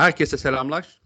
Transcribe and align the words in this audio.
Herkese 0.00 0.38
selamlar. 0.38 1.00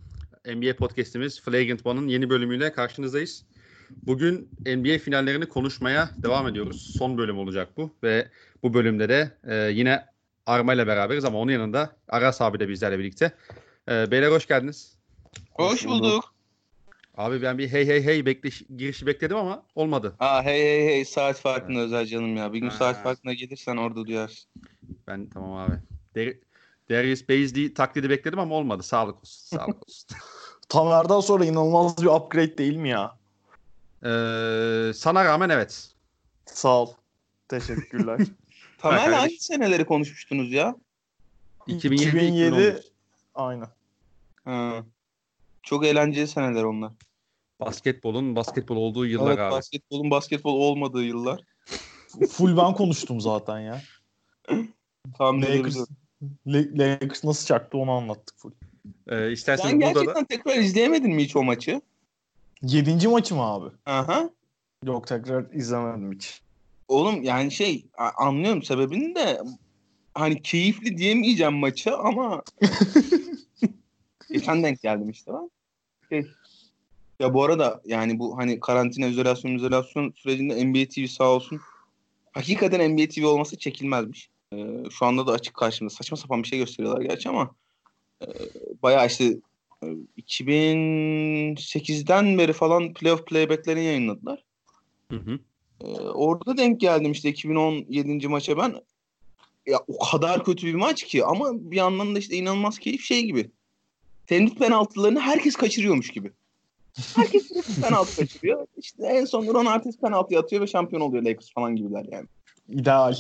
NBA 0.46 0.76
podcast'imiz 0.76 1.40
Flagrant 1.40 1.86
One'ın 1.86 2.08
yeni 2.08 2.30
bölümüyle 2.30 2.72
karşınızdayız. 2.72 3.44
Bugün 3.90 4.48
NBA 4.66 4.98
finallerini 4.98 5.46
konuşmaya 5.46 6.10
devam 6.22 6.48
ediyoruz. 6.48 6.94
Son 6.98 7.18
bölüm 7.18 7.38
olacak 7.38 7.68
bu 7.76 7.94
ve 8.02 8.28
bu 8.62 8.74
bölümde 8.74 9.08
de 9.08 9.30
e, 9.44 9.54
yine 9.54 10.04
Arma 10.46 10.74
ile 10.74 10.86
beraberiz 10.86 11.24
ama 11.24 11.38
onun 11.38 11.52
yanında 11.52 11.96
Aras 12.08 12.40
abi 12.40 12.60
de 12.60 12.68
bizlerle 12.68 12.98
birlikte. 12.98 13.32
E, 13.88 14.10
beyler 14.10 14.30
hoş 14.30 14.46
geldiniz. 14.46 14.98
Hoş 15.50 15.86
bulduk. 15.86 16.34
Abi 17.16 17.42
ben 17.42 17.58
bir 17.58 17.68
hey 17.68 17.86
hey 17.86 18.04
hey 18.04 18.26
bekle 18.26 18.50
girişi 18.76 19.06
bekledim 19.06 19.36
ama 19.36 19.62
olmadı. 19.74 20.14
Aa 20.18 20.42
hey 20.42 20.62
hey 20.62 20.86
hey 20.86 21.04
saat 21.04 21.40
farkında 21.40 21.80
özel 21.80 22.06
canım 22.06 22.36
ya. 22.36 22.52
Bir 22.52 22.58
gün 22.58 22.68
Ha. 22.68 22.76
saat 22.76 23.02
farkına 23.02 23.32
gelirsen 23.32 23.76
orada 23.76 24.06
duyarsın. 24.06 24.50
Ben 25.06 25.28
tamam 25.28 25.52
abi. 25.52 25.74
Der 26.14 26.34
Darius 26.90 27.28
Baisley 27.28 27.74
taklidi 27.74 28.10
bekledim 28.10 28.38
ama 28.38 28.54
olmadı. 28.54 28.82
Sağlık 28.82 29.16
olsun. 29.20 29.56
Sağlık 29.56 29.88
olsun. 29.88 30.16
Tamer'den 30.68 31.20
sonra 31.20 31.44
inanılmaz 31.44 32.02
bir 32.02 32.06
upgrade 32.06 32.58
değil 32.58 32.76
mi 32.76 32.88
ya? 32.88 33.18
Ee, 34.02 34.92
sana 34.94 35.24
rağmen 35.24 35.48
evet. 35.48 35.88
Sağ 36.46 36.82
ol. 36.82 36.88
Teşekkürler. 37.48 38.20
Tamer 38.78 38.98
kardeşim. 38.98 39.20
hangi 39.20 39.38
seneleri 39.38 39.84
konuşmuştunuz 39.86 40.52
ya? 40.52 40.76
2007, 41.66 42.08
2007 42.08 42.46
2011. 42.46 42.92
aynen. 43.34 43.68
Ha. 44.44 44.84
Çok 45.62 45.86
eğlenceli 45.86 46.28
seneler 46.28 46.62
onlar. 46.62 46.92
Basketbolun 47.60 48.36
basketbol 48.36 48.76
olduğu 48.76 49.06
yıllar 49.06 49.28
evet, 49.28 49.38
abi. 49.38 49.52
basketbolun 49.52 50.10
basketbol 50.10 50.60
olmadığı 50.60 51.02
yıllar. 51.02 51.40
Full 52.30 52.56
ben 52.56 52.74
konuştum 52.74 53.20
zaten 53.20 53.60
ya. 53.60 53.82
Tahmin 55.18 55.42
Lakers, 55.42 55.76
Lakers 56.46 57.24
nasıl 57.24 57.46
çaktı 57.46 57.78
onu 57.78 57.90
anlattık 57.90 58.38
full. 58.38 58.52
Ee, 59.08 59.32
isterseniz 59.32 59.70
Sen 59.70 59.80
burada 59.80 59.92
gerçekten 59.92 60.22
da 60.22 60.26
tekrar 60.26 60.56
izleyemedin 60.56 61.14
mi 61.14 61.24
hiç 61.24 61.36
o 61.36 61.42
maçı? 61.42 61.80
Yedinci 62.62 63.08
maçı 63.08 63.34
mı 63.34 63.42
abi? 63.42 63.70
Aha. 63.86 64.30
Yok 64.84 65.06
tekrar 65.06 65.52
izlemedim 65.52 66.12
hiç. 66.12 66.40
Oğlum 66.88 67.22
yani 67.22 67.50
şey 67.50 67.86
anlıyorum 68.16 68.62
sebebini 68.62 69.14
de 69.14 69.40
hani 70.14 70.42
keyifli 70.42 70.98
diyemeyeceğim 70.98 71.54
maça 71.54 71.96
ama 71.96 72.42
geçen 74.30 74.62
denk 74.62 74.82
geldim 74.82 75.10
işte 75.10 75.32
ben. 75.32 75.50
Şey, 76.08 76.30
ya 77.20 77.34
bu 77.34 77.44
arada 77.44 77.80
yani 77.84 78.18
bu 78.18 78.38
hani 78.38 78.60
karantina 78.60 79.06
izolasyon 79.06 79.54
izolasyon 79.54 80.12
sürecinde 80.16 80.64
NBA 80.66 80.88
TV 80.88 81.06
sağ 81.06 81.24
olsun 81.24 81.60
hakikaten 82.32 82.92
NBA 82.92 83.08
TV 83.08 83.26
olması 83.26 83.58
çekilmezmiş. 83.58 84.30
Ee, 84.54 84.90
şu 84.90 85.06
anda 85.06 85.26
da 85.26 85.32
açık 85.32 85.54
karşımda 85.54 85.90
saçma 85.90 86.16
sapan 86.16 86.42
bir 86.42 86.48
şey 86.48 86.58
gösteriyorlar 86.58 87.02
gerçi 87.02 87.28
ama 87.28 87.54
e, 88.22 88.26
bayağı 88.82 89.06
işte 89.06 89.24
e, 89.82 89.86
2008'den 90.18 92.38
beri 92.38 92.52
falan 92.52 92.94
playoff 92.94 93.26
playbacklerini 93.26 93.84
yayınladılar. 93.84 94.44
Hı 95.10 95.16
hı. 95.16 95.38
Ee, 95.80 96.00
orada 96.00 96.56
denk 96.56 96.80
geldim 96.80 97.12
işte 97.12 97.28
2017. 97.28 98.28
maça 98.28 98.58
ben. 98.58 98.74
Ya 99.66 99.80
o 99.88 99.98
kadar 100.10 100.44
kötü 100.44 100.66
bir 100.66 100.74
maç 100.74 101.02
ki 101.02 101.24
ama 101.24 101.70
bir 101.70 101.76
yandan 101.76 102.14
da 102.14 102.18
işte 102.18 102.36
inanılmaz 102.36 102.78
keyif 102.78 103.04
şey 103.04 103.22
gibi. 103.22 103.50
Tenis 104.26 104.54
penaltılarını 104.54 105.20
herkes 105.20 105.56
kaçırıyormuş 105.56 106.10
gibi. 106.10 106.32
Herkes 107.16 107.48
sürekli 107.48 107.82
penaltı 107.82 108.16
kaçırıyor. 108.20 108.66
İşte 108.76 109.06
en 109.06 109.24
son 109.24 109.46
Ron 109.46 109.66
Artest 109.66 110.00
penaltı 110.00 110.38
atıyor 110.38 110.62
ve 110.62 110.66
şampiyon 110.66 111.02
oluyor 111.02 111.22
Lakers 111.22 111.52
falan 111.52 111.76
gibiler 111.76 112.06
yani. 112.12 112.26
İdeal. 112.68 113.16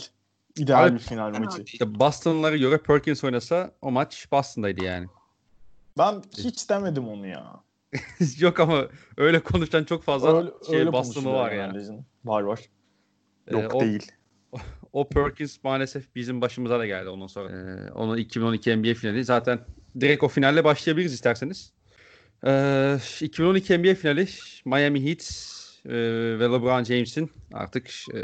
İdeal 0.58 0.84
Abi- 0.86 0.94
bir 0.94 0.98
final 0.98 1.38
maçı. 1.38 1.62
İşte 1.62 1.98
Boston'lara 1.98 2.56
göre 2.56 2.78
Perkins 2.78 3.24
oynasa 3.24 3.70
o 3.82 3.90
maç 3.90 4.28
Boston'daydı 4.32 4.84
yani. 4.84 5.06
Ben 5.98 6.22
hiç 6.38 6.70
demedim 6.70 7.08
onu 7.08 7.26
ya. 7.26 7.60
Yok 8.38 8.60
ama 8.60 8.88
öyle 9.16 9.40
konuşan 9.40 9.84
çok 9.84 10.02
fazla 10.02 10.38
Öyle, 10.38 10.50
şey 10.66 10.78
öyle 10.78 10.92
Boston'ı 10.92 11.32
var 11.32 11.52
ya. 11.52 11.66
genelde 11.66 11.84
canım. 11.84 12.06
Var 12.24 12.42
var. 12.42 12.60
Ee, 13.48 13.56
Yok 13.56 13.74
o, 13.74 13.80
değil. 13.80 14.12
o 14.92 15.08
Perkins 15.08 15.58
maalesef 15.64 16.14
bizim 16.14 16.40
başımıza 16.40 16.78
da 16.78 16.86
geldi 16.86 17.08
ondan 17.08 17.26
sonra. 17.26 17.50
Ee, 17.50 17.90
onun 17.92 18.16
2012 18.16 18.76
NBA 18.76 18.94
finali 18.94 19.24
zaten 19.24 19.60
direkt 20.00 20.22
o 20.22 20.28
finalle 20.28 20.64
başlayabiliriz 20.64 21.12
isterseniz. 21.14 21.72
Ee, 22.46 22.98
2012 23.20 23.78
NBA 23.78 23.94
finali 23.94 24.28
Miami 24.64 25.04
Heat 25.08 25.50
e, 25.88 25.92
ve 26.38 26.44
LeBron 26.44 26.84
James'in 26.84 27.30
artık 27.52 27.90
e, 28.14 28.20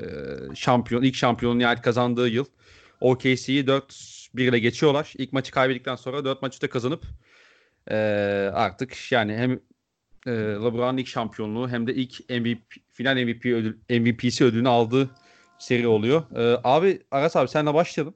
şampiyon 0.55 1.03
ilk 1.03 1.15
şampiyonu 1.15 1.59
nihayet 1.59 1.83
kazandığı 1.83 2.29
yıl. 2.29 2.45
OKC'yi 3.01 3.65
4-1 3.65 4.43
ile 4.43 4.59
geçiyorlar. 4.59 5.13
İlk 5.19 5.33
maçı 5.33 5.53
kaybettikten 5.53 5.97
sonra 5.97 6.25
4 6.25 6.43
maçı 6.43 6.63
da 6.63 6.71
kazanıp 6.71 7.03
e, 7.91 7.97
artık 8.55 9.13
yani 9.13 9.37
hem 9.37 9.53
e, 10.27 10.31
LeBron'un 10.31 10.97
ilk 10.97 11.09
şampiyonluğu 11.09 11.69
hem 11.69 11.87
de 11.87 11.95
ilk 11.95 12.31
MVP, 12.31 12.75
final 12.93 13.25
MVP 13.25 13.47
ödül, 13.47 13.77
MVP'si 13.91 14.45
ödülünü 14.45 14.69
aldığı 14.69 15.11
seri 15.59 15.87
oluyor. 15.87 16.23
E, 16.37 16.61
abi 16.65 17.03
Aras 17.11 17.37
abi 17.37 17.49
senle 17.49 17.75
başlayalım. 17.75 18.15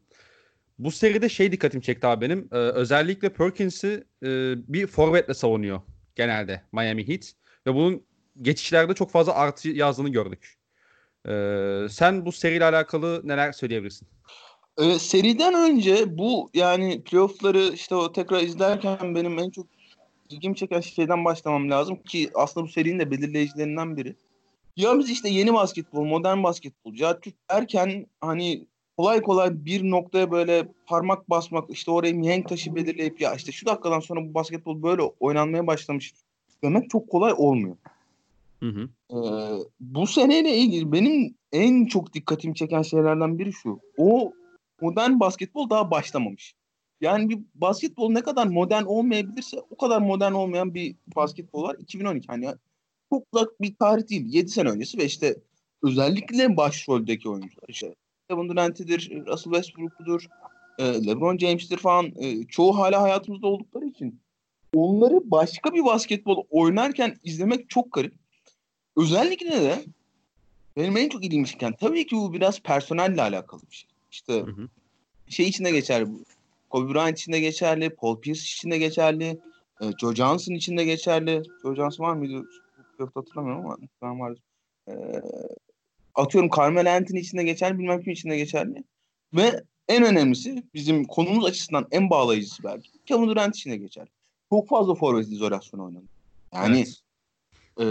Bu 0.78 0.90
seride 0.90 1.28
şey 1.28 1.52
dikkatimi 1.52 1.82
çekti 1.82 2.06
abi 2.06 2.26
benim. 2.26 2.48
E, 2.52 2.56
özellikle 2.56 3.28
Perkins'i 3.28 4.04
e, 4.22 4.54
bir 4.68 4.86
forvetle 4.86 5.34
savunuyor 5.34 5.80
genelde 6.14 6.62
Miami 6.72 7.08
Heat. 7.08 7.32
Ve 7.66 7.74
bunun 7.74 8.06
geçişlerde 8.42 8.94
çok 8.94 9.10
fazla 9.10 9.34
artı 9.34 9.68
yazdığını 9.68 10.08
gördük. 10.08 10.58
E, 11.28 11.32
sen 11.90 12.26
bu 12.26 12.32
seriyle 12.32 12.64
alakalı 12.64 13.20
neler 13.24 13.52
söyleyebilirsin? 13.52 14.08
Ee, 14.78 14.98
seriden 14.98 15.54
önce 15.54 16.18
bu 16.18 16.50
yani 16.54 17.02
playoff'ları 17.02 17.70
işte 17.74 17.94
o 17.94 18.12
tekrar 18.12 18.40
izlerken 18.40 19.14
benim 19.14 19.38
en 19.38 19.50
çok 19.50 19.66
ilgimi 20.30 20.56
çeken 20.56 20.80
şeyden 20.80 21.24
başlamam 21.24 21.70
lazım 21.70 21.96
ki 21.96 22.30
aslında 22.34 22.66
bu 22.66 22.70
serinin 22.70 22.98
de 22.98 23.10
belirleyicilerinden 23.10 23.96
biri. 23.96 24.16
Ya 24.76 24.98
biz 24.98 25.10
işte 25.10 25.28
yeni 25.28 25.54
basketbol, 25.54 26.04
modern 26.04 26.42
basketbol, 26.42 26.94
Türk 27.22 27.34
derken 27.50 28.06
hani 28.20 28.66
kolay 28.96 29.22
kolay 29.22 29.64
bir 29.64 29.90
noktaya 29.90 30.30
böyle 30.30 30.68
parmak 30.86 31.30
basmak, 31.30 31.70
işte 31.70 31.90
oraya 31.90 32.12
mihenk 32.12 32.48
taşı 32.48 32.74
belirleyip 32.74 33.20
ya 33.20 33.34
işte 33.34 33.52
şu 33.52 33.66
dakikadan 33.66 34.00
sonra 34.00 34.20
bu 34.20 34.34
basketbol 34.34 34.82
böyle 34.82 35.02
oynanmaya 35.02 35.66
başlamış 35.66 36.14
demek 36.62 36.90
çok 36.90 37.10
kolay 37.10 37.32
olmuyor. 37.36 37.76
Hı 38.64 38.68
hı. 38.70 38.88
Ee, 39.10 39.58
bu 39.80 40.06
seneyle 40.06 40.56
ilgili 40.56 40.92
benim 40.92 41.34
en 41.52 41.86
çok 41.86 42.12
dikkatimi 42.12 42.54
çeken 42.54 42.82
şeylerden 42.82 43.38
biri 43.38 43.52
şu. 43.52 43.80
O 43.98 44.32
modern 44.80 45.20
basketbol 45.20 45.70
daha 45.70 45.90
başlamamış. 45.90 46.54
Yani 47.00 47.28
bir 47.28 47.38
basketbol 47.54 48.10
ne 48.10 48.22
kadar 48.22 48.46
modern 48.46 48.84
olmayabilirse 48.84 49.56
o 49.70 49.76
kadar 49.76 50.00
modern 50.00 50.32
olmayan 50.32 50.74
bir 50.74 50.96
basketbol 51.16 51.62
var. 51.62 51.76
2012 51.78 52.26
hani 52.26 52.46
çok 53.12 53.22
uzak 53.32 53.60
bir 53.60 53.74
tarih 53.74 54.08
değil. 54.08 54.34
7 54.34 54.48
sene 54.48 54.70
öncesi 54.70 54.98
ve 54.98 55.04
işte 55.04 55.36
özellikle 55.82 56.56
başroldeki 56.56 57.28
oyuncular 57.28 57.68
işte 57.68 57.94
Kevin 58.30 58.48
Durant'idir, 58.48 59.26
Russell 59.26 59.52
Westbrook'udur, 59.52 60.28
LeBron 60.80 61.38
James'tir 61.38 61.76
falan 61.76 62.12
çoğu 62.48 62.78
hala 62.78 63.02
hayatımızda 63.02 63.46
oldukları 63.46 63.86
için 63.86 64.20
onları 64.74 65.30
başka 65.30 65.74
bir 65.74 65.84
basketbol 65.84 66.44
oynarken 66.50 67.16
izlemek 67.24 67.70
çok 67.70 67.92
garip. 67.92 68.23
Özellikle 68.96 69.50
de 69.50 69.84
benim 70.76 70.96
en 70.96 71.08
çok 71.08 71.24
ilgimi 71.24 71.46
çeken 71.46 71.72
tabii 71.80 72.06
ki 72.06 72.16
bu 72.16 72.32
biraz 72.32 72.60
personelle 72.60 73.22
alakalı 73.22 73.60
bir 73.70 73.76
şey. 73.76 73.90
İşte 74.10 74.32
Hı 74.32 74.50
hı. 74.50 74.68
şey 75.28 75.48
içinde 75.48 75.70
geçerli 75.70 76.06
bu. 76.12 76.24
Kobe 76.70 76.94
Bryant 76.94 77.18
için 77.18 77.32
de 77.32 77.40
geçerli, 77.40 77.90
Paul 77.90 78.20
Pierce 78.20 78.40
için 78.40 78.70
de 78.70 78.78
geçerli, 78.78 79.38
e, 79.80 79.84
Joe 80.00 80.14
Johnson 80.14 80.54
için 80.54 80.76
de 80.76 80.84
geçerli. 80.84 81.42
Joe 81.62 81.74
Johnson 81.74 82.04
var 82.04 82.14
mıydı? 82.14 82.44
Yok 82.98 83.10
hatırlamıyorum 83.14 83.66
ama 83.66 83.76
ben 84.02 84.20
vardı. 84.20 84.40
E, 84.88 84.92
atıyorum 86.14 86.50
Carmelo 86.56 86.88
Anthony 86.90 87.20
için 87.20 87.38
de 87.38 87.42
geçerli, 87.42 87.78
bilmem 87.78 88.02
kim 88.02 88.12
için 88.12 88.30
de 88.30 88.36
geçerli. 88.36 88.84
Ve 89.34 89.62
en 89.88 90.04
önemlisi 90.04 90.62
bizim 90.74 91.04
konumuz 91.04 91.44
açısından 91.44 91.86
en 91.90 92.10
bağlayıcısı 92.10 92.62
belki. 92.64 92.90
Kevin 93.06 93.28
Durant 93.28 93.56
için 93.56 93.70
de 93.70 93.76
geçerli. 93.76 94.08
Çok 94.50 94.68
fazla 94.68 94.94
forvet 94.94 95.28
izolasyonu 95.28 95.84
oynandı. 95.84 96.06
Yani 96.54 96.76
Evet. 96.76 97.00
e, 97.80 97.84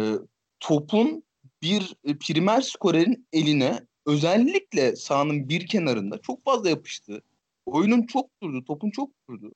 topun 0.63 1.23
bir 1.61 1.95
e, 2.03 2.17
primer 2.17 2.61
skorerin 2.61 3.27
eline 3.33 3.79
özellikle 4.05 4.95
sahanın 4.95 5.49
bir 5.49 5.67
kenarında 5.67 6.17
çok 6.17 6.45
fazla 6.45 6.69
yapıştı. 6.69 7.21
Oyunun 7.65 8.03
çok 8.03 8.29
durdu, 8.43 8.65
topun 8.65 8.89
çok 8.89 9.09
durdu. 9.29 9.51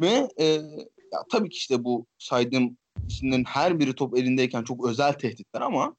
Ve 0.00 0.28
e, 0.40 0.44
ya 1.12 1.24
tabii 1.30 1.48
ki 1.48 1.56
işte 1.56 1.84
bu 1.84 2.06
saydığım 2.18 2.76
isimlerin 3.08 3.44
her 3.44 3.78
biri 3.78 3.94
top 3.94 4.18
elindeyken 4.18 4.62
çok 4.62 4.86
özel 4.86 5.12
tehditler 5.12 5.60
ama 5.60 5.96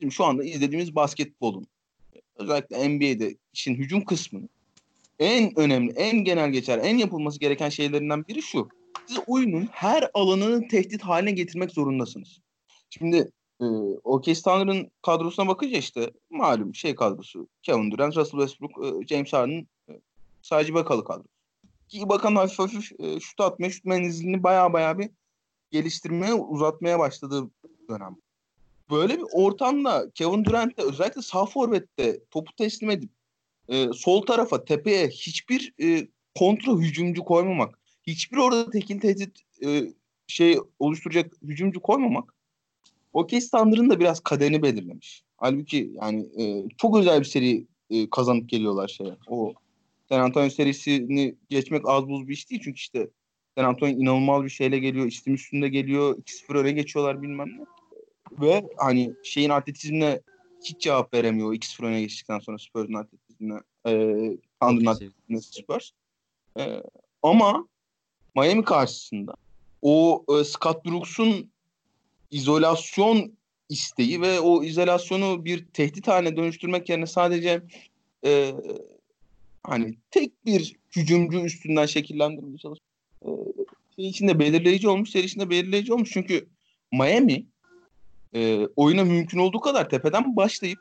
şimdi 0.00 0.14
şu 0.14 0.24
anda 0.24 0.44
izlediğimiz 0.44 0.94
basketbolun 0.94 1.66
özellikle 2.36 2.88
NBA'de 2.88 3.36
işin 3.52 3.74
hücum 3.74 4.04
kısmının 4.04 4.48
en 5.18 5.58
önemli, 5.58 5.92
en 5.92 6.24
genel 6.24 6.50
geçer, 6.50 6.80
en 6.82 6.98
yapılması 6.98 7.40
gereken 7.40 7.68
şeylerinden 7.68 8.26
biri 8.26 8.42
şu. 8.42 8.68
Siz 9.06 9.18
oyunun 9.26 9.68
her 9.72 10.10
alanını 10.14 10.68
tehdit 10.68 11.02
haline 11.02 11.30
getirmek 11.30 11.70
zorundasınız. 11.70 12.40
Şimdi 12.90 13.30
e, 13.64 13.98
OKC 14.04 14.42
Thunder'ın 14.42 14.90
kadrosuna 15.02 15.48
bakınca 15.48 15.78
işte 15.78 16.10
malum 16.30 16.74
şey 16.74 16.94
kadrosu. 16.94 17.48
Kevin 17.62 17.90
Durant, 17.90 18.16
Russell 18.16 18.40
Westbrook, 18.40 18.84
e, 18.84 19.06
James 19.06 19.32
Harden, 19.32 19.66
e, 19.88 20.00
sadece 20.42 20.74
Bakalı 20.74 21.04
kadro. 21.04 21.24
Ki 21.88 21.98
Ibaka'nın 21.98 22.36
hafif 22.36 22.58
hafif 22.58 23.00
e, 23.00 23.20
şut 23.20 23.40
atmaya, 23.40 23.70
şut 23.70 23.84
menzilini 23.84 24.42
baya 24.42 24.72
baya 24.72 24.98
bir 24.98 25.10
geliştirmeye, 25.70 26.34
uzatmaya 26.34 26.98
başladığı 26.98 27.50
dönem. 27.90 28.16
Böyle 28.90 29.18
bir 29.18 29.24
ortamda 29.32 30.10
Kevin 30.14 30.44
Durant 30.44 30.78
de 30.78 30.82
özellikle 30.82 31.22
sağ 31.22 31.46
forvette 31.46 32.20
topu 32.30 32.56
teslim 32.56 32.90
edip 32.90 33.10
e, 33.68 33.92
sol 33.92 34.22
tarafa 34.22 34.64
tepeye 34.64 35.08
hiçbir 35.08 35.74
e, 35.82 36.08
kontra 36.38 36.72
hücumcu 36.72 37.24
koymamak, 37.24 37.78
hiçbir 38.06 38.36
orada 38.36 38.70
tekil 38.70 39.00
tehdit 39.00 39.40
e, 39.64 39.82
şey 40.26 40.58
oluşturacak 40.78 41.32
hücumcu 41.42 41.80
koymamak 41.80 42.34
okey 43.14 43.40
standartının 43.40 43.90
da 43.90 44.00
biraz 44.00 44.20
kaderini 44.20 44.62
belirlemiş. 44.62 45.24
Halbuki 45.36 45.92
yani 46.02 46.42
e, 46.42 46.68
çok 46.78 46.98
özel 46.98 47.20
bir 47.20 47.24
seri 47.24 47.66
e, 47.90 48.10
kazanıp 48.10 48.48
geliyorlar 48.48 48.88
şeye. 48.88 49.16
O 49.28 49.54
San 50.08 50.20
Antonio 50.20 50.50
serisini 50.50 51.34
geçmek 51.48 51.88
az 51.88 52.08
buz 52.08 52.28
bir 52.28 52.32
iş 52.32 52.50
değil 52.50 52.60
çünkü 52.64 52.76
işte 52.76 53.08
San 53.58 53.64
Antonio 53.64 53.92
inanılmaz 53.92 54.44
bir 54.44 54.50
şeyle 54.50 54.78
geliyor. 54.78 55.06
istim 55.06 55.34
üstünde 55.34 55.68
geliyor. 55.68 56.18
2-0 56.18 56.58
öne 56.58 56.72
geçiyorlar 56.72 57.22
bilmem 57.22 57.48
ne. 57.48 57.64
Ve 58.40 58.64
hani 58.76 59.14
şeyin 59.22 59.50
atletizmine 59.50 60.20
hiç 60.64 60.80
cevap 60.80 61.14
veremiyor. 61.14 61.52
2-0 61.52 61.86
öne 61.86 62.00
geçtikten 62.00 62.38
sonra 62.38 62.58
Spurs'un 62.58 62.94
atletizmine. 62.94 63.60
E, 63.86 63.92
Thunder'ın 64.60 64.86
atletizmine 64.86 65.40
Spurs. 65.40 65.90
E, 66.58 66.82
ama 67.22 67.68
Miami 68.36 68.64
karşısında 68.64 69.34
o 69.82 70.24
e, 70.28 70.44
Scott 70.44 70.84
Brooks'un 70.84 71.53
izolasyon 72.30 73.32
isteği 73.68 74.20
ve 74.20 74.40
o 74.40 74.62
izolasyonu 74.62 75.44
bir 75.44 75.64
tehdit 75.64 76.08
haline 76.08 76.36
dönüştürmek 76.36 76.88
yerine 76.88 77.06
sadece 77.06 77.62
e, 78.24 78.54
hani 79.62 79.94
tek 80.10 80.46
bir 80.46 80.76
hücumcu 80.96 81.40
üstünden 81.40 81.86
şekillendirmeye 81.86 82.58
çalışıyor. 82.58 82.88
E, 83.22 83.28
şey 83.96 84.08
içinde 84.08 84.38
belirleyici 84.38 84.88
olmuş, 84.88 85.10
seri 85.10 85.24
içinde 85.24 85.50
belirleyici 85.50 85.92
olmuş. 85.92 86.10
Çünkü 86.12 86.46
Miami 86.92 87.46
e, 88.34 88.66
oyuna 88.76 89.04
mümkün 89.04 89.38
olduğu 89.38 89.60
kadar 89.60 89.90
tepeden 89.90 90.36
başlayıp 90.36 90.78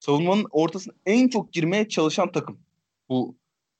savunmanın 0.00 0.46
ortasına 0.50 0.94
en 1.06 1.28
çok 1.28 1.52
girmeye 1.52 1.88
çalışan 1.88 2.32
takım. 2.32 2.58
Bu 3.08 3.34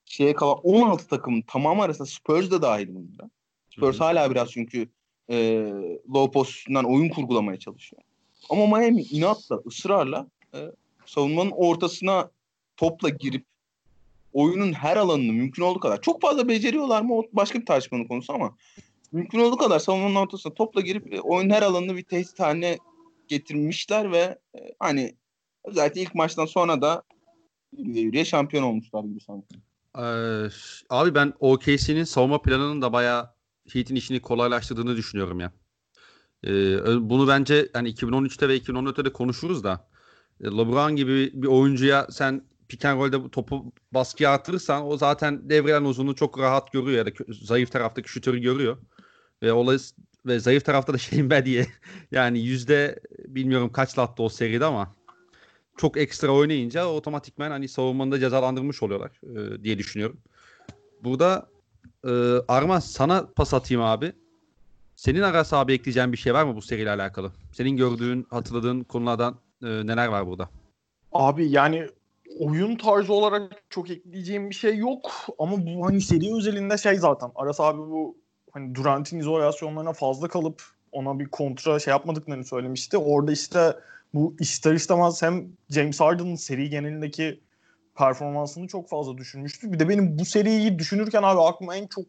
şeye 0.04 0.34
kalan 0.34 0.58
16 0.62 1.08
takımın 1.08 1.42
tamamı 1.42 1.82
arasında 1.82 2.06
Spurs 2.06 2.50
da 2.50 2.62
dahil 2.62 2.94
bunda. 2.94 3.30
Spurs 3.70 3.96
Hı-hı. 3.96 4.04
hala 4.04 4.30
biraz 4.30 4.50
çünkü 4.50 4.88
e, 5.30 5.68
low 6.14 6.32
post 6.32 6.68
oyun 6.84 7.08
kurgulamaya 7.08 7.58
çalışıyor. 7.58 8.02
Ama 8.50 8.66
Miami 8.66 9.02
inatla, 9.02 9.60
ısrarla 9.66 10.26
e, 10.54 10.58
savunmanın 11.06 11.50
ortasına 11.50 12.30
topla 12.76 13.08
girip 13.08 13.44
oyunun 14.32 14.72
her 14.72 14.96
alanını 14.96 15.32
mümkün 15.32 15.62
olduğu 15.62 15.80
kadar 15.80 16.00
çok 16.00 16.20
fazla 16.20 16.48
beceriyorlar 16.48 17.02
mı 17.02 17.18
o 17.18 17.22
başka 17.32 17.60
bir 17.60 17.66
tartışmanın 17.66 18.04
konusu 18.04 18.32
ama 18.32 18.56
mümkün 19.12 19.38
olduğu 19.38 19.56
kadar 19.56 19.78
savunmanın 19.78 20.14
ortasına 20.14 20.54
topla 20.54 20.80
girip 20.80 21.14
e, 21.14 21.20
oyun 21.20 21.50
her 21.50 21.62
alanını 21.62 21.96
bir 21.96 22.02
tehdit 22.02 22.40
haline 22.40 22.78
getirmişler 23.28 24.12
ve 24.12 24.38
e, 24.58 24.74
hani 24.78 25.14
özellikle 25.64 26.00
ilk 26.00 26.14
maçtan 26.14 26.46
sonra 26.46 26.82
da 26.82 27.02
yürüye 27.78 28.02
yürüye 28.02 28.24
şampiyon 28.24 28.62
olmuşlar 28.62 29.04
gibi 29.04 29.20
sanki. 29.20 29.54
Ee, 29.98 30.48
abi 30.90 31.14
ben 31.14 31.32
OKC'nin 31.40 32.04
savunma 32.04 32.42
planının 32.42 32.82
da 32.82 32.92
bayağı 32.92 33.33
Heat'in 33.72 33.94
işini 33.94 34.20
kolaylaştırdığını 34.20 34.96
düşünüyorum 34.96 35.40
ya. 35.40 35.52
Ee, 36.46 37.11
bunu 37.11 37.28
bence 37.28 37.69
hani 37.72 37.90
2013'te 37.90 38.49
ve 38.49 38.56
2014'te 38.58 39.05
de 39.05 39.12
konuşuruz 39.12 39.64
da 39.64 39.88
e, 40.40 40.44
LeBron 40.44 40.96
gibi 40.96 41.31
bir 41.34 41.46
oyuncuya 41.46 42.06
sen 42.11 42.44
pick 42.69 42.84
and 42.84 43.00
roll'de 43.00 43.31
topu 43.31 43.72
baskıya 43.93 44.32
attırırsan 44.32 44.87
o 44.87 44.96
zaten 44.96 45.50
devrelen 45.50 45.84
uzunluğu 45.84 46.14
çok 46.14 46.38
rahat 46.38 46.72
görüyor 46.72 46.99
ya 46.99 47.06
da 47.06 47.11
zayıf 47.28 47.72
taraftaki 47.72 48.08
şutörü 48.08 48.38
görüyor. 48.38 48.76
Ve 49.43 49.52
olay 49.52 49.78
ve 50.26 50.38
zayıf 50.40 50.64
tarafta 50.64 50.93
da 50.93 50.99
Shane 50.99 51.31
Badie 51.31 51.67
yani 52.10 52.40
yüzde 52.40 53.00
bilmiyorum 53.28 53.72
kaç 53.72 53.99
lattı 53.99 54.22
o 54.22 54.28
seride 54.28 54.64
ama 54.64 54.96
çok 55.76 55.96
ekstra 55.96 56.32
oynayınca 56.32 56.87
otomatikmen 56.87 57.50
hani 57.50 57.69
savunmanı 57.69 58.12
da 58.12 58.20
cezalandırmış 58.20 58.82
oluyorlar 58.82 59.20
e, 59.22 59.64
diye 59.64 59.78
düşünüyorum. 59.78 60.20
Burada 61.05 61.53
e, 62.04 62.10
Arman 62.48 62.78
sana 62.78 63.26
pas 63.36 63.54
atayım 63.54 63.82
abi. 63.82 64.12
Senin 64.96 65.22
Aras 65.22 65.52
abi 65.52 65.72
ekleyeceğin 65.72 66.12
bir 66.12 66.16
şey 66.16 66.34
var 66.34 66.44
mı 66.44 66.56
bu 66.56 66.62
seriyle 66.62 66.90
alakalı? 66.90 67.32
Senin 67.52 67.76
gördüğün, 67.76 68.26
hatırladığın 68.31 68.81
konulardan 68.81 69.34
e, 69.62 69.66
neler 69.66 70.08
var 70.08 70.26
burada? 70.26 70.48
Abi 71.12 71.50
yani 71.50 71.88
oyun 72.38 72.76
tarzı 72.76 73.12
olarak 73.12 73.62
çok 73.70 73.90
ekleyeceğim 73.90 74.50
bir 74.50 74.54
şey 74.54 74.76
yok 74.76 75.12
ama 75.38 75.66
bu 75.66 75.86
hani 75.86 76.00
seri 76.00 76.34
özelinde 76.34 76.78
şey 76.78 76.96
zaten 76.96 77.31
Aras 77.34 77.60
abi 77.60 77.78
bu 77.78 78.16
hani 78.50 78.75
Durant'in 78.75 79.19
izolasyonlarına 79.19 79.92
fazla 79.92 80.28
kalıp 80.28 80.62
ona 80.92 81.19
bir 81.19 81.26
kontra 81.26 81.78
şey 81.78 81.90
yapmadıklarını 81.90 82.44
söylemişti. 82.44 82.98
Orada 82.98 83.32
işte 83.32 83.76
bu 84.14 84.36
ister 84.40 84.75
istemez 84.75 85.22
hem 85.22 85.48
James 85.70 86.00
Harden'ın 86.00 86.34
seri 86.34 86.70
genelindeki 86.70 87.40
performansını 87.94 88.69
çok 88.69 88.88
fazla 88.88 89.19
düşünmüştü. 89.19 89.73
Bir 89.73 89.79
de 89.79 89.88
benim 89.88 90.19
bu 90.19 90.25
seriyi 90.25 90.79
düşünürken 90.79 91.23
abi 91.23 91.41
aklıma 91.41 91.76
en 91.76 91.87
çok 91.87 92.06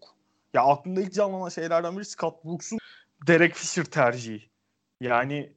ya 0.54 0.64
aklımda 0.64 1.02
ilk 1.02 1.14
canlanan 1.14 1.50
şeylerden 1.50 1.98
biri 1.98 2.06
Scott 2.06 2.46
Brooks'un 2.46 2.80
Derek 3.28 3.56
Fisher 3.56 3.84
tercihi. 3.84 4.44
Yani 5.02 5.54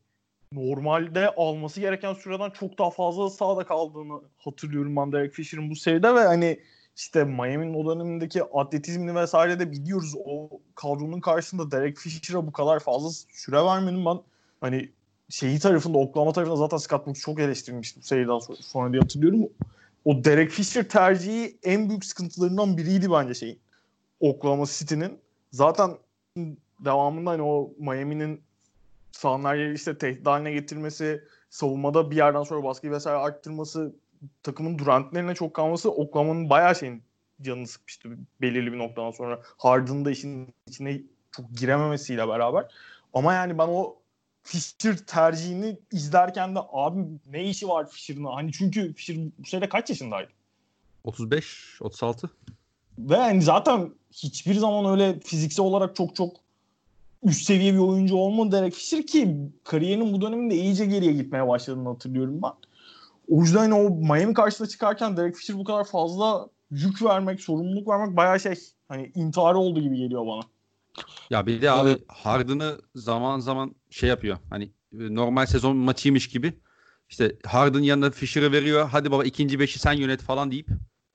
normalde 0.53 1.31
alması 1.31 1.81
gereken 1.81 2.15
süreden 2.15 2.51
çok 2.51 2.79
daha 2.79 2.91
fazla 2.91 3.31
sağda 3.31 3.67
kaldığını 3.67 4.21
hatırlıyorum 4.39 4.97
ben 4.97 5.13
Derek 5.13 5.33
Fisher'ın 5.33 5.71
bu 5.71 5.77
seride 5.77 6.15
ve 6.15 6.21
hani 6.21 6.61
işte 6.97 7.25
Miami'nin 7.25 7.75
o 7.75 7.95
dönemindeki 7.95 8.45
atletizmini 8.45 9.15
vesaire 9.15 9.59
de 9.59 9.73
biliyoruz. 9.73 10.15
O 10.25 10.49
kadronun 10.75 11.21
karşısında 11.21 11.71
Derek 11.71 11.97
Fisher'a 11.99 12.47
bu 12.47 12.53
kadar 12.53 12.81
fazla 12.81 13.09
süre 13.33 13.65
vermenin 13.65 14.05
ben 14.05 14.19
hani 14.61 14.93
şeyi 15.29 15.59
tarafında 15.59 15.99
Oklahoma 15.99 16.33
tarafında 16.33 16.57
zaten 16.57 16.77
Scott 16.77 17.07
Brooks 17.07 17.21
çok 17.21 17.41
eleştirilmişti 17.41 18.01
bu 18.01 18.05
seriden 18.05 18.39
sonra, 18.39 18.59
sonra 18.61 18.93
diye 18.93 19.01
hatırlıyorum. 19.01 19.49
O 20.09 20.25
Derek 20.25 20.51
Fisher 20.51 20.89
tercihi 20.89 21.59
en 21.63 21.89
büyük 21.89 22.05
sıkıntılarından 22.05 22.77
biriydi 22.77 23.11
bence 23.11 23.35
şeyin. 23.35 23.61
Oklahoma 24.21 24.65
City'nin. 24.67 25.19
Zaten 25.53 25.91
devamında 26.81 27.31
hani 27.31 27.43
o 27.43 27.73
Miami'nin 27.79 28.41
sahanlar 29.13 29.73
işte 29.73 29.99
tehdit 29.99 30.27
haline 30.27 30.53
getirmesi, 30.53 31.25
savunmada 31.51 32.11
bir 32.11 32.17
yerden 32.17 32.43
sonra 32.43 32.65
baskıyı 32.65 32.93
vesaire 32.93 33.19
arttırması, 33.19 33.95
takımın 34.43 34.79
Durant'lerine 34.79 35.35
çok 35.35 35.55
kalması 35.55 35.91
Oklahoma'nın 35.91 36.51
bayağı 36.51 36.77
şeyin 36.77 37.03
canını 37.43 37.67
sıkmıştı 37.67 38.09
belirli 38.41 38.73
bir 38.73 38.79
noktadan 38.79 39.11
sonra. 39.11 39.41
Harden'ın 39.59 40.05
da 40.05 40.11
işin 40.11 40.55
içine 40.67 41.01
çok 41.31 41.51
girememesiyle 41.51 42.29
beraber. 42.29 42.65
Ama 43.15 43.35
yani 43.35 43.59
ben 43.59 43.69
o 43.69 43.97
Fischer 44.49 44.97
tercihini 44.97 45.79
izlerken 45.93 46.55
de 46.55 46.59
abi 46.73 47.01
ne 47.27 47.45
işi 47.45 47.69
var 47.69 47.91
Fischer'ın? 47.91 48.25
Hani 48.25 48.53
çünkü 48.53 48.95
Fischer 48.95 49.17
bu 49.39 49.49
sene 49.49 49.69
kaç 49.69 49.91
yaşındaydı? 49.91 50.31
35, 51.05 51.79
36. 51.81 52.31
Ve 52.99 53.17
yani 53.17 53.43
zaten 53.43 53.91
hiçbir 54.13 54.55
zaman 54.55 54.93
öyle 54.93 55.21
fiziksel 55.21 55.67
olarak 55.67 55.97
çok 55.97 56.17
çok 56.17 56.37
üst 57.23 57.47
seviye 57.47 57.75
bir 57.75 57.79
oyuncu 57.79 58.17
olmadı 58.17 58.53
Derek 58.53 58.75
Fisher 58.75 59.07
ki 59.07 59.37
kariyerinin 59.65 60.13
bu 60.13 60.21
döneminde 60.21 60.55
iyice 60.55 60.87
geriye 60.87 61.13
gitmeye 61.13 61.49
başladığını 61.49 61.89
hatırlıyorum 61.89 62.43
ben. 62.43 62.53
O 63.29 63.43
yüzden 63.43 63.59
hani 63.59 63.75
o 63.75 63.91
Miami 63.91 64.35
karşısında 64.35 64.69
çıkarken 64.69 65.17
Derek 65.17 65.37
Fisher 65.37 65.59
bu 65.59 65.65
kadar 65.65 65.85
fazla 65.85 66.49
yük 66.71 67.03
vermek, 67.03 67.41
sorumluluk 67.41 67.89
vermek 67.89 68.17
bayağı 68.17 68.41
şey 68.41 68.55
hani 68.89 69.13
intihar 69.15 69.55
oldu 69.55 69.81
gibi 69.81 69.97
geliyor 69.97 70.27
bana. 70.27 70.43
Ya 71.31 71.47
bir 71.47 71.63
de 71.63 71.71
abi 71.71 71.99
Harden'ı 72.09 72.79
zaman 72.95 73.41
zaman 73.41 73.75
şey 73.91 74.09
yapıyor. 74.09 74.39
Hani 74.51 74.65
e, 74.93 75.15
normal 75.15 75.47
sezon 75.47 75.77
maçıymış 75.77 76.29
gibi. 76.29 76.61
İşte 77.09 77.37
Harden 77.47 77.83
yanına 77.83 78.11
Fisher'ı 78.11 78.53
veriyor. 78.53 78.89
Hadi 78.89 79.11
baba 79.11 79.25
ikinci 79.25 79.61
beşi 79.61 79.79
sen 79.79 79.93
yönet 79.93 80.23
falan 80.23 80.51
deyip 80.51 80.69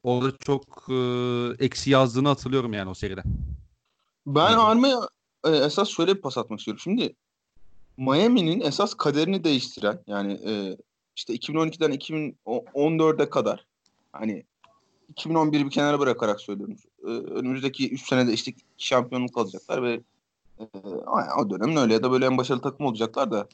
orada 0.04 0.38
çok 0.38 0.86
e, 0.90 0.96
eksi 1.66 1.90
yazdığını 1.90 2.28
hatırlıyorum 2.28 2.74
yani 2.74 2.90
o 2.90 2.94
seride. 2.94 3.24
Ben 4.26 4.58
Arma'ya 4.58 5.00
e, 5.46 5.50
esas 5.50 5.90
şöyle 5.90 6.16
bir 6.16 6.22
pas 6.22 6.38
atmak 6.38 6.60
istiyorum. 6.60 6.82
Şimdi 6.84 7.16
Miami'nin 7.98 8.62
esas 8.62 8.94
kaderini 8.94 9.44
değiştiren 9.44 10.04
yani 10.08 10.34
e, 10.34 10.78
işte 11.16 11.36
2012'den 11.36 11.92
2014'e 11.92 13.30
kadar 13.30 13.66
hani 14.12 14.44
2011'i 15.16 15.66
bir 15.66 15.72
kenara 15.72 16.00
bırakarak 16.00 16.42
söylüyorum. 16.42 16.78
Ee, 17.04 17.10
önümüzdeki 17.10 17.92
3 17.92 18.08
senede 18.08 18.34
işte 18.34 18.54
şampiyonluk 18.78 19.38
alacaklar 19.38 19.84
ve 19.84 20.02
e, 20.60 20.64
o 21.40 21.50
dönemin 21.50 21.76
öyle 21.76 21.94
ya 21.94 22.04
da 22.04 22.12
böyle 22.12 22.26
en 22.26 22.38
başarılı 22.38 22.62
takım 22.62 22.86
olacaklar 22.86 23.32
da 23.32 23.48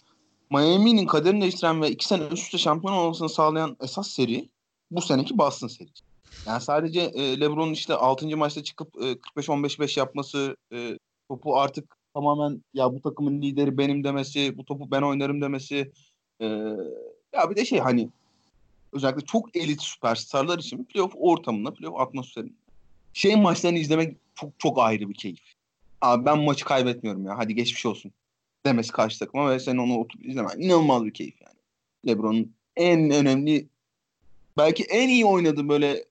Miami'nin 0.51 1.05
kaderini 1.05 1.41
değiştiren 1.41 1.81
ve 1.81 1.91
2 1.91 2.07
sene 2.07 2.23
üst 2.23 2.43
üste 2.43 2.57
şampiyon 2.57 2.93
olmasını 2.93 3.29
sağlayan 3.29 3.77
esas 3.81 4.07
seri 4.07 4.49
bu 4.91 5.01
seneki 5.01 5.37
Boston 5.37 5.67
serisi. 5.67 6.03
Yani 6.47 6.61
sadece 6.61 7.01
e, 7.01 7.39
LeBron'un 7.39 7.73
işte 7.73 7.93
6. 7.93 8.37
maçta 8.37 8.63
çıkıp 8.63 8.95
e, 8.95 9.11
45-15-5 9.11 9.99
yapması, 9.99 10.57
e, 10.73 10.97
topu 11.29 11.57
artık 11.57 11.95
tamamen 12.13 12.63
ya 12.73 12.93
bu 12.93 13.01
takımın 13.01 13.41
lideri 13.41 13.77
benim 13.77 14.03
demesi, 14.03 14.57
bu 14.57 14.65
topu 14.65 14.91
ben 14.91 15.01
oynarım 15.01 15.41
demesi. 15.41 15.91
E, 16.41 16.45
ya 17.33 17.49
bir 17.49 17.55
de 17.55 17.65
şey 17.65 17.79
hani 17.79 18.09
özellikle 18.93 19.25
çok 19.25 19.55
elit 19.55 19.81
süperstarlar 19.81 20.59
için 20.59 20.83
playoff 20.83 21.13
ortamında, 21.15 21.73
playoff 21.73 21.99
atmosferinde 21.99 22.53
şey 23.13 23.35
maçlarını 23.35 23.77
izlemek 23.77 24.17
çok 24.35 24.59
çok 24.59 24.79
ayrı 24.79 25.09
bir 25.09 25.13
keyif. 25.13 25.53
Abi 26.01 26.25
ben 26.25 26.39
maçı 26.39 26.65
kaybetmiyorum 26.65 27.25
ya. 27.25 27.37
Hadi 27.37 27.55
geçmiş 27.55 27.85
olsun. 27.85 28.11
Demesi 28.65 28.91
karşı 28.91 29.19
takıma 29.19 29.51
ve 29.51 29.59
sen 29.59 29.77
onu 29.77 29.97
oturup 29.97 30.25
izlemen. 30.25 30.59
inanılmaz 30.59 31.05
bir 31.05 31.13
keyif 31.13 31.41
yani. 31.41 31.59
LeBron'un 32.07 32.53
en 32.75 33.11
önemli 33.11 33.67
belki 34.57 34.83
en 34.83 35.09
iyi 35.09 35.25
oynadığı 35.25 35.69
böyle 35.69 36.05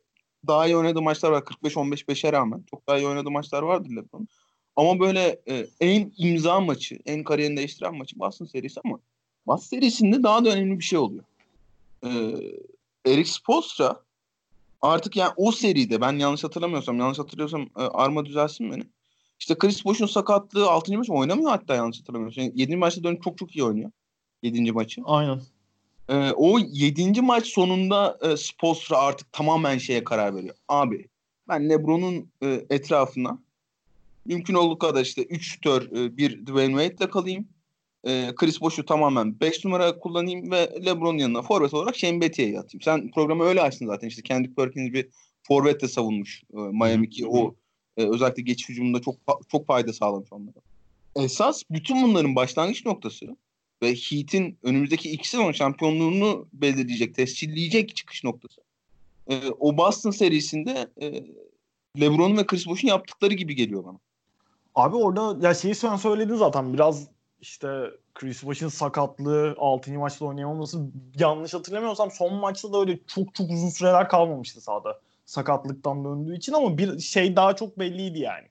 daha 0.46 0.66
iyi 0.66 0.76
oynadığı 0.76 1.02
maçlar 1.02 1.30
var. 1.30 1.42
45-15-5'e 1.42 2.32
rağmen. 2.32 2.64
Çok 2.70 2.86
daha 2.86 2.98
iyi 2.98 3.06
oynadığı 3.06 3.30
maçlar 3.30 3.62
vardır 3.62 3.90
LeBron'un. 3.90 4.28
Ama 4.76 5.00
böyle 5.00 5.40
e, 5.48 5.66
en 5.80 6.12
imza 6.16 6.60
maçı, 6.60 6.98
en 7.06 7.24
kariyerini 7.24 7.56
değiştiren 7.56 7.94
maçı 7.94 8.18
Boston 8.18 8.46
serisi 8.46 8.80
ama 8.84 8.98
Boston 9.46 9.76
serisinde 9.76 10.22
daha 10.22 10.44
da 10.44 10.50
önemli 10.50 10.78
bir 10.78 10.84
şey 10.84 10.98
oluyor. 10.98 11.24
E, 12.04 12.10
Eric 13.06 13.30
Spoelstra 13.30 14.00
artık 14.82 15.16
yani 15.16 15.32
o 15.36 15.52
seride 15.52 16.00
ben 16.00 16.12
yanlış 16.12 16.44
hatırlamıyorsam, 16.44 16.98
yanlış 16.98 17.18
hatırlıyorsam 17.18 17.62
e, 17.62 17.82
Arma 17.82 18.26
düzelsin 18.26 18.72
beni. 18.72 18.84
İşte 19.40 19.58
Chris 19.58 19.84
Bosh'un 19.84 20.06
sakatlığı 20.06 20.70
6. 20.70 20.98
maç 20.98 21.10
oynamıyor 21.10 21.50
hatta 21.50 21.74
yanlış 21.74 22.00
hatırlamıyorsam. 22.00 22.44
Yani 22.44 22.52
7. 22.56 22.76
maçta 22.76 23.02
dönüp 23.02 23.22
çok 23.22 23.38
çok 23.38 23.56
iyi 23.56 23.64
oynuyor. 23.64 23.90
7. 24.42 24.72
maçı. 24.72 25.00
Aynen. 25.04 25.40
Ee, 26.08 26.32
o 26.36 26.58
7. 26.58 27.20
maç 27.20 27.46
sonunda 27.46 28.18
e, 28.22 28.36
Spolstra 28.36 28.98
artık 28.98 29.32
tamamen 29.32 29.78
şeye 29.78 30.04
karar 30.04 30.34
veriyor. 30.36 30.54
Abi 30.68 31.08
ben 31.48 31.70
LeBron'un 31.70 32.30
e, 32.42 32.66
etrafına 32.70 33.38
mümkün 34.24 34.54
olduğu 34.54 34.78
kadar 34.78 35.02
işte 35.02 35.22
3 35.22 35.52
şütör 35.52 35.82
e, 35.82 36.16
bir 36.16 36.46
Dwayne 36.46 36.82
Wade'le 36.82 37.10
kalayım. 37.10 37.48
E, 38.04 38.32
Chris 38.36 38.60
Bosh'u 38.60 38.84
tamamen 38.84 39.40
5 39.40 39.64
numara 39.64 39.98
kullanayım 39.98 40.50
ve 40.50 40.80
LeBron'un 40.86 41.18
yanına 41.18 41.42
forvet 41.42 41.74
olarak 41.74 41.96
Shane 41.96 42.20
Battier'i 42.20 42.58
atayım. 42.58 42.82
Sen 42.82 43.10
programı 43.10 43.44
öyle 43.44 43.62
açtın 43.62 43.86
zaten 43.86 44.08
işte 44.08 44.22
Kendrick 44.22 44.54
Perkins 44.54 44.92
bir 44.92 45.08
forvetle 45.42 45.88
savunmuş 45.88 46.42
e, 46.52 46.56
Miami 46.56 47.10
ki 47.10 47.26
o 47.26 47.54
e, 47.96 48.04
özellikle 48.04 48.42
geçiş 48.42 48.68
hücumunda 48.68 49.00
çok 49.00 49.16
çok 49.48 49.66
fayda 49.66 49.92
sağlamış 49.92 50.32
onlara. 50.32 50.56
Esas 51.16 51.62
bütün 51.70 52.02
bunların 52.02 52.36
başlangıç 52.36 52.86
noktası 52.86 53.36
ve 53.82 53.94
Heat'in 53.94 54.58
önümüzdeki 54.62 55.10
iki 55.10 55.28
sezon 55.28 55.52
şampiyonluğunu 55.52 56.48
belirleyecek, 56.52 57.14
tescilleyecek 57.14 57.96
çıkış 57.96 58.24
noktası. 58.24 58.60
E, 59.30 59.40
o 59.60 59.76
Boston 59.76 60.10
serisinde 60.10 60.88
e, 61.00 61.24
LeBron'un 62.00 62.36
ve 62.36 62.46
Chris 62.46 62.66
Bosh'un 62.66 62.88
yaptıkları 62.88 63.34
gibi 63.34 63.54
geliyor 63.54 63.84
bana. 63.84 63.98
Abi 64.74 64.96
orada 64.96 65.46
ya 65.46 65.54
şeyi 65.54 65.74
sen 65.74 65.96
söyledin 65.96 66.34
zaten 66.34 66.74
biraz 66.74 67.08
işte 67.40 67.90
Chris 68.14 68.46
Bosh'un 68.46 68.68
sakatlığı 68.68 69.54
6. 69.58 69.92
maçta 69.92 70.24
oynayamaması 70.24 70.78
yanlış 71.18 71.54
hatırlamıyorsam 71.54 72.10
son 72.10 72.34
maçta 72.34 72.72
da 72.72 72.80
öyle 72.80 72.98
çok 73.06 73.34
çok 73.34 73.50
uzun 73.50 73.68
süreler 73.68 74.08
kalmamıştı 74.08 74.60
sahada 74.60 75.00
sakatlıktan 75.24 76.04
döndüğü 76.04 76.36
için 76.36 76.52
ama 76.52 76.78
bir 76.78 76.98
şey 76.98 77.36
daha 77.36 77.56
çok 77.56 77.78
belliydi 77.78 78.18
yani. 78.18 78.46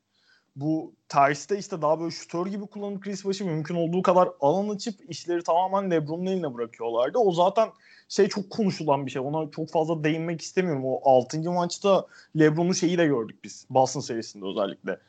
Bu 0.56 0.94
terste 1.10 1.58
işte 1.58 1.82
daha 1.82 2.00
böyle 2.00 2.12
şutör 2.12 2.46
gibi 2.46 2.68
kullanıp 2.68 3.04
Chris 3.04 3.26
Bosh'u 3.26 3.46
mümkün 3.46 3.76
olduğu 3.76 4.02
kadar 4.02 4.30
alan 4.40 4.76
açıp 4.76 5.10
işleri 5.10 5.44
tamamen 5.44 5.92
LeBron'un 5.92 6.26
eline 6.26 6.54
bırakıyorlardı. 6.54 7.18
O 7.18 7.32
zaten 7.32 7.70
şey 8.10 8.28
çok 8.28 8.50
konuşulan 8.50 9.06
bir 9.06 9.12
şey. 9.12 9.22
Ona 9.22 9.52
çok 9.52 9.70
fazla 9.72 10.04
değinmek 10.04 10.42
istemiyorum. 10.42 10.86
O 10.86 11.02
6. 11.04 11.52
maçta 11.52 12.08
LeBron'un 12.40 12.72
şeyi 12.72 12.98
de 12.98 13.06
gördük 13.06 13.44
biz. 13.44 13.66
Boston 13.70 14.00
serisinde 14.00 14.46
özellikle. 14.46 15.00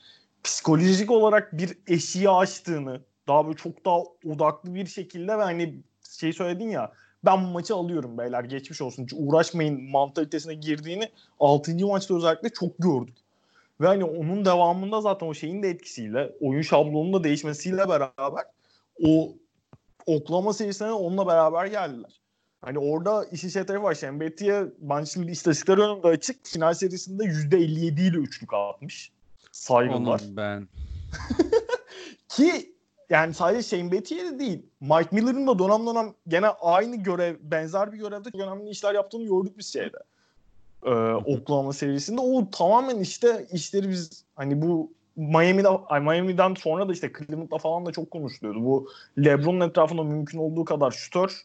Psikolojik 0.45 1.11
olarak 1.11 1.59
bir 1.59 1.79
eşiği 1.87 2.31
açtığını 2.31 3.01
daha 3.29 3.47
böyle 3.47 3.57
çok 3.57 3.85
daha 3.85 3.99
odaklı 4.27 4.75
bir 4.75 4.87
şekilde 4.87 5.39
ve 5.39 5.43
hani 5.43 5.75
şey 6.19 6.33
söyledin 6.33 6.69
ya 6.69 6.93
ben 7.25 7.45
bu 7.45 7.49
maçı 7.49 7.75
alıyorum 7.75 8.19
beyler 8.19 8.45
geçmiş 8.45 8.81
olsun. 8.81 9.03
Hiç 9.03 9.13
uğraşmayın 9.17 9.91
mantalitesine 9.91 10.55
girdiğini 10.55 11.09
6. 11.41 11.87
maçta 11.87 12.17
özellikle 12.17 12.49
çok 12.49 12.79
gördük. 12.79 13.17
Ve 13.81 13.87
hani 13.87 14.05
onun 14.05 14.45
devamında 14.45 15.01
zaten 15.01 15.27
o 15.27 15.35
şeyin 15.35 15.63
de 15.63 15.71
etkisiyle 15.71 16.33
oyun 16.41 16.63
şablonunun 16.63 17.13
da 17.13 17.25
değişmesiyle 17.25 17.89
beraber 17.89 18.45
o 19.05 19.33
oklama 20.07 20.53
serisine 20.53 20.93
onunla 20.93 21.27
beraber 21.27 21.67
geldiler. 21.67 22.21
Hani 22.61 22.79
orada 22.79 23.25
işin 23.25 23.49
şey 23.49 23.65
tarafı 23.65 23.85
var. 23.85 23.95
Şembeti'ye 23.95 24.65
ben 24.79 25.05
şimdi 25.05 25.33
istatistikler 25.33 25.79
önümde 25.79 26.07
açık. 26.07 26.47
Final 26.47 26.75
serisinde 26.75 27.25
%57 27.25 28.01
ile 28.01 28.17
üçlük 28.17 28.55
atmış. 28.55 29.13
Saygılar. 29.53 30.21
Onun 30.25 30.37
ben. 30.37 30.69
Ki 32.29 32.73
yani 33.11 33.35
sadece 33.35 33.63
Shane 33.63 33.93
Battier 33.93 34.33
de 34.33 34.39
değil. 34.39 34.63
Mike 34.81 35.09
Miller'ın 35.13 35.47
da 35.47 35.59
dönem 35.59 35.87
dönem 35.87 36.15
gene 36.29 36.47
aynı 36.47 36.97
görev, 36.97 37.37
benzer 37.43 37.93
bir 37.93 37.99
görevde 37.99 38.31
çok 38.31 38.41
önemli 38.41 38.71
işler 38.71 38.95
yaptığını 38.95 39.25
gördük 39.25 39.59
biz 39.59 39.73
şeyde. 39.73 39.99
Ee, 40.85 40.91
Oklahoma 41.13 41.73
serisinde. 41.73 42.21
O 42.21 42.51
tamamen 42.51 43.01
işte 43.01 43.47
işleri 43.53 43.89
biz 43.89 44.25
hani 44.37 44.63
bu 44.63 44.93
Miami'de, 45.17 45.69
Miami'den 46.01 46.55
sonra 46.55 46.89
da 46.89 46.93
işte 46.93 47.13
Cleveland'da 47.19 47.59
falan 47.59 47.87
da 47.87 47.93
çok 47.93 48.11
konuşuluyordu. 48.11 48.65
Bu 48.65 48.89
LeBron'un 49.19 49.69
etrafında 49.69 50.03
mümkün 50.03 50.39
olduğu 50.39 50.65
kadar 50.65 50.91
şutör, 50.91 51.43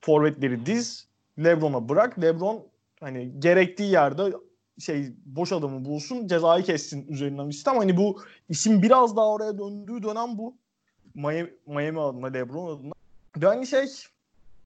forvetleri 0.00 0.66
diz, 0.66 1.06
LeBron'a 1.38 1.88
bırak. 1.88 2.22
LeBron 2.22 2.62
hani 3.00 3.32
gerektiği 3.38 3.92
yerde 3.92 4.32
şey 4.78 5.12
boş 5.26 5.52
adamı 5.52 5.84
bulsun, 5.84 6.26
cezayı 6.26 6.64
kessin 6.64 7.08
üzerinden 7.08 7.48
bir 7.48 7.54
sistem. 7.54 7.76
Hani 7.76 7.96
bu 7.96 8.20
işin 8.48 8.82
biraz 8.82 9.16
daha 9.16 9.28
oraya 9.28 9.58
döndüğü 9.58 10.02
dönem 10.02 10.38
bu. 10.38 10.54
Miami, 11.14 11.50
Miami 11.66 12.00
adına, 12.00 12.26
LeBron 12.26 12.76
adına. 12.76 12.92
Ve 13.36 13.46
hani 13.46 13.66
şey 13.66 13.86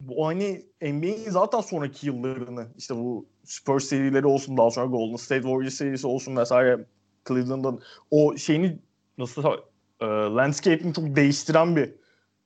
bu 0.00 0.26
hani 0.26 0.62
NBA'in 0.82 1.30
zaten 1.30 1.60
sonraki 1.60 2.06
yıllarını 2.06 2.66
işte 2.78 2.96
bu 2.96 3.26
Spurs 3.44 3.84
serileri 3.84 4.26
olsun 4.26 4.56
daha 4.56 4.70
sonra 4.70 4.86
Golden 4.86 5.16
State 5.16 5.42
Warriors 5.42 5.74
serisi 5.74 6.06
olsun 6.06 6.36
vesaire 6.36 6.84
Cleveland'ın 7.28 7.82
o 8.10 8.36
şeyini 8.36 8.78
nasıl 9.18 9.44
e, 10.00 10.06
landscape'ini 10.06 10.94
çok 10.94 11.16
değiştiren 11.16 11.76
bir 11.76 11.94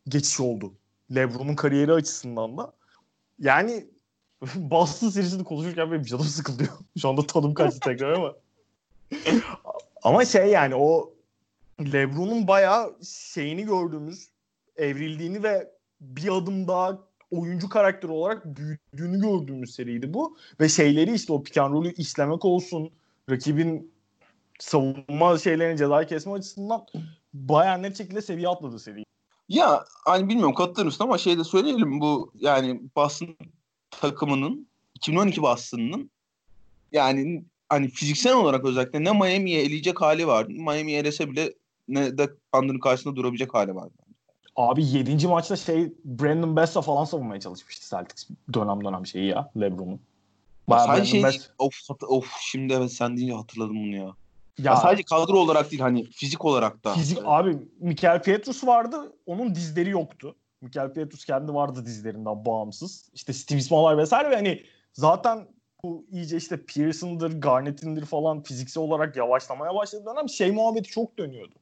geçiş 0.08 0.40
oldu. 0.40 0.72
LeBron'un 1.14 1.54
kariyeri 1.54 1.92
açısından 1.92 2.58
da. 2.58 2.72
Yani 3.38 3.86
Boston 4.54 5.08
serisini 5.08 5.44
konuşurken 5.44 5.92
benim 5.92 6.02
canım 6.02 6.24
sıkılıyor. 6.24 6.72
Şu 7.00 7.08
anda 7.08 7.26
tadım 7.26 7.54
kaçtı 7.54 7.80
tekrar 7.80 8.12
ama. 8.12 8.34
ama 10.02 10.24
şey 10.24 10.46
yani 10.46 10.74
o 10.74 11.12
LeBron'un 11.80 12.48
bayağı 12.48 12.96
şeyini 13.04 13.64
gördüğümüz, 13.64 14.28
evrildiğini 14.76 15.42
ve 15.42 15.70
bir 16.00 16.36
adım 16.36 16.68
daha 16.68 16.98
oyuncu 17.30 17.68
karakteri 17.68 18.12
olarak 18.12 18.44
büyüdüğünü 18.44 19.20
gördüğümüz 19.20 19.74
seriydi 19.74 20.14
bu. 20.14 20.36
Ve 20.60 20.68
şeyleri 20.68 21.14
işte 21.14 21.32
o 21.32 21.42
pick 21.42 21.58
and 21.58 21.74
roll'ü 21.74 21.92
işlemek 21.92 22.44
olsun, 22.44 22.90
rakibin 23.30 23.92
savunma 24.58 25.38
şeylerini 25.38 25.78
cezayı 25.78 26.06
kesme 26.06 26.32
açısından 26.32 26.86
bayağı 27.32 27.82
net 27.82 27.98
şekilde 27.98 28.22
seviye 28.22 28.48
atladı 28.48 28.78
seri. 28.78 29.04
Ya 29.48 29.84
hani 30.04 30.28
bilmiyorum 30.28 30.54
katılır 30.54 30.86
mısın 30.86 31.04
ama 31.04 31.18
şey 31.18 31.38
de 31.38 31.44
söyleyelim 31.44 32.00
bu 32.00 32.32
yani 32.34 32.80
Boston 32.96 33.36
takımının 33.90 34.68
2012 34.94 35.42
Boston'ın 35.42 36.10
yani 36.92 37.44
hani 37.68 37.88
fiziksel 37.88 38.34
olarak 38.34 38.64
özellikle 38.64 39.04
ne 39.04 39.12
Miami'ye 39.12 39.62
eleyecek 39.62 40.00
hali 40.00 40.26
vardı. 40.26 40.52
Miami'ye 40.52 40.98
elese 40.98 41.30
bile 41.30 41.54
ne 41.88 42.18
de 42.18 42.28
Thunder'ın 42.52 42.78
karşısında 42.78 43.16
durabilecek 43.16 43.54
hali 43.54 43.74
vardı. 43.74 43.94
Abi 44.56 44.86
7. 44.86 45.26
maçta 45.26 45.56
şey 45.56 45.92
Brandon 46.04 46.56
Bessa 46.56 46.82
falan 46.82 47.04
savunmaya 47.04 47.40
çalışmıştı 47.40 47.88
Celtics 47.90 48.28
dönem 48.54 48.84
dönem 48.84 49.06
şeyi 49.06 49.26
ya 49.26 49.50
LeBron'un. 49.60 50.00
Sadece 50.68 51.10
şey 51.10 51.22
değil, 51.22 51.42
of, 51.58 51.74
of 52.08 52.36
şimdi 52.40 52.72
evet 52.72 52.92
sen 52.92 53.16
deyince 53.16 53.34
hatırladım 53.34 53.76
bunu 53.76 53.96
ya. 53.96 54.02
Ya, 54.02 54.14
ya 54.58 54.76
sadece 54.76 55.02
kadro 55.02 55.38
olarak 55.38 55.70
değil 55.70 55.82
hani 55.82 56.04
fizik 56.10 56.44
olarak 56.44 56.84
da. 56.84 56.94
Fizik 56.94 57.18
abi 57.24 57.58
Michael 57.80 58.22
Pietrus 58.22 58.66
vardı 58.66 59.12
onun 59.26 59.54
dizleri 59.54 59.90
yoktu. 59.90 60.36
Michael 60.60 60.92
Pietrus 60.92 61.24
kendi 61.24 61.54
vardı 61.54 61.86
dizlerinden 61.86 62.44
bağımsız. 62.44 63.10
İşte 63.14 63.32
Steve 63.32 63.60
Smaller 63.60 63.98
vesaire 63.98 64.30
ve 64.30 64.34
hani 64.34 64.62
zaten 64.92 65.48
bu 65.82 66.06
iyice 66.10 66.36
işte 66.36 66.66
Pearson'dır, 66.66 67.40
Garnett'indir 67.40 68.04
falan 68.04 68.42
fiziksel 68.42 68.82
olarak 68.82 69.16
yavaşlamaya 69.16 69.74
başladı 69.74 70.04
dönem 70.06 70.28
şey 70.28 70.50
muhabbeti 70.50 70.90
çok 70.90 71.18
dönüyordu. 71.18 71.54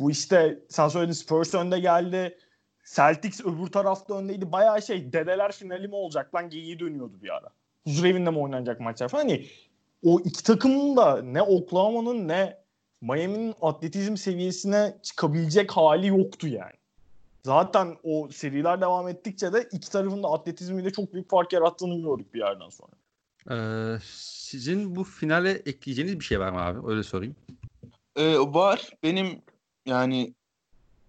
Bu 0.00 0.10
işte 0.10 0.58
sen 0.68 0.88
söyledin 0.88 1.12
Spurs 1.12 1.54
önde 1.54 1.80
geldi. 1.80 2.38
Celtics 2.94 3.40
öbür 3.40 3.66
tarafta 3.66 4.14
öndeydi. 4.14 4.52
Bayağı 4.52 4.82
şey 4.82 5.12
dedeler 5.12 5.52
finali 5.52 5.88
mi 5.88 5.94
olacak 5.94 6.34
lan 6.34 6.50
geyiği 6.50 6.78
dönüyordu 6.78 7.22
bir 7.22 7.36
ara. 7.36 7.48
Huzur 7.84 8.04
evinde 8.04 8.30
mi 8.30 8.38
oynanacak 8.38 8.80
maçlar 8.80 9.08
falan. 9.08 9.22
Hani 9.22 9.46
o 10.04 10.20
iki 10.20 10.42
takımın 10.42 10.96
da 10.96 11.22
ne 11.22 11.42
Oklahoma'nın 11.42 12.28
ne 12.28 12.58
Miami'nin 13.00 13.54
atletizm 13.60 14.16
seviyesine 14.16 14.98
çıkabilecek 15.02 15.72
hali 15.72 16.06
yoktu 16.06 16.48
yani. 16.48 16.72
Zaten 17.44 17.96
o 18.02 18.28
seriler 18.32 18.80
devam 18.80 19.08
ettikçe 19.08 19.52
de 19.52 19.68
iki 19.72 19.90
tarafın 19.90 20.22
da 20.22 20.28
atletizmiyle 20.28 20.90
çok 20.90 21.12
büyük 21.12 21.30
fark 21.30 21.52
yarattığını 21.52 22.02
gördük 22.02 22.34
bir 22.34 22.38
yerden 22.38 22.68
sonra. 22.68 22.92
Ee, 23.50 23.98
sizin 24.12 24.96
bu 24.96 25.04
finale 25.04 25.50
ekleyeceğiniz 25.50 26.20
bir 26.20 26.24
şey 26.24 26.40
var 26.40 26.50
mı 26.50 26.60
abi? 26.60 26.90
Öyle 26.90 27.02
sorayım. 27.02 27.36
Ee, 28.16 28.38
var. 28.38 28.90
Benim 29.02 29.42
yani 29.88 30.34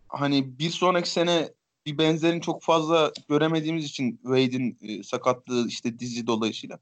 hani 0.08 0.60
bir 0.60 0.70
sonraki 0.70 1.10
sene 1.10 1.50
bir 1.86 1.98
benzerini 1.98 2.42
çok 2.42 2.62
fazla 2.62 3.12
göremediğimiz 3.30 3.86
için 3.86 4.20
Wade'in 4.24 4.78
e, 4.82 5.04
sakatlığı 5.04 5.68
işte 5.68 6.00
dizi 6.00 6.28
dolayısıyla. 6.28 6.80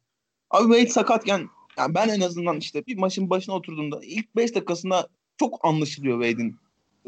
Abi 0.49 0.73
Wade 0.73 0.89
sakatken 0.89 1.49
yani 1.77 1.95
ben 1.95 2.09
en 2.09 2.21
azından 2.21 2.57
işte 2.57 2.85
bir 2.85 2.97
maçın 2.97 3.29
başına 3.29 3.55
oturduğumda 3.55 3.99
ilk 4.03 4.35
5 4.35 4.55
dakikasında 4.55 5.07
çok 5.37 5.65
anlaşılıyor 5.65 6.23
Wade'in 6.23 6.59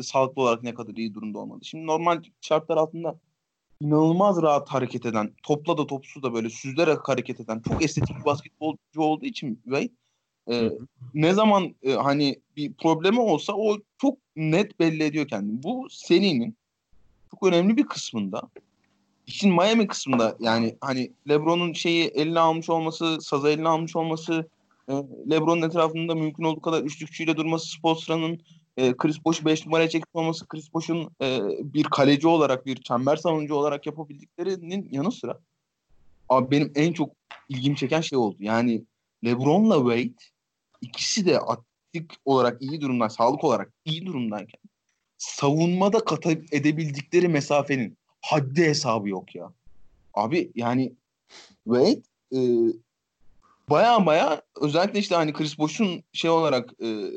sağlıklı 0.01 0.41
olarak 0.41 0.63
ne 0.63 0.73
kadar 0.73 0.93
iyi 0.93 1.13
durumda 1.13 1.39
olmadı. 1.39 1.65
Şimdi 1.65 1.85
normal 1.85 2.23
şartlar 2.41 2.77
altında 2.77 3.19
inanılmaz 3.81 4.41
rahat 4.41 4.69
hareket 4.69 5.05
eden, 5.05 5.33
topla 5.43 5.77
da 5.77 5.87
topsuz 5.87 6.23
da 6.23 6.33
böyle 6.33 6.49
süzülerek 6.49 7.09
hareket 7.09 7.39
eden 7.39 7.59
çok 7.59 7.83
estetik 7.83 8.19
bir 8.19 8.25
basketbolcu 8.25 9.01
olduğu 9.01 9.25
için 9.25 9.61
Wade 9.63 9.91
e, 10.51 10.71
ne 11.13 11.33
zaman 11.33 11.75
e, 11.83 11.93
hani 11.93 12.39
bir 12.55 12.73
problemi 12.73 13.19
olsa 13.19 13.53
o 13.53 13.77
çok 13.97 14.17
net 14.35 14.79
belli 14.79 15.03
ediyor 15.03 15.27
kendini. 15.27 15.63
Bu 15.63 15.87
serinin 15.89 16.57
çok 17.31 17.43
önemli 17.43 17.77
bir 17.77 17.85
kısmında 17.85 18.49
işin 19.29 19.51
Miami 19.51 19.87
kısmında 19.87 20.37
yani 20.39 20.77
hani 20.81 21.11
LeBron'un 21.29 21.73
şeyi 21.73 22.07
eline 22.07 22.39
almış 22.39 22.69
olması, 22.69 23.17
sazı 23.21 23.49
eline 23.49 23.67
almış 23.67 23.95
olması, 23.95 24.49
e, 24.87 24.93
LeBron'un 25.29 25.61
etrafında 25.61 26.15
mümkün 26.15 26.43
olduğu 26.43 26.61
kadar 26.61 26.81
üçlükçüyle 26.81 27.37
durması, 27.37 27.69
Spoelstra'nın 27.69 28.39
e, 28.77 28.97
Chris 28.97 29.25
Bosh'u 29.25 29.45
5 29.45 29.65
numaraya 29.65 29.89
çekip 29.89 30.15
olması, 30.15 30.47
Chris 30.47 30.73
Bosh'un 30.73 31.09
e, 31.21 31.39
bir 31.63 31.83
kaleci 31.83 32.27
olarak, 32.27 32.65
bir 32.65 32.75
çember 32.75 33.15
savunucu 33.15 33.55
olarak 33.55 33.85
yapabildiklerinin 33.85 34.89
yanı 34.91 35.11
sıra 35.11 35.39
abi 36.29 36.51
benim 36.51 36.71
en 36.75 36.93
çok 36.93 37.09
ilgimi 37.49 37.75
çeken 37.75 38.01
şey 38.01 38.17
oldu. 38.17 38.37
Yani 38.39 38.83
LeBron'la 39.25 39.75
Wade 39.75 40.25
ikisi 40.81 41.25
de 41.25 41.39
atletik 41.39 42.11
olarak 42.25 42.61
iyi 42.61 42.81
durumda, 42.81 43.09
sağlık 43.09 43.43
olarak 43.43 43.73
iyi 43.85 44.05
durumdayken 44.05 44.61
savunmada 45.17 45.99
kat 46.05 46.25
edebildikleri 46.25 47.27
mesafenin 47.27 47.97
haddi 48.21 48.63
hesabı 48.63 49.09
yok 49.09 49.35
ya. 49.35 49.53
Abi 50.13 50.51
yani 50.55 50.93
Wade 51.63 52.01
e, 52.33 52.39
baya 53.69 54.05
baya 54.05 54.41
özellikle 54.61 54.99
işte 54.99 55.15
hani 55.15 55.33
Chris 55.33 55.57
Bosh'un 55.57 56.03
şey 56.13 56.29
olarak 56.29 56.73
e, 56.83 57.09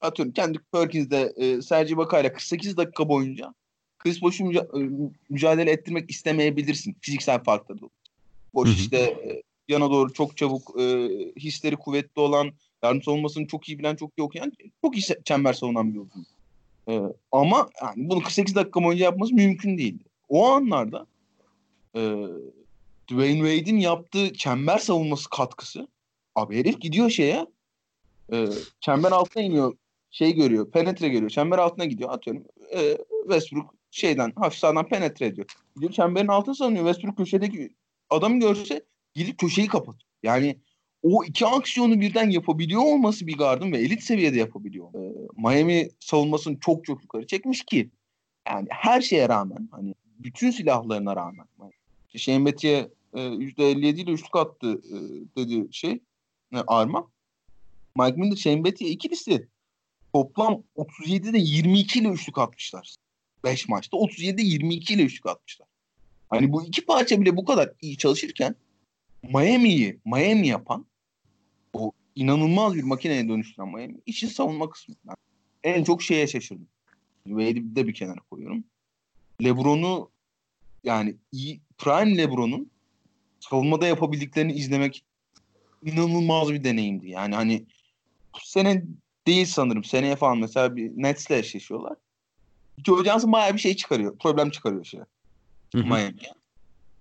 atıyorum 0.00 0.32
kendi 0.32 0.58
Perkins'de 0.72 1.32
e, 1.36 1.62
Sergi 1.62 1.96
Bakay'la 1.96 2.32
48 2.32 2.76
dakika 2.76 3.08
boyunca 3.08 3.54
Chris 3.98 4.22
Bosh'u 4.22 4.44
müca- 4.44 4.80
e, 4.82 5.10
mücadele 5.28 5.70
ettirmek 5.70 6.10
istemeyebilirsin. 6.10 6.96
Fiziksel 7.00 7.44
farkları 7.44 7.80
da. 7.80 7.86
Boş 8.54 8.76
işte 8.76 8.98
e, 8.98 9.42
yana 9.68 9.90
doğru 9.90 10.12
çok 10.12 10.36
çabuk 10.36 10.80
e, 10.80 11.08
hisleri 11.36 11.76
kuvvetli 11.76 12.20
olan 12.20 12.52
yardım 12.82 13.02
savunmasını 13.02 13.46
çok 13.46 13.68
iyi 13.68 13.78
bilen 13.78 13.96
çok 13.96 14.10
iyi 14.18 14.22
okuyan 14.22 14.52
çok 14.84 14.96
iyi 14.96 15.02
çember 15.24 15.52
savunan 15.52 15.94
bir 15.94 15.98
oyuncu. 15.98 16.18
E, 16.88 17.00
ama 17.32 17.70
yani 17.82 17.94
bunu 17.96 18.22
48 18.22 18.54
dakika 18.54 18.84
boyunca 18.84 19.04
yapması 19.04 19.34
mümkün 19.34 19.78
değildi. 19.78 20.04
O 20.28 20.46
anlarda 20.46 21.06
e, 21.96 22.00
Dwayne 23.10 23.50
Wade'in 23.50 23.78
yaptığı 23.78 24.32
çember 24.32 24.78
savunması 24.78 25.30
katkısı 25.30 25.88
abi 26.34 26.58
herif 26.58 26.80
gidiyor 26.80 27.10
şeye 27.10 27.46
e, 28.32 28.46
çember 28.80 29.12
altına 29.12 29.42
iniyor 29.42 29.76
şey 30.10 30.34
görüyor 30.34 30.70
penetre 30.70 31.08
görüyor 31.08 31.30
çember 31.30 31.58
altına 31.58 31.84
gidiyor 31.84 32.10
atıyorum 32.10 32.44
e, 32.74 32.98
Westbrook 33.22 33.74
şeyden 33.90 34.32
hafif 34.36 34.58
sağdan 34.58 34.88
penetre 34.88 35.26
ediyor. 35.26 35.46
Gidiyor 35.74 35.92
çemberin 35.92 36.28
altına 36.28 36.54
savunuyor 36.54 36.84
Westbrook 36.84 37.16
köşedeki 37.16 37.70
adamı 38.10 38.40
görse 38.40 38.84
gidip 39.14 39.38
köşeyi 39.38 39.68
kapatıyor. 39.68 40.10
Yani 40.22 40.58
o 41.02 41.24
iki 41.24 41.46
aksiyonu 41.46 42.00
birden 42.00 42.30
yapabiliyor 42.30 42.82
olması 42.82 43.26
bir 43.26 43.36
gardın 43.36 43.72
ve 43.72 43.78
elit 43.78 44.02
seviyede 44.02 44.38
yapabiliyor. 44.38 44.94
Ee, 44.94 45.28
Miami 45.36 45.90
savunmasını 46.00 46.60
çok 46.60 46.84
çok 46.84 47.02
yukarı 47.02 47.26
çekmiş 47.26 47.64
ki 47.64 47.90
yani 48.48 48.66
her 48.70 49.00
şeye 49.00 49.28
rağmen 49.28 49.68
hani 49.70 49.94
bütün 50.18 50.50
silahlarına 50.50 51.16
rağmen 51.16 51.46
işte 52.14 52.18
Shane 52.18 52.48
e, 53.14 53.20
%57 53.20 54.00
ile 54.00 54.10
üçlük 54.10 54.36
attı 54.36 54.80
e, 54.90 54.96
dedi 55.36 55.68
şey 55.72 56.00
e, 56.54 56.58
Arma. 56.66 57.08
Mike 57.98 58.20
Miller 58.20 58.36
Shane 58.36 58.64
Betty'ye 58.64 58.90
ikilisi 58.90 59.48
toplam 60.14 60.62
37'de 60.76 61.38
22 61.38 61.98
ile 61.98 62.08
üçlük 62.08 62.38
atmışlar. 62.38 62.94
5 63.44 63.68
maçta 63.68 63.96
37 63.96 64.42
22 64.42 64.94
ile 64.94 65.02
üçlük 65.02 65.26
atmışlar. 65.26 65.68
Hani 66.28 66.52
bu 66.52 66.64
iki 66.64 66.84
parça 66.84 67.20
bile 67.20 67.36
bu 67.36 67.44
kadar 67.44 67.72
iyi 67.80 67.96
çalışırken 67.96 68.54
Miami'yi 69.22 70.00
Miami 70.04 70.48
yapan 70.48 70.86
o 71.72 71.92
inanılmaz 72.14 72.74
bir 72.74 72.82
makineye 72.82 73.28
dönüştüren 73.28 73.68
Miami 73.68 74.00
işin 74.06 74.28
savunma 74.28 74.70
kısmı. 74.70 74.94
Ben 75.08 75.14
en 75.62 75.84
çok 75.84 76.02
şeye 76.02 76.26
şaşırdım. 76.26 76.68
Wade'i 77.24 77.76
de 77.76 77.86
bir 77.86 77.94
kenara 77.94 78.20
koyuyorum. 78.30 78.64
LeBron'u 79.44 80.10
yani 80.84 81.16
prime 81.78 82.16
LeBron'un 82.16 82.70
savunmada 83.40 83.86
yapabildiklerini 83.86 84.52
izlemek 84.52 85.04
inanılmaz 85.84 86.52
bir 86.52 86.64
deneyimdi. 86.64 87.10
Yani 87.10 87.34
hani 87.34 87.66
bu 88.34 88.38
sene 88.42 88.84
değil 89.26 89.46
sanırım. 89.46 89.84
Seneye 89.84 90.16
falan 90.16 90.38
mesela 90.38 90.76
bir 90.76 90.90
Nets'le 90.96 91.30
eşleşiyorlar. 91.30 91.96
Joe 92.86 93.04
Johnson 93.04 93.32
bayağı 93.32 93.54
bir 93.54 93.58
şey 93.58 93.76
çıkarıyor. 93.76 94.18
Problem 94.18 94.50
çıkarıyor 94.50 94.84
şey. 94.84 95.00
Miami'ye. 95.74 96.34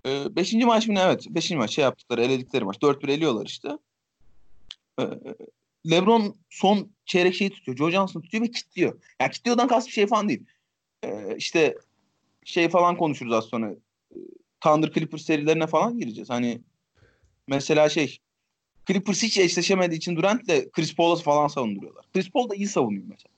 Ee, 0.06 0.36
beşinci 0.36 0.66
maç 0.66 0.88
mı? 0.88 1.00
Evet. 1.00 1.28
Beşinci 1.30 1.58
maç 1.58 1.72
şey 1.72 1.84
yaptıkları, 1.84 2.24
eledikleri 2.24 2.66
maç. 2.66 2.78
4-1 2.78 3.12
eliyorlar 3.12 3.46
işte. 3.46 3.70
Ee, 5.00 5.04
LeBron 5.90 6.36
son 6.50 6.92
çeyrek 7.06 7.36
şeyi 7.36 7.50
tutuyor. 7.50 7.78
Joe 7.78 7.92
Johnson 7.92 8.22
tutuyor 8.22 8.44
ve 8.44 8.52
kilitliyor. 8.52 9.02
Yani 9.22 9.32
kilitliyordan 9.32 9.68
kastı 9.68 9.88
bir 9.88 9.94
şey 9.94 10.08
falan 10.08 10.30
değil. 10.30 10.46
Ee, 11.04 11.36
işte 11.38 11.78
şey 12.46 12.70
falan 12.70 12.98
konuşuruz 12.98 13.34
az 13.34 13.46
sonra. 13.46 13.76
Thunder 14.62 14.94
Clippers 14.94 15.22
serilerine 15.22 15.68
falan 15.68 15.98
gireceğiz. 16.00 16.30
Hani 16.30 16.62
mesela 17.48 17.90
şey 17.90 18.20
Clippers 18.88 19.24
hiç 19.24 19.38
eşleşemediği 19.38 19.98
için 19.98 20.16
Durant'le 20.16 20.72
Chris 20.72 20.96
Paul'u 20.96 21.16
falan 21.16 21.48
savunduruyorlar. 21.48 22.06
Chris 22.14 22.30
Paul 22.30 22.50
da 22.50 22.56
iyi 22.56 22.68
savunuyor 22.68 23.06
mesela. 23.08 23.34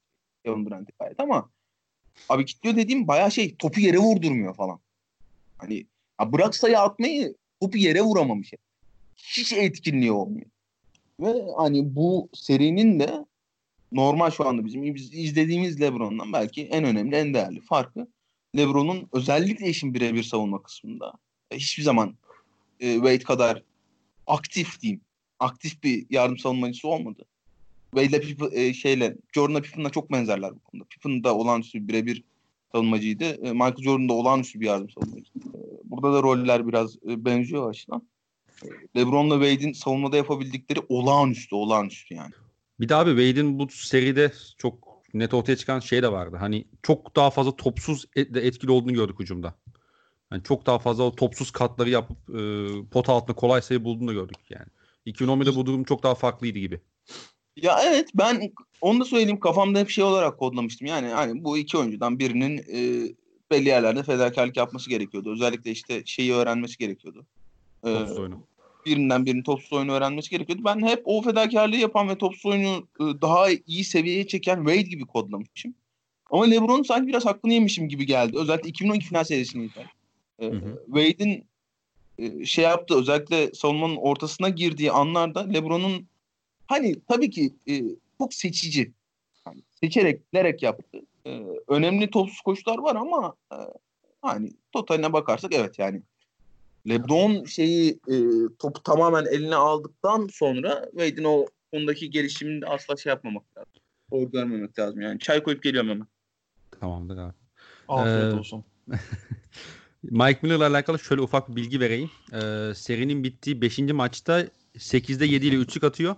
Kevin 0.46 0.66
Durant'i 0.66 0.94
gayet 1.00 1.20
ama 1.20 1.50
abi 2.30 2.46
kilitliyor 2.46 2.76
dediğim 2.76 3.08
bayağı 3.08 3.32
şey 3.32 3.56
topu 3.56 3.80
yere 3.80 3.98
vurdurmuyor 3.98 4.56
falan. 4.56 4.80
Hani 5.58 5.86
ya 6.22 6.34
bırak 6.34 6.56
sayı 6.56 6.80
atmayı 6.80 7.36
topu 7.62 7.78
yere 7.78 8.02
vuramamış. 8.02 8.54
Hiç 9.16 9.54
etkinliği 9.54 10.12
olmuyor. 10.12 10.46
Ve 11.20 11.46
hani 11.58 11.96
bu 11.96 12.30
serinin 12.34 13.00
de 13.00 13.26
normal 13.92 14.32
şu 14.32 14.48
anda 14.48 14.66
bizim 14.66 14.84
izlediğimiz 14.96 15.82
LeBron'dan 15.82 16.34
belki 16.34 16.66
en 16.66 16.84
önemli, 16.84 17.16
en 17.16 17.34
değerli 17.34 17.62
farkı 17.62 18.08
LeBron'un 18.58 19.10
özellikle 19.14 19.70
işin 19.70 19.94
birebir 19.94 20.24
savunma 20.24 20.64
kısmında 20.64 21.14
e, 21.52 21.58
hiçbir 21.58 21.84
zaman 21.84 22.16
e, 22.80 22.94
Wade 22.94 23.20
kadar 23.20 23.64
aktif 24.28 24.82
diyeyim. 24.82 25.02
Aktif 25.40 25.84
bir 25.84 26.06
yardım 26.10 26.38
savunmacısı 26.38 26.88
olmadı. 26.88 27.26
Wade'le 27.96 28.22
Pippen, 28.22 28.50
e, 28.52 28.74
şeyle 28.74 29.16
Jordan'la 29.34 29.62
Pippen'la 29.62 29.90
çok 29.90 30.12
benzerler 30.12 30.56
bu 30.56 30.60
konuda. 30.60 30.86
Pippen 30.90 31.24
da 31.24 31.36
olağanüstü 31.38 31.88
birebir 31.88 32.24
savunmacıydı. 32.72 33.24
E, 33.24 33.52
Michael 33.52 33.84
Jordan 33.84 34.10
da 34.10 34.14
olağanüstü 34.14 34.60
bir 34.60 34.66
yardım 34.66 34.90
savunmacıydı. 34.90 35.48
E, 35.48 35.62
burada 35.84 36.14
da 36.14 36.24
roller 36.24 36.68
biraz 36.68 36.96
e, 36.96 37.26
benziyor 37.26 37.70
açıdan. 37.70 38.08
LeBron'la 38.96 39.46
Wade'in 39.46 39.74
savunmada 39.74 40.18
yapabildikleri 40.18 40.80
olağanüstü, 40.90 41.56
olağanüstü 41.56 42.16
yani. 42.16 42.32
Bir 42.80 42.90
daha 42.90 43.08
bir 43.08 43.12
Wade'in 43.12 43.60
bu 43.60 43.68
seride 43.70 44.32
çok 44.58 44.94
net 45.14 45.34
ortaya 45.34 45.56
çıkan 45.56 45.80
şey 45.80 46.04
de 46.04 46.12
vardı. 46.12 46.38
Hani 46.40 46.66
çok 46.84 47.16
daha 47.16 47.30
fazla 47.30 47.56
topsuz 47.56 48.06
et, 48.16 48.38
etkili 48.38 48.72
olduğunu 48.72 48.94
gördük 48.94 49.20
hücumda. 49.20 49.56
Yani 50.32 50.44
çok 50.44 50.66
daha 50.66 50.80
fazla 50.80 51.04
o 51.04 51.16
topsuz 51.16 51.52
katları 51.52 51.90
yapıp 51.90 52.30
e, 52.30 52.68
pot 52.92 53.10
altında 53.10 53.36
kolay 53.36 53.62
sayı 53.62 53.84
bulduğunu 53.84 54.08
da 54.08 54.14
gördük 54.14 54.38
yani. 54.50 54.66
2011'de 55.08 55.56
bu 55.56 55.66
durum 55.66 55.84
çok 55.84 56.04
daha 56.04 56.16
farklıydı 56.16 56.60
gibi. 56.60 56.80
Ya 57.56 57.80
evet 57.84 58.10
ben 58.16 58.52
onu 58.82 59.00
da 59.00 59.06
söyleyeyim 59.06 59.40
kafamda 59.40 59.80
hep 59.80 59.90
şey 59.90 60.04
olarak 60.04 60.40
kodlamıştım. 60.40 60.88
Yani 60.88 61.08
hani 61.08 61.44
bu 61.44 61.58
iki 61.58 61.78
oyuncudan 61.78 62.20
birinin 62.20 62.58
e, 62.58 63.10
belli 63.52 63.68
yerlerde 63.68 64.04
fedakarlık 64.04 64.58
yapması 64.58 64.90
gerekiyordu. 64.90 65.32
Özellikle 65.32 65.72
işte 65.72 66.02
şeyi 66.06 66.34
öğrenmesi 66.34 66.78
gerekiyordu. 66.78 67.26
Ee. 67.86 67.90
Birinden 68.86 69.26
birinin 69.26 69.44
topsuz 69.44 69.74
oyunu 69.74 69.92
öğrenmesi 69.92 70.30
gerekiyordu. 70.30 70.64
Ben 70.66 70.88
hep 70.88 71.02
o 71.06 71.22
fedakarlığı 71.22 71.76
yapan 71.76 72.10
ve 72.10 72.18
topsuz 72.18 72.46
oyunu 72.46 72.88
e, 73.00 73.22
daha 73.22 73.50
iyi 73.68 73.84
seviyeye 73.84 74.28
çeken 74.28 74.56
Wade 74.56 74.82
gibi 74.82 75.06
kodlamışım. 75.06 75.74
Ama 76.32 76.46
LeBron 76.46 76.84
sanki 76.84 77.08
biraz 77.08 77.26
hakkını 77.26 77.54
yemişim 77.54 77.90
gibi 77.90 78.06
geldi. 78.06 78.38
Özellikle 78.38 78.70
2012 78.70 79.06
final 79.06 79.24
serisini 79.24 79.66
izler. 79.66 79.86
Ee, 80.40 80.52
Wade'in 80.86 81.46
e, 82.18 82.46
şey 82.46 82.64
yaptı 82.64 82.98
özellikle 82.98 83.54
savunmanın 83.54 83.96
ortasına 83.96 84.50
girdiği 84.50 84.92
anlarda 84.92 85.40
LeBron'un 85.40 86.08
hani 86.68 86.96
tabii 87.08 87.30
ki 87.30 87.54
e, 87.70 87.82
çok 88.18 88.34
seçici. 88.34 88.92
Yani 89.48 89.62
seçerek, 89.82 90.34
bilerek 90.34 90.64
yaptı. 90.64 91.02
Önemli 91.68 92.10
topsuz 92.10 92.42
koşular 92.42 92.78
var 92.78 92.96
ama 92.96 93.36
hani 94.22 94.52
totaline 94.72 95.14
bakarsak 95.14 95.54
evet 95.54 95.80
yani 95.80 96.02
LeBron 96.90 97.46
şeyi 97.46 97.92
e, 97.92 98.16
topu 98.60 98.84
tamamen 98.84 99.26
eline 99.26 99.56
aldıktan 99.56 100.28
sonra 100.32 100.86
Wade'in 100.92 101.24
o 101.24 101.46
ondaki 101.72 102.10
gelişimini 102.10 102.66
asla 102.66 102.98
şey 102.98 103.10
yapmamak 103.10 103.58
lazım. 103.58 103.72
Doğru 104.12 104.32
görmemek 104.32 104.80
lazım 104.80 105.02
yani. 105.02 105.20
Çay 105.20 105.44
koyup 105.44 105.64
geliyorum 105.64 105.90
hemen. 105.90 106.08
Tamamdır 106.80 107.18
abi. 107.18 107.34
Afiyet 107.88 108.34
ee, 108.34 108.38
olsun. 108.38 108.64
Mike 110.04 110.40
Miller'la 110.42 110.68
alakalı 110.68 111.00
şöyle 111.00 111.22
ufak 111.22 111.50
bir 111.50 111.56
bilgi 111.56 111.80
vereyim. 111.80 112.12
Ee, 112.34 112.72
serinin 112.76 113.24
bittiği 113.24 113.62
5. 113.62 113.80
maçta 113.80 114.48
8'de 114.76 115.26
7 115.26 115.46
ile 115.46 115.56
3'lük 115.56 115.86
atıyor. 115.86 116.16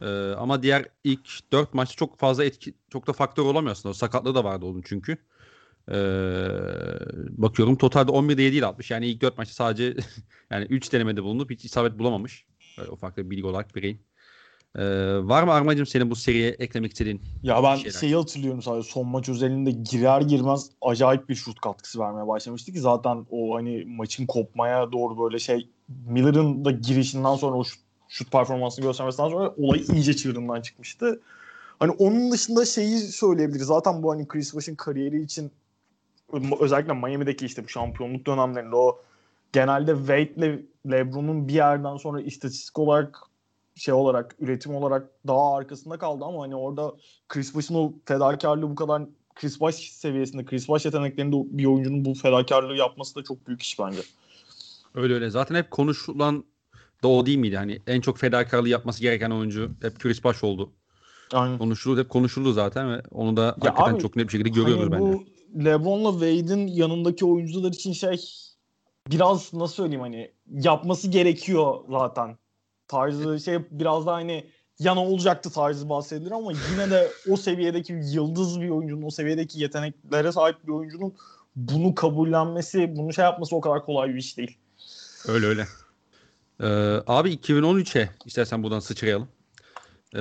Ee, 0.00 0.06
ama 0.36 0.62
diğer 0.62 0.86
ilk 1.04 1.52
4 1.52 1.74
maçta 1.74 1.96
çok 1.96 2.18
fazla 2.18 2.44
etki, 2.44 2.74
çok 2.90 3.06
da 3.06 3.12
faktör 3.12 3.42
olamıyor 3.42 3.72
aslında. 3.72 3.90
O 3.90 3.94
sakatlığı 3.94 4.34
da 4.34 4.44
vardı 4.44 4.66
onun 4.66 4.82
çünkü. 4.82 5.16
Ee, 5.90 5.96
bakıyorum 7.30 7.76
totalde 7.76 8.10
11'de 8.10 8.42
7 8.42 8.56
ile 8.56 8.66
atmış. 8.66 8.90
Yani 8.90 9.06
ilk 9.06 9.20
4 9.22 9.38
maçta 9.38 9.54
sadece 9.54 9.96
yani 10.50 10.64
3 10.64 10.92
denemede 10.92 11.22
bulunup 11.22 11.50
hiç 11.50 11.64
isabet 11.64 11.98
bulamamış. 11.98 12.44
Böyle 12.78 12.90
ufak 12.90 13.16
bir 13.16 13.30
bilgi 13.30 13.46
olarak 13.46 13.76
vereyim. 13.76 13.98
Ee, 14.76 14.82
var 15.22 15.42
mı 15.42 15.52
Armacığım 15.52 15.86
senin 15.86 16.10
bu 16.10 16.16
seriye 16.16 16.48
eklemek 16.50 16.92
istediğin? 16.92 17.22
Ya 17.42 17.62
ben 17.62 17.76
şeyler? 17.76 17.98
şeyi 17.98 18.14
hatırlıyorum 18.14 18.62
sadece 18.62 18.88
son 18.90 19.06
maç 19.06 19.28
özelinde 19.28 19.70
girer 19.70 20.20
girmez 20.20 20.70
acayip 20.80 21.28
bir 21.28 21.34
şut 21.34 21.60
katkısı 21.60 21.98
vermeye 21.98 22.26
başlamıştı 22.26 22.72
ki 22.72 22.80
zaten 22.80 23.26
o 23.30 23.56
hani 23.56 23.84
maçın 23.86 24.26
kopmaya 24.26 24.92
doğru 24.92 25.18
böyle 25.24 25.38
şey 25.38 25.68
Miller'ın 26.06 26.64
da 26.64 26.70
girişinden 26.70 27.34
sonra 27.34 27.56
o 27.56 27.64
şut, 27.64 27.80
şut 28.08 28.32
performansını 28.32 28.84
göstermesinden 28.84 29.28
sonra 29.28 29.54
olay 29.56 29.84
iyice 29.92 30.16
çığırından 30.16 30.60
çıkmıştı. 30.60 31.20
Hani 31.78 31.92
onun 31.92 32.32
dışında 32.32 32.64
şeyi 32.64 32.98
söyleyebiliriz. 32.98 33.66
Zaten 33.66 34.02
bu 34.02 34.12
hani 34.12 34.28
Chris 34.28 34.54
Bosh'un 34.54 34.74
kariyeri 34.74 35.22
için 35.22 35.50
özellikle 36.60 36.92
Miami'deki 36.92 37.46
işte 37.46 37.64
bu 37.64 37.68
şampiyonluk 37.68 38.26
dönemlerinde 38.26 38.76
o 38.76 39.00
genelde 39.52 39.96
Wade 39.96 40.34
ile 40.34 40.62
LeBron'un 40.90 41.48
bir 41.48 41.54
yerden 41.54 41.96
sonra 41.96 42.20
istatistik 42.20 42.78
olarak 42.78 43.18
şey 43.74 43.94
olarak 43.94 44.36
üretim 44.40 44.74
olarak 44.74 45.10
daha 45.26 45.56
arkasında 45.56 45.98
kaldı 45.98 46.24
ama 46.24 46.42
hani 46.42 46.56
orada 46.56 46.94
Chris 47.28 47.54
Bosh'un 47.54 47.74
o 47.74 47.92
fedakarlığı 48.04 48.70
bu 48.70 48.74
kadar 48.74 49.02
Chris 49.34 49.60
Bosh 49.60 49.74
seviyesinde 49.74 50.44
Chris 50.44 50.68
Bosh 50.68 50.84
yeteneklerinde 50.84 51.36
bir 51.58 51.64
oyuncunun 51.64 52.04
bu 52.04 52.14
fedakarlığı 52.14 52.76
yapması 52.76 53.14
da 53.14 53.22
çok 53.22 53.46
büyük 53.46 53.62
iş 53.62 53.78
bence. 53.78 54.00
Öyle 54.94 55.14
öyle. 55.14 55.30
Zaten 55.30 55.54
hep 55.54 55.70
konuşulan 55.70 56.44
da 57.02 57.08
o 57.08 57.26
değil 57.26 57.38
miydi? 57.38 57.56
Hani 57.56 57.78
en 57.86 58.00
çok 58.00 58.18
fedakarlığı 58.18 58.68
yapması 58.68 59.00
gereken 59.00 59.30
oyuncu 59.30 59.70
hep 59.82 59.98
Chris 59.98 60.24
Bosh 60.24 60.44
oldu. 60.44 60.70
Aynen. 61.32 61.58
Konuşuldu 61.58 62.00
hep 62.00 62.08
konuşuldu 62.08 62.52
zaten 62.52 62.92
ve 62.92 63.02
onu 63.10 63.36
da 63.36 63.46
hakikaten 63.46 63.94
abi, 63.94 64.02
çok 64.02 64.16
net 64.16 64.26
bir 64.26 64.32
şekilde 64.32 64.48
görüyoruz 64.48 64.82
hani 64.82 64.92
bence. 64.92 65.18
bu 65.18 65.24
LeBron'la 65.58 66.12
Wade'in 66.12 66.66
yanındaki 66.66 67.24
oyuncular 67.24 67.72
için 67.72 67.92
şey 67.92 68.20
biraz 69.10 69.54
nasıl 69.54 69.74
söyleyeyim 69.74 70.00
hani 70.00 70.30
yapması 70.50 71.08
gerekiyor 71.08 71.74
zaten. 71.90 72.36
Tarzı 72.88 73.40
şey 73.40 73.58
biraz 73.70 74.06
da 74.06 74.12
hani 74.12 74.44
yana 74.78 75.04
olacaktı 75.04 75.50
tarzı 75.50 75.88
bahsedilir 75.88 76.30
ama 76.30 76.52
yine 76.72 76.90
de 76.90 77.10
o 77.30 77.36
seviyedeki 77.36 77.92
yıldız 77.92 78.60
bir 78.60 78.68
oyuncunun, 78.68 79.02
o 79.02 79.10
seviyedeki 79.10 79.60
yeteneklere 79.60 80.32
sahip 80.32 80.66
bir 80.66 80.72
oyuncunun 80.72 81.14
bunu 81.56 81.94
kabullenmesi, 81.94 82.96
bunu 82.96 83.12
şey 83.12 83.24
yapması 83.24 83.56
o 83.56 83.60
kadar 83.60 83.84
kolay 83.84 84.08
bir 84.08 84.18
iş 84.18 84.36
değil. 84.36 84.56
Öyle 85.28 85.46
öyle. 85.46 85.66
Ee, 86.60 86.66
abi 87.06 87.34
2013'e 87.34 88.10
istersen 88.26 88.62
buradan 88.62 88.80
sıçrayalım. 88.80 89.28
Ee, 90.14 90.18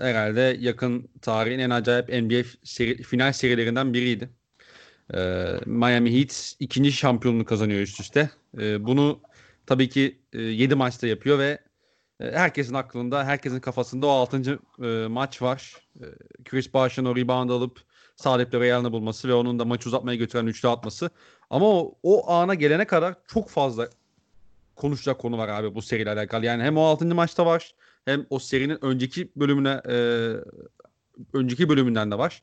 herhalde 0.00 0.56
yakın 0.60 1.08
tarihin 1.22 1.58
en 1.58 1.70
acayip 1.70 2.08
NBA 2.08 2.48
seri, 2.64 3.02
final 3.02 3.32
serilerinden 3.32 3.94
biriydi. 3.94 4.30
Ee, 5.14 5.60
Miami 5.66 6.18
Heat 6.18 6.54
ikinci 6.60 6.92
şampiyonluğunu 6.92 7.44
kazanıyor 7.44 7.80
üst 7.80 8.00
üste. 8.00 8.30
Ee, 8.58 8.86
bunu 8.86 9.20
tabii 9.66 9.88
ki 9.88 10.18
e, 10.32 10.42
7 10.42 10.74
maçta 10.74 11.06
yapıyor 11.06 11.38
ve 11.38 11.58
e, 12.20 12.32
herkesin 12.32 12.74
aklında, 12.74 13.24
herkesin 13.24 13.60
kafasında 13.60 14.06
o 14.06 14.10
6. 14.10 14.58
E, 14.82 15.06
maç 15.08 15.42
var. 15.42 15.74
E, 16.00 16.04
Chris 16.44 16.74
Bosh'ın 16.74 17.04
o 17.04 17.16
rebound 17.16 17.50
alıp 17.50 17.80
Salep'le 18.16 18.54
Real'ını 18.54 18.92
bulması 18.92 19.28
ve 19.28 19.34
onun 19.34 19.58
da 19.58 19.64
maçı 19.64 19.88
uzatmaya 19.88 20.16
götüren 20.16 20.46
üçlü 20.46 20.68
atması. 20.68 21.10
Ama 21.50 21.66
o, 21.66 21.98
o 22.02 22.30
ana 22.30 22.54
gelene 22.54 22.84
kadar 22.84 23.14
çok 23.28 23.50
fazla 23.50 23.88
konuşacak 24.76 25.18
konu 25.18 25.38
var 25.38 25.48
abi 25.48 25.74
bu 25.74 25.82
seriyle 25.82 26.10
alakalı. 26.10 26.46
Yani 26.46 26.62
hem 26.62 26.76
o 26.76 26.82
6. 26.82 27.06
maçta 27.14 27.46
var 27.46 27.74
hem 28.04 28.26
o 28.30 28.38
serinin 28.38 28.84
önceki 28.84 29.32
bölümüne 29.36 29.80
e, 29.88 29.96
önceki 31.32 31.68
bölümünden 31.68 32.10
de 32.10 32.18
var. 32.18 32.42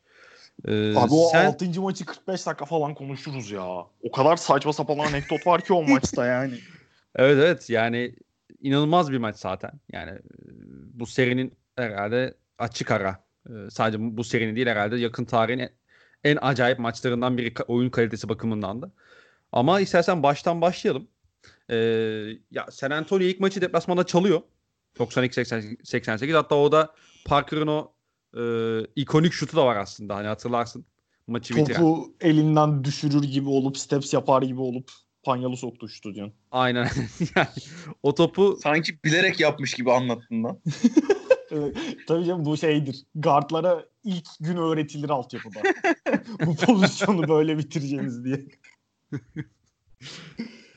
E, 0.68 0.96
Abi 0.96 1.14
o 1.14 1.30
sen, 1.32 1.46
6. 1.46 1.82
maçı 1.82 2.06
45 2.06 2.46
dakika 2.46 2.66
falan 2.66 2.94
konuşuruz 2.94 3.52
ya. 3.52 3.66
O 4.04 4.12
kadar 4.14 4.38
saçma 4.38 4.74
sapan 4.74 4.98
anekdot 4.98 5.48
var 5.48 5.62
ki 5.62 5.74
o 5.74 5.84
maçta 5.88 6.26
yani. 6.26 6.60
Evet 7.16 7.38
evet 7.40 7.70
yani 7.70 8.16
inanılmaz 8.62 9.12
bir 9.12 9.18
maç 9.18 9.36
zaten. 9.36 9.72
Yani 9.92 10.12
e, 10.12 10.22
bu 10.94 11.06
serinin 11.06 11.54
herhalde 11.76 12.34
açık 12.58 12.92
ara. 12.92 13.24
E, 13.50 13.54
sadece 13.70 14.18
bu 14.18 14.24
serinin 14.24 14.56
değil 14.56 14.68
herhalde 14.68 14.98
yakın 14.98 15.26
tarihin 15.26 15.60
en, 15.60 15.70
en 16.24 16.38
acayip 16.42 16.80
maçlarından 16.80 17.38
biri 17.38 17.54
oyun 17.68 17.90
kalitesi 17.90 18.30
bakımından 18.30 18.82
da. 18.82 18.92
Ama 19.52 19.80
istersen 19.80 20.24
baştan 20.24 20.62
başlayalım. 20.62 21.08
Ee, 21.70 21.76
ya 22.52 22.68
San 22.72 22.92
Antonio 22.92 23.24
ilk 23.24 23.40
maçı 23.40 23.62
deplasmanda 23.62 24.06
çalıyor. 24.06 24.42
92-88 25.00 26.34
hatta 26.34 26.56
o 26.56 26.72
da 26.72 26.94
Parker'ın 27.26 27.68
o 27.68 27.92
e, 28.38 28.42
ikonik 28.96 29.34
şutu 29.34 29.58
da 29.58 29.66
var 29.66 29.76
aslında 29.76 30.16
hani 30.16 30.28
hatırlarsın. 30.28 30.86
Maçı 31.28 31.56
bitiren. 31.56 31.80
Topu 31.82 32.14
elinden 32.22 32.84
düşürür 32.84 33.24
gibi 33.24 33.50
olup 33.50 33.78
steps 33.78 34.14
yapar 34.14 34.42
gibi 34.42 34.62
olup 34.62 34.92
panyalı 35.24 35.58
soktu 35.58 35.90
şutu 35.90 36.16
diyorsun. 36.16 36.36
Aynen. 36.52 36.90
yani 37.36 37.48
o 38.04 38.16
topu 38.16 38.58
Sanki 38.64 39.04
bilerek 39.04 39.40
yapmış 39.40 39.74
gibi 39.74 39.92
anlattın 39.92 40.44
lan. 40.44 40.60
Evet, 41.54 41.78
tabii 42.08 42.26
canım 42.26 42.46
bu 42.46 42.58
şeydir. 42.58 43.06
Guardlara 43.16 43.86
ilk 44.04 44.28
gün 44.40 44.58
öğretilir 44.58 45.10
altyapıda. 45.10 45.60
bu 46.46 46.56
pozisyonu 46.56 47.28
böyle 47.28 47.58
bitireceğimiz 47.58 48.26
diye. 48.26 48.46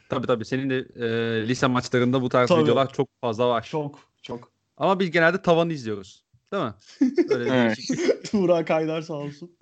tabii 0.09 0.27
tabii 0.27 0.45
senin 0.45 0.71
de 0.71 0.77
e, 0.77 1.09
lise 1.49 1.67
maçlarında 1.67 2.23
bu 2.23 2.29
tarz 2.29 2.49
Tabii. 2.49 2.63
videolar 2.63 2.93
çok 2.93 3.09
fazla 3.21 3.49
var. 3.49 3.69
Çok 3.71 3.99
çok. 4.23 4.53
Ama 4.77 5.01
biz 5.01 5.11
genelde 5.11 5.43
tavanı 5.43 5.73
izliyoruz. 5.73 6.24
Değil 6.53 6.65
mi? 6.65 6.75
Öyle 7.31 7.51
Evet. 7.55 7.77
değişik. 7.77 8.33
Burak 8.33 8.71
Aydar 8.71 9.03
sağ 9.03 9.15
olsun. 9.15 9.57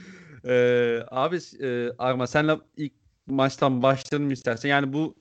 Ee, 0.45 0.99
abi 1.11 1.39
e, 1.61 1.89
Arma 1.99 2.27
senle 2.27 2.57
ilk 2.77 2.93
maçtan 3.27 3.83
başlayalım 3.83 4.31
istersen. 4.31 4.69
Yani 4.69 4.93
bu 4.93 5.15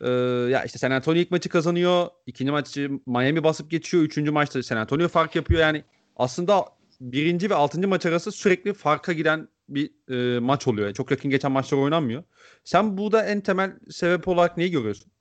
e, 0.00 0.08
ya 0.50 0.64
işte 0.64 0.78
San 0.78 0.90
Antonio 0.90 1.18
ilk 1.18 1.30
maçı 1.30 1.48
kazanıyor. 1.48 2.06
ikinci 2.26 2.52
maçı 2.52 2.90
Miami 3.06 3.44
basıp 3.44 3.70
geçiyor. 3.70 4.02
Üçüncü 4.02 4.30
maçta 4.30 4.62
San 4.62 4.76
Antonio 4.76 5.08
fark 5.08 5.36
yapıyor. 5.36 5.60
Yani 5.60 5.84
aslında 6.16 6.64
birinci 7.00 7.50
ve 7.50 7.54
altıncı 7.54 7.88
maç 7.88 8.06
arası 8.06 8.32
sürekli 8.32 8.72
farka 8.74 9.12
giden 9.12 9.48
bir 9.68 9.90
e, 10.10 10.38
maç 10.40 10.68
oluyor. 10.68 10.86
Yani 10.86 10.94
çok 10.94 11.10
yakın 11.10 11.30
geçen 11.30 11.52
maçlar 11.52 11.78
oynanmıyor. 11.78 12.22
Sen 12.64 12.98
burada 12.98 13.24
en 13.24 13.40
temel 13.40 13.72
sebep 13.90 14.28
olarak 14.28 14.56
neyi 14.56 14.70
görüyorsun? 14.70 15.12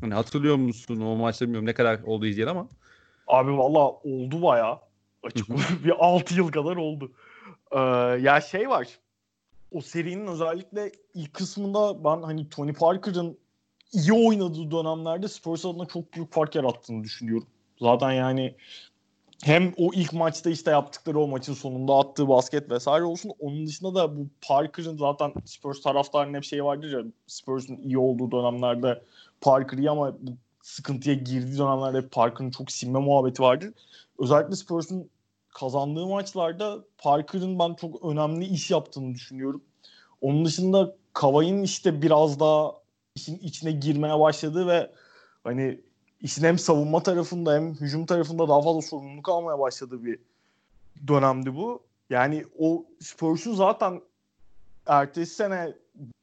Hani 0.00 0.14
hatırlıyor 0.14 0.56
musun 0.56 1.00
o 1.00 1.16
maçları 1.16 1.48
bilmiyorum 1.48 1.66
ne 1.66 1.74
kadar 1.74 2.02
oldu 2.02 2.26
izleyeli 2.26 2.50
ama. 2.50 2.68
Abi 3.26 3.50
valla 3.50 3.78
oldu 3.90 4.42
baya. 4.42 4.80
Açık 5.22 5.48
bir 5.84 6.04
6 6.04 6.34
yıl 6.34 6.48
kadar 6.48 6.76
oldu. 6.76 7.12
Ee, 7.72 7.78
ya 8.22 8.40
şey 8.40 8.68
var. 8.68 8.88
O 9.72 9.80
serinin 9.80 10.26
özellikle 10.26 10.92
ilk 11.14 11.34
kısmında 11.34 12.04
ben 12.04 12.22
hani 12.22 12.48
Tony 12.48 12.72
Parker'ın 12.72 13.38
iyi 13.92 14.12
oynadığı 14.12 14.70
dönemlerde 14.70 15.28
Spurs 15.28 15.64
adına 15.64 15.86
çok 15.86 16.12
büyük 16.14 16.32
fark 16.32 16.54
yarattığını 16.54 17.04
düşünüyorum. 17.04 17.46
Zaten 17.80 18.12
yani 18.12 18.54
hem 19.44 19.74
o 19.76 19.90
ilk 19.94 20.12
maçta 20.12 20.50
işte 20.50 20.70
yaptıkları 20.70 21.18
o 21.18 21.28
maçın 21.28 21.54
sonunda 21.54 21.94
attığı 21.94 22.28
basket 22.28 22.70
vesaire 22.70 23.04
olsun. 23.04 23.32
Onun 23.38 23.66
dışında 23.66 23.94
da 23.94 24.16
bu 24.16 24.26
Parker'ın 24.48 24.96
zaten 24.96 25.32
Spurs 25.44 25.82
taraftarının 25.82 26.34
hep 26.34 26.44
şeyi 26.44 26.64
vardır 26.64 26.92
ya 26.92 27.04
Spurs'un 27.26 27.76
iyi 27.76 27.98
olduğu 27.98 28.30
dönemlerde 28.30 29.02
Parker 29.40 29.78
iyi 29.78 29.90
ama 29.90 30.12
bu 30.20 30.30
sıkıntıya 30.62 31.14
girdiği 31.14 31.58
dönemlerde 31.58 32.08
Parker'ın 32.08 32.50
çok 32.50 32.70
sinme 32.72 32.98
muhabbeti 32.98 33.42
vardır. 33.42 33.72
Özellikle 34.18 34.56
Spurs'un 34.56 35.10
kazandığı 35.54 36.06
maçlarda 36.06 36.84
Parker'ın 36.98 37.58
ben 37.58 37.74
çok 37.74 38.04
önemli 38.04 38.44
iş 38.44 38.70
yaptığını 38.70 39.14
düşünüyorum. 39.14 39.62
Onun 40.20 40.44
dışında 40.44 40.96
Kavay'ın 41.12 41.62
işte 41.62 42.02
biraz 42.02 42.40
daha 42.40 42.72
işin 43.14 43.38
içine 43.38 43.72
girmeye 43.72 44.20
başladığı 44.20 44.66
ve 44.66 44.90
hani 45.44 45.80
işin 46.20 46.44
hem 46.44 46.58
savunma 46.58 47.02
tarafında 47.02 47.54
hem 47.54 47.74
hücum 47.74 48.06
tarafında 48.06 48.48
daha 48.48 48.62
fazla 48.62 48.82
sorumluluk 48.82 49.28
almaya 49.28 49.58
başladığı 49.58 50.04
bir 50.04 50.18
dönemdi 51.08 51.54
bu. 51.54 51.82
Yani 52.10 52.44
o 52.58 52.84
Spurs'un 53.00 53.54
zaten 53.54 54.00
ertesi 54.86 55.34
sene 55.34 55.74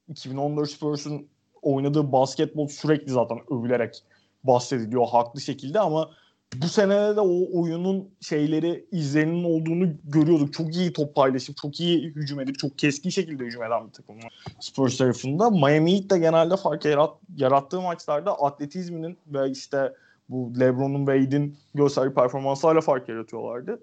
2014 0.08 0.70
Spurs'un 0.70 1.28
oynadığı 1.62 2.12
basketbol 2.12 2.68
sürekli 2.68 3.12
zaten 3.12 3.40
övülerek 3.50 4.04
bahsediliyor 4.44 5.08
haklı 5.08 5.42
şekilde 5.42 5.80
ama 5.80 6.10
bu 6.56 6.68
sene 6.68 7.16
de 7.16 7.20
o 7.20 7.62
oyunun 7.62 8.10
şeyleri 8.22 8.86
izlerinin 8.92 9.44
olduğunu 9.44 9.94
görüyorduk. 10.04 10.54
Çok 10.54 10.76
iyi 10.76 10.94
top 10.94 11.16
paylaşıp 11.16 11.58
çok 11.58 11.80
iyi 11.80 12.04
hücum 12.04 12.40
edip 12.40 12.60
çok 12.60 12.80
keskin 12.80 13.10
şekilde 13.10 13.44
hücum 13.44 13.64
eden 13.64 13.88
bir 13.88 13.94
takım 13.94 14.16
Spurs 14.60 14.98
tarafında. 14.98 15.50
Miami 15.50 15.94
Heat 15.96 16.10
de 16.10 16.20
genelde 16.20 16.58
fark 16.58 16.86
yarat, 16.86 17.18
yarattığı 17.38 17.82
maçlarda 17.82 18.42
atletizminin 18.42 19.18
ve 19.28 19.52
işte 19.52 19.94
bu 20.30 20.60
LeBron'un 20.60 21.08
ve 21.08 21.20
Wade'in 21.20 21.58
gösterdiği 21.76 22.14
performanslarla 22.14 22.82
fark 22.82 23.10
yaratıyorlardı. 23.10 23.80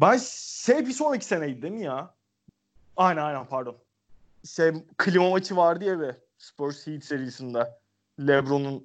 Ben 0.00 0.18
şey 0.64 0.86
bir 0.86 0.92
sonraki 0.92 1.24
seneydi 1.24 1.62
değil 1.62 1.74
mi 1.74 1.84
ya? 1.84 2.10
Aynen 2.96 3.22
aynen 3.22 3.46
pardon. 3.46 3.76
Şey 4.44 4.72
klima 4.98 5.30
maçı 5.30 5.56
vardı 5.56 5.84
ya 5.84 6.00
be 6.00 6.16
Spurs 6.38 6.86
Heat 6.86 7.04
serisinde. 7.04 7.70
LeBron'un 8.20 8.84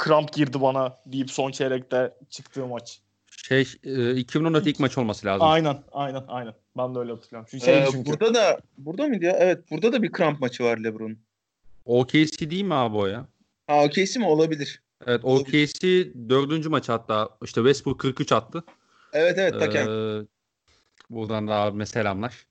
kramp 0.00 0.32
girdi 0.32 0.60
bana 0.60 0.96
deyip 1.06 1.30
son 1.30 1.50
çeyrekte 1.50 2.14
çıktığı 2.30 2.66
maç. 2.66 3.00
Şey 3.30 3.68
e, 3.84 4.16
2014 4.16 4.66
ilk 4.66 4.80
maç 4.80 4.98
olması 4.98 5.26
lazım. 5.26 5.46
Aynen, 5.46 5.82
aynen, 5.92 6.24
aynen. 6.28 6.54
Ben 6.76 6.94
de 6.94 6.98
öyle 6.98 7.12
hatırlıyorum. 7.12 7.48
Çünkü 7.50 7.64
şey 7.64 7.82
Ee, 7.82 7.86
çünkü. 7.92 8.10
burada 8.10 8.34
da 8.34 8.60
burada 8.78 9.06
mıydı 9.06 9.24
ya? 9.24 9.36
Evet 9.38 9.70
burada 9.70 9.92
da 9.92 10.02
bir 10.02 10.12
kramp 10.12 10.40
maçı 10.40 10.64
var 10.64 10.78
LeBron'un. 10.78 11.18
OKC 11.84 12.50
değil 12.50 12.62
mi 12.62 12.74
abi 12.74 12.96
o 12.96 13.06
ya? 13.06 13.26
Ha 13.66 13.84
OKC 13.84 14.18
mi 14.18 14.26
olabilir? 14.26 14.82
Evet. 15.06 15.20
OKC 15.24 15.82
dördüncü 16.28 16.68
maç 16.68 16.88
hatta 16.88 17.28
işte 17.44 17.60
Westbrook 17.60 18.00
43 18.00 18.32
attı. 18.32 18.64
Evet 19.12 19.38
evet 19.38 19.60
Taken. 19.60 19.86
Ee, 19.86 20.26
buradan 21.10 21.48
da 21.48 21.54
abime 21.54 21.86
selamlar. 21.86 22.46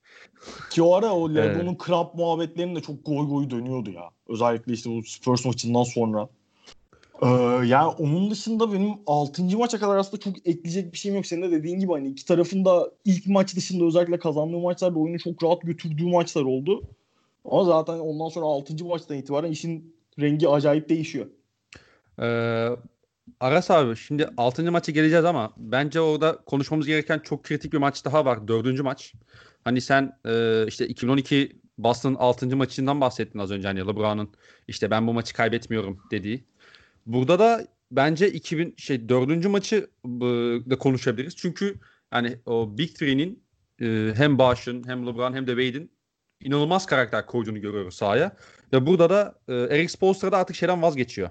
Ki 0.70 0.82
o 0.82 0.96
ara 0.96 1.12
o 1.14 1.36
LeBron'un 1.36 1.76
kramp 1.76 2.16
muhabbetlerinin 2.16 2.76
de 2.76 2.82
çok 2.82 3.06
goy 3.06 3.28
goy 3.28 3.50
dönüyordu 3.50 3.92
ya. 3.92 4.10
Özellikle 4.28 4.74
işte 4.74 4.90
bu 4.90 5.04
Spurs 5.04 5.46
maçından 5.46 5.84
sonra. 5.84 6.30
Ee, 7.22 7.28
yani 7.66 7.88
onun 7.88 8.32
dışında 8.32 8.74
benim 8.74 8.92
6. 9.08 9.58
maça 9.58 9.80
kadar 9.80 9.98
aslında 9.98 10.24
çok 10.24 10.38
ekleyecek 10.38 10.94
bir 10.94 10.98
şeyim 10.98 11.16
yok. 11.16 11.26
Senin 11.26 11.42
de 11.42 11.52
dediğin 11.52 11.80
gibi 11.80 11.92
hani 11.92 12.08
iki 12.08 12.26
tarafın 12.26 12.66
da 12.66 12.92
ilk 13.06 13.28
maç 13.28 13.56
dışında 13.56 13.86
özellikle 13.86 14.20
kazandığı 14.20 14.60
maçlarda 14.60 15.00
oyunu 15.00 15.20
çok 15.20 15.44
rahat 15.44 15.62
götürdüğü 15.62 16.06
maçlar 16.06 16.44
oldu. 16.44 16.84
Ama 17.46 17.64
zaten 17.64 18.00
ondan 18.00 18.30
sonra 18.30 18.46
6. 18.46 18.86
maçtan 18.86 19.18
itibaren 19.18 19.52
işin 19.52 19.96
rengi 20.20 20.50
acayip 20.50 20.90
değişiyor. 20.90 21.26
Ee, 22.22 22.70
Aras 23.40 23.72
abi 23.72 23.96
şimdi 23.96 24.30
6. 24.38 24.72
maça 24.72 24.92
geleceğiz 24.92 25.26
ama 25.26 25.54
bence 25.58 26.02
orada 26.02 26.38
konuşmamız 26.46 26.88
gereken 26.88 27.20
çok 27.20 27.44
kritik 27.44 27.74
bir 27.74 27.78
maç 27.78 28.06
daha 28.06 28.26
var. 28.26 28.48
4. 28.48 28.82
maç. 28.84 29.14
Hani 29.64 29.82
sen 29.82 30.20
e, 30.26 30.66
işte 30.68 30.88
2012 30.88 31.60
Boston 31.78 32.16
6. 32.20 32.56
maçından 32.56 33.02
bahsettin 33.02 33.40
az 33.40 33.52
önce 33.52 33.68
hani 33.68 33.80
LeBron'un 33.80 34.30
işte 34.68 34.92
ben 34.92 35.08
bu 35.08 35.14
maçı 35.14 35.34
kaybetmiyorum 35.34 36.00
dediği. 36.12 36.44
Burada 37.10 37.40
da 37.40 37.68
bence 37.92 38.32
2000 38.32 38.76
şey 38.78 39.10
4. 39.10 39.46
maçı 39.46 39.76
e, 40.06 40.10
da 40.70 40.78
konuşabiliriz. 40.78 41.36
Çünkü 41.36 41.76
hani 42.12 42.40
o 42.46 42.78
Big 42.78 42.96
Three'nin 42.96 43.44
e, 43.82 44.14
hem 44.16 44.40
Bosh'un 44.40 44.88
hem 44.88 45.08
LeBron 45.08 45.34
hem 45.34 45.48
de 45.48 45.52
Wade'in 45.52 45.92
inanılmaz 46.42 46.86
karakter 46.86 47.26
koyduğunu 47.26 47.62
görüyoruz 47.62 47.96
sahaya. 47.96 48.38
Ve 48.74 48.86
burada 48.86 49.10
da 49.10 49.40
e, 49.48 49.54
Eric 49.54 49.88
Spoelstra 49.88 50.32
da 50.32 50.38
artık 50.38 50.56
şeyden 50.56 50.82
vazgeçiyor. 50.82 51.30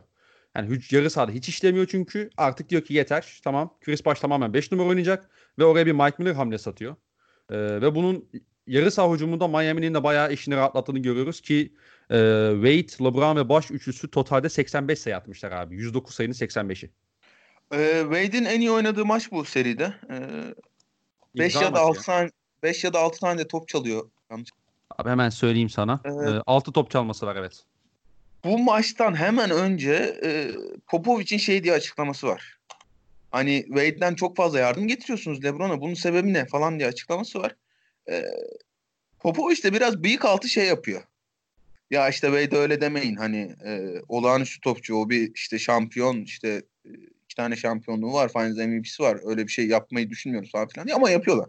Yani 0.57 0.71
hüc- 0.71 0.95
yarı 0.97 1.11
sahada 1.11 1.33
hiç 1.33 1.49
işlemiyor 1.49 1.87
çünkü. 1.87 2.31
Artık 2.37 2.69
diyor 2.69 2.83
ki 2.83 2.95
yeter 2.95 3.41
tamam. 3.45 3.79
Chris 3.81 4.05
Bosh 4.05 4.21
tamamen 4.21 4.55
5 4.55 4.73
numara 4.73 4.89
oynayacak. 4.89 5.31
Ve 5.59 5.65
oraya 5.65 5.87
bir 5.87 5.93
Mike 5.93 6.17
Miller 6.19 6.35
hamlesi 6.35 6.71
atıyor. 6.71 6.97
Ee, 7.51 7.57
ve 7.57 7.95
bunun 7.95 8.29
yarı 8.67 8.91
saha 8.91 9.15
hücumunda 9.15 9.49
Miami'nin 9.49 9.95
de 9.95 10.03
bayağı 10.03 10.33
işini 10.33 10.57
rahatlattığını 10.57 10.99
görüyoruz 10.99 11.41
ki 11.41 11.73
e, 12.11 12.17
Wade, 12.55 13.05
LeBron 13.05 13.37
ve 13.37 13.49
Bosh 13.49 13.71
üçlüsü 13.71 14.11
totalde 14.11 14.49
85 14.49 14.99
sayı 14.99 15.17
atmışlar 15.17 15.53
abi. 15.53 15.77
109 15.77 16.15
sayının 16.15 16.35
85'i. 16.35 16.91
Ee, 17.73 18.01
Wade'in 18.03 18.45
en 18.45 18.61
iyi 18.61 18.71
oynadığı 18.71 19.05
maç 19.05 19.33
bu 19.33 19.45
seride. 19.45 19.95
5 21.39 21.55
İmza 21.55 21.65
ya 21.65 21.67
da 21.67 21.71
maçı 21.71 21.83
6 21.83 22.03
tane 22.03 22.31
5 22.63 22.85
ya 22.85 22.93
da 22.93 22.99
6 22.99 23.21
tane 23.21 23.39
de 23.39 23.49
top 23.49 23.69
çalıyor. 23.69 24.11
Yanlış. 24.31 24.51
Abi 24.99 25.11
hemen 25.11 25.29
söyleyeyim 25.29 25.71
sana. 25.71 26.01
Evet. 26.05 26.43
6 26.47 26.73
top 26.73 26.91
çalması 26.91 27.27
var 27.27 27.37
evet. 27.37 27.65
Bu 28.45 28.59
maçtan 28.59 29.15
hemen 29.15 29.51
önce 29.51 30.21
e, 30.25 30.51
Popovic'in 30.87 31.39
şey 31.39 31.65
diye 31.65 31.75
açıklaması 31.75 32.27
var. 32.27 32.59
Hani 33.31 33.65
Wade'den 33.67 34.15
çok 34.15 34.37
fazla 34.37 34.59
yardım 34.59 34.89
getiriyorsunuz 34.89 35.45
LeBron'a. 35.45 35.81
Bunun 35.81 35.95
sebebi 35.95 36.33
ne 36.33 36.47
falan 36.47 36.79
diye 36.79 36.89
açıklaması 36.89 37.39
var. 37.39 37.57
E, 38.11 38.25
Popovic 39.19 39.63
de 39.63 39.73
biraz 39.73 40.03
bıyık 40.03 40.25
altı 40.25 40.49
şey 40.49 40.67
yapıyor. 40.67 41.03
Ya 41.91 42.09
işte 42.09 42.27
Wade 42.27 42.57
öyle 42.57 42.81
demeyin. 42.81 43.17
Hani 43.17 43.55
e, 43.65 44.01
olağanüstü 44.09 44.61
topçu. 44.61 44.95
O 44.95 45.11
bir 45.11 45.35
işte 45.35 45.59
şampiyon. 45.59 46.21
işte 46.23 46.63
e, 46.85 46.91
iki 47.25 47.37
tane 47.37 47.57
şampiyonluğu 47.57 48.13
var. 48.13 48.33
Finals 48.33 48.57
MVP'si 48.57 49.03
var. 49.03 49.21
Öyle 49.25 49.47
bir 49.47 49.53
şey 49.53 49.69
yapmayı 49.69 50.11
düşünmüyoruz 50.11 50.51
falan 50.51 50.69
filan. 50.69 50.89
Ama 50.89 51.11
yapıyorlar. 51.11 51.49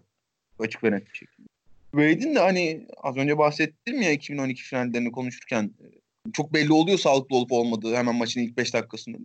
Açık 0.59 0.83
ve 0.83 0.91
net 0.91 1.05
bir 1.13 1.17
şekilde. 1.17 1.47
Wade'in 1.91 2.35
de 2.35 2.39
hani 2.39 2.87
az 2.97 3.17
önce 3.17 3.37
bahsettim 3.37 4.01
ya 4.01 4.11
2012 4.11 4.63
finallerini 4.63 5.11
konuşurken 5.11 5.63
e, 5.63 6.31
çok 6.33 6.53
belli 6.53 6.73
oluyor 6.73 6.97
sağlıklı 6.97 7.35
olup 7.35 7.51
olmadığı 7.51 7.95
hemen 7.95 8.15
maçın 8.15 8.41
ilk 8.41 8.57
5 8.57 8.73
dakikasında. 8.73 9.17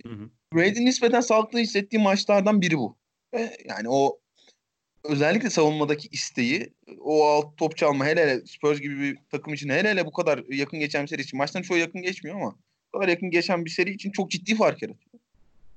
Wade'in 0.50 0.86
nispeten 0.86 1.20
sağlıklı 1.20 1.58
hissettiği 1.58 2.02
maçlardan 2.02 2.60
biri 2.60 2.78
bu. 2.78 2.96
Ve 3.34 3.56
yani 3.68 3.88
o 3.88 4.18
özellikle 5.04 5.50
savunmadaki 5.50 6.08
isteği, 6.08 6.72
o 7.00 7.26
alt 7.26 7.56
top 7.56 7.76
çalma 7.76 8.06
hele 8.06 8.22
hele 8.22 8.46
Spurs 8.46 8.80
gibi 8.80 9.00
bir 9.00 9.18
takım 9.30 9.54
için 9.54 9.68
hele 9.68 9.90
hele 9.90 10.06
bu 10.06 10.12
kadar 10.12 10.44
yakın 10.48 10.78
geçen 10.78 11.02
bir 11.02 11.08
seri 11.08 11.22
için 11.22 11.38
maçtan 11.38 11.62
çoğu 11.62 11.76
yakın 11.76 12.02
geçmiyor 12.02 12.36
ama 12.36 12.56
bu 12.94 12.98
kadar 12.98 13.08
yakın 13.08 13.30
geçen 13.30 13.64
bir 13.64 13.70
seri 13.70 13.90
için 13.90 14.10
çok 14.10 14.30
ciddi 14.30 14.54
fark 14.54 14.82
yaratıyor. 14.82 15.20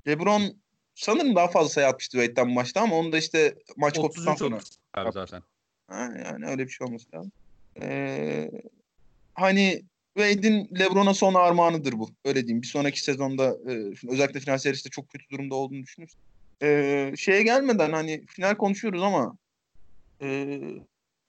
LeBron 0.08 0.58
sanırım 0.96 1.36
daha 1.36 1.48
fazla 1.48 1.70
sayı 1.70 1.88
atmıştı 1.88 2.18
Wade'den 2.18 2.50
maçta 2.50 2.82
ama 2.82 2.96
onu 2.96 3.12
da 3.12 3.18
işte 3.18 3.56
maç 3.78 4.00
koptuktan 4.00 4.34
33 4.34 4.40
sonra 4.40 4.60
abi 4.94 5.12
zaten. 5.12 5.42
Ha, 5.88 6.14
yani 6.26 6.46
öyle 6.46 6.66
bir 6.66 6.72
şey 6.72 6.88
olması 6.88 7.06
lazım. 7.16 7.32
Ee, 7.82 8.52
hani 9.34 9.82
Wade'in 10.18 10.70
LeBron'a 10.80 11.14
son 11.14 11.34
armağanıdır 11.34 11.94
bu. 11.94 12.10
Öyle 12.26 12.42
diyeyim. 12.42 12.62
Bir 12.62 12.68
sonraki 12.68 13.02
sezonda 13.02 13.46
e, 13.46 13.74
özellikle 14.10 14.40
final 14.40 14.58
serisinde 14.58 14.90
çok 14.90 15.10
kötü 15.10 15.30
durumda 15.30 15.56
olduğunu 15.56 15.84
düşünürsün. 15.84 16.20
Ee, 16.64 17.14
şeye 17.18 17.44
gelmeden 17.44 17.92
hani 17.92 18.26
final 18.26 18.56
konuşuyoruz 18.56 19.04
ama 19.04 19.38
e, 20.22 20.60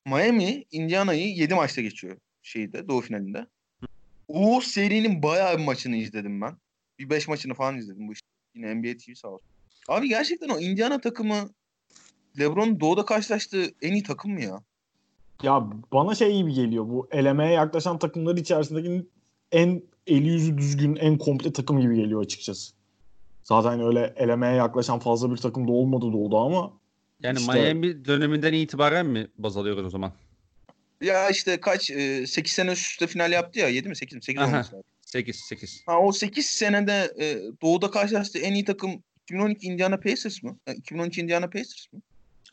Miami 0.07 0.65
Indiana'yı 0.71 1.29
7 1.29 1.55
maçta 1.55 1.81
geçiyor 1.81 2.17
şeyde 2.43 2.89
Doğu 2.89 3.01
finalinde. 3.01 3.47
O 4.29 4.61
serinin 4.61 5.23
bayağı 5.23 5.59
bir 5.59 5.65
maçını 5.65 5.97
izledim 5.97 6.41
ben. 6.41 6.57
Bir 6.99 7.11
5 7.11 7.29
maçını 7.29 7.55
falan 7.55 7.77
izledim 7.77 8.09
bu 8.09 8.13
işte. 8.13 8.29
Yine 8.55 8.75
NBA 8.75 8.97
TV 8.97 9.15
sağ 9.15 9.29
olsun. 9.29 9.49
Abi 9.89 10.09
gerçekten 10.09 10.49
o 10.49 10.61
Indiana 10.61 11.01
takımı 11.01 11.51
LeBron 12.39 12.81
doğuda 12.81 13.05
karşılaştığı 13.05 13.75
en 13.83 13.93
iyi 13.93 14.03
takım 14.03 14.33
mı 14.33 14.43
ya? 14.43 14.63
Ya 15.43 15.71
bana 15.93 16.15
şey 16.15 16.37
gibi 16.37 16.53
geliyor 16.53 16.89
bu 16.89 17.09
elemeye 17.11 17.53
yaklaşan 17.53 17.99
takımlar 17.99 18.37
içerisindeki 18.37 19.07
en 19.53 19.83
eli 20.07 20.29
yüzü 20.29 20.59
düzgün, 20.59 20.97
en 20.97 21.19
komple 21.19 21.53
takım 21.53 21.81
gibi 21.81 21.97
geliyor 21.97 22.23
açıkçası. 22.23 22.78
Zaten 23.49 23.81
öyle 23.81 24.15
elemeye 24.17 24.55
yaklaşan 24.55 24.99
fazla 24.99 25.31
bir 25.31 25.37
takım 25.37 25.69
da 25.69 25.73
olmadı 25.73 26.07
doğuda 26.13 26.37
ama 26.37 26.73
Yani 27.23 27.39
İşte- 27.39 27.53
Miami 27.53 28.05
döneminden 28.05 28.53
itibaren 28.53 29.07
mi 29.07 29.29
baz 29.39 29.57
alıyoruz 29.57 29.87
o 29.87 29.91
zaman? 29.91 30.13
Ya 31.01 31.29
işte 31.31 31.61
kaç 31.61 31.83
8 32.27 32.53
sene 32.53 32.73
üst 32.73 32.87
üste 32.87 33.07
final 33.07 33.33
yaptı 33.33 33.59
ya 33.59 33.69
7 33.69 33.89
mi 33.89 33.97
8 33.97 34.17
mi 34.17 34.23
8 34.23 34.43
Aha. 34.43 34.49
olması 34.49 34.73
lazım. 34.73 34.85
8 35.07 35.37
8. 35.37 35.83
Ha, 35.87 35.99
o 35.99 36.13
8 36.13 36.47
senede 36.47 37.13
e, 37.21 37.39
doğuda 37.63 37.91
karşılaştığı 37.91 38.39
en 38.39 38.55
iyi 38.55 38.65
takım 38.65 38.91
2012 39.23 39.67
Indiana 39.67 39.97
Pacers 39.97 40.43
mı? 40.43 40.57
E, 40.67 40.75
2012 40.75 41.21
Indiana 41.21 41.47
Pacers 41.47 41.93
mı? 41.93 42.01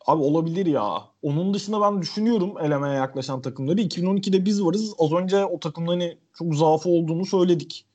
Abi 0.08 0.24
olabilir 0.24 0.66
ya. 0.66 1.02
Onun 1.22 1.54
dışında 1.54 1.82
ben 1.82 2.02
düşünüyorum 2.02 2.54
elemeye 2.62 2.94
yaklaşan 2.94 3.42
takımları. 3.42 3.82
2012'de 3.82 4.46
biz 4.46 4.64
varız. 4.64 4.94
Az 5.00 5.12
önce 5.12 5.46
o 5.46 5.60
takımların 5.60 6.00
hani 6.00 6.18
çok 6.38 6.56
zaafı 6.56 6.90
olduğunu 6.90 7.26
söyledik. 7.26 7.86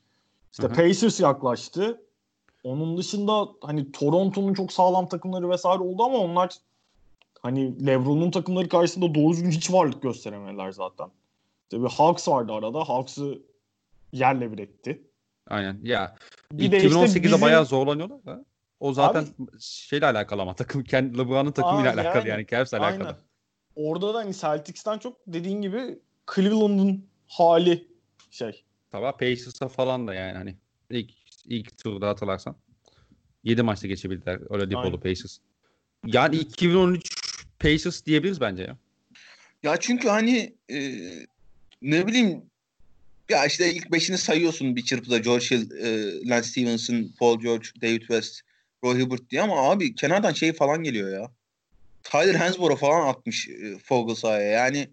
İşte 0.53 0.63
Hı 0.63 0.71
hı. 0.71 0.75
Pacers 0.75 1.21
yaklaştı. 1.21 2.01
Onun 2.65 2.97
dışında 2.97 3.49
hani 3.61 3.93
Toronto'nun 3.93 4.55
çok 4.55 4.73
sağlam 4.73 5.09
takımları 5.09 5.51
vesaire 5.51 5.83
oldu 5.83 6.03
ama 6.03 6.19
onlar 6.19 6.51
hani 7.43 7.87
LeBron'un 7.87 8.31
takımları 8.31 8.69
karşısında 8.69 9.15
doğru 9.15 9.33
düzgün 9.33 9.51
hiç 9.51 9.73
varlık 9.73 10.03
gösteremediler 10.03 10.73
zaten. 10.73 11.11
Bir 11.73 11.89
Hawks 11.89 12.29
vardı 12.29 12.53
arada. 12.53 12.89
Hawks'ı 12.89 13.43
yerle 14.13 14.53
bir 14.53 14.59
etti. 14.59 15.03
Aynen. 15.49 15.79
Ya 15.83 16.17
Bir 16.53 16.73
de 16.73 16.77
işte 16.77 16.89
2018'de 16.89 17.23
bizim- 17.23 17.41
bayağı 17.41 17.67
zorlanıyorlar 17.67 18.25
da. 18.25 18.45
O 18.81 18.93
zaten 18.93 19.27
şeyle 19.61 20.07
alakalı 20.07 20.43
ama 20.43 20.55
takım 20.55 20.85
kendi 20.85 21.19
LeBron'un 21.19 21.53
takımıyla 21.53 21.91
Aa, 21.91 21.95
alakalı 21.95 22.19
yani. 22.19 22.29
yani 22.29 22.47
Cavs'le 22.47 22.73
alakalı. 22.75 23.07
Aynen. 23.07 23.17
Orada 23.77 24.15
da 24.15 24.19
hani 24.19 24.35
Celtics'ten 24.35 24.99
çok 24.99 25.17
dediğin 25.27 25.63
gibi 25.63 25.99
Cleveland'ın 26.35 27.07
hali 27.29 27.89
şey. 28.31 28.65
Tabii 28.91 29.13
Pacers'a 29.19 29.69
falan 29.69 30.09
da 30.09 30.15
yani 30.15 30.33
hani 30.39 30.57
ilk 30.91 31.20
turda 31.83 32.09
hatırlarsan 32.09 32.57
7 33.45 33.63
maçta 33.63 33.87
geçebildiler 33.87 34.41
öyle. 34.51 34.71
Dipolo 34.71 35.01
Pacers. 35.01 35.39
Yani 36.07 36.37
2013 36.37 37.15
Pacers 37.59 38.07
diyebiliriz 38.07 38.41
bence 38.41 38.63
ya. 38.63 38.77
Ya 39.63 39.77
çünkü 39.77 40.09
hani 40.09 40.55
e, 40.71 40.79
ne 41.83 42.07
bileyim 42.07 42.43
ya 43.29 43.47
işte 43.47 43.75
ilk 43.75 43.93
beşini 43.93 44.19
sayıyorsun 44.19 44.77
bir 44.77 44.85
çırpıda 44.85 45.19
George 45.19 45.45
Hill, 45.51 45.71
e, 45.71 46.29
Lance 46.29 46.49
Stevenson, 46.49 47.13
Paul 47.19 47.41
George, 47.41 47.69
David 47.83 48.01
West, 48.01 48.41
Roy 48.85 48.99
Hibbert 48.99 49.31
diye 49.31 49.43
ama 49.43 49.71
abi 49.71 49.95
kenardan 49.95 50.33
şey 50.33 50.53
falan 50.53 50.83
geliyor 50.83 51.21
ya. 51.21 51.31
Tyler 52.03 52.35
Hansborough 52.35 52.81
falan 52.81 53.09
atmış 53.09 53.49
e, 53.49 53.79
Fogel 53.79 54.15
sahaya. 54.15 54.51
Yani 54.51 54.89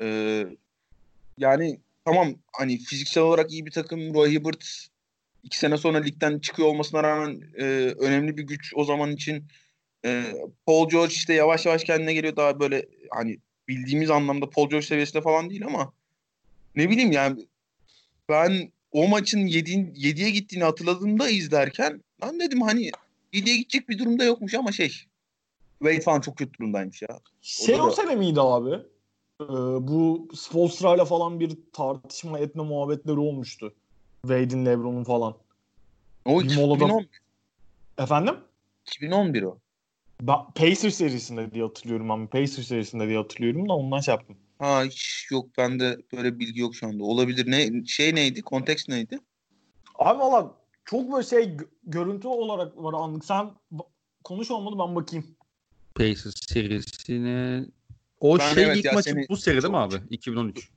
e, 0.00 0.46
yani 1.38 1.80
tamam 2.04 2.34
hani 2.52 2.78
fiziksel 2.78 3.22
olarak 3.22 3.52
iyi 3.52 3.66
bir 3.66 3.70
takım 3.70 4.14
Roy 4.14 4.30
Hibbert 4.30 4.88
iki 5.44 5.58
sene 5.58 5.76
sonra 5.76 5.98
ligden 5.98 6.38
çıkıyor 6.38 6.68
olmasına 6.68 7.02
rağmen 7.02 7.42
e, 7.58 7.64
önemli 7.98 8.36
bir 8.36 8.42
güç 8.42 8.72
o 8.76 8.84
zaman 8.84 9.12
için. 9.12 9.44
E, 10.04 10.24
Paul 10.66 10.88
George 10.88 11.12
işte 11.14 11.34
yavaş 11.34 11.66
yavaş 11.66 11.84
kendine 11.84 12.14
geliyor 12.14 12.36
daha 12.36 12.60
böyle 12.60 12.86
hani 13.10 13.38
bildiğimiz 13.68 14.10
anlamda 14.10 14.50
Paul 14.50 14.70
George 14.70 14.86
seviyesinde 14.86 15.22
falan 15.22 15.50
değil 15.50 15.66
ama 15.66 15.92
ne 16.76 16.90
bileyim 16.90 17.12
yani 17.12 17.46
ben 18.28 18.72
o 18.92 19.08
maçın 19.08 19.46
7 19.46 19.70
7'ye 19.72 20.30
gittiğini 20.30 20.64
hatırladığımda 20.64 21.28
izlerken 21.28 22.02
lan 22.24 22.40
dedim 22.40 22.62
hani 22.62 22.90
7'ye 23.32 23.56
gidecek 23.56 23.88
bir 23.88 23.98
durumda 23.98 24.24
yokmuş 24.24 24.54
ama 24.54 24.72
şey 24.72 24.92
Wade 25.78 26.00
falan 26.00 26.20
çok 26.20 26.36
kötü 26.36 26.58
durumdaymış 26.58 27.02
ya. 27.02 27.20
Şey 27.40 27.78
da- 27.78 27.86
o 27.86 27.90
sene 27.90 28.14
miydi 28.14 28.40
abi? 28.40 28.70
Ee, 29.40 29.44
bu 29.88 30.28
Spolstra'yla 30.34 31.04
falan 31.04 31.40
bir 31.40 31.58
tartışma 31.72 32.38
etme 32.38 32.62
muhabbetleri 32.62 33.18
olmuştu. 33.18 33.74
Wade'in 34.22 34.66
Lebron'un 34.66 35.04
falan. 35.04 35.34
O 36.24 36.40
Bir 36.42 36.56
molada- 36.56 36.84
2010, 36.84 37.06
Efendim? 37.98 38.34
2011 38.86 39.42
o. 39.42 39.58
Ben 40.22 40.36
Pacers 40.54 40.94
serisinde 40.94 41.50
diye 41.54 41.64
hatırlıyorum 41.64 42.08
ben. 42.08 42.26
Pacers 42.26 42.66
serisinde 42.66 43.06
diye 43.08 43.16
hatırlıyorum 43.18 43.68
da 43.68 43.72
ondan 43.72 44.00
şey 44.00 44.14
yaptım. 44.14 44.36
Ha 44.58 44.84
hiç 44.84 45.26
yok 45.30 45.48
bende 45.58 45.98
böyle 46.12 46.38
bilgi 46.38 46.60
yok 46.60 46.74
şu 46.74 46.86
anda. 46.86 47.04
Olabilir. 47.04 47.50
Ne 47.50 47.86
şey 47.86 48.14
neydi? 48.14 48.42
Konteks 48.42 48.88
neydi? 48.88 49.18
Abi 49.94 50.18
valla 50.18 50.54
çok 50.84 51.12
böyle 51.12 51.26
şey 51.26 51.42
gö- 51.44 51.68
görüntü 51.84 52.28
olarak 52.28 52.76
var 52.76 52.94
anlık. 52.94 53.24
Sen 53.24 53.50
konuş 54.24 54.50
olmadı 54.50 54.76
ben 54.88 54.96
bakayım. 54.96 55.26
Pacers 55.94 56.34
serisine 56.48 57.64
o 58.20 58.38
Ben 58.38 58.54
şey 58.54 58.64
evet 58.64 58.76
ilk 58.76 58.92
maçı 58.92 59.10
seni 59.10 59.26
bu 59.28 59.36
seri 59.36 59.62
değil 59.62 59.70
mi 59.70 59.78
abi? 59.78 59.94
2013. 60.10 60.68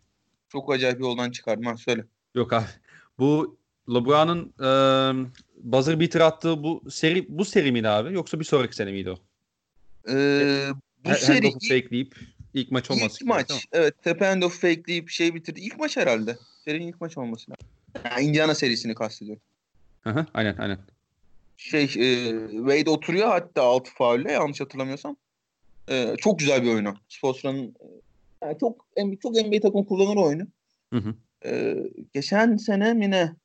Çok 0.50 0.74
acayip 0.74 1.00
yoldan 1.00 1.32
çıkardım. 1.32 1.66
Ha 1.66 1.78
söyle. 1.78 2.06
Yok 2.36 2.54
abi. 2.54 2.66
Bu 3.20 3.60
LeBron'un 3.90 4.54
e, 4.60 4.70
buzzer 5.64 6.00
beater 6.00 6.22
attığı 6.22 6.64
bu 6.64 6.92
seri 6.92 7.26
bu 7.30 7.46
seri 7.46 7.72
miydi 7.72 7.90
abi? 7.90 8.14
Yoksa 8.14 8.40
bir 8.40 8.46
sonraki 8.46 8.76
sene 8.76 8.92
miydi 8.92 9.10
o? 9.10 9.16
Ee, 10.10 10.68
bu 11.06 11.10
Hand- 11.10 11.18
seri 11.18 11.36
handoff'u 11.36 11.60
fakeleyip 11.60 12.16
ilk 12.54 12.72
maç 12.72 12.92
olması. 12.92 13.24
ilk 13.24 13.30
maç. 13.30 13.68
Evet. 13.72 14.04
Tepe 14.04 14.26
end 14.26 14.44
of 14.44 14.62
fakeleyip 14.62 15.10
şey 15.10 15.36
bitirdi. 15.36 15.60
İlk 15.60 15.80
maç 15.80 15.98
herhalde. 15.98 16.38
Serinin 16.66 16.88
ilk 16.88 17.02
maç 17.02 17.18
olması 17.18 17.52
lazım. 17.52 18.12
Yani 18.12 18.26
Indiana 18.26 18.56
serisini 18.56 18.96
kastediyorum. 18.96 19.44
Hı 20.02 20.10
hı, 20.10 20.26
aynen 20.34 20.58
aynen. 20.58 20.80
Şey 21.58 21.84
e, 21.84 21.90
Wade 22.52 22.90
oturuyor 22.90 23.28
hatta 23.28 23.64
altı 23.64 23.92
faulle 23.92 24.32
yanlış 24.32 24.62
hatırlamıyorsam. 24.62 25.18
E, 25.90 26.16
çok 26.18 26.40
güzel 26.40 26.64
bir 26.64 26.68
oyunu. 26.68 26.96
Spostra'nın 27.10 27.76
yani 28.44 28.58
çok 28.60 28.86
çok 29.22 29.36
NBA 29.36 29.60
takım 29.60 29.86
kullanır 29.86 30.18
oyunu. 30.18 30.44
Hı 30.94 31.00
hı. 31.00 31.16
E, 31.46 31.76
geçen 32.14 32.58
sene 32.58 32.94
mi 32.94 33.12
ne? 33.12 33.36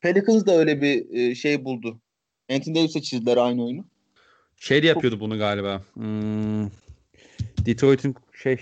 Pelicans 0.00 0.46
da 0.46 0.58
öyle 0.58 0.82
bir 0.82 1.10
e, 1.10 1.34
şey 1.34 1.64
buldu. 1.64 2.00
Anthony 2.50 2.74
Davis'e 2.74 3.02
çizdiler 3.02 3.36
aynı 3.36 3.64
oyunu. 3.64 3.84
Şey 4.56 4.82
de 4.82 4.86
yapıyordu 4.86 5.20
bunu 5.20 5.38
galiba. 5.38 5.82
Hmm, 5.94 6.66
Detroit'in 7.66 8.14
şey 8.42 8.56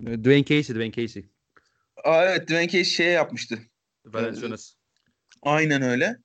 Dwayne 0.00 0.44
Casey, 0.44 0.76
Dwayne 0.76 0.92
Casey. 0.92 1.24
Aa, 2.04 2.24
evet 2.24 2.48
Dwayne 2.48 2.66
Casey 2.66 2.84
şey 2.84 3.12
yapmıştı. 3.12 3.58
Valenciunas. 4.06 4.72
Aynen 5.42 5.82
öyle. 5.82 6.16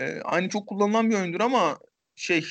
Ee, 0.00 0.20
aynı 0.24 0.48
çok 0.48 0.66
kullanılan 0.66 1.10
bir 1.10 1.14
oyundur 1.14 1.40
ama 1.40 1.78
şey 2.16 2.44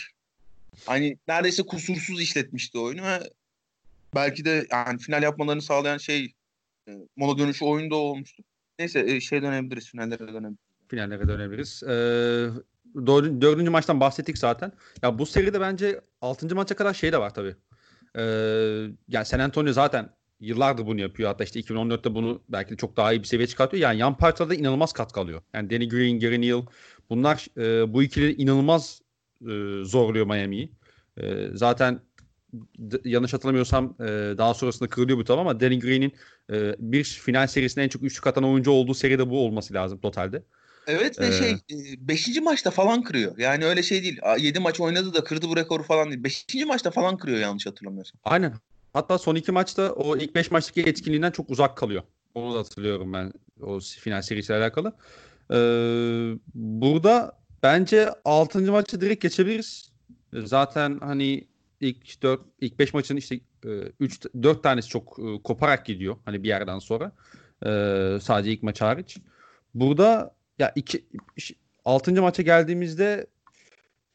hani 0.85 1.17
neredeyse 1.27 1.63
kusursuz 1.63 2.21
işletmişti 2.21 2.77
oyunu 2.77 3.03
ve 3.03 3.19
belki 4.15 4.45
de 4.45 4.67
yani 4.71 4.99
final 4.99 5.23
yapmalarını 5.23 5.61
sağlayan 5.61 5.97
şey 5.97 6.33
e, 6.87 6.91
mola 7.15 7.37
dönüşü 7.37 7.65
oyunda 7.65 7.95
olmuştu. 7.95 8.43
Neyse 8.79 8.99
e, 9.07 9.19
şey 9.19 9.41
dönebiliriz 9.41 9.89
finallere 9.89 10.19
dönebiliriz. 10.19 10.57
finallere 10.87 11.27
dönebiliriz. 11.27 11.83
Ee, 11.83 12.49
dördüncü, 13.05 13.69
maçtan 13.69 13.99
bahsettik 13.99 14.37
zaten. 14.37 14.71
Ya 15.03 15.19
bu 15.19 15.25
seride 15.25 15.61
bence 15.61 16.01
altıncı 16.21 16.55
maça 16.55 16.75
kadar 16.75 16.93
şey 16.93 17.11
de 17.11 17.17
var 17.17 17.33
tabii. 17.33 17.55
Ee, 18.15 18.21
yani 19.07 19.25
San 19.25 19.39
Antonio 19.39 19.73
zaten 19.73 20.09
yıllardır 20.39 20.85
bunu 20.85 21.01
yapıyor. 21.01 21.29
Hatta 21.29 21.43
işte 21.43 21.59
2014'te 21.59 22.15
bunu 22.15 22.43
belki 22.49 22.71
de 22.71 22.77
çok 22.77 22.97
daha 22.97 23.13
iyi 23.13 23.19
bir 23.19 23.27
seviye 23.27 23.47
çıkartıyor. 23.47 23.83
Yani 23.83 23.99
yan 23.99 24.17
parçalarda 24.17 24.55
inanılmaz 24.55 24.93
katkı 24.93 25.19
alıyor. 25.19 25.41
Yani 25.53 25.69
Danny 25.69 25.89
Green, 25.89 26.19
Gary 26.19 26.41
Neal 26.41 26.65
bunlar 27.09 27.47
e, 27.57 27.93
bu 27.93 28.03
ikili 28.03 28.33
inanılmaz 28.35 29.01
e, 29.41 29.83
zorluyor 29.83 30.25
Miami'yi. 30.25 30.71
E, 31.17 31.47
zaten 31.53 31.99
yanlış 33.05 33.33
hatırlamıyorsam 33.33 33.95
e, 33.99 34.03
daha 34.37 34.53
sonrasında 34.53 34.89
kırılıyor 34.89 35.17
bu 35.17 35.23
tam 35.23 35.39
ama 35.39 35.59
Danny 35.59 35.79
Green'in 35.79 36.13
e, 36.51 36.75
bir 36.79 37.03
final 37.03 37.47
serisinde 37.47 37.83
en 37.83 37.89
çok 37.89 38.03
üçlük 38.03 38.27
atan 38.27 38.43
oyuncu 38.43 38.71
olduğu 38.71 38.93
seride 38.93 39.29
bu 39.29 39.39
olması 39.45 39.73
lazım 39.73 39.99
totalde. 39.99 40.43
Evet 40.87 41.19
ve 41.19 41.27
Ee, 41.27 41.31
şey 41.31 41.57
5. 41.99 42.41
maçta 42.41 42.71
falan 42.71 43.03
kırıyor. 43.03 43.37
Yani 43.37 43.65
öyle 43.65 43.83
şey 43.83 44.03
değil. 44.03 44.19
7 44.39 44.59
maç 44.59 44.79
oynadı 44.79 45.13
da 45.13 45.23
kırdı 45.23 45.49
bu 45.49 45.55
rekoru 45.57 45.83
falan 45.83 46.09
değil. 46.11 46.23
5. 46.23 46.45
maçta 46.67 46.91
falan 46.91 47.17
kırıyor 47.17 47.39
yanlış 47.39 47.65
hatırlamıyorsam. 47.65 48.19
Aynen. 48.23 48.53
Hatta 48.93 49.17
son 49.17 49.35
iki 49.35 49.51
maçta 49.51 49.91
o 49.93 50.17
ilk 50.17 50.35
beş 50.35 50.51
maçtaki 50.51 50.89
etkinliğinden 50.89 51.31
çok 51.31 51.49
uzak 51.49 51.77
kalıyor. 51.77 52.03
Onu 52.35 52.55
da 52.55 52.59
hatırlıyorum 52.59 53.13
ben 53.13 53.33
o 53.61 53.79
final 53.79 54.21
serisiyle 54.21 54.59
alakalı. 54.59 54.93
Ee, 55.51 55.55
burada 56.53 57.37
bence 57.63 58.09
6. 58.25 58.71
maçı 58.71 59.01
direkt 59.01 59.21
geçebiliriz. 59.21 59.91
Zaten 60.33 60.99
hani 61.01 61.47
ilk 61.81 62.21
4 62.23 62.41
ilk 62.61 62.79
5 62.79 62.93
maçın 62.93 63.15
işte 63.15 63.39
3 63.99 64.23
4 64.43 64.63
tanesi 64.63 64.89
çok 64.89 65.19
e, 65.19 65.41
koparak 65.43 65.85
gidiyor 65.85 66.15
hani 66.25 66.43
bir 66.43 66.47
yerden 66.47 66.79
sonra. 66.79 67.11
Ee, 67.65 68.17
sadece 68.21 68.51
ilk 68.51 68.63
maç 68.63 68.81
hariç. 68.81 69.17
Burada 69.73 70.35
ya 70.59 70.71
iki 70.75 71.05
6. 71.85 72.21
maça 72.21 72.43
geldiğimizde 72.43 73.27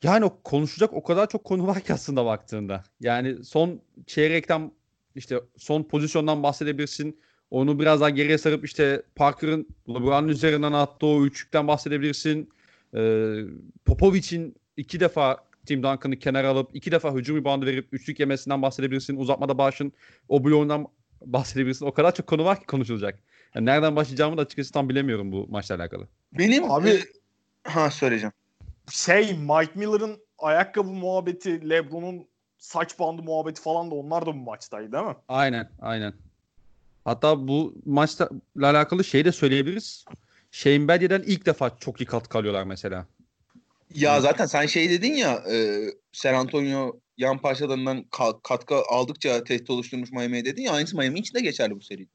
yani 0.03 0.25
o 0.25 0.43
konuşacak 0.45 0.93
o 0.93 1.03
kadar 1.03 1.29
çok 1.29 1.45
konu 1.45 1.67
var 1.67 1.81
ki 1.81 1.93
aslında 1.93 2.27
baktığında. 2.27 2.85
Yani 3.01 3.45
son 3.45 3.81
çeyrekten 4.07 4.73
işte 5.15 5.41
son 5.57 5.83
pozisyondan 5.83 6.43
bahsedebilirsin. 6.43 7.21
Onu 7.51 7.81
biraz 7.81 8.01
daha 8.01 8.11
geriye 8.11 8.39
sarıp 8.39 8.65
işte 8.65 9.03
Parker'ın 9.15 9.69
LeBron'un 9.89 10.29
üzerinden 10.29 10.73
attığı 10.73 11.07
o 11.07 11.25
üçlükten 11.25 11.69
bahsedebilirsin. 11.69 12.51
Ee, 12.95 13.35
Popovic'in 13.85 14.55
iki 14.77 15.01
defa 15.01 15.37
Tim 15.67 15.83
Duncan'ı 15.83 16.19
kenara 16.19 16.49
alıp 16.49 16.77
iki 16.77 16.93
defa 16.93 17.15
hücum 17.15 17.37
reboundu 17.37 17.67
verip 17.67 17.89
üçlük 17.93 18.21
yemesinden 18.21 18.63
bahsedebilirsin. 18.63 19.17
Uzatmada 19.17 19.59
Bağış'ın 19.59 19.93
o 20.29 20.45
bloğundan 20.45 20.87
bahsedebilirsin. 21.21 21.87
O 21.87 21.93
kadar 21.93 22.15
çok 22.15 22.27
konu 22.27 22.45
var 22.45 22.61
ki 22.61 22.67
konuşulacak. 22.67 23.19
Yani 23.55 23.67
nereden 23.67 23.97
başlayacağımı 23.97 24.37
da 24.37 24.43
açıkçası 24.43 24.73
tam 24.73 24.89
bilemiyorum 24.89 25.33
bu 25.33 25.47
maçla 25.49 25.75
alakalı. 25.75 26.09
Benim 26.33 26.71
Abi- 26.71 26.91
e, 26.91 27.03
ha 27.65 27.91
söyleyeceğim. 27.91 28.33
Şey 28.91 29.39
Mike 29.39 29.73
Miller'ın 29.75 30.19
ayakkabı 30.39 30.89
muhabbeti, 30.89 31.71
LeBron'un 31.71 32.27
saç 32.59 32.99
bandı 32.99 33.23
muhabbeti 33.23 33.63
falan 33.63 33.91
da 33.91 33.95
onlar 33.95 34.27
da 34.27 34.27
bu 34.27 34.35
maçtaydı 34.39 34.93
değil 34.93 35.05
mi? 35.05 35.17
Aynen, 35.29 35.71
aynen. 35.81 36.15
Hatta 37.05 37.49
bu 37.49 37.75
maçla 37.85 38.29
alakalı 38.63 39.05
şey 39.05 39.25
de 39.25 39.33
söyleyebiliriz. 39.33 40.05
Shane 40.51 40.89
Battier'den 40.89 41.23
ilk 41.27 41.47
defa 41.47 41.79
çok 41.79 42.01
iyi 42.01 42.07
katkı 42.07 42.39
alıyorlar 42.39 42.65
mesela. 42.65 43.07
Ya 43.95 44.21
zaten 44.21 44.47
sen 44.47 44.67
şey 44.67 44.91
dedin 44.91 45.15
ya 45.15 45.45
e, 45.51 45.87
San 46.13 46.35
Antonio 46.35 47.01
yan 47.17 47.39
parçalarından 47.39 47.99
ka- 47.99 48.43
katkı 48.43 48.75
aldıkça 48.91 49.45
tehdit 49.45 49.71
oluşturmuş 49.71 50.13
Miami'ye 50.13 50.45
dedin 50.45 50.63
ya 50.63 50.73
aynısı 50.73 50.97
Miami 50.97 51.19
için 51.19 51.35
de 51.35 51.41
geçerli 51.41 51.75
bu 51.77 51.81
seri. 51.81 52.09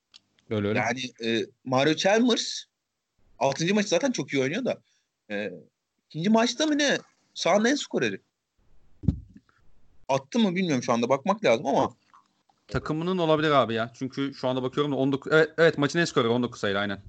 Öyle 0.49 0.67
öyle. 0.67 0.79
Yani 0.79 1.01
e, 1.23 1.45
Mario 1.65 1.93
Chalmers 1.93 2.63
6. 3.39 3.73
maçı 3.73 3.87
zaten 3.89 4.11
çok 4.11 4.33
iyi 4.33 4.41
oynuyor 4.41 4.65
da 4.65 4.81
e, 5.31 5.51
ikinci 6.09 6.29
maçta 6.29 6.65
mı 6.65 6.77
ne 6.77 6.97
sahanın 7.33 7.65
en 7.65 7.75
skoreri. 7.75 8.21
Attı 10.09 10.39
mı 10.39 10.55
bilmiyorum 10.55 10.83
şu 10.83 10.93
anda 10.93 11.09
bakmak 11.09 11.45
lazım 11.45 11.65
ama 11.65 11.93
Takımının 12.67 13.17
olabilir 13.17 13.51
abi 13.51 13.73
ya. 13.73 13.91
Çünkü 13.93 14.33
şu 14.33 14.47
anda 14.47 14.63
bakıyorum 14.63 14.91
da 14.91 14.95
19 14.95 15.31
evet, 15.31 15.49
evet 15.57 15.77
maçın 15.77 15.99
en 15.99 16.05
skoru 16.05 16.33
19 16.33 16.59
sayılı 16.59 16.79
aynen. 16.79 16.99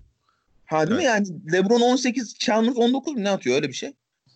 ha 0.66 0.86
değil 0.86 0.98
mi 0.98 1.04
yani 1.04 1.26
LeBron 1.52 1.80
18 1.80 2.34
Chalmers 2.38 2.76
19 2.76 3.14
mu 3.14 3.24
ne 3.24 3.30
atıyor 3.30 3.56
öyle 3.56 3.68
bir 3.68 3.72
şey. 3.72 3.92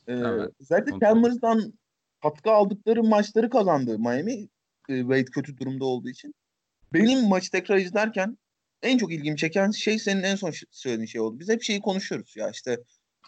E, 0.08 0.12
Evet. 0.12 0.50
özellikle 0.60 0.92
19. 0.92 1.00
Chalmers'dan 1.00 1.72
katkı 2.22 2.50
aldıkları 2.50 3.04
maçları 3.04 3.50
kazandı 3.50 3.98
Miami. 3.98 4.48
E, 4.88 5.00
Wade 5.00 5.24
kötü 5.24 5.58
durumda 5.58 5.84
olduğu 5.84 6.08
için. 6.08 6.34
Benim 6.92 7.28
maçı 7.28 7.50
tekrar 7.50 7.76
izlerken 7.76 8.38
en 8.82 8.98
çok 8.98 9.12
ilgimi 9.12 9.36
çeken 9.36 9.70
şey 9.70 9.98
senin 9.98 10.22
en 10.22 10.36
son 10.36 10.52
söylediğin 10.70 11.06
şey 11.06 11.20
oldu. 11.20 11.38
Biz 11.38 11.48
hep 11.48 11.62
şeyi 11.62 11.80
konuşuyoruz 11.80 12.36
ya 12.36 12.50
işte 12.50 12.78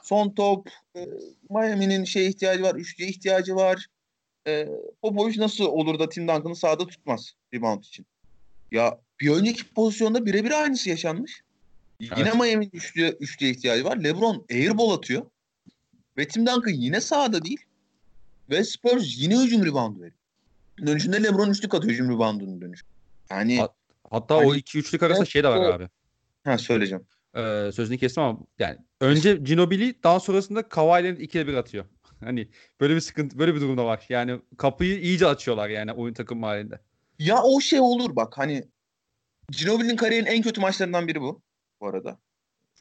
son 0.02 0.30
top 0.30 0.68
e, 0.96 1.08
Miami'nin 1.50 2.04
şeye 2.04 2.28
ihtiyacı 2.28 2.62
var, 2.62 2.74
üçlüye 2.74 3.10
ihtiyacı 3.10 3.54
var. 3.54 3.86
E, 4.46 4.68
Popovic 5.02 5.40
nasıl 5.40 5.64
olur 5.64 5.98
da 5.98 6.08
Tim 6.08 6.28
Duncan'ı 6.28 6.56
sahada 6.56 6.86
tutmaz 6.86 7.32
rebound 7.54 7.84
için? 7.84 8.06
Ya 8.72 9.00
bir 9.20 9.30
önceki 9.30 9.74
pozisyonda 9.74 10.26
birebir 10.26 10.62
aynısı 10.62 10.90
yaşanmış. 10.90 11.42
Yine 12.00 12.14
Evet. 12.16 12.34
Miami'nin 12.34 12.70
üçlüye, 12.72 13.10
üçlüye 13.10 13.52
ihtiyacı 13.52 13.84
var. 13.84 13.96
LeBron 14.04 14.46
airball 14.50 14.90
atıyor. 14.90 15.26
Ve 16.18 16.28
Tim 16.28 16.46
Duncan 16.46 16.72
yine 16.72 17.00
sahada 17.00 17.44
değil. 17.44 17.60
Ve 18.50 18.64
Spurs 18.64 19.18
yine 19.18 19.40
hücum 19.42 19.64
reboundu 19.64 19.98
veriyor. 20.00 20.16
Dönüşünde 20.86 21.22
LeBron 21.22 21.50
üçlük 21.50 21.74
atıyor 21.74 21.92
hücum 21.92 22.08
reboundunun 22.10 22.60
dönüşü. 22.60 22.84
Yani 23.30 23.58
Hat- 23.58 23.74
Hatta 24.10 24.36
Hani- 24.36 24.46
o 24.46 24.54
2-3'lük 24.54 25.02
arasında 25.02 25.24
şey 25.26 25.42
de 25.44 25.48
var 25.48 25.56
Evet, 25.64 25.74
abi. 25.74 25.88
ha 26.44 26.58
söyleyeceğim. 26.58 27.06
Ee, 27.36 27.70
sözünü 27.74 27.98
kestim 27.98 28.22
ama 28.22 28.38
yani 28.58 28.76
önce 29.00 29.36
Ginobili 29.36 30.02
daha 30.02 30.20
sonrasında 30.20 30.68
Kawhi'lerin 30.68 31.16
2'ye 31.16 31.46
1 31.46 31.54
atıyor. 31.54 31.84
Hani 32.20 32.48
böyle 32.80 32.94
bir 32.94 33.00
sıkıntı 33.00 33.38
böyle 33.38 33.54
bir 33.54 33.60
durumda 33.60 33.84
var. 33.84 34.06
Yani 34.08 34.40
kapıyı 34.58 35.00
iyice 35.00 35.26
açıyorlar 35.26 35.68
yani 35.68 35.92
oyun 35.92 36.14
takım 36.14 36.42
halinde. 36.42 36.80
Ya 37.18 37.42
o 37.42 37.60
şey 37.60 37.80
olur 37.80 38.16
bak 38.16 38.38
hani 38.38 38.64
Ginobili'nin 39.58 39.96
kariyerinin 39.96 40.30
en 40.30 40.42
kötü 40.42 40.60
maçlarından 40.60 41.08
biri 41.08 41.20
bu. 41.20 41.42
Bu 41.80 41.86
arada. 41.88 42.18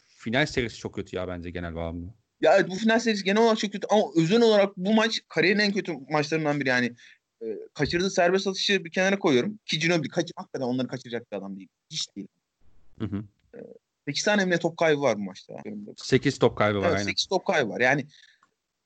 Final 0.08 0.46
serisi 0.46 0.78
çok 0.78 0.96
kötü 0.96 1.16
ya 1.16 1.28
bence 1.28 1.50
genel 1.50 1.76
bağlamda. 1.76 2.14
Ya 2.44 2.56
evet, 2.56 2.70
bu 2.70 2.76
final 2.76 3.00
serisi 3.00 3.24
genel 3.24 3.42
olarak 3.42 3.60
çok 3.60 3.72
kötü 3.72 3.88
ama 3.90 4.04
özel 4.16 4.42
olarak 4.42 4.78
bu 4.78 4.94
maç 4.94 5.22
kariyerin 5.30 5.60
en 5.60 5.72
kötü 5.72 5.94
maçlarından 6.10 6.60
biri 6.60 6.70
yani. 6.70 6.94
e, 7.42 7.46
kaçırdığı 7.74 8.10
serbest 8.10 8.48
atışı 8.48 8.86
bir 8.86 8.92
kenara 8.92 9.20
koyuyorum. 9.20 9.60
Ki 9.66 9.80
Ginobili 9.80 10.10
kaç, 10.10 10.32
hakikaten 10.36 10.66
onları 10.66 10.88
kaçıracak 10.88 11.32
bir 11.32 11.38
adam 11.38 11.58
değil. 11.58 11.70
Hiç 11.92 12.16
değil. 12.16 12.28
Hı 13.00 13.06
hı. 13.06 13.24
8 14.08 14.24
tane 14.24 14.42
emniyet 14.42 14.62
top 14.62 14.78
kaybı 14.78 15.02
var 15.02 15.18
bu 15.18 15.22
maçta. 15.22 15.54
8 15.96 16.38
top 16.38 16.58
kaybı 16.58 16.80
var 16.80 16.86
Evet, 16.86 16.96
aynen. 16.96 17.06
8 17.06 17.26
top 17.26 17.46
kaybı 17.46 17.70
var. 17.70 17.82
Yani 17.82 18.06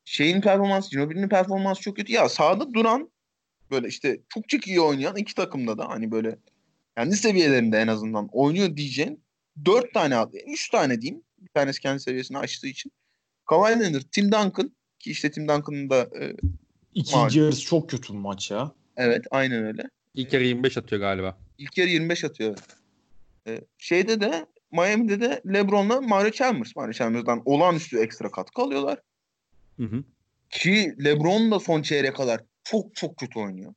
şeyin 0.05 0.41
performansı, 0.41 0.89
Ginobili'nin 0.89 1.29
performansı 1.29 1.81
çok 1.81 1.95
kötü. 1.95 2.13
Ya 2.13 2.29
sahada 2.29 2.73
duran 2.73 3.11
böyle 3.71 3.87
işte 3.87 4.19
çok 4.29 4.49
çok 4.49 4.67
iyi 4.67 4.81
oynayan 4.81 5.15
iki 5.15 5.35
takımda 5.35 5.77
da 5.77 5.89
hani 5.89 6.11
böyle 6.11 6.37
kendi 6.97 7.15
seviyelerinde 7.15 7.79
en 7.79 7.87
azından 7.87 8.29
oynuyor 8.31 8.77
diyeceğin 8.77 9.23
4 9.65 9.93
tane, 9.93 10.25
3 10.47 10.69
tane 10.69 11.01
diyeyim. 11.01 11.23
Bir 11.37 11.49
tanesi 11.49 11.81
kendi 11.81 11.99
seviyesini 11.99 12.37
aştığı 12.37 12.67
için. 12.67 12.91
Kawhi 13.47 13.79
Leonard, 13.79 14.03
Tim 14.11 14.25
Duncan 14.25 14.71
ki 14.99 15.11
işte 15.11 15.31
Tim 15.31 15.47
Duncan'ın 15.47 15.89
da 15.89 16.01
e, 16.01 16.35
İkinci 16.93 17.15
Malum. 17.17 17.43
yarısı 17.45 17.61
çok 17.61 17.89
kötü 17.89 18.13
bir 18.13 18.17
maç 18.17 18.51
ya. 18.51 18.71
evet 18.97 19.25
aynen 19.31 19.65
öyle. 19.65 19.83
İlk 20.13 20.33
yarı 20.33 20.43
25 20.43 20.77
atıyor 20.77 21.01
galiba. 21.01 21.37
İlk 21.57 21.77
yarı 21.77 21.89
25 21.89 22.23
atıyor. 22.23 22.57
E, 23.47 23.61
şeyde 23.77 24.21
de 24.21 24.45
Miami'de 24.71 25.21
de 25.21 25.41
LeBron'la 25.53 26.01
Mario 26.01 26.31
Chalmers. 26.31 26.75
Mario 26.75 26.91
Chalmers'dan 26.91 27.41
olağanüstü 27.45 27.99
ekstra 27.99 28.31
katkı 28.31 28.61
alıyorlar. 28.61 28.99
Hı 29.77 29.83
hı. 29.83 30.03
Ki 30.49 30.95
LeBron 31.03 31.51
da 31.51 31.59
son 31.59 31.81
çeyreğe 31.81 32.13
kadar 32.13 32.41
çok 32.63 32.95
çok 32.95 33.17
kötü 33.17 33.39
oynuyor. 33.39 33.73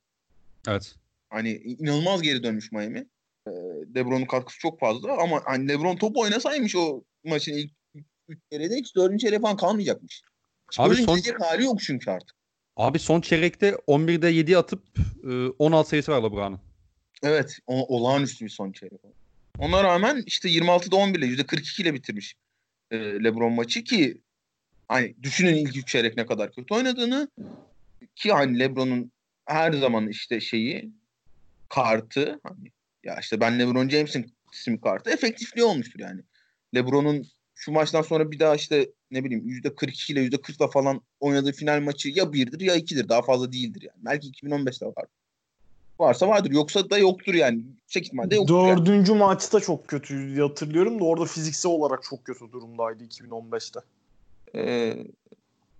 Evet. 0.67 0.95
Hani 1.29 1.51
inanılmaz 1.51 2.21
geri 2.21 2.43
dönmüş 2.43 2.71
Miami. 2.71 3.05
Ee, 3.47 3.51
LeBron'un 3.95 4.25
katkısı 4.25 4.59
çok 4.59 4.79
fazla 4.79 5.11
ama 5.21 5.41
hani 5.45 5.67
LeBron 5.67 5.95
top 5.95 6.17
oynasaymış 6.17 6.75
o 6.75 7.03
maçın 7.25 7.53
ilk 7.53 7.71
3 8.31 8.39
çeyreğinde 8.51 8.75
hiç 8.75 8.95
4. 8.95 9.19
çeyreğe 9.19 9.39
falan 9.39 9.57
kalmayacakmış. 9.57 10.21
Abi 10.77 10.95
son- 10.95 11.19
hali 11.39 11.63
yok 11.63 11.79
çünkü 11.81 12.11
artık. 12.11 12.37
Abi 12.75 12.99
son 12.99 13.21
çeyrekte 13.21 13.69
11'de 13.87 14.27
7 14.29 14.57
atıp 14.57 14.83
e, 15.23 15.47
16 15.47 15.89
sayısı 15.89 16.11
var 16.11 16.23
LeBron'un. 16.23 16.59
Evet 17.23 17.59
o, 17.67 17.97
olağanüstü 17.97 18.45
bir 18.45 18.49
son 18.49 18.71
çeyrek. 18.71 18.99
Ona 19.57 19.83
rağmen 19.83 20.23
işte 20.25 20.49
26'da 20.49 20.95
11 20.95 21.19
ile 21.19 21.25
%42 21.25 21.81
ile 21.81 21.93
bitirmiş 21.93 22.35
e, 22.91 22.97
LeBron 22.97 23.53
maçı 23.53 23.83
ki 23.83 24.21
hani 24.87 25.15
düşünün 25.23 25.55
ilk 25.55 25.77
3 25.77 25.87
çeyrek 25.87 26.17
ne 26.17 26.25
kadar 26.25 26.51
kötü 26.51 26.73
oynadığını 26.73 27.27
ki 28.15 28.31
hani 28.31 28.59
LeBron'un 28.59 29.11
her 29.45 29.73
zaman 29.73 30.07
işte 30.07 30.39
şeyi 30.39 30.91
kartı 31.69 32.39
hani 32.43 32.71
ya 33.03 33.19
işte 33.19 33.39
ben 33.39 33.59
LeBron 33.59 33.89
James'in 33.89 34.33
isim 34.53 34.81
kartı 34.81 35.09
efektifliği 35.09 35.65
olmuştur 35.65 35.99
yani. 35.99 36.21
LeBron'un 36.75 37.27
şu 37.61 37.71
maçtan 37.71 38.01
sonra 38.01 38.31
bir 38.31 38.39
daha 38.39 38.55
işte 38.55 38.89
ne 39.11 39.23
bileyim 39.23 39.47
%42 39.47 40.11
ile 40.11 40.25
%40'la 40.25 40.67
falan 40.67 41.01
oynadığı 41.19 41.51
final 41.51 41.81
maçı 41.81 42.09
ya 42.09 42.33
birdir 42.33 42.59
ya 42.59 42.75
ikidir. 42.75 43.09
Daha 43.09 43.21
fazla 43.21 43.51
değildir 43.51 43.81
yani. 43.81 43.97
Belki 44.05 44.31
2015'te 44.31 44.85
var. 44.85 45.05
Varsa 45.99 46.27
vardır. 46.27 46.51
Yoksa 46.51 46.89
da 46.89 46.97
yoktur 46.97 47.33
yani. 47.33 47.63
Yüksek 47.81 48.05
ihtimalle 48.05 48.35
yoktur 48.35 48.67
yani. 48.67 48.79
Dördüncü 48.79 49.13
maçta 49.13 49.59
çok 49.59 49.87
kötü 49.87 50.29
diye 50.29 50.41
hatırlıyorum 50.41 50.99
da 50.99 51.03
orada 51.03 51.25
fiziksel 51.25 51.71
olarak 51.71 52.03
çok 52.03 52.25
kötü 52.25 52.51
durumdaydı 52.51 53.03
2015'te. 53.03 53.79
Ee, 54.55 54.97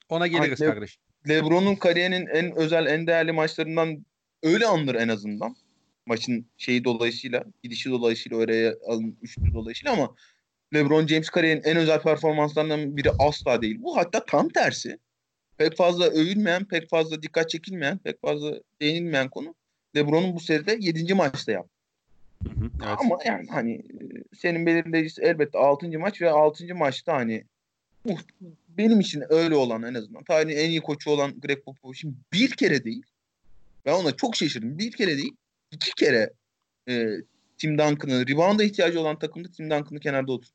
Ona 0.09 0.27
geliriz 0.27 0.61
Le- 0.61 0.65
kardeş. 0.65 0.97
LeBron'un 1.29 1.75
kariyerinin 1.75 2.27
en 2.27 2.55
özel, 2.55 2.85
en 2.85 3.07
değerli 3.07 3.31
maçlarından 3.31 4.05
öyle 4.43 4.67
anılır 4.67 4.95
en 4.95 5.07
azından. 5.07 5.55
Maçın 6.05 6.45
şeyi 6.57 6.83
dolayısıyla, 6.83 7.43
gidişi 7.63 7.89
dolayısıyla, 7.89 8.37
oraya 8.37 8.75
alın 8.87 9.17
üçlü 9.21 9.53
dolayısıyla 9.53 9.93
ama 9.93 10.15
LeBron 10.73 11.07
James 11.07 11.29
kariyerinin 11.29 11.63
en 11.63 11.77
özel 11.77 12.01
performanslarından 12.01 12.97
biri 12.97 13.11
asla 13.19 13.61
değil. 13.61 13.77
Bu 13.83 13.97
hatta 13.97 14.25
tam 14.25 14.49
tersi. 14.49 14.97
Pek 15.57 15.77
fazla 15.77 16.05
övülmeyen, 16.05 16.65
pek 16.65 16.89
fazla 16.89 17.21
dikkat 17.21 17.49
çekilmeyen, 17.49 17.97
pek 17.97 18.21
fazla 18.21 18.59
değinilmeyen 18.81 19.29
konu 19.29 19.55
LeBron'un 19.95 20.35
bu 20.35 20.39
seride 20.39 20.77
7. 20.79 21.13
maçta 21.13 21.51
yaptı. 21.51 21.71
Hı 22.43 22.49
hı, 22.49 22.69
Evet. 22.85 22.97
Ama 22.99 23.17
yani 23.25 23.47
hani 23.49 23.73
e, 23.73 24.03
senin 24.35 24.65
belirleyicisi 24.65 25.21
elbette 25.21 25.57
6. 25.57 25.99
maç 25.99 26.21
ve 26.21 26.29
6. 26.29 26.75
maçta 26.75 27.13
hani 27.13 27.43
muht- 28.05 28.31
benim 28.69 28.99
için 28.99 29.23
öyle 29.29 29.55
olan 29.55 29.83
en 29.83 29.93
azından 29.93 30.23
tarihin 30.23 30.57
en 30.57 30.69
iyi 30.69 30.81
koçu 30.81 31.09
olan 31.09 31.39
Greg 31.39 31.63
Popovich'in 31.63 32.17
bir 32.33 32.51
kere 32.51 32.83
değil 32.83 33.03
ben 33.85 33.93
ona 33.93 34.11
çok 34.11 34.35
şaşırdım. 34.35 34.77
Bir 34.77 34.91
kere 34.91 35.17
değil 35.17 35.35
iki 35.71 35.91
kere 35.95 36.33
e, 36.89 37.07
Tim 37.57 37.77
Duncan'ı 37.77 38.27
rebound'a 38.27 38.63
ihtiyacı 38.63 38.99
olan 39.01 39.19
takımda 39.19 39.51
Tim 39.51 39.65
Duncan'ı 39.69 39.99
kenarda 39.99 40.31
olması. 40.31 40.53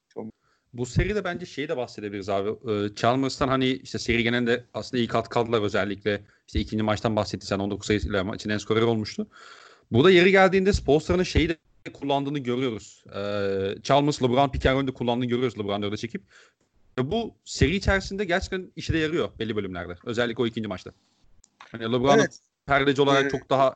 Bu 0.77 0.87
seride 0.87 1.24
bence 1.24 1.47
şeyi 1.47 1.68
de 1.68 1.77
bahsedebiliriz 1.77 2.29
abi. 2.29 2.51
Ee, 2.70 2.95
Chalmers'tan 2.95 3.49
hani 3.49 3.68
işte 3.68 3.99
seri 3.99 4.22
genelinde 4.22 4.64
aslında 4.74 4.99
iyi 4.99 5.09
katkı 5.09 5.39
aldılar 5.39 5.62
özellikle. 5.62 6.22
İşte 6.47 6.61
ikinci 6.61 6.83
maçtan 6.83 7.16
bahsettin 7.16 7.47
sen 7.47 7.59
19 7.59 7.87
sayısıyla 7.87 8.24
maçın 8.24 8.51
en 8.51 8.59
skoreri 8.59 8.85
olmuştu. 8.85 9.27
Burada 9.93 10.11
yeri 10.11 10.31
geldiğinde 10.31 10.72
Spolstra'nın 10.72 11.22
şeyi 11.22 11.49
de 11.49 11.57
kullandığını 11.93 12.39
görüyoruz. 12.39 13.05
Ee, 13.16 13.83
Chalmers 13.83 14.22
LeBron 14.22 14.49
pick 14.49 14.66
and 14.66 14.89
kullandığını 14.89 15.27
görüyoruz 15.27 15.59
LeBron 15.59 15.83
orada 15.83 15.97
çekip. 15.97 16.22
Ve 16.99 17.11
bu 17.11 17.35
seri 17.45 17.77
içerisinde 17.77 18.24
gerçekten 18.24 18.72
işe 18.77 18.93
de 18.93 18.99
yarıyor 18.99 19.29
belli 19.39 19.57
bölümlerde. 19.57 19.97
Özellikle 20.05 20.43
o 20.43 20.47
ikinci 20.47 20.68
maçta. 20.68 20.93
Hani 21.59 21.83
LeBron'un 21.83 22.18
Evet. 22.18 22.39
perdeci 22.66 23.03
olarak 23.03 23.22
Evet. 23.22 23.31
çok 23.31 23.51
daha 23.51 23.74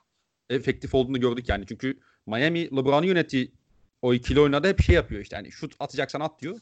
efektif 0.50 0.94
olduğunu 0.94 1.20
gördük 1.20 1.48
yani. 1.48 1.64
Çünkü 1.68 1.98
Miami 2.26 2.76
LeBron'u 2.76 3.06
yönettiği 3.06 3.52
o 4.02 4.14
ikili 4.14 4.40
oyunlarda 4.40 4.68
hep 4.68 4.82
şey 4.82 4.94
yapıyor 4.94 5.20
işte. 5.20 5.36
Yani 5.36 5.52
şut 5.52 5.74
atacaksan 5.80 6.20
at 6.20 6.42
diyor. 6.42 6.58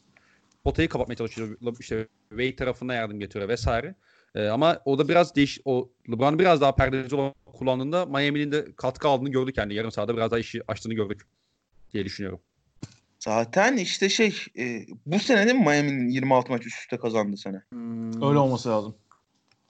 Potayı 0.63 0.89
kapatmaya 0.89 1.15
çalışıyor. 1.15 1.57
İşte 1.79 2.07
Wade 2.29 2.55
tarafına 2.55 2.93
yardım 2.93 3.19
getiriyor 3.19 3.49
vesaire. 3.49 3.95
Ee, 4.35 4.47
ama 4.47 4.81
o 4.85 4.97
da 4.97 5.09
biraz 5.09 5.35
değiş 5.35 5.59
o 5.65 5.89
LeBron 6.11 6.39
biraz 6.39 6.61
daha 6.61 6.75
perdeci 6.75 7.15
olarak 7.15 7.45
kullandığında 7.45 8.05
Miami'nin 8.05 8.51
de 8.51 8.65
katkı 8.75 9.07
aldığını 9.07 9.29
gördük 9.29 9.57
yani. 9.57 9.73
Yarım 9.73 9.91
sahada 9.91 10.17
biraz 10.17 10.31
daha 10.31 10.39
işi 10.39 10.61
açtığını 10.67 10.93
gördük 10.93 11.21
diye 11.93 12.05
düşünüyorum. 12.05 12.39
Zaten 13.19 13.77
işte 13.77 14.09
şey 14.09 14.35
e, 14.57 14.85
bu 15.05 15.19
sene 15.19 15.45
değil 15.45 15.57
mi 15.57 15.65
Miami'nin 15.65 16.09
26 16.09 16.51
maç 16.51 16.65
üst 16.65 16.79
üste 16.79 16.97
kazandı 16.97 17.37
sene. 17.37 17.61
Öyle 18.27 18.39
olması 18.39 18.69
lazım. 18.69 18.95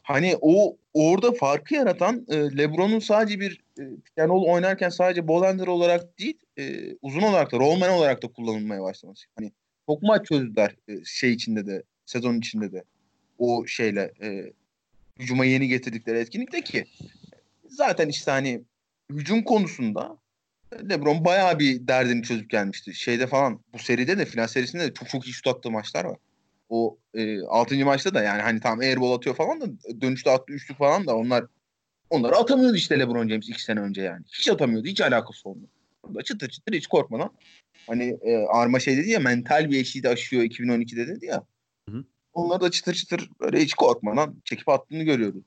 Hani 0.03 0.37
o 0.41 0.77
orada 0.93 1.31
farkı 1.31 1.75
yaratan 1.75 2.25
e, 2.29 2.35
LeBron'un 2.35 2.99
sadece 2.99 3.39
bir 3.39 3.61
e, 3.79 3.83
yani 4.17 4.31
oynarken 4.31 4.89
sadece 4.89 5.27
ball 5.27 5.43
handler 5.43 5.67
olarak 5.67 6.19
değil 6.19 6.37
e, 6.57 6.95
uzun 7.01 7.21
olarak 7.21 7.51
da 7.51 7.57
rollman 7.59 7.89
olarak 7.89 8.23
da 8.23 8.27
kullanılmaya 8.27 8.83
başlaması. 8.83 9.25
Hani 9.39 9.51
çok 9.89 10.03
maç 10.03 10.27
çözdüler 10.27 10.75
e, 10.87 11.05
şey 11.05 11.33
içinde 11.33 11.67
de 11.67 11.83
sezon 12.05 12.37
içinde 12.37 12.71
de 12.71 12.83
o 13.37 13.67
şeyle 13.67 14.13
e, 14.21 14.53
hücuma 15.19 15.45
yeni 15.45 15.67
getirdikleri 15.67 16.17
etkinlikte 16.17 16.61
ki 16.61 16.85
zaten 17.67 18.09
işte 18.09 18.31
hani 18.31 18.61
hücum 19.09 19.43
konusunda 19.43 20.17
LeBron 20.89 21.25
bayağı 21.25 21.59
bir 21.59 21.87
derdini 21.87 22.23
çözüp 22.23 22.49
gelmişti. 22.49 22.93
Şeyde 22.93 23.27
falan 23.27 23.59
bu 23.73 23.79
seride 23.79 24.17
de 24.17 24.25
final 24.25 24.47
serisinde 24.47 24.83
de 24.83 24.93
çok 24.93 25.09
çok 25.09 25.27
iyi 25.27 25.33
şut 25.33 25.47
attığı 25.47 25.71
maçlar 25.71 26.05
var. 26.05 26.17
O 26.69 26.97
e, 27.13 27.41
6. 27.41 27.85
maçta 27.85 28.13
da 28.13 28.23
yani 28.23 28.41
hani 28.41 28.59
tam 28.59 28.79
airball 28.79 29.13
atıyor 29.13 29.35
falan 29.35 29.61
da 29.61 29.65
dönüşte 30.01 30.31
attığı 30.31 30.53
üçlük 30.53 30.77
falan 30.77 31.07
da 31.07 31.15
onlar 31.15 31.45
onları 32.09 32.35
atamıyordu 32.35 32.75
işte 32.75 32.99
LeBron 32.99 33.29
James 33.29 33.49
iki 33.49 33.63
sene 33.63 33.79
önce 33.79 34.01
yani. 34.01 34.25
Hiç 34.39 34.49
atamıyordu. 34.49 34.87
Hiç 34.87 35.01
alakası 35.01 35.49
olmuyor. 35.49 35.69
Çıtır 36.25 36.49
çıtır 36.49 36.73
hiç 36.73 36.87
korkmadan. 36.87 37.29
Hani 37.87 38.17
e, 38.21 38.35
Arma 38.37 38.79
şey 38.79 38.97
dedi 38.97 39.09
ya 39.09 39.19
mental 39.19 39.71
bir 39.71 39.79
eşiği 39.81 40.03
de 40.03 40.09
aşıyor 40.09 40.43
2012'de 40.43 41.07
dedi 41.07 41.25
ya. 41.25 41.43
Hı 41.89 41.95
hı. 41.95 42.03
Onları 42.33 42.61
da 42.61 42.71
çıtır 42.71 42.93
çıtır 42.93 43.29
böyle 43.39 43.59
hiç 43.59 43.73
korkmadan 43.73 44.35
çekip 44.45 44.69
attığını 44.69 45.03
görüyoruz. 45.03 45.43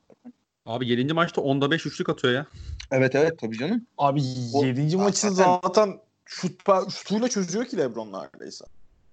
Abi 0.65 0.87
7. 0.87 1.13
maçta 1.13 1.41
10'da 1.41 1.71
5 1.71 1.85
üçlük 1.85 2.09
atıyor 2.09 2.33
ya. 2.33 2.45
Evet 2.91 3.15
evet 3.15 3.39
tabii 3.39 3.57
canım. 3.57 3.87
Abi 3.97 4.21
O- 4.53 4.65
7. 4.65 4.97
maçı 4.97 5.31
zaten- 5.31 5.59
zaten 5.63 5.99
şut, 6.25 6.61
şutuyla 6.89 7.27
çözüyor 7.27 7.65
ki 7.65 7.77
LeBron 7.77 8.13
neredeyse. 8.13 8.65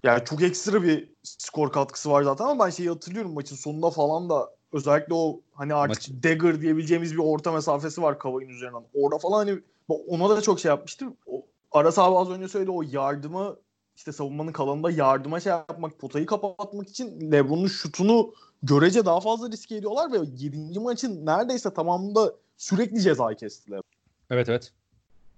Yani 0.03 0.25
çok 0.25 0.41
ekstra 0.43 0.83
bir 0.83 1.09
skor 1.23 1.71
katkısı 1.71 2.09
var 2.11 2.23
zaten 2.23 2.45
ama 2.45 2.65
ben 2.65 2.69
şeyi 2.69 2.89
hatırlıyorum 2.89 3.33
maçın 3.33 3.55
sonunda 3.55 3.89
falan 3.89 4.29
da 4.29 4.49
özellikle 4.73 5.13
o 5.13 5.41
hani 5.53 5.73
artık 5.73 6.09
Maç- 6.13 6.23
dagger 6.23 6.61
diyebileceğimiz 6.61 7.13
bir 7.13 7.17
orta 7.17 7.51
mesafesi 7.51 8.01
var 8.01 8.19
Kavay'ın 8.19 8.49
üzerinden. 8.49 8.83
Orada 8.93 9.17
falan 9.19 9.47
hani 9.47 9.59
ona 9.87 10.29
da 10.29 10.41
çok 10.41 10.59
şey 10.59 10.69
yapmıştım. 10.69 11.17
O, 11.25 11.45
Aras 11.71 11.99
abi 11.99 12.17
az 12.17 12.29
önce 12.29 12.47
söyledi 12.47 12.71
o 12.71 12.81
yardımı 12.91 13.57
işte 13.95 14.11
savunmanın 14.11 14.51
kalanında 14.51 14.91
yardıma 14.91 15.39
şey 15.39 15.49
yapmak, 15.49 15.99
potayı 15.99 16.25
kapatmak 16.25 16.89
için 16.89 17.31
LeBron'un 17.31 17.67
şutunu 17.67 18.33
görece 18.63 19.05
daha 19.05 19.19
fazla 19.19 19.51
riske 19.51 19.75
ediyorlar 19.75 20.11
ve 20.11 20.17
7. 20.37 20.79
maçın 20.79 21.25
neredeyse 21.25 21.73
tamamında 21.73 22.35
sürekli 22.57 23.01
cezayı 23.01 23.37
kestiler. 23.37 23.81
Evet 24.29 24.49
evet. 24.49 24.71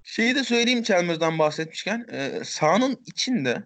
Şeyi 0.03 0.35
de 0.35 0.43
söyleyeyim 0.43 0.83
Chalmers'dan 0.83 1.39
bahsetmişken 1.39 2.05
e, 2.11 2.41
sahanın 2.43 2.97
içinde 3.05 3.63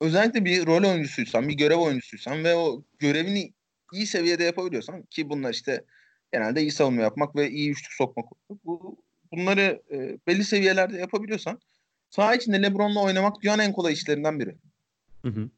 özellikle 0.00 0.44
bir 0.44 0.66
rol 0.66 0.90
oyuncusuysan, 0.90 1.48
bir 1.48 1.54
görev 1.54 1.76
oyuncusuysan 1.76 2.44
ve 2.44 2.54
o 2.54 2.82
görevini 2.98 3.52
iyi 3.92 4.06
seviyede 4.06 4.44
yapabiliyorsan 4.44 5.02
ki 5.02 5.30
bunlar 5.30 5.52
işte 5.52 5.84
genelde 6.32 6.60
iyi 6.60 6.72
savunma 6.72 7.02
yapmak 7.02 7.36
ve 7.36 7.50
iyi 7.50 7.70
üçlük 7.70 7.92
sokmak. 7.92 8.26
Bu, 8.64 8.96
bunları 9.32 9.82
e, 9.90 10.18
belli 10.26 10.44
seviyelerde 10.44 10.98
yapabiliyorsan 10.98 11.60
saha 12.10 12.34
içinde 12.34 12.62
LeBron'la 12.62 13.00
oynamak 13.00 13.42
dünyanın 13.42 13.62
en 13.62 13.72
kolay 13.72 13.92
işlerinden 13.92 14.40
biri. 14.40 14.56
Hı 15.22 15.28
hı. 15.28 15.50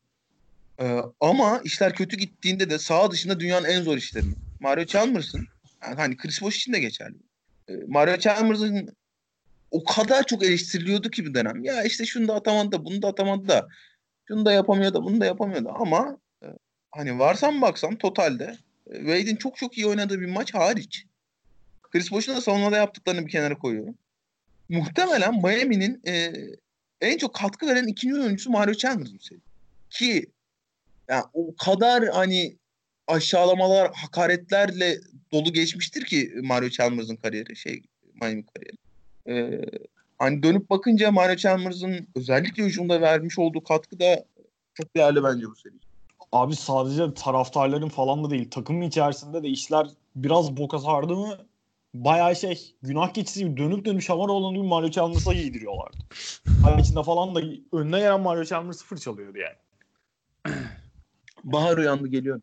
Ee, 0.80 0.98
ama 1.20 1.60
işler 1.64 1.94
kötü 1.94 2.16
gittiğinde 2.16 2.70
de 2.70 2.78
saha 2.78 3.10
dışında 3.10 3.40
dünyanın 3.40 3.68
en 3.68 3.82
zor 3.82 3.96
işleri. 3.96 4.26
Mario 4.60 4.84
Chalmers'ın 4.84 5.48
yani 5.82 5.94
hani 5.94 6.16
Chris 6.16 6.42
Bosh 6.42 6.56
için 6.56 6.72
de 6.72 6.80
geçerli. 6.80 7.16
e, 7.68 7.72
Mario 7.86 8.16
Chalmers'ın 8.16 8.96
o 9.70 9.84
kadar 9.84 10.26
çok 10.26 10.44
eleştiriliyordu 10.44 11.10
ki 11.10 11.24
bir 11.24 11.34
dönem. 11.34 11.64
Ya 11.64 11.82
işte 11.82 12.06
şunu 12.06 12.28
da 12.28 12.34
atamadı 12.34 12.72
da 12.72 12.84
bunu 12.84 13.02
da 13.02 13.08
atamadı 13.08 13.48
da 13.48 13.68
şunu 14.28 14.44
da 14.44 14.52
yapamıyor 14.52 14.94
da 14.94 15.02
bunu 15.02 15.20
da 15.20 15.26
yapamıyor 15.26 15.64
da 15.64 15.70
ama 15.70 16.18
e, 16.42 16.46
hani 16.90 17.18
varsan 17.18 17.62
baksan 17.62 17.96
totalde 17.96 18.56
e, 18.90 18.96
Wade'in 18.96 19.36
çok 19.36 19.56
çok 19.56 19.78
iyi 19.78 19.86
oynadığı 19.86 20.20
bir 20.20 20.26
maç 20.26 20.54
hariç 20.54 21.06
Chris 21.92 22.12
Bosh'un 22.12 22.36
da 22.36 22.40
savunmada 22.40 22.76
yaptıklarını 22.76 23.26
bir 23.26 23.30
kenara 23.30 23.58
koyuyorum. 23.58 23.94
Muhtemelen 24.68 25.42
Miami'nin 25.42 26.02
e, 26.06 26.32
en 27.00 27.18
çok 27.18 27.34
katkı 27.34 27.66
veren 27.66 27.86
ikinci 27.86 28.20
oyuncusu 28.20 28.50
Mario 28.50 28.74
Chalmers 28.74 29.14
bu 29.14 29.18
seri. 29.18 29.38
Ki 29.90 30.26
yani 31.08 31.24
o 31.34 31.56
kadar 31.56 32.04
hani 32.08 32.56
aşağılamalar, 33.06 33.92
hakaretlerle 33.94 34.98
dolu 35.32 35.52
geçmiştir 35.52 36.04
ki 36.04 36.32
Mario 36.42 36.68
Chalmers'ın 36.68 37.16
kariyeri, 37.16 37.56
şey 37.56 37.82
Miami 38.20 38.44
kariyeri. 38.46 38.76
Ee, 39.28 39.64
hani 40.18 40.42
dönüp 40.42 40.70
bakınca 40.70 41.10
Mario 41.10 41.36
Chalmers'ın 41.36 42.06
özellikle 42.16 42.64
hücumda 42.64 43.00
vermiş 43.00 43.38
olduğu 43.38 43.64
katkı 43.64 44.00
da 44.00 44.24
çok 44.74 44.96
değerli 44.96 45.24
bence 45.24 45.46
bu 45.46 45.56
seri. 45.56 45.72
Abi 46.32 46.56
sadece 46.56 47.14
taraftarların 47.14 47.88
falan 47.88 48.24
da 48.24 48.30
değil. 48.30 48.50
Takım 48.50 48.82
içerisinde 48.82 49.42
de 49.42 49.48
işler 49.48 49.86
biraz 50.16 50.56
boka 50.56 50.78
sardı 50.78 51.16
mı 51.16 51.38
bayağı 51.94 52.36
şey 52.36 52.74
günah 52.82 53.12
keçisi 53.12 53.44
gibi 53.44 53.56
dönüp 53.56 53.84
dönüp 53.84 54.02
şamar 54.02 54.28
olan 54.28 54.54
bir 54.54 54.60
Mario 54.60 54.90
Chalmers'a 54.90 55.32
giydiriyorlardı. 55.32 55.96
Ay 56.64 56.80
içinde 56.80 57.02
falan 57.02 57.34
da 57.34 57.40
önüne 57.72 57.98
gelen 57.98 58.20
Mario 58.20 58.44
Chalmers 58.44 58.76
sıfır 58.76 58.96
çalıyordu 58.96 59.38
yani. 59.38 59.56
Bahar 61.44 61.78
uyandı 61.78 62.08
geliyor. 62.08 62.40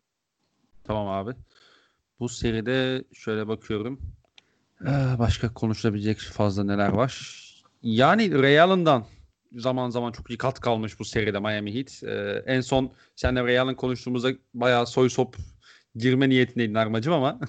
Tamam 0.84 1.08
abi. 1.08 1.36
Bu 2.20 2.28
seride 2.28 3.04
şöyle 3.12 3.48
bakıyorum. 3.48 4.00
Ee, 4.82 5.18
başka 5.18 5.54
konuşulabilecek 5.54 6.18
fazla 6.18 6.64
neler 6.64 6.88
var? 6.88 7.40
Yani 7.82 8.42
Real'ından 8.42 9.06
zaman 9.56 9.90
zaman 9.90 10.12
çok 10.12 10.30
iyi 10.30 10.38
kat 10.38 10.60
kalmış 10.60 10.98
bu 10.98 11.04
seride 11.04 11.38
Miami 11.38 11.74
Heat. 11.74 12.02
Ee, 12.02 12.42
en 12.46 12.60
son 12.60 12.92
senle 13.16 13.44
Real'ın 13.44 13.74
konuştuğumuzda 13.74 14.32
bayağı 14.54 14.86
soy 14.86 15.08
sop 15.08 15.36
girme 15.96 16.28
niyetindeydin 16.28 16.74
Armacım 16.74 17.12
ama 17.12 17.40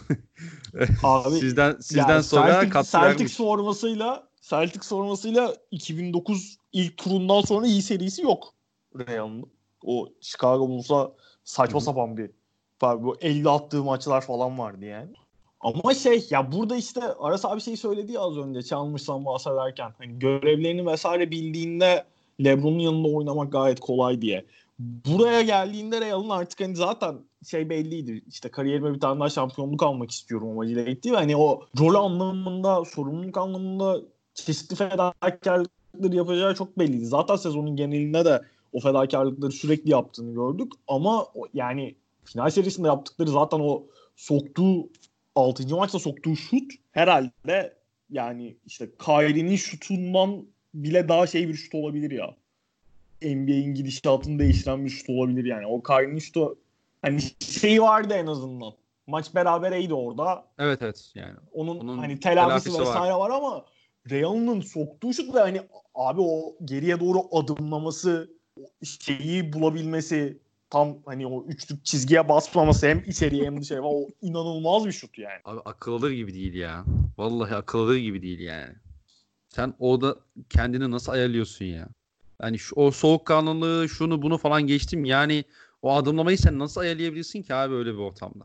Abi, 1.03 1.35
sizden 1.35 1.75
sizden 1.79 2.09
yani 2.09 2.23
sonra 2.23 2.51
Celtic, 2.51 2.69
katkı 2.69 2.91
Celtics 2.91 3.37
formasıyla 3.37 4.27
Celtics 4.41 4.89
formasıyla 4.89 5.55
2009 5.71 6.57
ilk 6.73 6.97
turundan 6.97 7.41
sonra 7.41 7.67
iyi 7.67 7.81
serisi 7.81 8.21
yok 8.21 8.53
Real'ın. 8.95 9.45
O 9.83 10.09
Chicago 10.21 10.69
Bulls'a 10.69 11.11
saçma 11.43 11.79
Hı-hı. 11.79 11.85
sapan 11.85 12.17
bir 12.17 12.31
bu 12.81 13.17
50 13.21 13.49
attığı 13.49 13.83
maçlar 13.83 14.21
falan 14.21 14.59
vardı 14.59 14.85
yani. 14.85 15.09
Ama 15.59 15.93
şey 15.93 16.27
ya 16.29 16.51
burada 16.51 16.75
işte 16.75 17.01
Aras 17.01 17.45
abi 17.45 17.61
şey 17.61 17.77
söyledi 17.77 18.11
ya 18.11 18.21
az 18.21 18.37
önce 18.37 18.63
çalmışsan 18.63 19.25
bahsederken 19.25 19.93
hani 19.97 20.19
görevlerini 20.19 20.85
vesaire 20.85 21.31
bildiğinde 21.31 22.05
LeBron'un 22.43 22.79
yanında 22.79 23.07
oynamak 23.07 23.51
gayet 23.51 23.79
kolay 23.79 24.21
diye. 24.21 24.45
Buraya 25.05 25.41
geldiğinde 25.41 26.01
Real'ın 26.01 26.29
artık 26.29 26.61
hani 26.61 26.75
zaten 26.75 27.15
şey 27.47 27.69
belliydi. 27.69 28.23
İşte 28.27 28.49
kariyerime 28.49 28.93
bir 28.93 28.99
tane 28.99 29.19
daha 29.19 29.29
şampiyonluk 29.29 29.84
almak 29.84 30.11
istiyorum 30.11 30.49
amacıyla 30.49 30.84
gitti 30.84 31.11
hani 31.11 31.38
o 31.38 31.61
rol 31.79 31.95
anlamında, 31.95 32.86
sorumluluk 32.86 33.38
anlamında 33.38 34.01
çeşitli 34.34 34.75
fedakarlıkları 34.75 36.15
yapacağı 36.15 36.55
çok 36.55 36.79
belliydi. 36.79 37.05
Zaten 37.05 37.36
sezonun 37.36 37.75
genelinde 37.75 38.25
de 38.25 38.41
o 38.73 38.79
fedakarlıkları 38.79 39.51
sürekli 39.51 39.91
yaptığını 39.91 40.34
gördük 40.34 40.71
ama 40.88 41.27
yani 41.53 41.95
final 42.25 42.49
serisinde 42.49 42.88
yaptıkları 42.88 43.29
zaten 43.29 43.59
o 43.59 43.84
soktuğu 44.15 44.89
6. 45.36 45.75
maçta 45.75 45.99
soktuğu 45.99 46.36
şut 46.36 46.71
herhalde 46.91 47.77
yani 48.09 48.57
işte 48.65 48.89
Kyrie'nin 49.05 49.55
şutundan 49.55 50.45
bile 50.73 51.09
daha 51.09 51.27
şey 51.27 51.47
bir 51.47 51.53
şut 51.53 51.75
olabilir 51.75 52.11
ya. 52.11 52.36
NBA'in 53.22 53.74
gidişatını 53.74 54.39
değiştiren 54.39 54.86
bir 54.86 54.89
şut 54.89 55.09
olabilir 55.09 55.45
yani. 55.45 55.67
O 55.67 55.84
Kyrie'nin 55.84 56.19
şutu 56.19 56.57
hani 57.01 57.22
şeyi 57.39 57.82
vardı 57.82 58.13
en 58.13 58.28
azından. 58.28 58.74
Maç 59.07 59.36
berabereydi 59.36 59.93
orada. 59.93 60.45
Evet 60.59 60.82
evet 60.82 61.11
yani. 61.15 61.36
Onun, 61.51 61.80
onun 61.80 61.97
hani 61.97 62.19
telafisi, 62.19 62.63
telafisi 62.69 62.82
vesaire 62.82 63.13
var. 63.13 63.19
var 63.19 63.30
ama 63.30 63.65
Real'ın 64.09 64.61
soktuğu 64.61 65.13
şut 65.13 65.36
ve 65.36 65.39
hani 65.39 65.61
abi 65.95 66.22
o 66.22 66.57
geriye 66.65 66.99
doğru 66.99 67.19
adımlaması 67.32 68.30
şeyi 68.84 69.53
bulabilmesi 69.53 70.39
tam 70.69 70.97
hani 71.05 71.28
o 71.28 71.45
üçlük 71.45 71.86
çizgiye 71.86 72.30
basmaması 72.30 72.88
hem 72.88 73.03
içeriye 73.07 73.45
hem 73.45 73.61
dışarıya 73.61 73.84
o 73.84 74.07
inanılmaz 74.22 74.86
bir 74.86 74.91
şut 74.91 75.17
yani. 75.17 75.41
Abi 75.45 75.59
akıl 75.65 75.93
alır 75.93 76.11
gibi 76.11 76.34
değil 76.34 76.53
ya. 76.53 76.86
Vallahi 77.17 77.55
akıl 77.55 77.80
alır 77.80 77.97
gibi 77.97 78.22
değil 78.22 78.39
yani. 78.39 78.74
Sen 79.49 79.74
orada 79.80 80.15
kendini 80.49 80.91
nasıl 80.91 81.11
ayarlıyorsun 81.11 81.65
ya? 81.65 81.88
Yani 82.41 82.59
şu, 82.59 82.75
o 82.75 82.91
soğukkanlılığı 82.91 83.89
şunu 83.89 84.21
bunu 84.21 84.37
falan 84.37 84.61
geçtim. 84.67 85.05
Yani 85.05 85.43
o 85.81 85.93
adımlamayı 85.93 86.37
sen 86.37 86.59
nasıl 86.59 86.81
ayarlayabilirsin 86.81 87.43
ki 87.43 87.53
abi 87.53 87.73
öyle 87.73 87.93
bir 87.93 87.99
ortamda? 87.99 88.43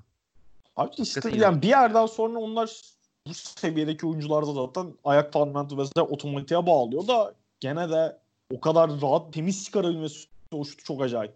Abi 0.76 0.90
işte 0.98 1.30
yani 1.36 1.62
bir 1.62 1.68
yerden 1.68 2.06
sonra 2.06 2.38
onlar 2.38 2.80
bu 3.26 3.34
seviyedeki 3.34 4.06
oyuncularda 4.06 4.52
zaten 4.52 4.94
ayak 5.04 5.32
fundamental 5.32 5.78
vesaire 5.78 6.08
otomatiğe 6.08 6.66
bağlıyor 6.66 7.08
da 7.08 7.34
gene 7.60 7.90
de 7.90 8.18
o 8.50 8.60
kadar 8.60 8.90
rahat 9.02 9.32
temiz 9.32 9.64
çıkarabilmesi 9.64 10.28
o 10.52 10.64
şutu 10.64 10.84
çok 10.84 11.02
acayip. 11.02 11.34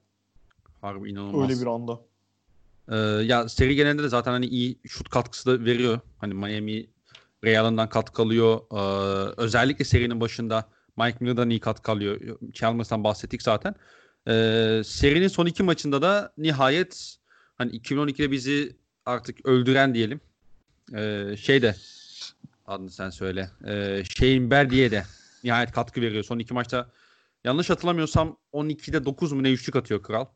Harbi 0.81 1.11
inanılmaz. 1.11 1.51
Öyle 1.51 1.61
bir 1.61 1.67
anda. 1.67 2.01
Ee, 2.89 2.97
ya 3.25 3.49
seri 3.49 3.75
genelinde 3.75 4.03
de 4.03 4.09
zaten 4.09 4.33
hani 4.33 4.47
iyi 4.47 4.79
şut 4.87 5.09
katkısı 5.09 5.47
da 5.47 5.65
veriyor. 5.65 6.01
Hani 6.19 6.35
Miami 6.35 6.87
Real'ından 7.45 7.89
katkı 7.89 8.23
alıyor. 8.23 8.61
Ee, 8.73 9.35
özellikle 9.37 9.85
serinin 9.85 10.21
başında 10.21 10.69
Mike 11.01 11.17
Miller'dan 11.21 11.51
iyi 11.51 11.61
katkı 11.61 11.93
alıyor. 11.93 12.21
Chalmers'tan 12.53 13.05
bahsettik 13.05 13.43
zaten. 13.43 13.75
Ee, 14.29 14.83
serinin 14.85 15.29
son 15.29 15.47
iki 15.47 15.63
maçında 15.63 16.03
da 16.03 16.33
nihayet 16.39 17.17
hani 17.59 17.71
2012'de 17.71 18.31
bizi 18.31 18.77
artık 19.07 19.47
öldüren 19.47 19.95
diyelim. 19.95 20.21
Ee, 20.95 21.37
şeyde 21.39 21.77
adını 22.67 22.91
sen 22.91 23.11
söyle. 23.11 23.51
Ee, 23.67 24.03
Shane 24.05 24.51
Berdiye 24.51 24.91
de 24.91 25.05
nihayet 25.45 25.73
katkı 25.73 26.01
veriyor. 26.01 26.25
Son 26.25 26.39
iki 26.39 26.55
maçta 26.55 26.91
yanlış 27.45 27.71
hatırlamıyorsam 27.71 28.37
12'de 28.53 29.05
9 29.05 29.33
mu 29.33 29.43
ne 29.43 29.51
üçlük 29.51 29.77
atıyor 29.77 30.03
Kral. 30.03 30.27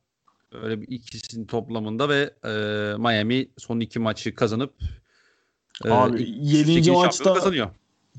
Öyle 0.52 0.80
bir 0.80 0.88
ikisinin 0.88 1.46
toplamında 1.46 2.08
ve 2.08 2.34
e, 2.44 2.50
Miami 2.98 3.48
son 3.58 3.80
iki 3.80 3.98
maçı 3.98 4.34
kazanıp 4.34 4.74
e, 5.84 5.90
Abi 5.90 6.26
7. 6.28 6.90
maçta 6.90 7.34
kazanıyor. 7.34 7.70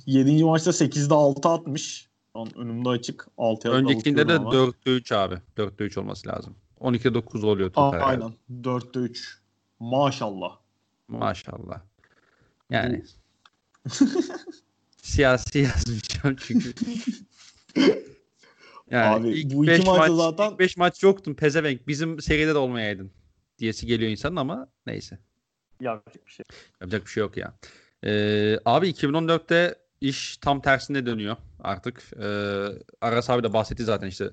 7. 0.06 0.44
maçta 0.44 0.72
8'de 0.72 1.14
6 1.14 1.50
atmış. 1.50 2.08
An 2.36 2.58
önümde 2.58 2.90
açık. 2.90 3.28
6'ya 3.38 3.74
Öncekinde 3.74 4.28
de 4.28 4.34
4'te 4.34 4.92
3 4.92 5.12
abi. 5.12 5.36
4'te 5.58 5.84
3 5.84 5.98
olması 5.98 6.28
lazım. 6.28 6.56
12'de 6.82 7.14
9 7.14 7.44
oluyor 7.44 7.70
total. 7.70 8.00
Aa, 8.00 8.06
aynen. 8.06 8.34
4'te 8.62 9.00
3. 9.00 9.40
Maşallah. 9.80 10.58
Maşallah. 11.08 11.82
Yani 12.70 13.04
siyasi 14.98 15.60
yazmayacağım 15.60 16.36
çünkü. 16.36 16.74
Yani 18.92 19.16
Abi 19.16 19.30
ilk 19.30 19.54
bu 19.54 19.66
iki 19.66 19.86
maç, 19.86 20.12
zaten 20.12 20.52
ilk 20.52 20.60
5 20.60 20.78
maç 20.78 21.04
yoktun 21.04 21.34
pezevenk. 21.34 21.88
Bizim 21.88 22.22
seride 22.22 22.54
de 22.54 22.58
olmayaydın 22.58 23.12
diyesi 23.60 23.86
geliyor 23.88 24.12
insanın 24.12 24.36
ama 24.36 24.68
neyse. 24.86 25.20
Yapacak 25.82 26.26
bir 26.28 26.32
şey. 26.32 26.46
Yapacak 26.82 27.06
bir 27.06 27.10
şey 27.10 27.22
yok 27.22 27.38
ya. 27.38 27.54
Ee, 28.04 28.60
abi 28.66 28.90
2014'te 28.90 29.76
iş 30.08 30.38
tam 30.38 30.62
tersine 30.62 31.06
dönüyor 31.06 31.36
artık. 31.60 32.04
Ee, 32.22 32.68
Aras 33.02 33.30
abi 33.30 33.44
de 33.44 33.54
bahsetti 33.54 33.84
zaten 33.84 34.08
işte 34.08 34.30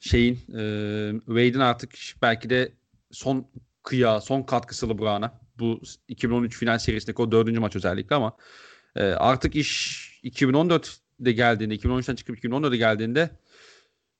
şeyin 0.00 0.34
e, 0.34 1.12
Wade'in 1.26 1.60
artık 1.60 1.94
belki 2.22 2.50
de 2.50 2.72
son 3.10 3.46
kıya, 3.82 4.20
son 4.20 4.42
katkısı 4.42 4.88
LeBron'a. 4.88 5.40
Bu 5.58 5.80
2013 6.08 6.58
final 6.58 6.78
serisindeki 6.78 7.22
o 7.22 7.32
dördüncü 7.32 7.60
maç 7.60 7.76
özellikle 7.76 8.16
ama 8.16 8.36
e, 8.96 9.02
artık 9.04 9.56
iş 9.56 10.04
2014'de 10.24 11.32
geldiğinde, 11.32 11.74
2013'ten 11.74 12.14
çıkıp 12.14 12.44
2014'de 12.44 12.76
geldiğinde 12.76 13.30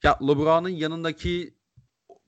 ya 0.03 0.19
LeBron'un 0.23 0.69
yanındaki 0.69 1.55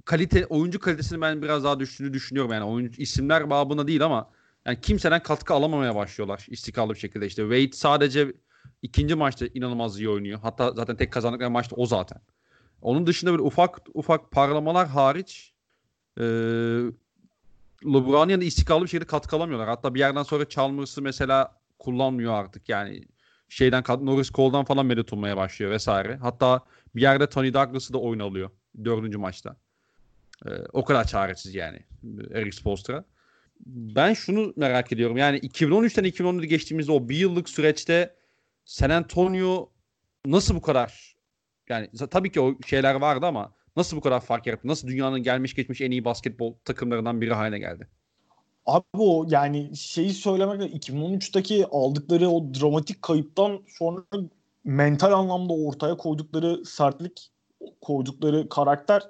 kalite 0.05 0.47
oyuncu 0.47 0.81
kalitesini 0.81 1.21
ben 1.21 1.43
biraz 1.43 1.65
daha 1.65 1.81
düştüğünü 1.81 2.13
düşünüyorum 2.13 2.53
yani 2.53 2.65
oyuncu 2.65 3.03
isimler 3.03 3.51
babına 3.51 3.87
değil 3.87 4.05
ama 4.05 4.31
yani 4.67 4.81
kimseden 4.81 5.23
katkı 5.23 5.55
alamamaya 5.55 5.95
başlıyorlar 5.95 6.47
istikrarlı 6.49 6.95
bir 6.95 6.99
şekilde 6.99 7.27
işte 7.27 7.43
Wade 7.43 7.73
sadece 7.73 8.33
ikinci 8.83 9.15
maçta 9.15 9.47
inanılmaz 9.55 10.01
iyi 10.01 10.09
oynuyor 10.09 10.39
hatta 10.43 10.73
zaten 10.73 10.97
tek 10.97 11.13
kazandıkları 11.13 11.51
maçta 11.51 11.77
o 11.77 11.87
zaten 11.87 12.21
onun 12.83 13.07
dışında 13.07 13.31
böyle 13.31 13.43
ufak 13.43 13.81
ufak 13.95 14.31
parlamalar 14.31 14.89
hariç 14.89 15.53
e, 16.19 16.23
LeBron'un 17.85 18.29
yanında 18.29 18.45
istikrarlı 18.45 18.85
bir 18.85 18.89
şekilde 18.89 19.07
katkı 19.07 19.37
alamıyorlar 19.37 19.69
hatta 19.69 19.95
bir 19.95 20.01
yerden 20.01 20.23
sonra 20.23 20.49
Chalmers'ı 20.49 21.03
mesela 21.03 21.61
kullanmıyor 21.79 22.33
artık 22.35 22.69
yani 22.69 23.05
şeyden 23.49 23.85
Norris 23.89 24.31
Cole'dan 24.31 24.65
falan 24.65 24.87
medet 24.87 25.13
olmaya 25.13 25.37
başlıyor 25.37 25.71
vesaire. 25.73 26.17
Hatta 26.17 26.61
bir 26.95 27.01
yerde 27.01 27.29
Tony 27.29 27.55
Douglas'ı 27.55 27.93
da 27.93 27.99
oyun 27.99 28.21
alıyor 28.21 28.51
dördüncü 28.85 29.19
maçta. 29.19 29.57
Ee, 30.47 30.51
o 30.73 30.85
kadar 30.85 31.07
çaresiz 31.07 31.55
yani 31.55 31.79
Eric 32.31 32.57
Spoelstra. 32.57 33.05
Ben 33.67 34.15
şunu 34.15 34.53
merak 34.57 34.93
ediyorum. 34.93 35.17
Yani 35.17 35.39
2013'ten 35.39 36.05
2014'e 36.05 36.47
geçtiğimizde 36.47 36.93
o 36.93 37.09
bir 37.09 37.17
yıllık 37.17 37.49
süreçte 37.49 38.15
San 38.65 38.91
Antonio 38.91 39.71
nasıl 40.27 40.55
bu 40.55 40.63
kadar 40.63 41.17
yani 41.69 41.89
tabii 42.11 42.33
ki 42.33 42.41
o 42.41 42.55
şeyler 42.67 42.95
vardı 42.95 43.27
ama 43.27 43.53
nasıl 43.77 43.97
bu 43.97 44.01
kadar 44.01 44.21
fark 44.21 44.47
yarattı? 44.47 44.69
Nasıl 44.69 44.89
dünyanın 44.89 45.23
gelmiş 45.23 45.55
geçmiş 45.55 45.81
en 45.81 45.91
iyi 45.91 46.05
basketbol 46.05 46.55
takımlarından 46.65 47.21
biri 47.21 47.35
haline 47.35 47.59
geldi? 47.59 47.89
Abi 48.67 48.85
o 48.93 49.27
yani 49.29 49.77
şeyi 49.77 50.13
söylemekle 50.15 50.77
2013'teki 50.77 51.67
aldıkları 51.67 52.29
o 52.29 52.55
dramatik 52.55 53.03
kayıptan 53.03 53.63
sonra 53.69 54.03
mental 54.65 55.13
anlamda 55.13 55.53
ortaya 55.53 55.97
koydukları 55.97 56.65
sertlik, 56.65 57.31
koydukları 57.81 58.49
karakter 58.49 59.03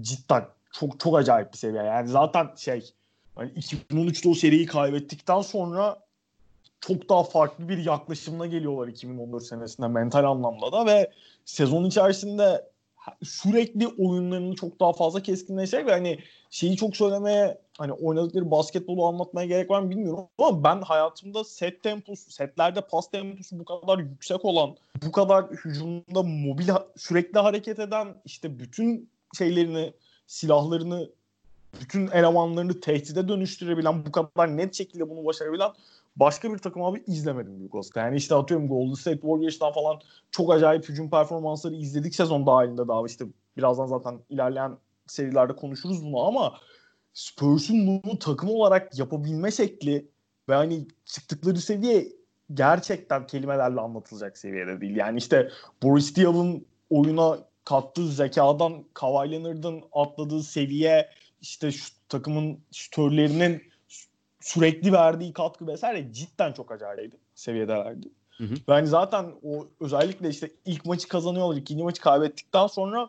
cidden 0.00 0.44
çok 0.72 1.00
çok 1.00 1.18
acayip 1.18 1.52
bir 1.52 1.58
seviye. 1.58 1.82
Yani 1.82 2.08
zaten 2.08 2.48
şey 2.56 2.92
hani 3.34 3.50
2013'te 3.50 4.28
o 4.28 4.34
seriyi 4.34 4.66
kaybettikten 4.66 5.40
sonra 5.40 5.98
çok 6.80 7.08
daha 7.08 7.22
farklı 7.22 7.68
bir 7.68 7.84
yaklaşımla 7.84 8.46
geliyorlar 8.46 8.88
2014 8.88 9.42
senesinde 9.42 9.88
mental 9.88 10.24
anlamda 10.24 10.72
da 10.72 10.86
ve 10.86 11.10
sezon 11.44 11.84
içerisinde 11.84 12.72
sürekli 13.22 13.88
oyunlarını 13.88 14.54
çok 14.54 14.80
daha 14.80 14.92
fazla 14.92 15.22
keskinleşecek 15.22 15.86
ve 15.86 15.90
hani 15.90 16.18
şeyi 16.50 16.76
çok 16.76 16.96
söylemeye 16.96 17.58
hani 17.78 17.92
oynadıkları 17.92 18.50
basketbolu 18.50 19.06
anlatmaya 19.06 19.46
gerek 19.46 19.70
var 19.70 19.80
mı 19.80 19.90
bilmiyorum 19.90 20.28
ama 20.38 20.64
ben 20.64 20.82
hayatımda 20.82 21.44
set 21.44 21.82
temposu, 21.82 22.30
setlerde 22.30 22.80
pas 22.80 23.10
temposu 23.10 23.58
bu 23.58 23.64
kadar 23.64 23.98
yüksek 23.98 24.44
olan, 24.44 24.76
bu 25.06 25.12
kadar 25.12 25.44
hücumda 25.44 26.22
mobil 26.22 26.68
sürekli 26.96 27.38
hareket 27.38 27.78
eden 27.78 28.08
işte 28.24 28.58
bütün 28.58 29.10
şeylerini, 29.38 29.92
silahlarını, 30.26 31.10
bütün 31.80 32.06
elemanlarını 32.06 32.80
tehdide 32.80 33.28
dönüştürebilen, 33.28 34.06
bu 34.06 34.12
kadar 34.12 34.56
net 34.56 34.74
şekilde 34.74 35.10
bunu 35.10 35.24
başarabilen 35.24 35.70
başka 36.16 36.52
bir 36.52 36.58
takım 36.58 36.82
abi 36.82 37.02
izlemedim 37.06 37.58
büyük 37.58 37.74
Oscar. 37.74 38.04
Yani 38.04 38.16
işte 38.16 38.34
atıyorum 38.34 38.68
Golden 38.68 38.94
State 38.94 39.20
Warriors'tan 39.20 39.72
falan 39.72 40.00
çok 40.30 40.52
acayip 40.52 40.88
hücum 40.88 41.10
performansları 41.10 41.74
izledik 41.74 42.14
sezon 42.14 42.46
dahilinde 42.46 42.88
daha 42.88 43.06
işte 43.06 43.24
birazdan 43.56 43.86
zaten 43.86 44.18
ilerleyen 44.28 44.78
serilerde 45.06 45.56
konuşuruz 45.56 46.04
bunu 46.04 46.20
ama 46.20 46.54
Spurs'un 47.14 47.86
bunu 47.86 48.18
takım 48.18 48.50
olarak 48.50 48.98
yapabilme 48.98 49.50
şekli 49.50 50.08
ve 50.48 50.54
hani 50.54 50.86
çıktıkları 51.04 51.58
seviye 51.58 52.08
gerçekten 52.54 53.26
kelimelerle 53.26 53.80
anlatılacak 53.80 54.38
seviyede 54.38 54.80
değil. 54.80 54.96
Yani 54.96 55.18
işte 55.18 55.50
Boris 55.82 56.16
Diaw'ın 56.16 56.66
oyuna 56.90 57.38
kattığı 57.64 58.08
zekadan 58.08 58.84
Kawhi 58.94 59.32
Leonard'ın 59.32 59.82
atladığı 59.92 60.42
seviye 60.42 61.08
işte 61.42 61.72
şu 61.72 61.90
takımın 62.08 62.58
şütörlerinin 62.72 63.62
sürekli 64.40 64.92
verdiği 64.92 65.32
katkı 65.32 65.66
vesaire 65.66 66.12
cidden 66.12 66.52
çok 66.52 66.72
acayipti 66.72 67.18
seviyedelerdi. 67.34 68.08
Hı 68.30 68.44
hı. 68.44 68.54
Yani 68.68 68.86
zaten 68.86 69.32
o 69.42 69.68
özellikle 69.80 70.28
işte 70.28 70.50
ilk 70.64 70.84
maçı 70.84 71.08
kazanıyorlar, 71.08 71.56
ikinci 71.56 71.82
maçı 71.82 72.02
kaybettikten 72.02 72.66
sonra 72.66 73.08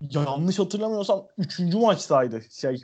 yanlış 0.00 0.58
hatırlamıyorsam 0.58 1.26
üçüncü 1.38 1.78
maçtaydı. 1.78 2.42
Şey 2.50 2.82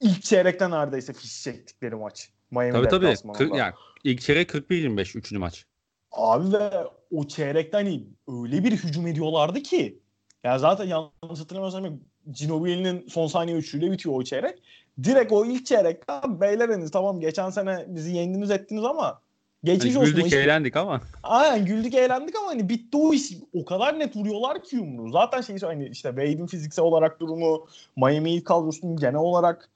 ilk 0.00 0.22
çeyrekten 0.22 0.70
neredeyse 0.70 1.12
fiş 1.12 1.42
çektikleri 1.42 1.94
maç. 1.94 2.30
Miami 2.50 2.72
tabii 2.72 2.88
tabii. 2.88 3.32
Kır, 3.32 3.54
yani 3.54 3.74
ilk 4.04 4.20
çeyrek 4.20 4.50
41-25 4.50 5.18
üçüncü 5.18 5.38
maç. 5.38 5.66
Abi 6.12 6.52
ve 6.52 6.70
o 7.10 7.28
çeyrekten 7.28 7.78
hani 7.78 8.04
öyle 8.28 8.64
bir 8.64 8.72
hücum 8.72 9.06
ediyorlardı 9.06 9.62
ki 9.62 9.98
yani 10.44 10.60
zaten 10.60 10.84
yanlış 10.84 11.40
hatırlamıyorsam 11.40 12.00
Ginobili'nin 12.32 13.08
son 13.08 13.26
saniye 13.26 13.56
üçüyle 13.56 13.92
bitiyor 13.92 14.14
o 14.14 14.24
çeyrek. 14.24 14.58
Direkt 15.02 15.32
o 15.32 15.44
ilk 15.44 15.66
çeyrekte 15.66 16.12
beyler 16.40 16.68
henüz 16.68 16.90
tamam 16.90 17.20
geçen 17.20 17.50
sene 17.50 17.84
bizi 17.88 18.16
yendiniz 18.16 18.50
ettiniz 18.50 18.84
ama 18.84 19.20
geçiş 19.64 19.94
hani 19.94 20.02
olsun. 20.02 20.14
Güldük 20.14 20.26
işte. 20.26 20.40
eğlendik 20.40 20.76
ama. 20.76 21.00
Aynen 21.22 21.66
güldük 21.66 21.94
eğlendik 21.94 22.36
ama 22.36 22.46
hani 22.46 22.68
bitti 22.68 22.96
o 22.96 23.12
iş. 23.12 23.32
O 23.54 23.64
kadar 23.64 23.98
net 23.98 24.16
vuruyorlar 24.16 24.62
ki 24.62 24.76
yumruğu. 24.76 25.10
Zaten 25.10 25.40
şey 25.40 25.58
hani 25.58 25.88
işte 25.88 26.08
Wade'in 26.08 26.46
fiziksel 26.46 26.84
olarak 26.84 27.20
durumu, 27.20 27.66
Miami 27.96 28.30
ilk 28.30 28.44
kadrosunun 28.44 28.96
genel 28.96 29.14
olarak 29.14 29.70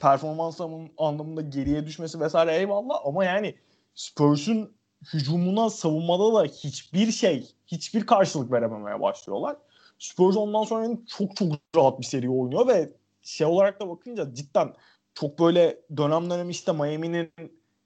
performans 0.00 0.60
anlamında 0.98 1.40
geriye 1.40 1.86
düşmesi 1.86 2.20
vesaire 2.20 2.56
eyvallah 2.56 2.96
ama 3.04 3.24
yani 3.24 3.54
Spurs'un 3.94 4.72
hücumuna 5.12 5.70
savunmada 5.70 6.34
da 6.34 6.44
hiçbir 6.44 7.12
şey, 7.12 7.46
hiçbir 7.66 8.06
karşılık 8.06 8.52
verememeye 8.52 9.00
başlıyorlar. 9.00 9.56
Spurs 9.98 10.36
ondan 10.36 10.62
sonra 10.62 10.88
çok 11.16 11.36
çok 11.36 11.52
rahat 11.76 12.00
bir 12.00 12.04
seri 12.04 12.30
oynuyor 12.30 12.68
ve 12.68 12.92
şey 13.22 13.46
olarak 13.46 13.80
da 13.80 13.88
bakınca 13.88 14.34
cidden 14.34 14.74
çok 15.14 15.38
böyle 15.38 15.78
dönem 15.96 16.30
dönem 16.30 16.50
işte 16.50 16.72
Miami'nin 16.72 17.32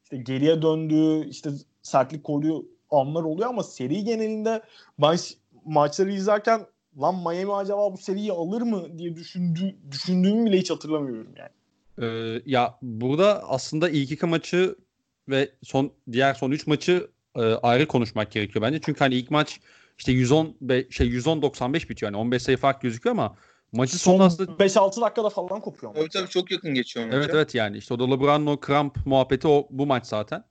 işte 0.05 0.17
geriye 0.17 0.63
döndüğü 0.63 1.29
işte 1.29 1.51
sertlik 1.83 2.25
koyduğu 2.25 2.67
anlar 2.91 3.23
oluyor 3.23 3.49
ama 3.49 3.63
seri 3.63 4.05
genelinde 4.05 4.63
ben 4.99 5.17
maçları 5.65 6.13
izlerken 6.13 6.67
lan 7.01 7.15
Miami 7.15 7.53
acaba 7.53 7.93
bu 7.93 7.97
seriyi 7.97 8.33
alır 8.33 8.63
mı 8.63 8.99
diye 8.99 9.17
düşündü, 9.17 9.77
düşündüğümü 9.91 10.45
bile 10.45 10.59
hiç 10.59 10.71
hatırlamıyorum 10.71 11.35
yani. 11.37 11.51
Ee, 11.99 12.43
ya 12.47 12.79
burada 12.83 13.49
aslında 13.49 13.89
ilk 13.89 14.13
iki 14.13 14.27
maçı 14.27 14.77
ve 15.29 15.51
son 15.63 15.93
diğer 16.13 16.35
son 16.35 16.51
üç 16.51 16.67
maçı 16.67 17.11
e, 17.37 17.41
ayrı 17.43 17.89
konuşmak 17.89 18.33
gerekiyor 18.33 18.63
bence. 18.63 18.81
Çünkü 18.85 18.99
hani 18.99 19.15
ilk 19.15 19.31
maç 19.31 19.61
işte 19.99 20.13
110 20.13 20.57
şey 20.91 21.07
110 21.07 21.43
95 21.43 21.91
bitiyor. 21.91 22.13
Yani 22.13 22.21
15 22.21 22.43
sayı 22.43 22.57
fark 22.57 22.83
gözüküyor 22.83 23.17
ama 23.17 23.37
maçı 23.73 23.99
son 23.99 24.21
aslında 24.21 24.53
5-6 24.53 25.01
dakikada 25.01 25.31
falan 25.31 25.61
kopuyor. 25.61 25.95
Tabii 25.95 26.09
tabii 26.09 26.29
çok 26.29 26.51
yakın 26.51 26.75
geçiyor 26.75 27.07
maça. 27.07 27.19
Evet 27.19 27.31
evet 27.35 27.55
yani 27.55 27.77
işte 27.77 27.95
o 27.95 27.99
da 27.99 28.11
LeBron'un 28.11 28.47
o 28.47 28.61
kramp 28.61 29.07
muhabbeti 29.07 29.49
o 29.49 29.69
bu 29.71 29.87
maç 29.87 30.07
zaten. 30.07 30.45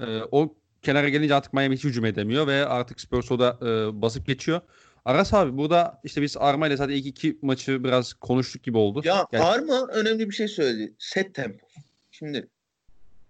Ee, 0.00 0.20
o 0.30 0.54
kenara 0.82 1.08
gelince 1.08 1.34
artık 1.34 1.52
Miami 1.52 1.76
hiç 1.76 1.84
hücum 1.84 2.04
edemiyor 2.04 2.46
ve 2.46 2.66
artık 2.66 3.00
Spurs 3.00 3.30
o 3.30 3.38
da 3.38 3.58
e, 3.62 4.02
basıp 4.02 4.26
geçiyor. 4.26 4.60
Aras 5.04 5.34
abi 5.34 5.58
burada 5.58 6.00
işte 6.04 6.22
biz 6.22 6.36
Arma 6.36 6.66
ile 6.66 6.76
zaten 6.76 6.94
ilk 6.94 7.06
iki 7.06 7.38
maçı 7.42 7.84
biraz 7.84 8.12
konuştuk 8.12 8.62
gibi 8.62 8.78
oldu. 8.78 9.02
Ya 9.04 9.26
yani... 9.32 9.44
Arma 9.44 9.86
önemli 9.86 10.28
bir 10.28 10.34
şey 10.34 10.48
söyledi. 10.48 10.94
Set 10.98 11.34
tempo. 11.34 11.66
Şimdi 12.10 12.48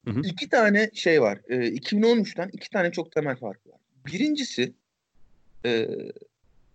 hı 0.04 0.10
hı. 0.10 0.20
iki 0.24 0.48
tane 0.48 0.90
şey 0.94 1.22
var. 1.22 1.38
E, 1.48 1.56
2013'ten 1.56 2.50
iki 2.52 2.70
tane 2.70 2.92
çok 2.92 3.12
temel 3.12 3.36
fark 3.36 3.66
var. 3.66 3.76
Birincisi 4.06 4.74
e, 5.64 5.88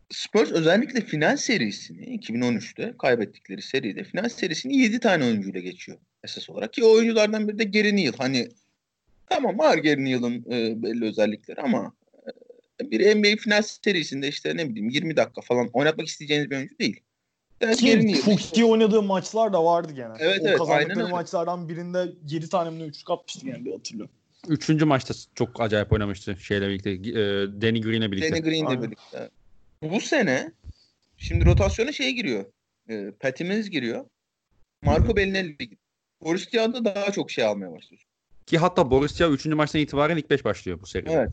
Spurs 0.09 0.51
özellikle 0.51 1.01
final 1.01 1.37
serisini 1.37 2.19
2013'te 2.19 2.93
kaybettikleri 2.99 3.61
seride 3.61 4.03
final 4.03 4.29
serisini 4.29 4.77
7 4.77 4.99
tane 4.99 5.25
oyuncuyla 5.25 5.59
geçiyor 5.59 5.97
esas 6.23 6.49
olarak. 6.49 6.73
Ki 6.73 6.83
o 6.83 6.91
oyunculardan 6.91 7.47
biri 7.47 7.59
de 7.59 7.63
Gary 7.63 7.95
Neal. 7.95 8.13
Hani 8.17 8.49
tamam 9.29 9.59
var 9.59 9.77
Gary 9.77 10.05
Neal'ın 10.05 10.45
e, 10.51 10.83
belli 10.83 11.05
özellikleri 11.05 11.61
ama 11.61 11.93
e, 12.81 12.91
bir 12.91 13.15
NBA 13.15 13.41
final 13.41 13.61
serisinde 13.61 14.27
işte 14.27 14.57
ne 14.57 14.69
bileyim 14.69 14.89
20 14.89 15.17
dakika 15.17 15.41
falan 15.41 15.69
oynatmak 15.73 16.07
isteyeceğiniz 16.07 16.49
bir 16.49 16.55
oyuncu 16.55 16.79
değil. 16.79 17.01
Ki 17.77 18.21
çok 18.25 18.57
iyi 18.57 18.65
oynadığı 18.65 19.01
maçlar 19.01 19.53
da 19.53 19.65
vardı 19.65 19.93
genelde. 19.93 20.17
Evet, 20.19 20.41
o 20.41 20.47
evet, 20.47 20.57
kazandıkları 20.57 21.07
maçlardan 21.07 21.69
birinde 21.69 22.13
7 22.29 22.49
tane 22.49 22.69
mi 22.69 22.83
üçlük 22.83 23.11
atmıştı 23.11 23.47
yani 23.47 23.71
hatırlıyorum. 23.71 24.15
Üçüncü 24.47 24.85
maçta 24.85 25.13
çok 25.35 25.61
acayip 25.61 25.91
oynamıştı 25.91 26.37
şeyle 26.39 26.69
birlikte. 26.69 26.91
E, 26.91 27.13
Danny 27.61 27.81
Green'le 27.81 28.11
birlikte. 28.11 28.31
Danny 28.31 28.41
Green'le 28.41 28.83
birlikte. 28.83 29.29
Bu 29.81 30.01
sene 30.01 30.51
şimdi 31.17 31.45
rotasyona 31.45 31.91
şey 31.91 32.13
giriyor. 32.13 32.45
E, 32.89 33.11
Patty 33.11 33.43
Mills 33.43 33.69
giriyor. 33.69 34.05
Marco 34.81 35.15
Bellinelli 35.15 35.57
giriyor. 35.57 35.81
Boris 36.21 36.53
Diaw'da 36.53 36.85
daha 36.85 37.11
çok 37.11 37.31
şey 37.31 37.43
almaya 37.43 37.71
başlıyor. 37.71 38.03
Ki 38.45 38.57
hatta 38.57 38.91
Boris 38.91 39.19
Diaw 39.19 39.33
3. 39.33 39.45
maçtan 39.45 39.81
itibaren 39.81 40.17
ilk 40.17 40.29
5 40.29 40.45
başlıyor 40.45 40.81
bu 40.81 40.87
seride. 40.87 41.11
Evet. 41.11 41.29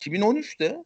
2013'te 0.00 0.84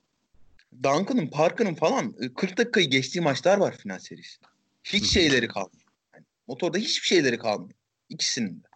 Duncan'ın, 0.83 1.27
Parker'ın 1.27 1.75
falan 1.75 2.13
40 2.37 2.53
e, 2.53 2.57
dakikayı 2.57 2.91
geçtiği 2.91 3.21
maçlar 3.21 3.59
var 3.59 3.77
final 3.77 3.99
serisi. 3.99 4.39
Hiç 4.85 5.13
şeyleri 5.13 5.49
kalmıyor. 5.49 5.89
Yani 6.15 6.25
motorda 6.47 6.79
hiçbir 6.79 7.07
şeyleri 7.07 7.39
kalmıyor. 7.39 7.79
İkisinin 8.09 8.57
de. 8.63 8.69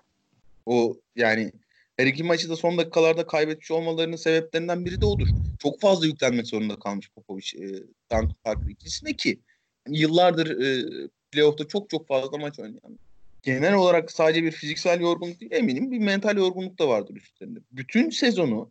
O 0.67 0.97
yani 1.17 1.53
her 1.97 2.07
iki 2.07 2.23
maçı 2.23 2.51
da 2.51 2.57
son 2.57 2.79
dakikalarda 2.79 3.27
kaybetmiş 3.27 3.71
olmalarının 3.71 4.17
sebeplerinden 4.17 4.85
biri 4.85 5.01
de 5.01 5.07
odur. 5.07 5.29
Çok 5.59 5.81
fazla 5.81 6.07
yüklenmek 6.07 6.47
zorunda 6.47 6.79
kalmış 6.79 7.11
Popovic 7.11 7.47
e, 7.57 7.67
Duncan 8.11 8.35
Parker 8.45 8.71
ikilisine 8.71 9.13
ki 9.13 9.41
yani 9.87 9.99
yıllardır 9.99 10.61
e, 10.61 10.85
playoff'ta 11.33 11.69
çok 11.69 11.91
çok 11.91 12.09
fazla 12.09 12.39
maç 12.39 12.59
oynayan. 12.59 12.99
Genel 13.43 13.75
olarak 13.75 14.11
sadece 14.11 14.43
bir 14.43 14.51
fiziksel 14.51 15.01
yorgunluk 15.01 15.41
değil 15.41 15.53
eminim 15.53 15.91
bir 15.91 15.99
mental 15.99 16.37
yorgunluk 16.37 16.79
da 16.79 16.89
vardır 16.89 17.17
üstlerinde. 17.17 17.59
Bütün 17.73 18.11
sezonu 18.11 18.71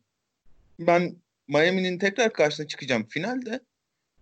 ben 0.80 1.16
Miami'nin 1.48 1.98
tekrar 1.98 2.34
karşısına 2.34 2.68
çıkacağım 2.68 3.06
finalde 3.10 3.60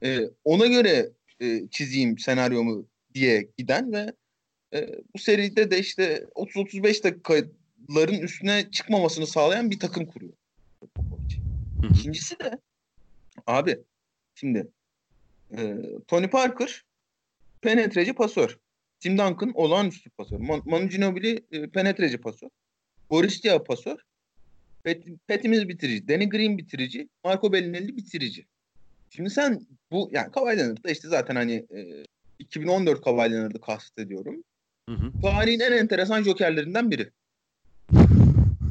e, 0.04 0.20
ona 0.44 0.68
göre 0.68 1.10
e, 1.42 1.68
çizeyim 1.72 2.18
senaryomu 2.18 2.88
diye 3.14 3.48
giden 3.58 3.92
ve 3.92 4.14
e, 4.74 4.90
bu 5.16 5.20
seride 5.20 5.72
de 5.72 5.80
işte 5.80 6.26
30-35 6.36 7.04
dakika 7.04 7.36
ların 7.96 8.20
üstüne 8.20 8.72
çıkmamasını 8.72 9.28
sağlayan 9.28 9.72
bir 9.72 9.80
takım 9.80 10.06
kuruyor. 10.06 10.34
İkincisi 11.84 12.40
de 12.40 12.60
abi 13.48 13.80
şimdi 14.36 14.68
e, 15.58 15.76
Tony 16.08 16.28
Parker 16.28 16.84
penetreci 17.62 18.14
pasör. 18.14 18.58
Tim 19.00 19.18
Duncan 19.18 19.52
olağanüstü 19.54 20.10
pasör. 20.10 20.38
Man 20.40 20.62
Manu 20.66 20.90
Ginobili 20.90 21.46
e, 21.52 21.70
penetreci 21.70 22.18
pasör. 22.18 22.50
Boris 23.10 23.44
Diaw 23.44 23.64
pasör. 23.64 23.98
Pet, 24.84 25.04
Petimiz 25.28 25.68
bitirici. 25.68 26.08
Danny 26.08 26.30
Green 26.30 26.58
bitirici. 26.58 27.10
Marco 27.24 27.54
Bellinelli 27.54 27.98
bitirici. 27.98 28.46
Şimdi 29.10 29.30
sen 29.30 29.68
bu 29.92 30.10
yani 30.12 30.32
Kawhi 30.32 30.58
Leonard'da 30.58 30.92
işte 30.92 31.08
zaten 31.08 31.36
hani 31.36 31.54
e, 31.54 32.06
2014 32.40 33.02
Kawhi 33.02 33.32
Leonard'ı 33.32 33.62
kastediyorum. 33.62 34.44
Hı 34.90 34.96
hı. 34.96 35.22
Tarihin 35.22 35.60
en 35.60 35.72
enteresan 35.72 36.24
jokerlerinden 36.24 36.92
biri. 36.92 37.12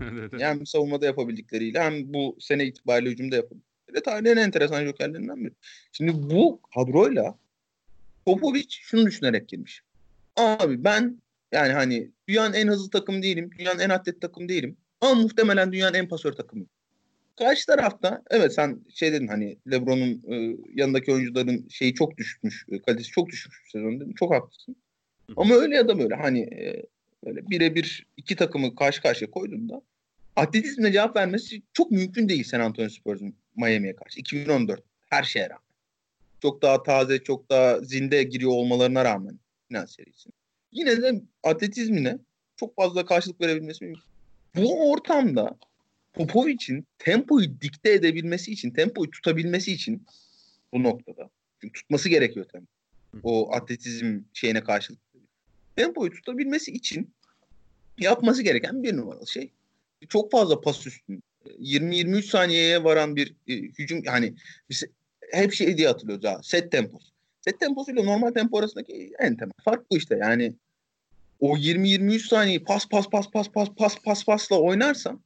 Evet, 0.02 0.30
evet. 0.32 0.42
Hem 0.42 0.66
savunmada 0.66 1.06
yapabildikleriyle 1.06 1.80
hem 1.80 2.14
bu 2.14 2.36
sene 2.40 2.64
itibariyle 2.64 3.10
hücumda 3.10 3.36
yapabildikleriyle 3.36 4.02
tarihin 4.04 4.36
en 4.36 4.36
enteresan 4.36 4.84
jokerlerinden 4.84 5.44
biri. 5.44 5.54
Şimdi 5.92 6.12
bu 6.30 6.60
kadroyla 6.74 7.38
Popovic 8.26 8.66
şunu 8.68 9.06
düşünerek 9.06 9.48
girmiş. 9.48 9.82
Abi 10.36 10.84
ben 10.84 11.22
yani 11.52 11.72
hani 11.72 12.10
dünyanın 12.28 12.54
en 12.54 12.68
hızlı 12.68 12.90
takım 12.90 13.22
değilim. 13.22 13.50
Dünyanın 13.58 13.78
en 13.78 13.88
atlet 13.88 14.20
takım 14.20 14.48
değilim. 14.48 14.76
Ama 15.00 15.14
muhtemelen 15.14 15.72
dünyanın 15.72 15.94
en 15.94 16.08
pasör 16.08 16.32
takımıyım. 16.32 16.70
Karşı 17.38 17.66
tarafta 17.66 18.22
evet 18.30 18.54
sen 18.54 18.80
şey 18.94 19.12
dedin 19.12 19.26
hani 19.26 19.58
LeBron'un 19.70 20.22
e, 20.28 20.56
yanındaki 20.74 21.12
oyuncuların 21.12 21.68
şeyi 21.68 21.94
çok 21.94 22.16
düşmüş. 22.16 22.66
e, 22.68 22.82
kalitesi 22.82 23.10
çok 23.10 23.28
düşmüş 23.28 23.56
sezon 23.72 24.00
dedin. 24.00 24.12
Çok 24.12 24.34
haklısın. 24.34 24.76
Ama 25.36 25.54
öyle 25.54 25.76
ya 25.76 25.88
da 25.88 25.98
böyle 25.98 26.14
hani 26.14 26.40
e, 26.40 26.86
böyle 27.26 27.50
birebir 27.50 28.06
iki 28.16 28.36
takımı 28.36 28.74
karşı 28.74 29.02
karşıya 29.02 29.30
koyduğunda 29.30 29.82
atletizmle 30.36 30.92
cevap 30.92 31.16
vermesi 31.16 31.62
çok 31.72 31.90
mümkün 31.90 32.28
değil 32.28 32.44
San 32.44 32.60
Antonio 32.60 32.88
Spurs'un 32.88 33.34
Miami'ye 33.56 33.96
karşı. 33.96 34.20
2014 34.20 34.82
her 35.06 35.22
şeye 35.22 35.44
rağmen. 35.48 35.62
Çok 36.42 36.62
daha 36.62 36.82
taze, 36.82 37.18
çok 37.22 37.50
daha 37.50 37.80
zinde 37.80 38.22
giriyor 38.22 38.50
olmalarına 38.50 39.04
rağmen 39.04 39.38
final 39.68 39.86
serisine. 39.86 40.32
Yine 40.72 41.02
de 41.02 41.22
atletizmine 41.42 42.18
çok 42.56 42.76
fazla 42.76 43.06
karşılık 43.06 43.40
verebilmesi 43.40 43.84
mümkün. 43.84 44.02
Bu 44.56 44.90
ortamda 44.90 45.58
Popovic'in 46.12 46.86
tempoyu 46.98 47.60
dikte 47.60 47.92
edebilmesi 47.92 48.52
için, 48.52 48.70
tempoyu 48.70 49.10
tutabilmesi 49.10 49.72
için 49.72 50.06
bu 50.72 50.82
noktada. 50.82 51.30
Çünkü 51.60 51.80
tutması 51.80 52.08
gerekiyor 52.08 52.46
tempo. 52.52 52.66
O 53.22 53.54
atletizm 53.54 54.20
şeyine 54.32 54.64
karşılık. 54.64 55.00
Tempoyu 55.78 56.10
tutabilmesi 56.10 56.72
için 56.72 57.10
yapması 57.98 58.42
gereken 58.42 58.82
bir 58.82 58.96
numaralı 58.96 59.26
şey. 59.26 59.50
Çok 60.08 60.30
fazla 60.30 60.60
pas 60.60 60.86
üstün. 60.86 61.22
20-23 61.60 62.22
saniyeye 62.22 62.84
varan 62.84 63.16
bir 63.16 63.34
e, 63.48 63.54
hücum 63.54 64.02
yani 64.04 64.34
biz 64.70 64.84
hep 65.32 65.52
şey 65.52 65.78
diye 65.78 65.88
hatırlıyoruz 65.88 66.24
ha. 66.24 66.40
Set 66.42 66.72
temposu. 66.72 67.08
Set 67.40 67.60
temposuyla 67.60 68.02
normal 68.02 68.30
tempo 68.30 68.58
arasındaki 68.58 69.12
en 69.18 69.36
temel 69.36 69.52
fark 69.64 69.90
bu 69.90 69.96
işte. 69.96 70.16
Yani 70.20 70.54
o 71.40 71.56
20-23 71.56 72.28
saniyeyi 72.28 72.64
pas 72.64 72.88
pas 72.88 73.10
pas 73.10 73.30
pas 73.30 73.48
pas 73.48 73.68
pas 73.76 73.96
pas 74.04 74.24
pasla 74.24 74.60
oynarsan 74.60 75.20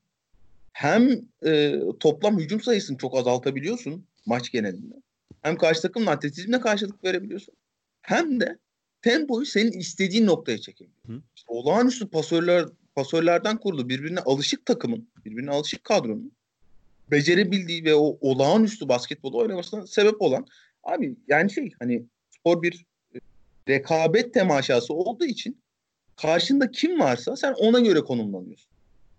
hem 0.73 1.21
e, 1.47 1.81
toplam 2.01 2.39
hücum 2.39 2.61
sayısını 2.61 2.99
çok 2.99 3.17
azaltabiliyorsun 3.17 4.07
maç 4.27 4.53
genelinde. 4.53 4.95
Hem 5.43 5.57
karşı 5.57 5.83
takımın 5.83 6.07
atletizmine 6.07 6.61
karşılık 6.61 7.05
verebiliyorsun. 7.05 7.55
Hem 8.03 8.41
de 8.41 8.59
tempoyu 9.03 9.47
senin 9.47 9.73
istediğin 9.73 10.27
noktaya 10.27 10.59
çekebiliyorsun. 10.59 11.15
Hı. 11.15 11.23
İşte 11.37 11.53
olağanüstü 11.53 12.09
pasörler 12.09 12.65
pasörlerden 12.95 13.57
kurulu 13.57 13.89
birbirine 13.89 14.21
alışık 14.21 14.67
takımın, 14.67 15.09
birbirine 15.25 15.51
alışık 15.51 15.85
kadronun 15.85 16.33
becerebildiği 17.11 17.85
ve 17.85 17.95
o 17.95 18.19
olağanüstü 18.21 18.89
basketbolu 18.89 19.39
oynamasına 19.39 19.87
sebep 19.87 20.23
olan 20.23 20.47
abi 20.85 21.17
yani 21.29 21.51
şey 21.51 21.71
hani 21.79 22.05
spor 22.31 22.63
bir 22.63 22.87
e, 23.15 23.19
rekabet 23.69 24.35
temaşası 24.35 24.95
olduğu 24.95 25.25
için 25.25 25.63
karşında 26.17 26.71
kim 26.71 27.01
varsa 27.01 27.37
sen 27.37 27.53
ona 27.53 27.81
göre 27.81 28.01
konumlanıyorsun. 28.01 28.71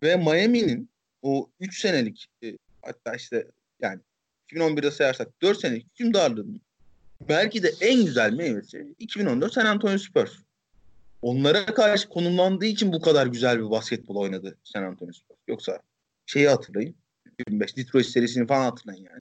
Ve 0.03 0.15
Miami'nin 0.15 0.89
o 1.21 1.49
3 1.59 1.81
senelik 1.81 2.27
e, 2.43 2.57
hatta 2.81 3.15
işte 3.15 3.47
yani 3.81 3.99
2011'de 4.51 4.91
sayarsak 4.91 5.41
4 5.41 5.59
senelik 5.59 5.85
hükümdarlığının 5.85 6.61
belki 7.29 7.63
de 7.63 7.73
en 7.81 8.05
güzel 8.05 8.33
meyvesi 8.33 8.95
2014 8.99 9.53
San 9.53 9.65
Antonio 9.65 9.97
Spurs. 9.97 10.31
Onlara 11.21 11.65
karşı 11.65 12.09
konumlandığı 12.09 12.65
için 12.65 12.93
bu 12.93 13.01
kadar 13.01 13.27
güzel 13.27 13.59
bir 13.59 13.69
basketbol 13.69 14.15
oynadı 14.15 14.57
San 14.63 14.83
Antonio 14.83 15.11
Spurs. 15.11 15.39
Yoksa 15.47 15.79
şeyi 16.25 16.47
hatırlayın. 16.49 16.95
25 17.47 17.77
Detroit 17.77 18.05
serisini 18.05 18.47
falan 18.47 18.63
hatırlayın 18.63 19.03
yani. 19.03 19.19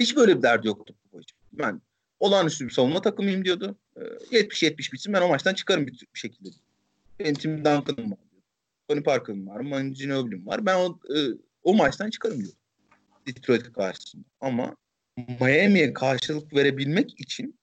Hiç 0.00 0.16
böyle 0.16 0.38
bir 0.38 0.42
derdi 0.42 0.66
yoktu 0.66 0.94
bu 1.12 1.20
için. 1.20 1.38
Ben 1.52 1.80
olağanüstü 2.20 2.64
bir 2.64 2.70
savunma 2.70 3.02
takımıyım 3.02 3.44
diyordu. 3.44 3.76
Ee, 3.96 4.00
70-70 4.00 4.92
bitsin 4.92 5.12
ben 5.12 5.22
o 5.22 5.28
maçtan 5.28 5.54
çıkarım 5.54 5.86
bir, 5.86 5.92
bir 5.92 6.18
şekilde. 6.18 6.48
Benim 7.18 7.34
Tim 7.34 7.58
Duncan'ım 7.58 8.10
var. 8.10 8.18
Tony 8.88 9.02
Parker'ım 9.02 9.46
var. 9.46 9.60
Manu 9.60 9.92
Ginobili'm 9.92 10.46
var. 10.46 10.66
Ben 10.66 10.76
o, 10.76 10.98
e, 11.16 11.18
o 11.62 11.74
maçtan 11.74 12.10
çıkarım 12.10 12.38
diyordu. 12.38 12.56
Detroit 13.26 13.72
karşısında. 13.72 14.24
Ama 14.40 14.76
Miami'ye 15.40 15.92
karşılık 15.92 16.54
verebilmek 16.54 17.20
için 17.20 17.58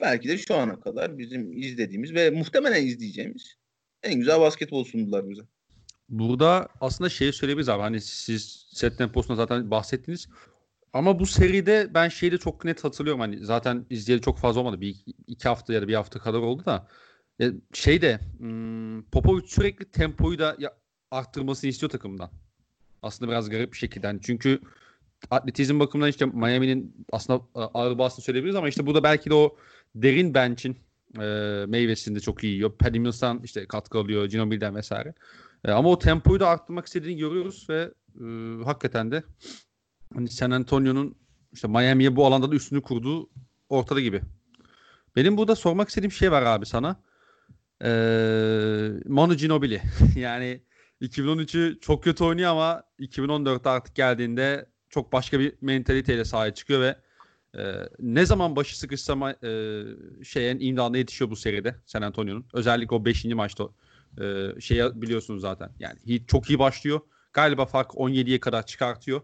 belki 0.00 0.28
de 0.28 0.38
şu 0.38 0.54
ana 0.54 0.80
kadar 0.80 1.18
bizim 1.18 1.62
izlediğimiz 1.62 2.14
ve 2.14 2.30
muhtemelen 2.30 2.86
izleyeceğimiz 2.86 3.56
en 4.02 4.14
güzel 4.14 4.40
basketbol 4.40 4.84
sundular 4.84 5.30
bize. 5.30 5.42
Burada 6.08 6.68
aslında 6.80 7.10
şeyi 7.10 7.32
söyleyebiliriz 7.32 7.68
abi. 7.68 7.82
Hani 7.82 8.00
siz 8.00 8.66
set 8.72 8.98
temposunda 8.98 9.36
zaten 9.36 9.70
bahsettiniz. 9.70 10.28
Ama 10.92 11.18
bu 11.18 11.26
seride 11.26 11.90
ben 11.94 12.08
şeyi 12.08 12.32
de 12.32 12.38
çok 12.38 12.64
net 12.64 12.84
hatırlıyorum. 12.84 13.20
Hani 13.20 13.38
zaten 13.44 13.86
izleyeli 13.90 14.22
çok 14.22 14.38
fazla 14.38 14.60
olmadı. 14.60 14.80
Bir 14.80 14.96
iki 15.26 15.48
hafta 15.48 15.72
ya 15.72 15.82
da 15.82 15.88
bir 15.88 15.94
hafta 15.94 16.18
kadar 16.18 16.38
oldu 16.38 16.64
da. 16.64 16.88
E, 17.40 17.52
şey 17.72 18.02
de 18.02 18.20
hmm, 18.38 19.02
Popovic 19.02 19.46
sürekli 19.46 19.84
tempoyu 19.84 20.38
da 20.38 20.56
arttırmasını 21.10 21.70
istiyor 21.70 21.90
takımdan. 21.90 22.30
Aslında 23.02 23.30
biraz 23.30 23.50
garip 23.50 23.72
bir 23.72 23.78
şekilde. 23.78 24.06
Hani 24.06 24.20
çünkü 24.22 24.60
atletizm 25.30 25.80
bakımından 25.80 26.10
işte 26.10 26.26
Miami'nin 26.26 27.06
aslında 27.12 27.38
e, 27.56 27.60
ağır 27.60 27.98
basını 27.98 28.24
söyleyebiliriz 28.24 28.56
ama 28.56 28.68
işte 28.68 28.86
burada 28.86 29.02
belki 29.02 29.30
de 29.30 29.34
o 29.34 29.56
derin 29.94 30.34
bench'in 30.34 30.76
e, 31.20 31.24
meyvesini 31.68 32.20
çok 32.20 32.44
iyi 32.44 32.52
yiyor. 32.52 32.72
Paddy 32.78 32.98
Mills'tan 32.98 33.40
işte 33.44 33.66
katkı 33.66 33.98
alıyor. 33.98 34.26
Ginobili'den 34.26 34.74
vesaire. 34.74 35.14
E, 35.64 35.72
ama 35.72 35.88
o 35.88 35.98
tempoyu 35.98 36.40
da 36.40 36.48
arttırmak 36.48 36.86
istediğini 36.86 37.18
görüyoruz 37.18 37.66
ve 37.70 37.90
e, 38.20 38.24
hakikaten 38.64 39.10
de 39.10 39.22
hani 40.14 40.28
San 40.28 40.50
Antonio'nun 40.50 41.16
işte 41.52 41.68
Miami'ye 41.68 42.16
bu 42.16 42.26
alanda 42.26 42.50
da 42.50 42.54
üstünü 42.54 42.82
kurduğu 42.82 43.30
ortada 43.68 44.00
gibi. 44.00 44.20
Benim 45.16 45.36
burada 45.36 45.56
sormak 45.56 45.88
istediğim 45.88 46.12
şey 46.12 46.32
var 46.32 46.42
abi 46.42 46.66
sana. 46.66 46.96
Ee, 47.84 48.90
Manu 49.06 49.34
Ginobili. 49.34 49.82
yani 50.16 50.62
2013'ü 51.00 51.80
çok 51.80 52.04
kötü 52.04 52.24
oynuyor 52.24 52.50
ama 52.50 52.82
2014'te 53.00 53.70
artık 53.70 53.94
geldiğinde 53.94 54.66
çok 54.94 55.12
başka 55.12 55.40
bir 55.40 55.52
mentaliteyle 55.60 56.24
sahaya 56.24 56.54
çıkıyor 56.54 56.80
ve 56.80 56.96
e, 57.58 57.62
ne 57.98 58.26
zaman 58.26 58.56
başı 58.56 58.78
sıkışsa 58.78 59.30
e, 59.30 59.82
şeyin 60.24 60.60
imdadına 60.60 60.98
yetişiyor 60.98 61.30
bu 61.30 61.36
seride 61.36 61.76
San 61.86 62.02
Antonio'nun. 62.02 62.46
Özellikle 62.52 62.94
o 62.96 63.04
5. 63.04 63.24
maçta 63.24 63.68
e, 64.20 64.50
şeyi 64.60 65.02
biliyorsunuz 65.02 65.40
zaten. 65.40 65.70
Yani 65.78 66.26
çok 66.26 66.50
iyi 66.50 66.58
başlıyor. 66.58 67.00
Galiba 67.32 67.66
fark 67.66 67.90
17'ye 67.90 68.40
kadar 68.40 68.66
çıkartıyor. 68.66 69.20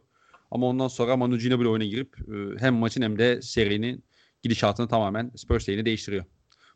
Ama 0.50 0.66
ondan 0.66 0.88
sonra 0.88 1.16
Manu 1.16 1.38
Ginobili 1.38 1.68
oyuna 1.68 1.84
girip 1.84 2.16
e, 2.18 2.60
hem 2.60 2.74
maçın 2.74 3.02
hem 3.02 3.18
de 3.18 3.42
serinin 3.42 4.04
gidişatını 4.42 4.88
tamamen 4.88 5.32
Spurs 5.36 5.68
lehine 5.68 5.84
değiştiriyor. 5.84 6.24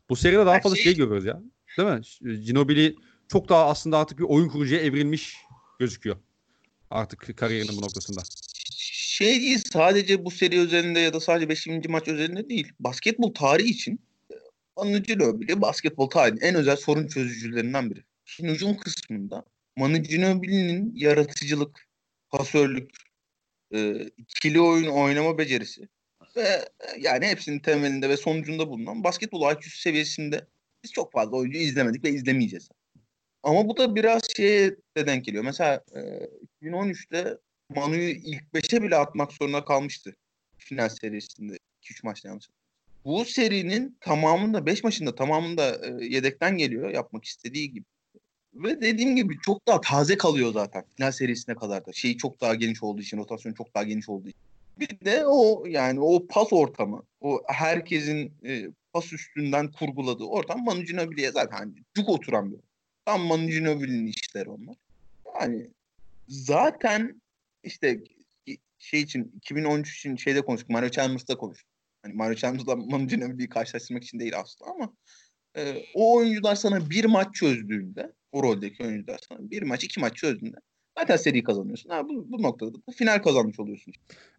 Bu 0.09 0.15
seride 0.15 0.45
daha 0.45 0.59
fazla 0.59 0.75
şey- 0.75 0.83
şey 0.83 0.95
görüyoruz 0.95 1.25
ya. 1.25 1.41
Değil 1.77 1.89
mi? 1.89 2.01
Ginobili 2.45 2.95
çok 3.27 3.49
daha 3.49 3.65
aslında 3.67 3.97
artık 3.97 4.19
bir 4.19 4.23
oyun 4.23 4.49
kurucuya 4.49 4.81
evrilmiş 4.81 5.37
gözüküyor. 5.79 6.15
Artık 6.89 7.37
kariyerinin 7.37 7.77
bu 7.77 7.81
noktasında. 7.81 8.21
Şey 9.15 9.41
değil 9.41 9.61
sadece 9.73 10.25
bu 10.25 10.31
seri 10.31 10.59
özelinde 10.59 10.99
ya 10.99 11.13
da 11.13 11.19
sadece 11.19 11.49
5. 11.49 11.67
maç 11.87 12.07
özelinde 12.07 12.49
değil. 12.49 12.71
Basketbol 12.79 13.33
tarihi 13.33 13.69
için 13.69 13.99
Manu 14.77 15.03
Ginobili 15.03 15.61
basketbol 15.61 16.09
tarihinin 16.09 16.41
en 16.41 16.55
özel 16.55 16.75
sorun 16.75 17.07
çözücülerinden 17.07 17.89
biri. 17.89 18.03
Şimdi 18.25 18.51
hücum 18.51 18.77
kısmında 18.77 19.43
Manu 19.77 19.97
Ginobili'nin 19.97 20.95
yaratıcılık, 20.95 21.87
pasörlük, 22.29 22.91
e, 23.73 24.01
ikili 24.17 24.61
oyun 24.61 24.87
oynama 24.87 25.37
becerisi 25.37 25.87
ve 26.35 26.41
e, 26.41 26.87
yani 26.99 27.27
hepsinin 27.27 27.59
temelinde 27.59 28.09
ve 28.09 28.17
sonucunda 28.17 28.69
bulunan 28.69 29.03
basketbol 29.03 29.51
IQ 29.51 29.69
seviyesinde 29.69 30.47
biz 30.83 30.91
çok 30.91 31.11
fazla 31.11 31.37
oyuncu 31.37 31.57
izlemedik 31.57 32.03
ve 32.03 32.09
izlemeyeceğiz. 32.09 32.69
Ama 33.43 33.67
bu 33.67 33.77
da 33.77 33.95
biraz 33.95 34.21
şeye 34.35 34.71
de 34.97 35.07
denk 35.07 35.25
geliyor. 35.25 35.43
Mesela 35.43 35.83
e, 35.95 36.67
2013'te 36.67 37.37
Manu'yu 37.69 38.09
ilk 38.09 38.43
5'e 38.53 38.81
bile 38.83 38.95
atmak 38.95 39.33
zorunda 39.33 39.65
kalmıştı. 39.65 40.15
Final 40.57 40.89
serisinde 40.89 41.57
2-3 41.83 42.03
maçta 42.03 42.27
yanlış. 42.27 42.49
Bu 43.05 43.25
serinin 43.25 43.97
tamamında 44.01 44.65
5 44.65 44.83
maçında 44.83 45.15
tamamında 45.15 45.85
e, 45.85 46.05
yedekten 46.05 46.57
geliyor 46.57 46.89
yapmak 46.89 47.25
istediği 47.25 47.71
gibi. 47.71 47.85
Ve 48.53 48.81
dediğim 48.81 49.15
gibi 49.15 49.37
çok 49.41 49.67
daha 49.67 49.81
taze 49.81 50.17
kalıyor 50.17 50.53
zaten 50.53 50.83
final 50.97 51.11
serisine 51.11 51.55
kadar 51.55 51.85
da. 51.85 51.93
Şeyi 51.93 52.17
çok 52.17 52.41
daha 52.41 52.55
geniş 52.55 52.83
olduğu 52.83 53.01
için, 53.01 53.17
rotasyonu 53.17 53.55
çok 53.55 53.75
daha 53.75 53.83
geniş 53.83 54.09
olduğu 54.09 54.29
için. 54.29 54.39
Bir 54.79 55.05
de 55.05 55.25
o 55.25 55.65
yani 55.67 55.99
o 55.99 56.27
pas 56.27 56.47
ortamı, 56.53 57.03
o 57.21 57.41
herkesin 57.47 58.33
e, 58.45 58.67
pas 58.93 59.13
üstünden 59.13 59.71
kurguladığı 59.71 60.23
ortam 60.23 60.63
Manu 60.63 60.83
Ginobili'ye 60.83 61.31
zaten 61.31 61.57
hani 61.57 61.73
cuk 61.93 62.09
oturan 62.09 62.51
bir. 62.51 62.59
Tam 63.05 63.21
Manu 63.21 63.47
Ginobili'nin 63.47 64.07
işleri 64.07 64.49
onlar. 64.49 64.75
Yani 65.41 65.67
zaten 66.27 67.21
işte 67.65 67.99
şey 68.79 69.01
için 69.01 69.31
2013 69.35 69.97
için 69.97 70.15
şeyde 70.15 70.41
konuştuk. 70.41 70.69
Mario 70.69 70.89
Chalmers'da 70.89 71.37
konuştuk. 71.37 71.69
Hani 72.01 72.13
Mario 72.13 72.35
Chalmers'la 72.35 72.75
Manu 72.75 73.07
Ginobili'yi 73.07 73.49
karşılaştırmak 73.49 74.03
için 74.03 74.19
değil 74.19 74.33
aslında 74.39 74.71
ama 74.71 74.93
e, 75.57 75.83
o 75.93 76.17
oyuncular 76.17 76.55
sana 76.55 76.89
bir 76.89 77.05
maç 77.05 77.35
çözdüğünde 77.35 78.13
o 78.31 78.43
roldeki 78.43 78.83
oyuncular 78.83 79.19
sana 79.29 79.51
bir 79.51 79.61
maç 79.61 79.83
iki 79.83 79.99
maç 79.99 80.15
çözdüğünde 80.15 80.57
zaten 80.99 81.17
seri 81.17 81.43
kazanıyorsun. 81.43 81.89
Ha, 81.89 82.09
bu, 82.09 82.31
bu 82.31 82.43
noktada 82.43 82.73
da 82.73 82.77
final 82.95 83.21
kazanmış 83.21 83.59
oluyorsun. 83.59 83.93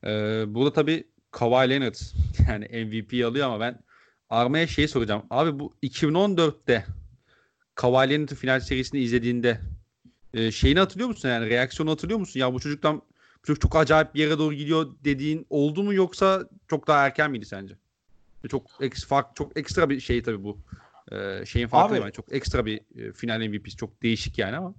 Ee, 0.04 0.44
burada 0.48 0.72
tabii 0.72 1.04
Kawhi 1.30 1.70
Leonard 1.70 1.94
yani 2.48 2.84
MVP 2.84 3.26
alıyor 3.26 3.46
ama 3.46 3.60
ben 3.60 3.78
Arma'ya 4.30 4.66
şey 4.66 4.88
soracağım. 4.88 5.22
Abi 5.30 5.58
bu 5.58 5.74
2014'te 5.82 6.84
Kawhi 7.74 8.10
Leonard'ın 8.10 8.36
final 8.36 8.60
serisini 8.60 9.00
izlediğinde 9.00 9.60
e, 10.34 10.50
şeyini 10.50 10.78
hatırlıyor 10.78 11.08
musun? 11.08 11.28
Yani 11.28 11.50
reaksiyonu 11.50 11.90
hatırlıyor 11.90 12.18
musun? 12.18 12.40
Ya 12.40 12.54
bu 12.54 12.60
çocuktan 12.60 13.02
çocuk 13.46 13.62
çok 13.62 13.76
acayip 13.76 14.14
bir 14.14 14.20
yere 14.20 14.38
doğru 14.38 14.54
gidiyor 14.54 14.86
dediğin 15.04 15.46
oldu 15.50 15.82
mu 15.82 15.94
yoksa 15.94 16.48
çok 16.68 16.86
daha 16.86 17.06
erken 17.06 17.30
miydi 17.30 17.46
sence? 17.46 17.74
Çok 18.48 18.62
eks, 18.80 19.06
fark, 19.06 19.36
çok 19.36 19.58
ekstra 19.58 19.90
bir 19.90 20.00
şey 20.00 20.22
tabii 20.22 20.44
bu. 20.44 20.58
Ee, 21.12 21.46
şeyin 21.46 21.68
farkı 21.68 21.94
yani. 21.94 22.12
Çok 22.12 22.32
ekstra 22.32 22.66
bir 22.66 22.80
e, 22.96 23.12
final 23.12 23.48
MVP'si. 23.48 23.76
Çok 23.76 24.02
değişik 24.02 24.38
yani 24.38 24.56
ama. 24.56 24.74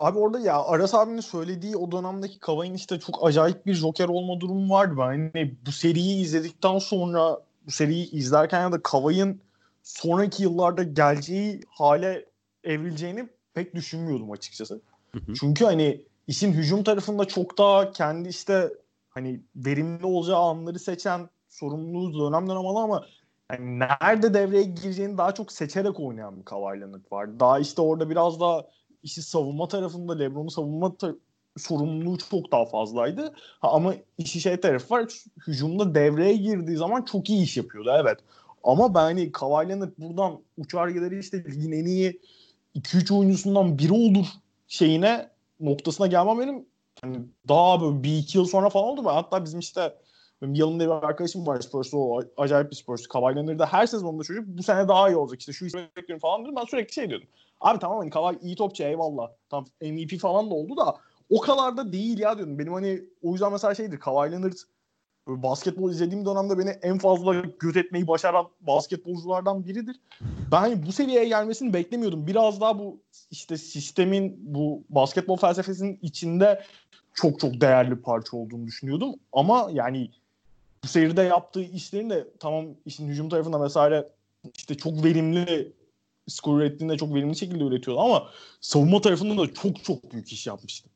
Abi 0.00 0.18
orada 0.18 0.40
ya 0.40 0.62
Aras 0.62 0.94
abinin 0.94 1.20
söylediği 1.20 1.76
o 1.76 1.92
dönemdeki 1.92 2.38
Kavay'ın 2.38 2.74
işte 2.74 3.00
çok 3.00 3.26
acayip 3.26 3.66
bir 3.66 3.74
Joker 3.74 4.08
olma 4.08 4.40
durumu 4.40 4.74
vardı. 4.74 4.94
Ben 4.98 5.30
hani 5.34 5.54
bu 5.66 5.72
seriyi 5.72 6.22
izledikten 6.22 6.78
sonra 6.78 7.40
bu 7.66 7.70
seriyi 7.70 8.10
izlerken 8.10 8.60
ya 8.60 8.72
da 8.72 8.82
Kavay'ın 8.82 9.40
sonraki 9.82 10.42
yıllarda 10.42 10.82
geleceği 10.82 11.60
hale 11.68 12.24
evrileceğini 12.64 13.28
pek 13.54 13.74
düşünmüyordum 13.74 14.30
açıkçası. 14.30 14.80
Hı 15.12 15.18
hı. 15.18 15.34
Çünkü 15.34 15.64
hani 15.64 16.02
işin 16.30 16.52
hücum 16.52 16.84
tarafında 16.84 17.24
çok 17.24 17.58
daha 17.58 17.92
kendi 17.92 18.28
işte 18.28 18.72
hani 19.08 19.40
verimli 19.56 20.06
olacağı 20.06 20.40
anları 20.40 20.78
seçen 20.78 21.28
sorumluluğu 21.48 22.30
dönem 22.30 22.48
dönem 22.48 22.66
alan 22.66 22.82
ama 22.82 23.06
yani 23.52 23.78
nerede 23.78 24.34
devreye 24.34 24.62
gireceğini 24.62 25.18
daha 25.18 25.34
çok 25.34 25.52
seçerek 25.52 26.00
oynayan 26.00 26.38
bir 26.38 26.44
Kawhi 26.44 26.80
Leonard 26.80 27.12
var. 27.12 27.40
Daha 27.40 27.58
işte 27.58 27.82
orada 27.82 28.10
biraz 28.10 28.40
daha 28.40 28.64
işi 29.02 29.22
savunma 29.22 29.68
tarafında 29.68 30.18
LeBron'u 30.18 30.50
savunma 30.50 30.96
ta- 30.96 31.14
sorumluluğu 31.56 32.18
çok 32.18 32.52
daha 32.52 32.66
fazlaydı. 32.66 33.34
Ha, 33.60 33.68
ama 33.70 33.94
işi 34.18 34.40
şey 34.40 34.60
tarafı 34.60 34.94
var. 34.94 35.06
Hücumda 35.46 35.94
devreye 35.94 36.36
girdiği 36.36 36.76
zaman 36.76 37.02
çok 37.02 37.30
iyi 37.30 37.42
iş 37.42 37.56
yapıyordu 37.56 37.90
evet. 38.00 38.18
Ama 38.64 38.94
ben 38.94 39.00
hani 39.00 39.32
buradan 39.98 40.40
uçar 40.56 40.88
gideri 40.88 41.18
işte 41.18 41.44
ligin 41.44 41.72
en 41.72 41.84
iyi 41.84 42.20
2-3 42.74 43.14
oyuncusundan 43.18 43.78
biri 43.78 43.92
olur 43.92 44.26
şeyine 44.68 45.29
noktasına 45.60 46.06
gelmem 46.06 46.40
benim 46.40 46.66
hani 47.02 47.16
daha 47.48 47.80
böyle 47.80 48.02
bir 48.02 48.18
iki 48.18 48.38
yıl 48.38 48.44
sonra 48.44 48.68
falan 48.70 48.86
oldu. 48.86 49.04
Ben 49.04 49.14
hatta 49.14 49.44
bizim 49.44 49.60
işte 49.60 49.94
benim 50.42 50.54
yanımda 50.54 50.84
bir 50.84 51.08
arkadaşım 51.08 51.46
var 51.46 51.60
Spurs'ta 51.60 51.96
o 51.96 52.22
acayip 52.36 52.70
bir 52.70 52.76
Spurs. 52.76 53.06
Kawhi 53.06 53.36
Leonard'da 53.36 53.66
her 53.66 53.86
sezonda 53.86 54.22
çocuk 54.22 54.46
bu 54.46 54.62
sene 54.62 54.88
daha 54.88 55.10
iyi 55.10 55.16
olacak 55.16 55.40
işte 55.40 55.52
şu 55.52 55.66
işi 55.66 55.76
bekliyorum 55.96 56.20
falan 56.20 56.44
dedim. 56.44 56.56
Ben 56.56 56.64
sürekli 56.64 56.92
şey 56.92 57.08
diyordum. 57.08 57.28
Abi 57.60 57.78
tamam 57.78 57.98
hani 57.98 58.10
Kawhi 58.10 58.38
iyi 58.42 58.56
topçu 58.56 58.82
eyvallah. 58.82 59.30
Tam 59.50 59.64
MVP 59.80 60.18
falan 60.18 60.50
da 60.50 60.54
oldu 60.54 60.76
da 60.76 60.96
o 61.30 61.40
kadar 61.40 61.76
da 61.76 61.92
değil 61.92 62.18
ya 62.18 62.36
diyordum. 62.36 62.58
Benim 62.58 62.72
hani 62.72 63.00
o 63.22 63.32
yüzden 63.32 63.52
mesela 63.52 63.74
şeydir 63.74 64.00
Leonard 64.06 64.56
basketbol 65.42 65.90
izlediğim 65.90 66.26
dönemde 66.26 66.58
beni 66.58 66.70
en 66.70 66.98
fazla 66.98 67.34
göt 67.60 67.76
etmeyi 67.76 68.06
başaran 68.08 68.46
basketbolculardan 68.60 69.66
biridir. 69.66 69.96
Ben 70.52 70.86
bu 70.86 70.92
seviyeye 70.92 71.28
gelmesini 71.28 71.72
beklemiyordum. 71.72 72.26
Biraz 72.26 72.60
daha 72.60 72.78
bu 72.78 73.00
işte 73.30 73.56
sistemin 73.56 74.36
bu 74.40 74.82
basketbol 74.88 75.36
felsefesinin 75.36 75.98
içinde 76.02 76.62
çok 77.14 77.40
çok 77.40 77.60
değerli 77.60 77.96
parça 78.02 78.36
olduğunu 78.36 78.66
düşünüyordum. 78.66 79.14
Ama 79.32 79.68
yani 79.72 80.10
bu 80.84 80.88
seride 80.88 81.22
yaptığı 81.22 81.62
işlerin 81.62 82.10
de 82.10 82.28
tamam 82.40 82.66
işin 82.86 83.08
hücum 83.08 83.28
tarafında 83.28 83.62
vesaire 83.64 84.08
işte 84.56 84.74
çok 84.74 85.04
verimli 85.04 85.72
skor 86.28 86.60
ürettiğinde 86.60 86.96
çok 86.96 87.14
verimli 87.14 87.36
şekilde 87.36 87.64
üretiyordu 87.64 88.00
ama 88.00 88.28
savunma 88.60 89.00
tarafında 89.00 89.42
da 89.42 89.54
çok 89.54 89.84
çok 89.84 90.12
büyük 90.12 90.32
iş 90.32 90.46
yapmıştı. 90.46 90.88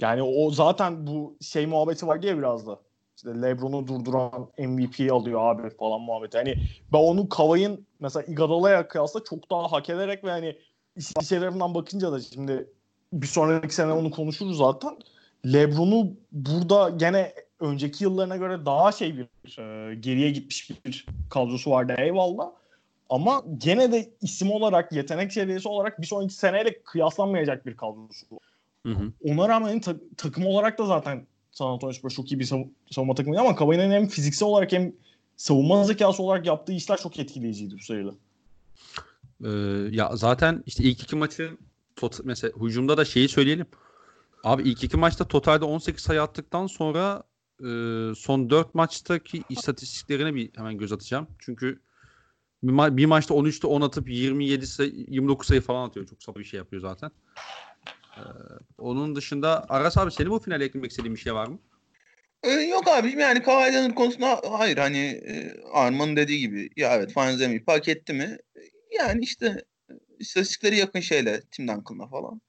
Yani 0.00 0.22
o 0.22 0.50
zaten 0.50 1.06
bu 1.06 1.36
şey 1.40 1.66
muhabbeti 1.66 2.06
var 2.06 2.22
diye 2.22 2.38
biraz 2.38 2.66
da. 2.66 2.80
İşte 3.24 3.42
LeBron'u 3.42 3.86
durduran 3.86 4.48
MVP 4.58 5.12
alıyor 5.12 5.40
abi 5.44 5.70
falan 5.70 6.00
muhabbeti. 6.00 6.38
Hani 6.38 6.56
ben 6.92 6.98
onu 6.98 7.28
Kavay'ın 7.28 7.86
mesela 8.00 8.22
Iguodala'ya 8.26 8.88
kıyasla 8.88 9.24
çok 9.24 9.50
daha 9.50 9.72
hak 9.72 9.90
ederek 9.90 10.24
ve 10.24 10.30
hani 10.30 10.56
tarafından 11.28 11.74
bakınca 11.74 12.12
da 12.12 12.20
şimdi 12.20 12.66
bir 13.12 13.26
sonraki 13.26 13.74
sene 13.74 13.92
onu 13.92 14.10
konuşuruz 14.10 14.58
zaten. 14.58 14.96
LeBron'u 15.46 16.12
burada 16.32 16.88
gene 16.88 17.34
önceki 17.60 18.04
yıllarına 18.04 18.36
göre 18.36 18.66
daha 18.66 18.92
şey 18.92 19.16
bir 19.16 19.58
e, 19.58 19.94
geriye 19.94 20.30
gitmiş 20.30 20.70
bir 20.84 21.06
kadrosu 21.30 21.70
vardı 21.70 21.94
eyvallah. 21.98 22.50
Ama 23.10 23.42
gene 23.58 23.92
de 23.92 24.10
isim 24.20 24.50
olarak, 24.50 24.92
yetenek 24.92 25.32
seviyesi 25.32 25.68
olarak 25.68 26.00
bir 26.00 26.06
sonraki 26.06 26.34
seneyle 26.34 26.82
kıyaslanmayacak 26.82 27.66
bir 27.66 27.76
kadrosu. 27.76 28.26
Hı 28.86 28.92
hı. 28.92 29.12
Ona 29.24 29.48
rağmen 29.48 29.80
ta- 29.80 29.96
takım 30.16 30.46
olarak 30.46 30.78
da 30.78 30.86
zaten 30.86 31.26
San 31.54 31.66
Antonio 31.66 31.92
Spurs 31.92 32.14
çok 32.14 32.32
iyi 32.32 32.38
bir 32.38 32.44
sav- 32.44 32.68
savunma 32.90 33.14
takımı 33.14 33.40
ama 33.40 33.56
Kavai'nin 33.56 33.90
hem 33.90 34.06
fiziksel 34.08 34.48
olarak 34.48 34.72
hem 34.72 34.92
savunma 35.36 35.84
zekası 35.84 36.22
olarak 36.22 36.46
yaptığı 36.46 36.72
işler 36.72 36.96
çok 36.96 37.18
etkileyiciydi 37.18 37.74
bu 37.74 37.82
sayıda. 37.82 38.14
Ee, 39.44 39.48
ya 39.90 40.16
zaten 40.16 40.62
işte 40.66 40.84
ilk 40.84 41.02
iki 41.02 41.16
maçı 41.16 41.56
tot- 41.96 42.20
mesela 42.24 42.52
hücumda 42.60 42.96
da 42.96 43.04
şeyi 43.04 43.28
söyleyelim. 43.28 43.66
Abi 44.44 44.62
ilk 44.62 44.84
iki 44.84 44.96
maçta 44.96 45.24
totalde 45.28 45.64
18 45.64 46.02
sayı 46.02 46.22
attıktan 46.22 46.66
sonra 46.66 47.22
e, 47.60 47.64
son 48.16 48.50
4 48.50 48.74
maçtaki 48.74 49.42
istatistiklerine 49.48 50.34
bir 50.34 50.50
hemen 50.56 50.78
göz 50.78 50.92
atacağım. 50.92 51.26
Çünkü 51.38 51.80
bir, 52.62 52.72
ma- 52.72 52.96
bir 52.96 53.06
maçta 53.06 53.34
13'te 53.34 53.66
10 53.66 53.80
atıp 53.80 54.08
27 54.10 54.66
sayı, 54.66 54.92
29 55.08 55.46
sayı 55.46 55.60
falan 55.60 55.88
atıyor. 55.88 56.06
Çok 56.06 56.22
sabah 56.22 56.38
bir 56.38 56.44
şey 56.44 56.58
yapıyor 56.58 56.82
zaten. 56.82 57.10
Ee, 58.16 58.20
onun 58.78 59.16
dışında 59.16 59.66
Aras 59.68 59.98
abi 59.98 60.12
senin 60.12 60.30
bu 60.30 60.38
finale 60.38 60.64
eklemek 60.64 60.90
istediğin 60.90 61.14
bir 61.14 61.20
şey 61.20 61.34
var 61.34 61.46
mı? 61.46 61.58
Ee, 62.42 62.50
yok 62.50 62.88
abi 62.88 63.20
yani 63.20 63.42
Kawhi 63.42 63.72
Leonard 63.72 63.94
konusunda 63.94 64.40
hayır 64.50 64.76
hani 64.76 64.98
e, 64.98 65.62
Arman'ın 65.72 66.16
dediği 66.16 66.38
gibi 66.38 66.70
ya 66.76 66.96
evet 66.96 67.16
MVP 67.16 67.68
hak 67.68 67.88
etti 67.88 68.12
mi? 68.12 68.38
Yani 68.98 69.24
işte 69.24 69.64
istatistikleri 70.18 70.76
yakın 70.76 71.00
şeyle 71.00 71.40
Tim 71.50 71.68
Duncan'la 71.68 72.06
falan. 72.06 72.40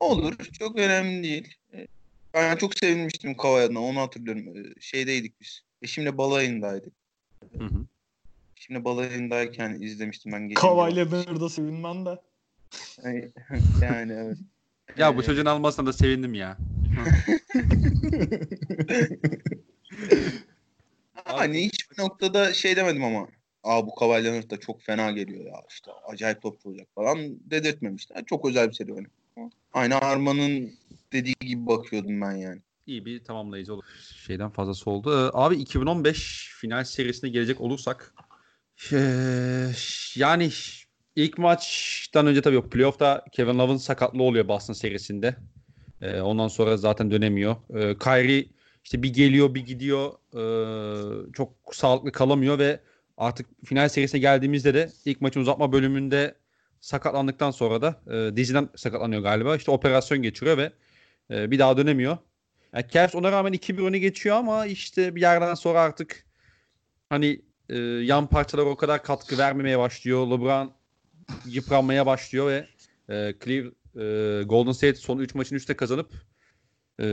Olur. 0.00 0.36
Çok 0.58 0.78
önemli 0.78 1.22
değil. 1.22 1.56
E, 1.74 1.86
ben 2.34 2.56
çok 2.56 2.78
sevinmiştim 2.78 3.36
Kawhi 3.36 3.78
Onu 3.78 4.00
hatırlıyorum. 4.00 4.56
E, 4.56 4.80
şeydeydik 4.80 5.40
biz. 5.40 5.60
Eşimle 5.82 6.18
balayındaydık. 6.18 6.92
Hı 7.58 7.64
hı. 7.64 7.86
Şimdi 8.54 8.84
balayındayken 8.84 9.72
izlemiştim 9.80 10.32
ben. 10.32 10.54
Kawhi 10.54 10.96
Leonard'a 10.96 11.48
sevinmem 11.48 12.06
de. 12.06 12.18
yani 13.82 14.12
evet. 14.12 14.38
Ya 14.96 15.16
bu 15.16 15.22
çocuğun 15.22 15.46
almasına 15.46 15.86
da 15.86 15.92
sevindim 15.92 16.34
ya. 16.34 16.58
hani 21.24 21.64
hiçbir 21.64 22.02
noktada 22.02 22.54
şey 22.54 22.76
demedim 22.76 23.04
ama. 23.04 23.28
Aa 23.64 23.86
bu 23.86 23.94
Kawhi 23.94 24.50
da 24.50 24.60
çok 24.60 24.82
fena 24.82 25.10
geliyor 25.10 25.44
ya 25.44 25.54
işte 25.70 25.90
acayip 26.08 26.42
topçu 26.42 26.68
olacak 26.68 26.88
falan 26.94 27.18
dedirtmemişler. 27.50 28.24
Çok 28.26 28.48
özel 28.48 28.70
bir 28.70 28.88
oyunu. 28.88 29.08
Aynı 29.72 29.98
Arman'ın 29.98 30.72
dediği 31.12 31.34
gibi 31.40 31.66
bakıyordum 31.66 32.20
ben 32.20 32.32
yani. 32.32 32.60
İyi 32.86 33.04
bir 33.04 33.24
tamamlayıcı 33.24 33.74
olur. 33.74 33.84
Şeyden 34.26 34.50
fazlası 34.50 34.90
oldu. 34.90 35.12
Ee, 35.12 35.30
abi 35.34 35.56
2015 35.56 36.50
final 36.60 36.84
serisine 36.84 37.30
gelecek 37.30 37.60
olursak 37.60 38.14
ee, 38.92 39.72
yani 40.16 40.50
ilk 41.16 41.38
maçtan 41.38 42.26
önce 42.26 42.42
tabii 42.42 42.62
playoff'ta 42.62 43.24
Kevin 43.32 43.58
Love'ın 43.58 43.76
sakatlığı 43.76 44.22
oluyor 44.22 44.48
Boston 44.48 44.74
serisinde. 44.74 45.36
Ee, 46.00 46.20
ondan 46.20 46.48
sonra 46.48 46.76
zaten 46.76 47.10
dönemiyor. 47.10 47.56
Ee, 47.74 47.98
Kyrie 47.98 48.46
işte 48.84 49.02
bir 49.02 49.12
geliyor 49.12 49.54
bir 49.54 49.66
gidiyor. 49.66 50.12
Ee, 50.34 51.32
çok 51.32 51.52
sağlıklı 51.72 52.12
kalamıyor 52.12 52.58
ve 52.58 52.80
artık 53.16 53.46
final 53.64 53.88
serisine 53.88 54.20
geldiğimizde 54.20 54.74
de 54.74 54.90
ilk 55.04 55.20
maçın 55.20 55.40
uzatma 55.40 55.72
bölümünde 55.72 56.34
sakatlandıktan 56.80 57.50
sonra 57.50 57.82
da 57.82 58.00
e, 58.10 58.36
diziden 58.36 58.68
sakatlanıyor 58.76 59.22
galiba. 59.22 59.56
İşte 59.56 59.70
operasyon 59.70 60.22
geçiriyor 60.22 60.58
ve 60.58 60.72
e, 61.30 61.50
bir 61.50 61.58
daha 61.58 61.76
dönemiyor. 61.76 62.18
Yani 62.74 62.84
Cavs 62.92 63.14
ona 63.14 63.32
rağmen 63.32 63.52
2-1 63.52 63.86
öne 63.86 63.98
geçiyor 63.98 64.36
ama 64.36 64.66
işte 64.66 65.14
bir 65.14 65.20
yerden 65.20 65.54
sonra 65.54 65.80
artık 65.80 66.26
hani 67.08 67.42
e, 67.68 67.78
yan 67.78 68.26
parçalar 68.26 68.66
o 68.66 68.76
kadar 68.76 69.02
katkı 69.02 69.38
vermemeye 69.38 69.78
başlıyor. 69.78 70.26
LeBron 70.26 70.72
yıpranmaya 71.46 72.06
başlıyor 72.06 72.46
ve 72.48 72.66
e, 73.14 73.34
Cleve, 73.44 73.68
e, 73.96 74.42
Golden 74.42 74.72
State 74.72 74.94
son 74.94 75.18
3 75.18 75.34
maçın 75.34 75.56
3'te 75.56 75.76
kazanıp 75.76 76.12
e, 76.98 77.06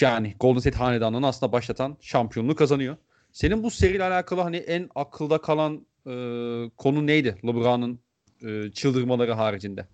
yani 0.00 0.34
Golden 0.40 0.60
State 0.60 0.76
hanedanlığını 0.76 1.26
aslında 1.26 1.52
başlatan 1.52 1.96
şampiyonluğu 2.00 2.54
kazanıyor. 2.54 2.96
Senin 3.32 3.62
bu 3.62 3.70
seriyle 3.70 4.04
alakalı 4.04 4.40
hani 4.40 4.56
en 4.56 4.88
akılda 4.94 5.40
kalan 5.40 5.86
e, 6.06 6.12
konu 6.76 7.06
neydi 7.06 7.36
LeBron'un 7.46 8.00
e, 8.42 8.70
çıldırmaları 8.72 9.32
haricinde? 9.32 9.86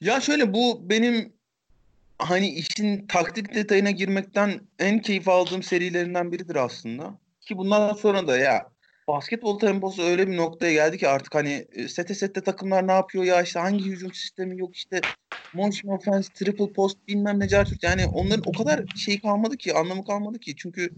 Ya 0.00 0.20
şöyle 0.20 0.54
bu 0.54 0.90
benim 0.90 1.32
hani 2.18 2.48
işin 2.48 3.06
taktik 3.06 3.54
detayına 3.54 3.90
girmekten 3.90 4.60
en 4.78 4.98
keyif 4.98 5.28
aldığım 5.28 5.62
serilerinden 5.62 6.32
biridir 6.32 6.56
aslında. 6.56 7.18
Ki 7.40 7.58
bundan 7.58 7.94
sonra 7.94 8.26
da 8.26 8.38
ya 8.38 8.73
basketbol 9.08 9.58
temposu 9.58 10.02
öyle 10.02 10.28
bir 10.28 10.36
noktaya 10.36 10.72
geldi 10.72 10.98
ki 10.98 11.08
artık 11.08 11.34
hani 11.34 11.66
e, 11.72 11.88
sete 11.88 12.14
sette 12.14 12.40
takımlar 12.40 12.86
ne 12.86 12.92
yapıyor 12.92 13.24
ya 13.24 13.42
işte 13.42 13.60
hangi 13.60 13.84
hücum 13.84 14.14
sistemi 14.14 14.60
yok 14.60 14.76
işte 14.76 15.00
motion 15.52 15.96
offense, 15.96 16.32
triple 16.32 16.72
post 16.72 16.98
bilmem 17.08 17.40
ne 17.40 17.48
cartürt 17.48 17.82
yani 17.82 18.06
onların 18.06 18.42
o 18.46 18.52
kadar 18.52 18.84
şey 18.96 19.20
kalmadı 19.20 19.56
ki 19.56 19.74
anlamı 19.74 20.04
kalmadı 20.04 20.38
ki 20.38 20.56
çünkü 20.56 20.90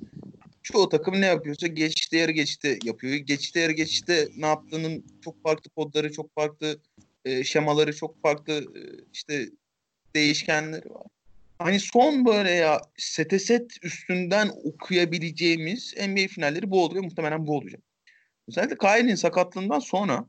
çoğu 0.63 0.89
takım 0.89 1.21
ne 1.21 1.27
yapıyorsa 1.27 1.67
geçişte 1.67 2.19
yarı 2.19 2.33
geçişte 2.33 2.79
yapıyor. 2.85 3.15
Geçişte 3.15 3.61
yarı 3.61 3.73
geçişte 3.73 4.29
ne 4.37 4.47
yaptığının 4.47 5.05
çok 5.25 5.43
farklı 5.43 5.71
kodları, 5.71 6.13
çok 6.13 6.35
farklı 6.35 6.79
e, 7.25 7.45
şemaları, 7.45 7.97
çok 7.97 8.23
farklı 8.23 8.53
e, 8.53 8.81
işte 9.13 9.47
değişkenleri 10.15 10.91
var. 10.91 11.07
Hani 11.59 11.81
son 11.81 12.27
böyle 12.27 12.51
ya 12.51 12.81
sete 12.97 13.39
set 13.39 13.85
üstünden 13.85 14.51
okuyabileceğimiz 14.65 15.95
NBA 16.09 16.29
finalleri 16.29 16.71
bu 16.71 16.85
oldu 16.85 16.95
ve 16.95 17.01
muhtemelen 17.01 17.47
bu 17.47 17.57
olacak. 17.57 17.81
Özellikle 18.49 18.78
Kyrie'nin 18.78 19.14
sakatlığından 19.14 19.78
sonra 19.78 20.26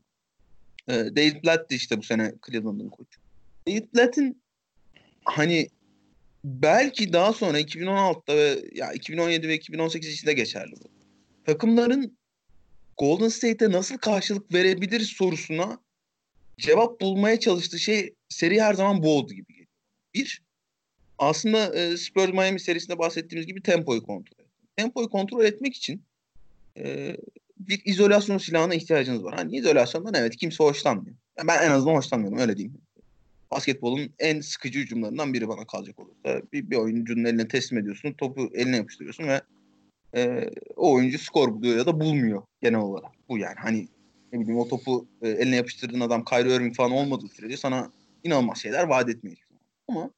e, 0.88 0.92
David 0.92 1.44
Blatt 1.44 1.72
işte 1.72 1.98
bu 1.98 2.02
sene 2.02 2.34
Cleveland'ın 2.46 2.88
koçu. 2.88 3.20
David 3.68 3.84
Blatt'in 3.94 4.42
hani 5.24 5.68
belki 6.44 7.12
daha 7.12 7.32
sonra 7.32 7.60
2016'da 7.60 8.36
ve 8.36 8.64
ya 8.74 8.92
2017 8.92 9.48
ve 9.48 9.54
2018 9.54 10.12
içinde 10.12 10.32
geçerli 10.32 10.72
bu. 10.72 10.88
Takımların 11.44 12.18
Golden 12.98 13.28
State'e 13.28 13.70
nasıl 13.70 13.98
karşılık 13.98 14.54
verebilir 14.54 15.00
sorusuna 15.00 15.78
cevap 16.58 17.00
bulmaya 17.00 17.40
çalıştığı 17.40 17.78
şey 17.78 18.14
seri 18.28 18.62
her 18.62 18.74
zaman 18.74 19.02
bu 19.02 19.16
oldu 19.16 19.32
gibi 19.34 19.46
geliyor. 19.46 19.68
Bir, 20.14 20.42
aslında 21.18 21.74
e, 21.74 21.96
Spurs 21.96 22.32
Miami 22.32 22.60
serisinde 22.60 22.98
bahsettiğimiz 22.98 23.46
gibi 23.46 23.62
tempoyu 23.62 24.02
kontrol 24.02 24.44
etmek. 24.44 24.76
Tempoyu 24.76 25.08
kontrol 25.08 25.44
etmek 25.44 25.76
için 25.76 26.02
e, 26.76 27.16
bir 27.58 27.82
izolasyon 27.84 28.38
silahına 28.38 28.74
ihtiyacınız 28.74 29.24
var. 29.24 29.34
Hani 29.34 29.56
izolasyondan 29.56 30.14
evet 30.14 30.36
kimse 30.36 30.64
hoşlanmıyor. 30.64 31.16
Ben 31.46 31.62
en 31.62 31.70
azından 31.70 31.94
hoşlanmıyorum 31.94 32.38
öyle 32.38 32.56
diyeyim. 32.56 32.80
Basketbolun 33.50 34.10
en 34.18 34.40
sıkıcı 34.40 34.78
hücumlarından 34.78 35.34
biri 35.34 35.48
bana 35.48 35.66
kalacak 35.66 35.98
olursa. 35.98 36.42
Bir, 36.52 36.70
bir 36.70 36.76
oyuncunun 36.76 37.24
eline 37.24 37.48
teslim 37.48 37.78
ediyorsun, 37.78 38.12
topu 38.12 38.50
eline 38.54 38.76
yapıştırıyorsun 38.76 39.24
ve 39.24 39.40
e, 40.14 40.50
o 40.76 40.92
oyuncu 40.92 41.18
skor 41.18 41.54
buluyor 41.54 41.76
ya 41.76 41.86
da 41.86 42.00
bulmuyor 42.00 42.42
genel 42.62 42.80
olarak. 42.80 43.12
Bu 43.28 43.38
yani 43.38 43.56
hani 43.58 43.88
ne 44.32 44.40
bileyim 44.40 44.58
o 44.58 44.68
topu 44.68 45.08
e, 45.22 45.28
eline 45.28 45.56
yapıştırdığın 45.56 46.00
adam 46.00 46.24
Kyrie 46.24 46.54
Irving 46.54 46.76
falan 46.76 46.92
olmadığı 46.92 47.28
sürece 47.28 47.56
sana 47.56 47.92
inanılmaz 48.24 48.58
şeyler 48.58 48.84
vaat 48.84 49.08
etmiyor. 49.08 49.36
Ama 49.88 50.10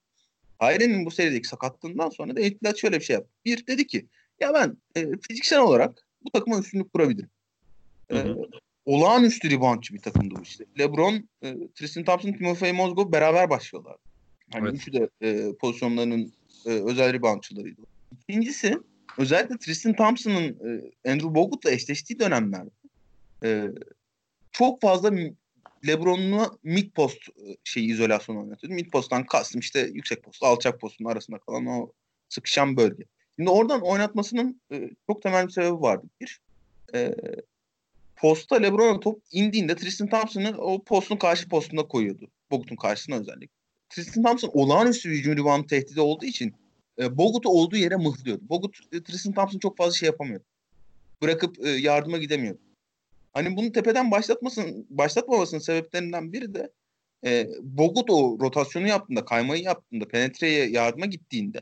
Kyrie'nin 0.61 1.07
bu 1.07 1.11
serideki 1.11 1.49
sakatlığından 1.49 2.09
sonra 2.09 2.37
da 2.37 2.41
Etlat 2.41 2.79
şöyle 2.79 2.99
bir 2.99 3.05
şey 3.05 3.15
yaptı. 3.15 3.31
Bir 3.45 3.67
dedi 3.67 3.87
ki 3.87 4.07
ya 4.41 4.55
ben 4.55 4.77
e, 4.97 5.07
fiziksel 5.29 5.61
olarak 5.61 6.07
bu 6.25 6.31
takıma 6.31 6.59
üstünlük 6.59 6.93
kurabilirim. 6.93 7.31
E, 8.11 8.17
hı 8.17 8.23
hı. 8.23 8.49
olağanüstü 8.85 9.51
reboundçı 9.51 9.95
bir 9.95 9.99
takımdı 9.99 10.35
bu 10.39 10.43
işte. 10.43 10.65
LeBron, 10.79 11.29
e, 11.43 11.57
Tristan 11.75 12.05
Thompson, 12.05 12.33
Timofey 12.33 12.73
Mozgov 12.73 13.13
beraber 13.13 13.51
başlıyorlar. 13.51 13.97
Hani 14.53 14.69
evet. 14.69 14.77
üçü 14.77 14.93
de 14.93 15.09
e, 15.23 15.53
pozisyonlarının 15.61 16.33
e, 16.67 16.71
özel 16.71 17.13
reboundçılarıydı. 17.13 17.81
İkincisi 18.23 18.79
özellikle 19.19 19.59
Tristan 19.59 19.93
Thompson'ın 19.93 20.49
e, 20.49 21.11
Andrew 21.11 21.35
Bogut'la 21.35 21.71
eşleştiği 21.71 22.19
dönemlerde 22.19 22.71
e, 23.45 23.67
çok 24.53 24.81
fazla 24.81 25.13
LeBron'u 25.87 26.59
mid 26.63 26.93
post 26.93 27.29
e, 27.29 27.57
şeyi 27.65 27.91
izolasyonu 27.93 28.41
oynatıyordu. 28.41 28.75
Mid 28.75 28.91
posttan 28.91 29.27
kastım 29.27 29.61
işte 29.61 29.91
yüksek 29.93 30.23
post, 30.23 30.43
alçak 30.43 30.81
postun 30.81 31.05
arasında 31.05 31.39
kalan 31.39 31.67
o 31.67 31.93
sıkışan 32.29 32.77
bölge. 32.77 33.05
Şimdi 33.41 33.51
oradan 33.51 33.81
oynatmasının 33.81 34.61
e, 34.73 34.91
çok 35.07 35.23
temel 35.23 35.47
bir 35.47 35.53
sebebi 35.53 35.81
vardı. 35.81 36.07
Bir, 36.21 36.41
e, 36.95 37.15
posta 38.17 38.57
LeBron'a 38.57 39.01
top 39.01 39.23
indiğinde 39.33 39.77
Tristan 39.77 40.09
Thompson'ı 40.09 40.59
o 40.59 40.83
postun 40.85 41.17
karşı 41.17 41.49
postuna 41.49 41.83
koyuyordu. 41.83 42.29
Bogut'un 42.51 42.77
karşısına 42.77 43.17
özellikle. 43.17 43.55
Tristan 43.89 44.23
Thompson 44.23 44.51
olağanüstü 44.53 45.11
hücum 45.11 45.37
rebound 45.37 45.69
tehdidi 45.69 46.01
olduğu 46.01 46.25
için 46.25 46.55
e, 46.99 47.19
Bogut'u 47.19 47.49
olduğu 47.49 47.77
yere 47.77 47.97
mıhlıyordu. 47.97 48.49
Bogut, 48.49 48.77
e, 48.93 49.03
Tristan 49.03 49.33
Thompson 49.33 49.59
çok 49.59 49.77
fazla 49.77 49.93
şey 49.93 50.07
yapamıyordu. 50.07 50.45
Bırakıp 51.23 51.67
e, 51.67 51.69
yardıma 51.71 52.19
gidemiyordu. 52.19 52.61
Hani 53.33 53.57
bunu 53.57 53.73
tepeden 53.73 54.11
başlatmasın, 54.11 54.87
başlatmamasının 54.91 55.61
sebeplerinden 55.61 56.33
biri 56.33 56.55
de 56.55 56.71
e, 57.27 57.49
Bogut 57.63 58.11
o 58.11 58.39
rotasyonu 58.41 58.89
yaptığında, 58.89 59.25
kaymayı 59.25 59.63
yaptığında, 59.63 60.09
penetreye 60.09 60.71
yardıma 60.71 61.07
gittiğinde 61.07 61.61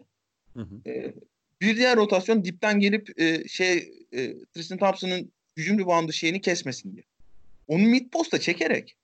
hı 0.55 0.61
hı. 0.61 0.91
E, 0.91 1.15
bir 1.61 1.77
diğer 1.77 1.97
rotasyon 1.97 2.45
dipten 2.45 2.81
gelip 2.81 3.21
e, 3.21 3.49
şey 3.49 3.93
e, 4.13 4.45
Tristan 4.55 4.79
Thompson'ın 4.79 5.33
hücum 5.57 5.79
reboundu 5.79 6.13
şeyini 6.13 6.41
kesmesin 6.41 6.93
diye. 6.93 7.05
Onu 7.69 7.83
mid 7.83 8.11
posta 8.11 8.41
çekerek 8.41 8.97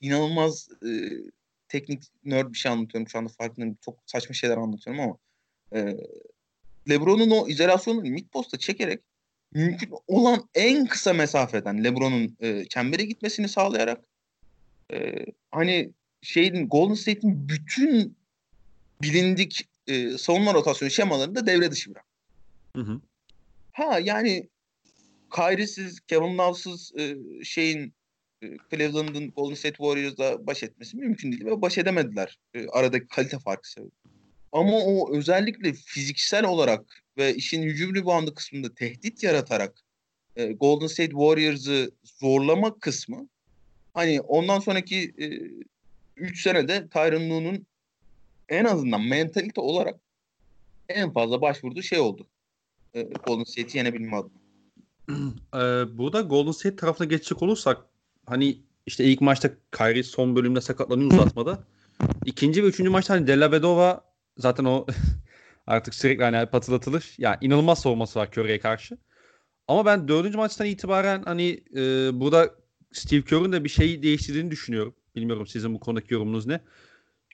inanılmaz 0.00 0.68
e, 0.86 0.90
teknik 1.68 2.02
nerd 2.24 2.52
bir 2.52 2.58
şey 2.58 2.72
anlatıyorum. 2.72 3.08
Şu 3.08 3.18
anda 3.18 3.28
farkındayım. 3.28 3.78
Çok 3.84 3.98
saçma 4.06 4.34
şeyler 4.34 4.56
anlatıyorum 4.56 5.02
ama 5.02 5.16
e, 5.72 5.96
LeBron'un 6.88 7.30
o 7.30 7.48
izolasyonunu 7.48 8.10
mid 8.10 8.28
posta 8.28 8.58
çekerek 8.58 9.00
mümkün 9.52 9.90
olan 10.06 10.48
en 10.54 10.86
kısa 10.86 11.12
mesafeden 11.12 11.84
LeBron'un 11.84 12.36
e, 12.40 12.64
çembere 12.64 13.04
gitmesini 13.04 13.48
sağlayarak 13.48 14.04
e, 14.92 15.26
hani 15.50 15.90
şeyin 16.22 16.68
Golden 16.68 16.94
State'in 16.94 17.48
bütün 17.48 18.16
bilindik 19.02 19.68
e, 19.88 20.18
savunma 20.18 20.54
rotasyonu 20.54 20.90
şemalarını 20.90 21.34
da 21.34 21.46
devre 21.46 21.70
dışı 21.70 21.90
bırak. 21.90 22.04
Hı 22.76 22.82
hı. 22.82 23.00
Ha 23.72 23.98
yani 23.98 24.48
Kyrie'siz, 25.34 26.00
Kevin 26.00 26.38
Love'sız 26.38 26.92
e, 26.98 27.16
şeyin 27.44 27.94
e, 28.42 28.46
Cleveland'ın 28.70 29.30
Golden 29.30 29.54
State 29.54 29.76
Warriors'la 29.76 30.46
baş 30.46 30.62
etmesi 30.62 30.96
mümkün 30.96 31.32
değil 31.32 31.44
ve 31.44 31.62
baş 31.62 31.78
edemediler. 31.78 32.38
E, 32.54 32.66
aradaki 32.68 33.06
kalite 33.08 33.38
farkı 33.38 33.70
sebebi. 33.70 33.90
Ama 34.52 34.76
o 34.76 35.16
özellikle 35.16 35.72
fiziksel 35.72 36.44
olarak 36.44 37.04
ve 37.16 37.34
işin 37.34 37.62
hücum 37.62 37.94
reboundu 37.94 38.34
kısmında 38.34 38.74
tehdit 38.74 39.22
yaratarak 39.22 39.84
e, 40.36 40.52
Golden 40.52 40.86
State 40.86 41.10
Warriors'ı 41.10 41.90
zorlama 42.04 42.78
kısmı 42.78 43.28
hani 43.94 44.20
ondan 44.20 44.60
sonraki 44.60 45.14
3 46.16 46.38
e, 46.38 46.42
senede 46.42 46.88
Tyron 46.88 47.30
Lue'nun 47.30 47.66
en 48.48 48.64
azından 48.64 49.00
mentalite 49.00 49.60
olarak 49.60 50.00
en 50.88 51.12
fazla 51.12 51.40
başvurduğu 51.40 51.82
şey 51.82 51.98
oldu. 51.98 52.26
E, 52.94 53.02
Golden 53.02 53.44
State'i 53.44 53.76
yenebilme 53.76 54.16
adına. 54.16 54.46
Ee, 55.54 55.98
burada 55.98 56.20
Golden 56.20 56.50
State 56.50 56.76
tarafına 56.76 57.06
geçecek 57.06 57.42
olursak 57.42 57.78
hani 58.26 58.58
işte 58.86 59.04
ilk 59.04 59.20
maçta 59.20 59.50
Kyrie 59.72 60.02
son 60.02 60.36
bölümde 60.36 60.60
sakatlanıyor 60.60 61.12
uzatmada. 61.12 61.64
İkinci 62.24 62.62
ve 62.62 62.66
üçüncü 62.66 62.90
maçta 62.90 63.14
hani 63.14 63.26
Della 63.26 63.52
Vedova 63.52 64.04
zaten 64.38 64.64
o 64.64 64.86
artık 65.66 65.94
sürekli 65.94 66.24
hani 66.24 66.46
patlatılır. 66.46 67.14
Yani 67.18 67.36
inanılmaz 67.40 67.80
savunması 67.80 68.18
var 68.18 68.28
Curry'e 68.32 68.60
karşı. 68.60 68.98
Ama 69.68 69.86
ben 69.86 70.08
dördüncü 70.08 70.36
maçtan 70.36 70.66
itibaren 70.66 71.22
hani 71.22 71.64
e, 71.76 71.80
burada 72.20 72.54
Steve 72.92 73.22
Kerr'ın 73.22 73.52
da 73.52 73.64
bir 73.64 73.68
şey 73.68 74.02
değiştirdiğini 74.02 74.50
düşünüyorum. 74.50 74.94
Bilmiyorum 75.16 75.46
sizin 75.46 75.74
bu 75.74 75.80
konudaki 75.80 76.14
yorumunuz 76.14 76.46
ne. 76.46 76.60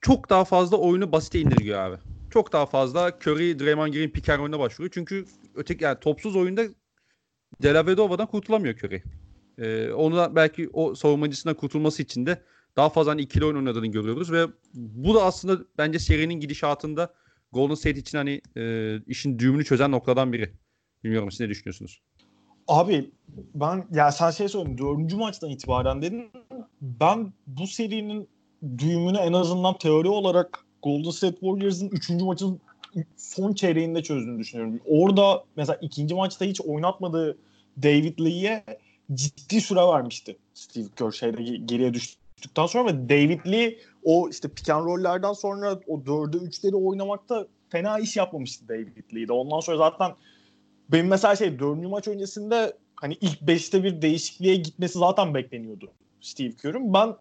Çok 0.03 0.31
daha 0.31 0.45
fazla 0.45 0.77
oyunu 0.77 1.13
basite 1.13 1.41
indirgiyor 1.41 1.79
abi. 1.79 1.97
Çok 2.31 2.53
daha 2.53 2.67
fazla 2.67 3.19
Curry, 3.27 3.59
Draymond 3.59 3.93
Green 3.93 4.11
pick 4.11 4.29
and 4.29 4.53
başvuruyor. 4.53 4.91
Çünkü 4.95 5.25
öteki 5.55 5.85
yani 5.85 6.01
topsuz 6.01 6.37
oyunda 6.37 6.63
Delavedova'dan 7.63 8.27
kurtulamıyor 8.27 8.75
Curry. 8.75 9.03
Ee, 9.59 9.93
onu 9.93 10.17
da 10.17 10.37
belki 10.37 10.71
o 10.73 10.95
savunmacısından 10.95 11.57
kurtulması 11.57 12.03
için 12.03 12.27
de 12.27 12.43
daha 12.77 12.89
fazla 12.89 13.13
hani 13.13 13.23
ikili 13.23 13.45
oyun 13.45 13.57
oynadığını 13.57 13.87
görüyoruz 13.87 14.33
ve 14.33 14.47
bu 14.75 15.15
da 15.15 15.25
aslında 15.25 15.65
bence 15.79 15.99
serinin 15.99 16.35
gidişatında 16.35 17.15
Golden 17.53 17.75
State 17.75 17.99
için 17.99 18.19
hani 18.19 18.41
e, 18.57 18.97
işin 19.07 19.39
düğümünü 19.39 19.65
çözen 19.65 19.91
noktadan 19.91 20.33
biri. 20.33 20.53
Bilmiyorum 21.05 21.31
siz 21.31 21.41
ne 21.41 21.49
düşünüyorsunuz? 21.49 22.03
Abi 22.69 23.11
ben 23.55 23.87
ya 23.93 24.13
sen 24.13 24.31
şey 24.31 24.49
söyledin 24.49 24.79
dördüncü 24.79 25.17
maçtan 25.17 25.51
itibaren 25.51 26.03
dedin 26.03 26.31
ben 26.81 27.33
bu 27.47 27.67
serinin 27.67 28.29
düğümünü 28.79 29.19
en 29.19 29.33
azından 29.33 29.79
teori 29.79 30.09
olarak 30.09 30.65
Golden 30.83 31.11
State 31.11 31.37
Warriors'ın 31.41 31.89
üçüncü 31.89 32.25
maçın 32.25 32.61
son 33.17 33.53
çeyreğinde 33.53 34.03
çözdüğünü 34.03 34.39
düşünüyorum. 34.39 34.81
Orada 34.87 35.45
mesela 35.57 35.79
ikinci 35.83 36.15
maçta 36.15 36.45
hiç 36.45 36.61
oynatmadığı 36.61 37.39
David 37.83 38.19
Lee'ye 38.21 38.65
ciddi 39.15 39.61
süre 39.61 39.81
vermişti 39.81 40.37
Steve 40.55 40.85
Kerr 40.97 41.11
şeyde 41.11 41.43
geriye 41.43 41.95
düştükten 41.95 42.67
sonra 42.67 42.87
ve 42.87 43.09
David 43.09 43.47
Lee 43.47 43.79
o 44.05 44.29
işte 44.29 44.49
pick 44.49 44.71
and 44.71 44.87
roll'lerden 44.87 45.33
sonra 45.33 45.81
o 45.87 46.07
dörde 46.07 46.37
üçleri 46.37 46.77
oynamakta 46.77 47.47
fena 47.69 47.99
iş 47.99 48.17
yapmamıştı 48.17 48.69
David 48.69 49.15
Lee'de. 49.15 49.33
Ondan 49.33 49.61
sonra 49.61 49.77
zaten 49.77 50.13
benim 50.89 51.07
mesela 51.07 51.37
şey 51.37 51.59
dördüncü 51.59 51.89
maç 51.89 52.09
öncesinde 52.09 52.77
hani 52.97 53.17
ilk 53.21 53.43
beşte 53.43 53.85
bir 53.85 54.03
değişikliğe 54.03 54.57
gitmesi 54.57 54.99
zaten 54.99 55.35
bekleniyordu 55.35 55.91
Steve 56.21 56.53
Kerr'ın. 56.53 56.95
Ben 56.95 57.15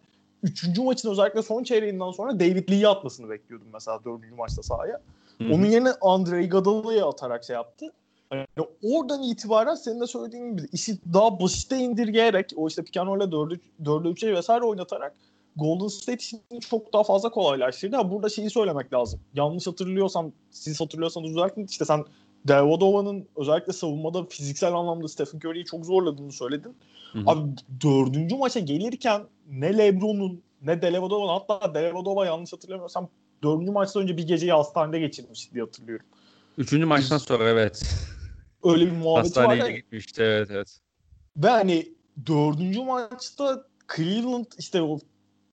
üçüncü 0.43 0.81
maçın 0.81 1.11
özellikle 1.11 1.41
son 1.41 1.63
çeyreğinden 1.63 2.11
sonra 2.11 2.39
David 2.39 2.69
Lee'yi 2.69 2.87
atmasını 2.87 3.29
bekliyordum 3.29 3.67
mesela 3.73 3.99
dördüncü 4.05 4.35
maçta 4.35 4.63
sahaya. 4.63 5.01
Hı-hı. 5.37 5.53
Onun 5.53 5.65
yerine 5.65 5.89
Andrei 6.01 6.45
Iguodala'yı 6.45 7.05
atarak 7.05 7.43
şey 7.43 7.53
yaptı. 7.53 7.93
Yani 8.31 8.67
oradan 8.83 9.23
itibaren 9.23 9.75
senin 9.75 10.01
de 10.01 10.07
söylediğin 10.07 10.57
gibi 10.57 10.67
işi 10.71 10.97
daha 11.13 11.39
basite 11.39 11.77
indirgeyerek 11.77 12.53
o 12.55 12.67
işte 12.67 12.83
and 12.99 13.07
roll'e 13.07 13.23
4'e 13.23 14.11
3'e 14.11 14.33
vesaire 14.33 14.65
oynatarak 14.65 15.15
Golden 15.55 15.87
State 15.87 16.17
işini 16.17 16.41
çok 16.69 16.93
daha 16.93 17.03
fazla 17.03 17.29
kolaylaştırdı. 17.29 17.95
Ha, 17.95 18.11
burada 18.11 18.29
şeyi 18.29 18.49
söylemek 18.49 18.93
lazım. 18.93 19.19
Yanlış 19.33 19.67
hatırlıyorsam, 19.67 20.31
siz 20.51 20.81
hatırlıyorsanız 20.81 21.29
düzeltin. 21.29 21.65
İşte 21.65 21.85
sen 21.85 22.05
Devodova'nın 22.47 23.27
özellikle 23.35 23.73
savunmada 23.73 24.25
fiziksel 24.25 24.73
anlamda 24.73 25.07
Stephen 25.07 25.37
Curry'i 25.37 25.65
çok 25.65 25.85
zorladığını 25.85 26.31
söyledin. 26.31 26.75
Hı-hı. 27.13 27.23
Abi 27.27 27.41
dördüncü 27.83 28.35
maça 28.35 28.59
gelirken 28.59 29.21
ne 29.49 29.77
Lebron'un 29.77 30.43
ne 30.61 30.81
Devodova'nın 30.81 31.39
hatta 31.39 31.73
Devodova 31.73 32.25
yanlış 32.25 32.53
hatırlamıyorsam 32.53 33.09
dördüncü 33.43 33.71
maçtan 33.71 34.03
önce 34.03 34.17
bir 34.17 34.27
geceyi 34.27 34.51
hastanede 34.51 34.99
geçirmiş 34.99 35.53
diye 35.53 35.63
hatırlıyorum. 35.63 36.05
Üçüncü 36.57 36.85
maçtan 36.85 37.17
sonra 37.17 37.49
evet. 37.49 37.83
Öyle 38.63 38.85
bir 38.85 38.91
muhabbet 38.91 39.25
Hastaneye 39.25 39.47
var. 39.47 39.57
Hastaneye 39.57 39.77
gitmişti 39.79 40.21
evet 40.21 40.47
evet. 40.51 40.79
Ve 41.37 41.47
hani 41.47 41.87
dördüncü 42.27 42.83
maçta 42.83 43.65
Cleveland 43.95 44.45
işte 44.59 44.81
o 44.81 44.99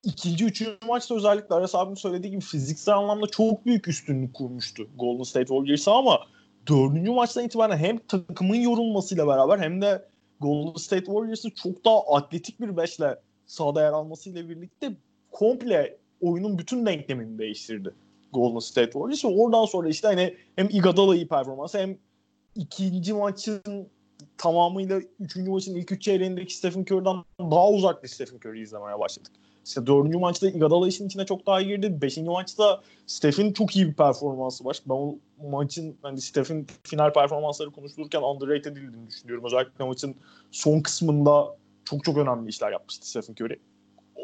ikinci, 0.03 0.45
üçüncü 0.45 0.77
maçta 0.87 1.15
özellikle 1.15 1.55
Aras 1.55 1.75
abim 1.75 1.97
söylediği 1.97 2.31
gibi 2.31 2.41
fiziksel 2.41 2.95
anlamda 2.95 3.27
çok 3.27 3.65
büyük 3.65 3.87
üstünlük 3.87 4.33
kurmuştu 4.33 4.87
Golden 4.95 5.23
State 5.23 5.45
Warriors'a 5.45 5.93
ama 5.93 6.19
dördüncü 6.67 7.11
maçtan 7.11 7.43
itibaren 7.43 7.77
hem 7.77 7.97
takımın 7.97 8.55
yorulmasıyla 8.55 9.27
beraber 9.27 9.59
hem 9.59 9.81
de 9.81 10.09
Golden 10.39 10.73
State 10.73 11.05
Warriors'ın 11.05 11.49
çok 11.49 11.85
daha 11.85 11.99
atletik 12.15 12.59
bir 12.59 12.77
beşle 12.77 13.19
sahada 13.45 13.81
yer 13.81 13.91
almasıyla 13.91 14.49
birlikte 14.49 14.91
komple 15.31 15.97
oyunun 16.21 16.57
bütün 16.57 16.85
denklemini 16.85 17.39
değiştirdi 17.39 17.93
Golden 18.33 18.59
State 18.59 18.91
Warriors. 18.91 19.25
Ve 19.25 19.27
oradan 19.27 19.65
sonra 19.65 19.89
işte 19.89 20.07
hani 20.07 20.37
hem 20.55 20.69
Iguodala 20.69 21.15
iyi 21.15 21.27
performans 21.27 21.73
hem 21.73 21.97
ikinci 22.55 23.13
maçın 23.13 23.87
tamamıyla 24.37 25.01
üçüncü 25.19 25.51
maçın 25.51 25.75
ilk 25.75 25.91
üç 25.91 26.01
çeyreğindeki 26.01 26.55
Stephen 26.55 26.81
Curry'den 26.81 27.23
daha 27.39 27.69
uzak 27.69 28.03
bir 28.03 28.07
Stephen 28.07 28.37
Curry 28.37 28.61
izlemeye 28.61 28.99
başladık. 28.99 29.31
İşte 29.69 29.87
dördüncü 29.87 30.17
maçta 30.17 30.47
Iguodala 30.47 30.87
işin 30.87 31.07
içine 31.07 31.25
çok 31.25 31.45
daha 31.45 31.61
girdi. 31.61 32.01
Beşinci 32.01 32.29
maçta 32.29 32.81
Steph'in 33.07 33.53
çok 33.53 33.75
iyi 33.75 33.87
bir 33.87 33.93
performansı 33.93 34.65
var. 34.65 34.81
Ben 34.85 34.93
o 34.93 35.15
maçın 35.51 35.97
hani 36.01 36.21
Steph'in 36.21 36.67
final 36.83 37.13
performansları 37.13 37.71
konuşulurken 37.71 38.21
underrated 38.21 38.71
edildiğini 38.71 39.07
düşünüyorum. 39.07 39.45
Özellikle 39.45 39.85
maçın 39.85 40.15
son 40.51 40.79
kısmında 40.79 41.57
çok 41.85 42.03
çok 42.03 42.17
önemli 42.17 42.49
işler 42.49 42.71
yapmıştı 42.71 43.09
Stephen 43.09 43.33
Curry. 43.33 43.59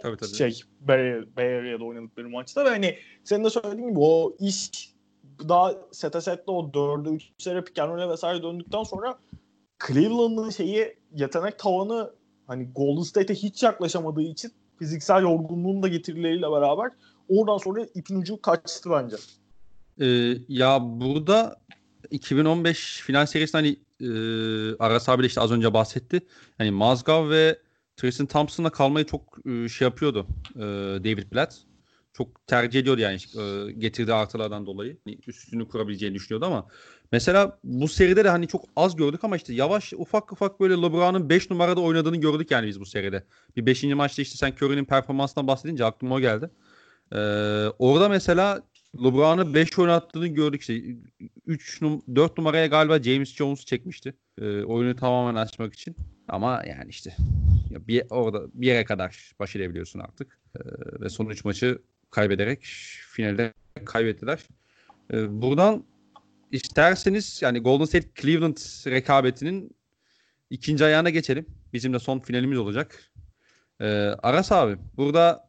Tabii 0.02 0.18
tabii. 0.18 0.30
Şey, 0.30 0.62
Bay, 0.80 1.00
Area'da 1.38 1.84
oynadıkları 1.84 2.30
maçta 2.30 2.66
ve 2.66 2.70
hani 2.70 2.96
senin 3.24 3.44
de 3.44 3.50
söylediğin 3.50 3.90
gibi 3.90 4.00
o 4.00 4.36
iş 4.40 4.94
daha 5.50 5.74
sete 5.92 6.22
sette 6.22 6.52
o 6.52 6.74
dördü 6.74 7.10
üçlere 7.16 7.64
and 7.82 8.12
vesaire 8.12 8.44
döndükten 8.44 8.84
sonra 8.84 9.20
Cleveland'ın 9.88 10.50
şeyi 10.50 10.98
yetenek 11.16 11.60
tavanı 11.60 12.12
hani 12.48 12.70
Golden 12.76 13.02
State'e 13.04 13.36
hiç 13.36 13.64
yaklaşamadığı 13.64 14.22
için 14.22 14.52
fiziksel 14.80 15.22
yorgunluğun 15.22 15.84
da 15.84 15.88
getirileriyle 15.88 16.52
beraber 16.52 16.92
oradan 17.30 17.58
sonra 17.58 17.86
ipin 17.96 18.22
ucu 18.22 18.42
kaçtı 18.42 18.90
bence. 18.90 19.16
Ee, 20.02 20.38
ya 20.48 20.80
burada 20.82 21.56
2015 22.12 23.02
final 23.02 23.26
serisinde 23.26 23.58
hani 23.58 23.76
e, 24.02 24.10
Aras 24.80 25.10
abi 25.10 25.24
de 25.24 25.28
işte 25.28 25.42
az 25.42 25.52
önce 25.52 25.74
bahsetti. 25.74 26.22
Hani 26.58 26.72
Mazgav 26.72 27.30
ve 27.30 27.60
Tristan 27.98 28.28
Thompson'la 28.28 28.70
kalmayı 28.70 29.06
çok 29.06 29.38
e, 29.46 29.70
şey 29.70 29.86
yapıyordu 29.86 30.28
e, 30.56 30.62
David 31.04 31.34
Blatt. 31.34 31.56
Çok 32.14 32.48
tercih 32.48 32.80
ediyordu 32.80 33.02
yani 33.02 33.18
e, 33.38 33.72
getirdiği 33.72 34.14
artılardan 34.14 34.66
dolayı. 34.66 34.98
Yani 35.06 35.20
üstünü 35.28 35.68
kurabileceğini 35.68 36.16
düşünüyordu 36.16 36.46
ama 36.46 36.68
mesela 37.12 37.60
bu 37.64 37.88
seride 37.88 38.24
de 38.24 38.30
hani 38.30 38.48
çok 38.48 38.66
az 38.76 38.96
gördük 38.96 39.24
ama 39.24 39.36
işte 39.36 39.54
yavaş 39.54 39.94
ufak 39.94 40.32
ufak 40.32 40.60
böyle 40.60 40.74
LeBron'un 40.74 41.30
5 41.30 41.50
numarada 41.50 41.82
oynadığını 41.82 42.18
gördük 42.18 42.52
yani 42.52 42.68
biz 42.68 42.80
bu 42.80 42.86
seride. 42.86 43.24
Bir 43.56 43.66
5. 43.66 43.84
maçta 43.84 44.22
işte 44.22 44.38
sen 44.38 44.52
Curry'nin 44.52 44.86
performansından 44.86 45.48
bahsedince 45.48 45.86
aklıma 45.86 46.16
o 46.16 46.20
geldi. 46.20 46.50
Ee, 47.12 47.18
orada 47.80 48.10
mesela 48.10 48.64
LeBron'u 49.04 49.54
5 49.54 49.80
oynattığını 49.80 50.28
gördük 50.28 50.62
işte 50.62 50.82
3 51.46 51.82
num 51.82 52.02
4 52.16 52.38
numaraya 52.38 52.68
galiba 52.68 53.04
James 53.04 53.36
Jones 53.36 53.66
çekmişti. 53.66 54.14
Ee, 54.42 54.64
oyunu 54.64 54.96
tamamen 54.96 55.42
açmak 55.42 55.74
için. 55.74 55.96
Ama 56.28 56.64
yani 56.68 56.90
işte 56.90 57.16
ya 57.70 57.88
bir 57.88 58.04
orada 58.10 58.42
bir 58.54 58.68
yere 58.68 58.86
kadar 58.86 59.32
baş 59.40 59.56
edebiliyorsun 59.56 60.00
artık. 60.00 60.40
Ee, 60.56 60.60
ve 61.02 61.10
son 61.10 61.26
3 61.26 61.46
maçı 61.46 61.80
kaybederek 62.12 62.64
finalde 63.10 63.54
kaybettiler. 63.86 64.40
Ee, 65.14 65.42
buradan 65.42 65.84
isterseniz 66.52 67.42
yani 67.42 67.60
Golden 67.60 67.86
State 67.86 68.10
Cleveland 68.22 68.58
rekabetinin 68.88 69.76
ikinci 70.50 70.86
ayağına 70.86 71.10
geçelim. 71.10 71.46
Bizim 71.74 71.94
de 71.94 72.00
son 72.00 72.20
finalimiz 72.20 72.58
olacak. 72.58 73.12
Ee, 73.82 73.86
Aras 74.24 74.52
abi 74.52 74.78
burada 74.98 75.48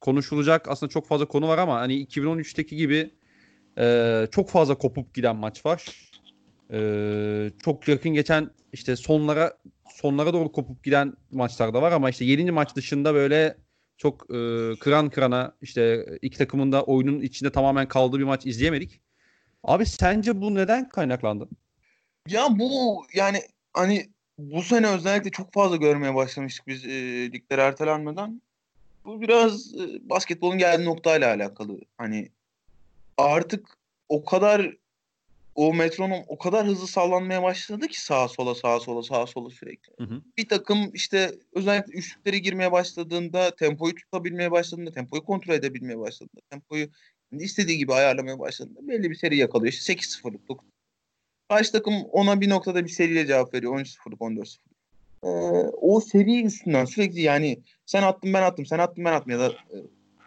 konuşulacak 0.00 0.68
aslında 0.68 0.90
çok 0.90 1.06
fazla 1.06 1.26
konu 1.28 1.48
var 1.48 1.58
ama 1.58 1.80
hani 1.80 2.06
2013'teki 2.06 2.76
gibi 2.76 3.10
e, 3.78 4.26
çok 4.30 4.50
fazla 4.50 4.74
kopup 4.74 5.14
giden 5.14 5.36
maç 5.36 5.66
var. 5.66 6.10
E, 6.72 7.50
çok 7.64 7.88
yakın 7.88 8.14
geçen 8.14 8.50
işte 8.72 8.96
sonlara 8.96 9.58
sonlara 9.90 10.32
doğru 10.32 10.52
kopup 10.52 10.84
giden 10.84 11.12
maçlar 11.30 11.74
da 11.74 11.82
var 11.82 11.92
ama 11.92 12.10
işte 12.10 12.24
7. 12.24 12.52
maç 12.52 12.76
dışında 12.76 13.14
böyle 13.14 13.56
çok 13.96 14.34
e, 14.34 14.70
kıran 14.80 15.10
kırana 15.10 15.56
işte 15.62 16.06
iki 16.22 16.38
takımın 16.38 16.72
da 16.72 16.82
oyunun 16.82 17.20
içinde 17.20 17.52
tamamen 17.52 17.88
kaldığı 17.88 18.18
bir 18.18 18.24
maç 18.24 18.46
izleyemedik. 18.46 19.00
Abi 19.64 19.86
sence 19.86 20.40
bu 20.40 20.54
neden 20.54 20.88
kaynaklandı? 20.88 21.48
Ya 22.28 22.58
bu 22.58 23.02
yani 23.14 23.42
hani 23.72 24.08
bu 24.38 24.62
sene 24.62 24.88
özellikle 24.88 25.30
çok 25.30 25.52
fazla 25.52 25.76
görmeye 25.76 26.14
başlamıştık 26.14 26.66
biz 26.66 26.84
e, 26.84 27.32
ligler 27.32 27.58
ertelenmeden. 27.58 28.42
Bu 29.04 29.20
biraz 29.20 29.74
e, 29.74 30.08
basketbolun 30.10 30.58
geldiği 30.58 30.84
noktayla 30.84 31.34
alakalı. 31.34 31.80
Hani 31.98 32.28
artık 33.16 33.78
o 34.08 34.24
kadar 34.24 34.76
o 35.54 35.74
metronom 35.74 36.22
o 36.28 36.38
kadar 36.38 36.66
hızlı 36.66 36.86
sallanmaya 36.86 37.42
başladı 37.42 37.88
ki 37.88 38.02
sağa 38.02 38.28
sola 38.28 38.54
sağa 38.54 38.80
sola 38.80 39.02
sağa 39.02 39.26
sola 39.26 39.50
sürekli. 39.50 39.92
Hı 39.98 40.14
hı. 40.14 40.22
Bir 40.36 40.48
takım 40.48 40.90
işte 40.94 41.34
özellikle 41.52 41.92
üçlükleri 41.92 42.42
girmeye 42.42 42.72
başladığında 42.72 43.56
tempoyu 43.56 43.94
tutabilmeye 43.94 44.50
başladığında 44.50 44.92
tempoyu 44.92 45.24
kontrol 45.24 45.54
edebilmeye 45.54 45.98
başladığında 45.98 46.40
tempoyu 46.50 46.88
istediği 47.32 47.78
gibi 47.78 47.94
ayarlamaya 47.94 48.38
başladığında 48.38 48.88
belli 48.88 49.10
bir 49.10 49.14
seri 49.14 49.36
yakalıyor. 49.36 49.72
İşte 49.72 49.92
8-0'lık 49.92 50.48
9 50.48 50.68
Karşı 51.48 51.72
takım 51.72 51.94
ona 51.94 52.40
bir 52.40 52.48
noktada 52.48 52.84
bir 52.84 52.90
seriyle 52.90 53.26
cevap 53.26 53.54
veriyor. 53.54 53.80
13-0'lık 53.80 54.20
14-0'lık. 54.20 54.78
Ee, 55.24 55.28
o 55.80 56.00
seri 56.00 56.42
üstünden 56.44 56.84
sürekli 56.84 57.20
yani 57.20 57.58
sen 57.86 58.02
attın 58.02 58.34
ben 58.34 58.42
attım 58.42 58.66
sen 58.66 58.78
attın 58.78 59.04
ben 59.04 59.12
attım 59.12 59.32
ya 59.32 59.38
da 59.38 59.48
e, 59.48 59.76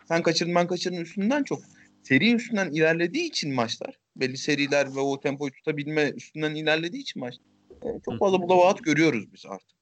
sen 0.07 0.23
kaçırdın 0.23 0.56
ben 0.56 0.68
kaçırdım 0.68 1.02
üstünden 1.02 1.44
çok 1.44 1.61
seri 2.03 2.34
üstünden 2.34 2.72
ilerlediği 2.72 3.23
için 3.23 3.53
maçlar 3.53 3.99
belli 4.15 4.38
seriler 4.38 4.95
ve 4.95 4.99
o 4.99 5.19
tempoyu 5.19 5.52
tutabilme 5.52 6.10
üstünden 6.10 6.56
ilerlediği 6.56 7.02
için 7.02 7.19
maç 7.19 7.36
e, 7.84 7.88
çok 8.06 8.19
fazla 8.19 8.41
bulavaat 8.41 8.84
görüyoruz 8.84 9.34
biz 9.34 9.45
artık. 9.45 9.78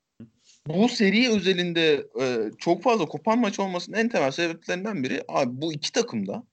Bu 0.67 0.89
seri 0.89 1.29
özelinde 1.29 2.05
e, 2.21 2.51
çok 2.57 2.83
fazla 2.83 3.05
kopan 3.05 3.39
maç 3.39 3.59
olmasının 3.59 3.97
en 3.97 4.09
temel 4.09 4.31
sebeplerinden 4.31 5.03
biri 5.03 5.23
abi 5.27 5.61
bu 5.61 5.73
iki 5.73 5.91
takımda 5.91 6.43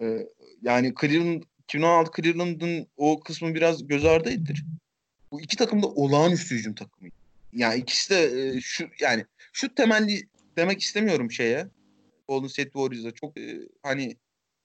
e, 0.00 0.26
yani 0.62 0.94
Cleveland 1.00 1.42
2016 1.64 2.22
Cleveland'ın 2.22 2.86
o 2.96 3.20
kısmı 3.20 3.54
biraz 3.54 3.86
göz 3.86 4.04
ardı 4.04 4.30
edilir. 4.30 4.64
Bu 5.32 5.40
iki 5.40 5.56
takım 5.56 5.82
da 5.82 5.86
olağanüstü 5.86 6.54
hücum 6.54 6.74
takımı. 6.74 7.10
Yani 7.52 7.80
ikisi 7.80 8.10
de 8.10 8.48
e, 8.48 8.60
şu 8.60 8.88
yani 9.00 9.24
şu 9.52 9.74
temelli 9.74 10.28
demek 10.56 10.80
istemiyorum 10.80 11.30
şeye. 11.32 11.68
Golden 12.28 12.48
State 12.48 12.70
Warriors'a 12.70 13.10
çok 13.10 13.38
e, 13.38 13.58
hani 13.82 14.16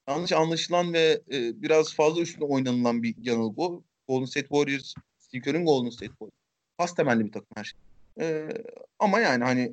yanlış 0.08 0.32
anlaşılan 0.32 0.92
ve 0.92 1.20
e, 1.32 1.62
biraz 1.62 1.94
fazla 1.94 2.20
üstüne 2.20 2.44
oynanılan 2.44 3.02
bir 3.02 3.14
yanılgı 3.22 3.56
bu. 3.56 3.84
Golden 4.08 4.24
State 4.24 4.48
Warriors, 4.48 4.94
Steve 5.18 5.42
Kerr'in 5.42 5.64
Golden 5.64 5.90
State 5.90 6.10
Warriors. 6.10 6.34
Pas 6.78 6.94
temelli 6.94 7.26
bir 7.26 7.32
takım 7.32 7.48
her 7.54 7.64
şey. 7.64 7.80
E, 8.20 8.48
ama 8.98 9.20
yani 9.20 9.44
hani 9.44 9.72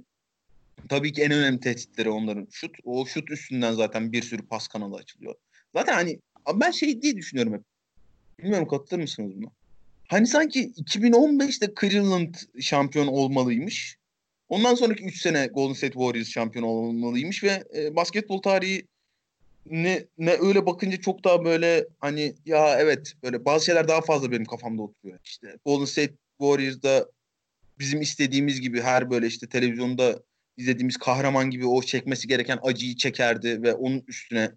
tabii 0.89 1.13
ki 1.13 1.21
en 1.21 1.31
önemli 1.31 1.59
tehditleri 1.59 2.09
onların 2.09 2.47
şut. 2.51 2.75
O 2.83 3.05
şut 3.05 3.31
üstünden 3.31 3.73
zaten 3.73 4.11
bir 4.11 4.21
sürü 4.21 4.47
pas 4.47 4.67
kanalı 4.67 4.95
açılıyor. 4.95 5.35
Zaten 5.75 5.93
hani 5.93 6.19
ben 6.55 6.71
şey 6.71 7.01
diye 7.01 7.15
düşünüyorum 7.15 7.53
hep. 7.53 7.61
Bilmiyorum 8.39 8.67
katılır 8.67 9.01
mısınız 9.01 9.31
buna? 9.35 9.49
Hani 10.07 10.27
sanki 10.27 10.71
2015'te 10.71 11.73
Cleveland 11.81 12.35
şampiyon 12.61 13.07
olmalıymış. 13.07 13.97
Ondan 14.49 14.75
sonraki 14.75 15.03
3 15.03 15.21
sene 15.21 15.47
Golden 15.47 15.73
State 15.73 15.93
Warriors 15.93 16.29
şampiyon 16.29 16.65
olmalıymış 16.65 17.43
ve 17.43 17.63
e, 17.75 17.95
basketbol 17.95 18.41
tarihi 18.41 18.87
ne 19.65 20.05
ne 20.17 20.31
öyle 20.31 20.65
bakınca 20.65 20.97
çok 20.97 21.23
daha 21.23 21.45
böyle 21.45 21.87
hani 21.99 22.35
ya 22.45 22.79
evet 22.79 23.13
böyle 23.23 23.45
bazı 23.45 23.65
şeyler 23.65 23.87
daha 23.87 24.01
fazla 24.01 24.31
benim 24.31 24.45
kafamda 24.45 24.81
oturuyor. 24.81 25.19
İşte 25.23 25.57
Golden 25.65 25.85
State 25.85 26.13
Warriors'da 26.39 27.11
bizim 27.79 28.01
istediğimiz 28.01 28.61
gibi 28.61 28.81
her 28.81 29.09
böyle 29.09 29.27
işte 29.27 29.47
televizyonda 29.47 30.23
izlediğimiz 30.57 30.97
kahraman 30.97 31.49
gibi 31.49 31.67
o 31.67 31.81
çekmesi 31.81 32.27
gereken 32.27 32.59
acıyı 32.63 32.95
çekerdi 32.95 33.63
ve 33.63 33.73
onun 33.73 34.03
üstüne 34.07 34.51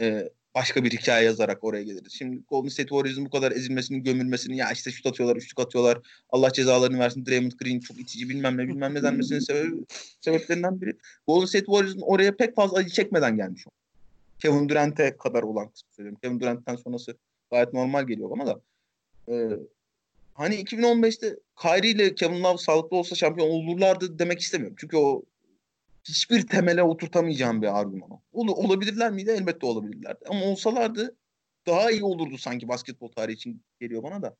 e, 0.00 0.28
başka 0.58 0.84
bir 0.84 0.90
hikaye 0.90 1.24
yazarak 1.24 1.64
oraya 1.64 1.82
gelirdi. 1.82 2.08
Şimdi 2.10 2.42
Golden 2.50 2.68
State 2.68 2.88
Warriors'ın 2.88 3.24
bu 3.24 3.30
kadar 3.30 3.52
ezilmesini, 3.52 4.02
gömülmesini 4.02 4.56
ya 4.56 4.72
işte 4.72 4.90
şut 4.90 5.06
atıyorlar, 5.06 5.36
üçlük 5.36 5.60
atıyorlar. 5.60 5.98
Allah 6.30 6.52
cezalarını 6.52 6.98
versin. 6.98 7.26
Draymond 7.26 7.52
Green 7.52 7.80
çok 7.80 8.00
itici 8.00 8.28
bilmem 8.28 8.56
ne 8.56 8.68
bilmem 8.68 8.94
ne 8.94 9.02
denmesinin 9.02 9.38
sebebi, 9.38 9.74
sebeplerinden 10.20 10.80
biri. 10.80 10.96
Golden 11.26 11.46
State 11.46 11.64
Warriors'ın 11.64 12.00
oraya 12.00 12.36
pek 12.36 12.56
fazla 12.56 12.76
acı 12.76 12.90
çekmeden 12.90 13.36
gelmiş 13.36 13.66
o. 13.66 13.70
Kevin 14.38 14.68
Durant'e 14.68 15.16
kadar 15.16 15.42
olan 15.42 15.68
kısmı 15.68 15.88
söylüyorum. 15.92 16.18
Kevin 16.22 16.40
Durant'ten 16.40 16.76
sonrası 16.76 17.16
gayet 17.50 17.72
normal 17.72 18.06
geliyor 18.06 18.30
bana 18.30 18.46
da. 18.46 18.60
Ee, 19.28 19.48
hani 20.34 20.54
2015'te 20.54 21.36
Kyrie 21.62 21.90
ile 21.90 22.14
Kevin 22.14 22.44
Love 22.44 22.58
sağlıklı 22.58 22.96
olsa 22.96 23.14
şampiyon 23.14 23.48
olurlardı 23.48 24.18
demek 24.18 24.40
istemiyorum. 24.40 24.76
Çünkü 24.80 24.96
o 24.96 25.22
hiçbir 26.08 26.46
temele 26.46 26.82
oturtamayacağım 26.82 27.62
bir 27.62 27.80
argüman 27.80 28.10
o. 28.10 28.20
Ol, 28.32 28.48
olabilirler 28.48 29.12
miydi? 29.12 29.30
Elbette 29.30 29.66
olabilirlerdi. 29.66 30.24
Ama 30.28 30.44
olsalardı 30.44 31.16
daha 31.66 31.90
iyi 31.90 32.04
olurdu 32.04 32.38
sanki 32.38 32.68
basketbol 32.68 33.08
tarihi 33.08 33.34
için 33.34 33.62
geliyor 33.80 34.02
bana 34.02 34.22
da. 34.22 34.36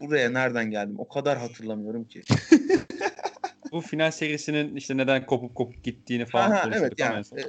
Buraya 0.00 0.30
nereden 0.30 0.70
geldim? 0.70 0.94
O 0.98 1.08
kadar 1.08 1.38
hatırlamıyorum 1.38 2.04
ki. 2.04 2.22
Bu 3.72 3.80
final 3.80 4.10
serisinin 4.10 4.76
işte 4.76 4.96
neden 4.96 5.26
kopup 5.26 5.54
kopup 5.54 5.84
gittiğini 5.84 6.26
falan 6.26 6.50
Aha, 6.50 6.70
evet 6.74 6.92
yani 6.98 7.24
e, 7.36 7.42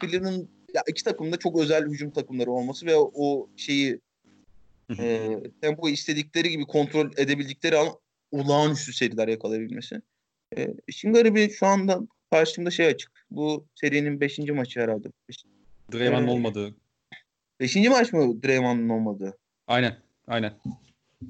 Cleveland 0.00 0.46
ya 0.74 0.82
iki 0.88 1.04
takım 1.04 1.32
da 1.32 1.36
çok 1.36 1.60
özel 1.60 1.86
hücum 1.88 2.10
takımları 2.10 2.50
olması 2.50 2.86
ve 2.86 2.96
o, 2.96 3.10
o 3.14 3.48
şeyi 3.56 4.00
e, 4.98 5.38
tempoyu 5.60 5.94
istedikleri 5.94 6.50
gibi 6.50 6.64
kontrol 6.64 7.10
edebildikleri 7.16 7.78
an 7.78 7.88
olağanüstü 8.30 8.92
seriler 8.92 9.28
yakalayabilmesi. 9.28 10.02
E, 10.56 10.68
işin 10.86 11.12
garibi 11.12 11.50
şu 11.50 11.66
anda 11.66 12.00
karşımda 12.30 12.70
şey 12.70 12.86
açık. 12.86 13.12
Bu 13.30 13.66
serinin 13.74 14.20
5. 14.20 14.38
maçı 14.38 14.80
herhalde. 14.80 15.08
Draymond'un 15.92 16.26
Ee, 16.28 16.30
olmadığı. 16.30 16.74
5. 17.60 17.76
maç 17.76 18.12
mı 18.12 18.42
Draymond'un 18.42 18.88
olmadığı? 18.88 19.38
Aynen. 19.66 19.96
Aynen. 20.28 20.52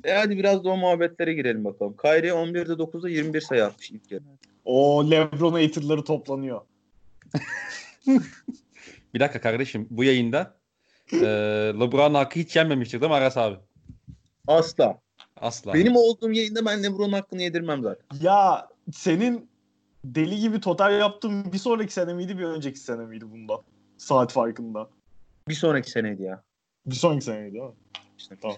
E 0.05 0.12
hadi 0.12 0.39
biraz 0.39 0.64
da 0.64 0.68
o 0.70 0.77
muhabbetlere 0.77 1.35
girelim 1.35 1.64
bakalım. 1.64 1.97
Kyrie 1.97 2.31
11'de 2.31 2.73
9'da 2.73 3.09
21 3.09 3.40
sayı 3.40 3.64
atmış 3.64 3.90
ilk 3.90 4.10
yarı. 4.10 4.23
O 4.64 5.10
LeBron 5.10 5.52
haterları 5.62 6.05
toplanıyor. 6.05 6.60
Bir 9.14 9.20
dakika 9.20 9.40
kardeşim. 9.40 9.86
Bu 9.90 10.05
yayında 10.05 10.56
e, 11.12 11.16
LeBron 11.81 12.14
hakkı 12.14 12.40
hiç 12.40 12.56
yenmemiştir 12.56 13.01
değil 13.01 13.10
mi 13.10 13.16
Aras 13.16 13.36
abi? 13.36 13.56
Asla. 14.47 15.01
Asla. 15.36 15.74
Benim 15.74 15.97
olduğum 15.97 16.32
yayında 16.32 16.64
ben 16.66 16.82
LeBron'un 16.82 17.12
hakkını 17.12 17.43
yedirmem 17.43 17.82
zaten. 17.82 18.06
Ya 18.20 18.68
senin 18.93 19.48
deli 20.14 20.40
gibi 20.40 20.60
total 20.60 20.98
yaptığın 20.98 21.52
bir 21.52 21.58
sonraki 21.58 21.92
sene 21.92 22.14
miydi 22.14 22.38
bir 22.38 22.44
önceki 22.44 22.78
sene 22.78 23.06
miydi 23.06 23.30
bunda? 23.30 23.60
Saat 23.98 24.32
farkında. 24.32 24.90
Bir 25.48 25.54
sonraki 25.54 25.90
seneydi 25.90 26.22
ya. 26.22 26.42
Bir 26.86 26.94
sonraki 26.94 27.24
seneydi 27.24 27.52
değil 27.54 27.64
mi? 27.64 27.74
İşte 28.18 28.36
Tamam. 28.42 28.56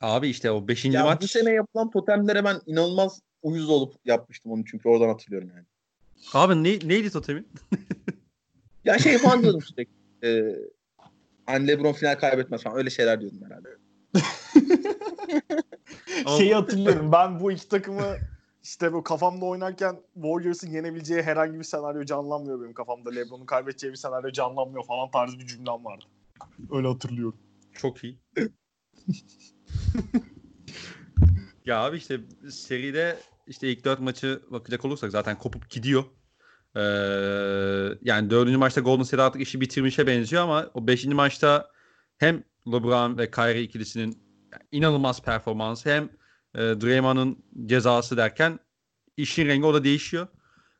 Abi 0.00 0.28
işte 0.28 0.50
o 0.50 0.68
5. 0.68 0.84
Ya 0.84 1.04
maç. 1.04 1.22
bu 1.22 1.28
sene 1.28 1.50
yapılan 1.50 1.90
totemlere 1.90 2.44
ben 2.44 2.60
inanılmaz 2.66 3.20
uyuz 3.42 3.70
olup 3.70 3.94
yapmıştım 4.04 4.52
onu 4.52 4.64
çünkü 4.64 4.88
oradan 4.88 5.08
hatırlıyorum 5.08 5.50
yani. 5.54 5.66
Abi 6.34 6.64
ne, 6.64 6.88
neydi 6.88 7.10
totemin? 7.10 7.48
Ya 8.84 8.98
şey 8.98 9.18
falan 9.18 9.42
diyordum 9.42 9.62
sürekli. 9.62 9.92
E, 10.24 10.56
hani 11.46 11.68
LeBron 11.68 11.92
final 11.92 12.18
kaybetmez 12.18 12.62
falan 12.62 12.76
öyle 12.76 12.90
şeyler 12.90 13.20
diyordum 13.20 13.40
herhalde. 13.44 13.68
Şeyi 16.38 16.54
hatırlıyorum 16.54 17.12
ben 17.12 17.40
bu 17.40 17.52
iki 17.52 17.68
takımı 17.68 18.16
işte 18.68 18.92
bu 18.92 19.02
kafamda 19.02 19.44
oynarken 19.44 19.96
Warriors'ın 20.14 20.70
yenebileceği 20.70 21.22
herhangi 21.22 21.58
bir 21.58 21.64
senaryo 21.64 22.04
canlanmıyor 22.04 22.60
benim 22.60 22.74
kafamda. 22.74 23.10
LeBron'un 23.10 23.46
kaybedeceği 23.46 23.92
bir 23.92 23.98
senaryo 23.98 24.30
canlanmıyor 24.30 24.84
falan 24.84 25.10
tarzı 25.10 25.38
bir 25.38 25.46
cümlem 25.46 25.84
vardı. 25.84 26.04
Öyle 26.70 26.88
hatırlıyorum. 26.88 27.38
Çok 27.72 28.04
iyi. 28.04 28.18
ya 31.64 31.84
abi 31.84 31.96
işte 31.96 32.20
seride 32.50 33.18
işte 33.46 33.72
ilk 33.72 33.84
dört 33.84 34.00
maçı 34.00 34.42
bakacak 34.50 34.84
olursak 34.84 35.10
zaten 35.10 35.38
kopup 35.38 35.70
gidiyor. 35.70 36.04
Ee, 36.76 36.80
yani 38.02 38.30
dördüncü 38.30 38.58
maçta 38.58 38.80
Golden 38.80 39.02
State 39.02 39.22
artık 39.22 39.42
işi 39.42 39.60
bitirmişe 39.60 40.06
benziyor 40.06 40.42
ama 40.42 40.70
o 40.74 40.86
beşinci 40.86 41.14
maçta 41.14 41.70
hem 42.18 42.44
LeBron 42.66 43.18
ve 43.18 43.30
Kyrie 43.30 43.62
ikilisinin 43.62 44.22
inanılmaz 44.72 45.22
performansı 45.22 45.90
hem 45.90 46.17
e, 46.54 46.58
Draymond'un 46.58 47.44
cezası 47.66 48.16
derken 48.16 48.58
işin 49.16 49.46
rengi 49.46 49.66
o 49.66 49.74
da 49.74 49.84
değişiyor. 49.84 50.26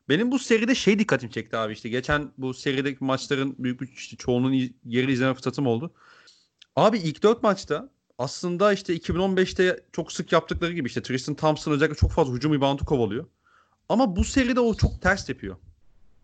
Benim 0.09 0.31
bu 0.31 0.39
seride 0.39 0.75
şey 0.75 0.99
dikkatimi 0.99 1.31
çekti 1.31 1.57
abi 1.57 1.73
işte 1.73 1.89
geçen 1.89 2.31
bu 2.37 2.53
serideki 2.53 3.03
maçların 3.03 3.55
büyük 3.59 3.81
bir 3.81 3.87
işte 3.87 4.17
çoğunun 4.17 4.69
geri 4.87 5.11
izleme 5.11 5.33
fırsatım 5.33 5.67
oldu. 5.67 5.93
Abi 6.75 6.97
ilk 6.97 7.23
dört 7.23 7.43
maçta 7.43 7.89
aslında 8.17 8.73
işte 8.73 8.97
2015'te 8.97 9.85
çok 9.91 10.11
sık 10.11 10.31
yaptıkları 10.31 10.73
gibi 10.73 10.87
işte 10.87 11.01
Tristan 11.01 11.35
Thompson 11.35 11.71
özellikle 11.71 11.95
çok 11.97 12.11
fazla 12.11 12.33
hücum 12.33 12.53
reboundu 12.53 12.85
kovalıyor. 12.85 13.25
Ama 13.89 14.15
bu 14.15 14.23
seride 14.23 14.59
o 14.59 14.73
çok 14.73 15.01
ters 15.01 15.29
yapıyor. 15.29 15.55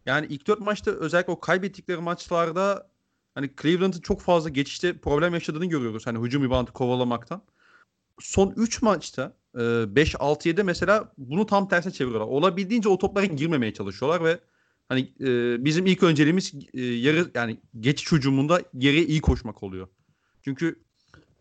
Yani 0.05 0.27
ilk 0.29 0.47
dört 0.47 0.59
maçta 0.59 0.91
özellikle 0.91 1.33
o 1.33 1.39
kaybettikleri 1.39 2.01
maçlarda 2.01 2.89
hani 3.35 3.49
Cleveland'ın 3.61 4.01
çok 4.01 4.21
fazla 4.21 4.49
geçişte 4.49 4.97
problem 4.97 5.33
yaşadığını 5.33 5.65
görüyoruz. 5.65 6.07
Hani 6.07 6.19
hücum 6.19 6.43
reboundu 6.43 6.73
kovalamaktan. 6.73 7.41
Son 8.19 8.53
3 8.57 8.81
maçta 8.81 9.33
e, 9.55 9.59
5-6-7 9.59 10.63
mesela 10.63 11.13
bunu 11.17 11.45
tam 11.45 11.67
tersine 11.67 11.93
çeviriyorlar. 11.93 12.27
Olabildiğince 12.27 12.89
o 12.89 12.97
toplara 12.97 13.25
girmemeye 13.25 13.73
çalışıyorlar 13.73 14.23
ve 14.23 14.39
hani 14.89 15.13
e, 15.21 15.65
bizim 15.65 15.85
ilk 15.85 16.03
önceliğimiz 16.03 16.53
e, 16.73 16.81
yarı 16.81 17.31
yani 17.35 17.57
geçiş 17.79 18.11
hücumunda 18.11 18.61
geriye 18.77 19.05
iyi 19.05 19.21
koşmak 19.21 19.63
oluyor. 19.63 19.87
Çünkü 20.41 20.79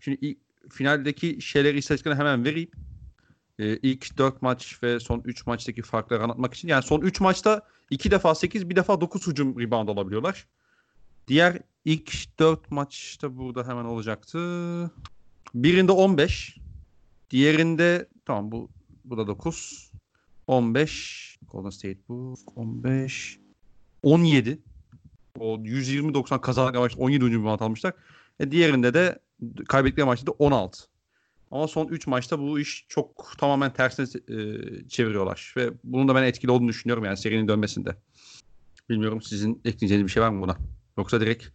şimdi 0.01 0.19
ilk, 0.21 0.39
finaldeki 0.71 1.43
şeyleri 1.43 1.79
istatistiklerine 1.79 2.19
hemen 2.19 2.45
vereyim. 2.45 2.71
E, 3.59 3.77
ilk 3.77 4.19
4 4.19 4.43
maç 4.43 4.83
ve 4.83 5.01
son 5.01 5.23
3 5.25 5.47
maçtaki 5.47 5.83
farkları 5.83 6.23
anlatmak 6.23 6.55
için. 6.55 6.69
Yani 6.69 6.83
son 6.83 7.01
3 7.01 7.21
maçta 7.21 7.63
2 7.91 8.11
defa 8.11 8.35
8, 8.35 8.69
bir 8.69 8.77
defa 8.77 9.01
9 9.01 9.27
hücum 9.27 9.61
rebound 9.61 9.89
alabiliyorlar. 9.89 10.47
Diğer 11.29 11.59
ilk 11.85 12.39
4 12.39 12.71
maçta 12.71 13.37
burada 13.37 13.69
hemen 13.69 13.85
olacaktı. 13.85 14.39
Birinde 15.55 15.93
15. 15.93 16.57
Diğerinde 17.31 18.09
tamam 18.25 18.53
bu 18.53 18.71
bu 19.05 19.19
da 19.19 19.27
9. 19.27 19.91
15. 20.47 21.39
Golden 21.53 21.71
State 21.71 21.99
bu. 22.09 22.35
15. 22.57 23.39
17. 24.03 24.59
O 25.39 25.57
120-90 25.57 26.41
kazanmak 26.41 26.77
amaçlı 26.77 27.01
17. 27.01 27.25
rebound 27.25 27.61
almışlar. 27.61 27.95
E 28.41 28.51
diğerinde 28.51 28.95
de 28.95 29.19
kaybettikleri 29.69 30.07
maçta 30.07 30.27
da 30.27 30.31
16. 30.31 30.79
Ama 31.51 31.69
son 31.69 31.89
3 31.89 32.07
maçta 32.07 32.39
bu 32.39 32.61
iş 32.61 32.87
çok 32.89 33.35
tamamen 33.39 33.73
tersine 33.73 34.07
e, 34.07 34.59
çeviriyorlar. 34.89 35.55
Ve 35.57 35.71
bunun 35.85 36.09
da 36.09 36.15
ben 36.15 36.23
etkili 36.23 36.51
olduğunu 36.51 36.69
düşünüyorum 36.69 37.05
yani 37.05 37.17
serinin 37.17 37.49
dönmesinde. 37.49 37.97
Bilmiyorum 38.89 39.23
sizin 39.23 39.61
ekleyeceğiniz 39.65 40.07
bir 40.07 40.13
şey 40.13 40.23
var 40.23 40.29
mı 40.29 40.43
buna? 40.43 40.57
Yoksa 40.99 41.21
direkt 41.21 41.47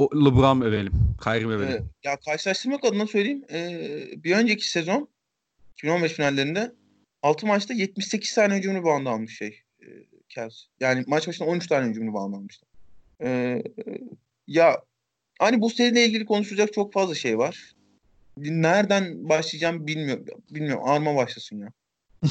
o 0.00 0.24
LeBron 0.24 0.60
övelim? 0.60 0.92
Kyrie 1.24 1.46
övelim? 1.46 1.70
Ee, 2.04 2.08
ya 2.08 2.16
karşılaştırmak 2.16 2.84
adına 2.84 3.06
söyleyeyim. 3.06 3.44
Ee, 3.52 4.08
bir 4.24 4.36
önceki 4.36 4.68
sezon 4.70 5.08
2015 5.72 6.12
finallerinde 6.12 6.72
6 7.22 7.46
maçta 7.46 7.74
78 7.74 8.34
tane 8.34 8.56
hücum 8.56 8.74
reboundu 8.74 9.08
almış 9.08 9.36
şey. 9.38 9.62
E, 9.82 9.86
Cavs. 10.28 10.64
Yani 10.80 11.04
maç 11.06 11.28
başına 11.28 11.48
13 11.48 11.66
tane 11.66 11.88
hücum 11.90 12.08
reboundu 12.08 12.36
almışlar. 12.36 12.68
Ee, 13.22 13.62
ya 14.46 14.82
hani 15.38 15.60
bu 15.60 15.70
seriyle 15.70 16.06
ilgili 16.06 16.26
konuşacak 16.26 16.72
çok 16.72 16.92
fazla 16.92 17.14
şey 17.14 17.38
var. 17.38 17.72
Nereden 18.36 19.28
başlayacağım 19.28 19.86
bilmiyorum. 19.86 20.24
Bilmiyorum. 20.50 20.82
Arma 20.86 21.16
başlasın 21.16 21.58
ya. 21.58 21.68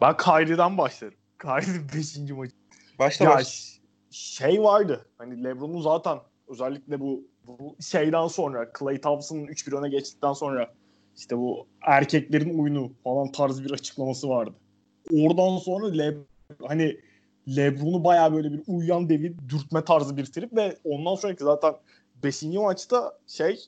Ben 0.00 0.16
Kyrie'den 0.16 0.78
başlarım. 0.78 1.14
Kyrie 1.42 1.80
5. 1.94 2.30
maçı. 2.30 2.52
Başla 2.98 3.24
Ya 3.24 3.30
başla. 3.30 3.44
ş- 3.50 3.80
şey 4.10 4.62
vardı. 4.62 5.06
Hani 5.18 5.44
LeBron'un 5.44 5.80
zaten 5.80 6.18
özellikle 6.48 7.00
bu, 7.00 7.24
bu 7.46 7.76
şeyden 7.80 8.26
sonra 8.26 8.72
Klay 8.72 9.00
Thompson'ın 9.00 9.46
3-1 9.46 9.78
öne 9.78 9.88
geçtikten 9.88 10.32
sonra 10.32 10.74
işte 11.16 11.38
bu 11.38 11.66
erkeklerin 11.82 12.58
oyunu 12.58 12.92
falan 13.04 13.32
tarz 13.32 13.64
bir 13.64 13.70
açıklaması 13.70 14.28
vardı. 14.28 14.54
Oradan 15.12 15.58
sonra 15.58 15.86
Le, 15.86 16.16
hani 16.62 16.96
LeBron'u 17.56 18.04
bayağı 18.04 18.32
böyle 18.32 18.52
bir 18.52 18.62
uyuyan 18.66 19.08
devi 19.08 19.34
dürtme 19.48 19.84
tarzı 19.84 20.16
bir 20.16 20.26
trip 20.26 20.56
ve 20.56 20.76
ondan 20.84 21.14
sonraki 21.14 21.44
zaten 21.44 21.74
5. 22.22 22.42
maçta 22.42 23.18
şey 23.26 23.60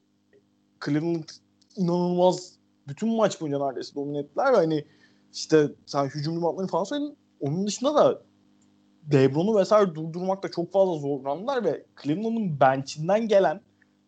Cleveland 0.85 1.29
inanılmaz 1.77 2.53
bütün 2.89 3.17
maç 3.17 3.41
boyunca 3.41 3.67
neredeyse 3.67 3.95
domine 3.95 4.19
ettiler 4.19 4.53
ve 4.53 4.57
hani 4.57 4.85
işte 5.33 5.69
sen 5.87 6.07
hücum 6.07 6.37
reboundlarını 6.37 6.71
falan 6.71 6.85
söyledin. 6.85 7.17
Onun 7.41 7.67
dışında 7.67 7.95
da 7.95 8.23
LeBron'u 9.13 9.59
vesaire 9.59 9.95
durdurmakta 9.95 10.51
çok 10.51 10.73
fazla 10.73 10.95
zorlandılar 10.95 11.65
ve 11.65 11.85
Cleveland'ın 12.03 12.61
bench'inden 12.61 13.29
gelen 13.29 13.61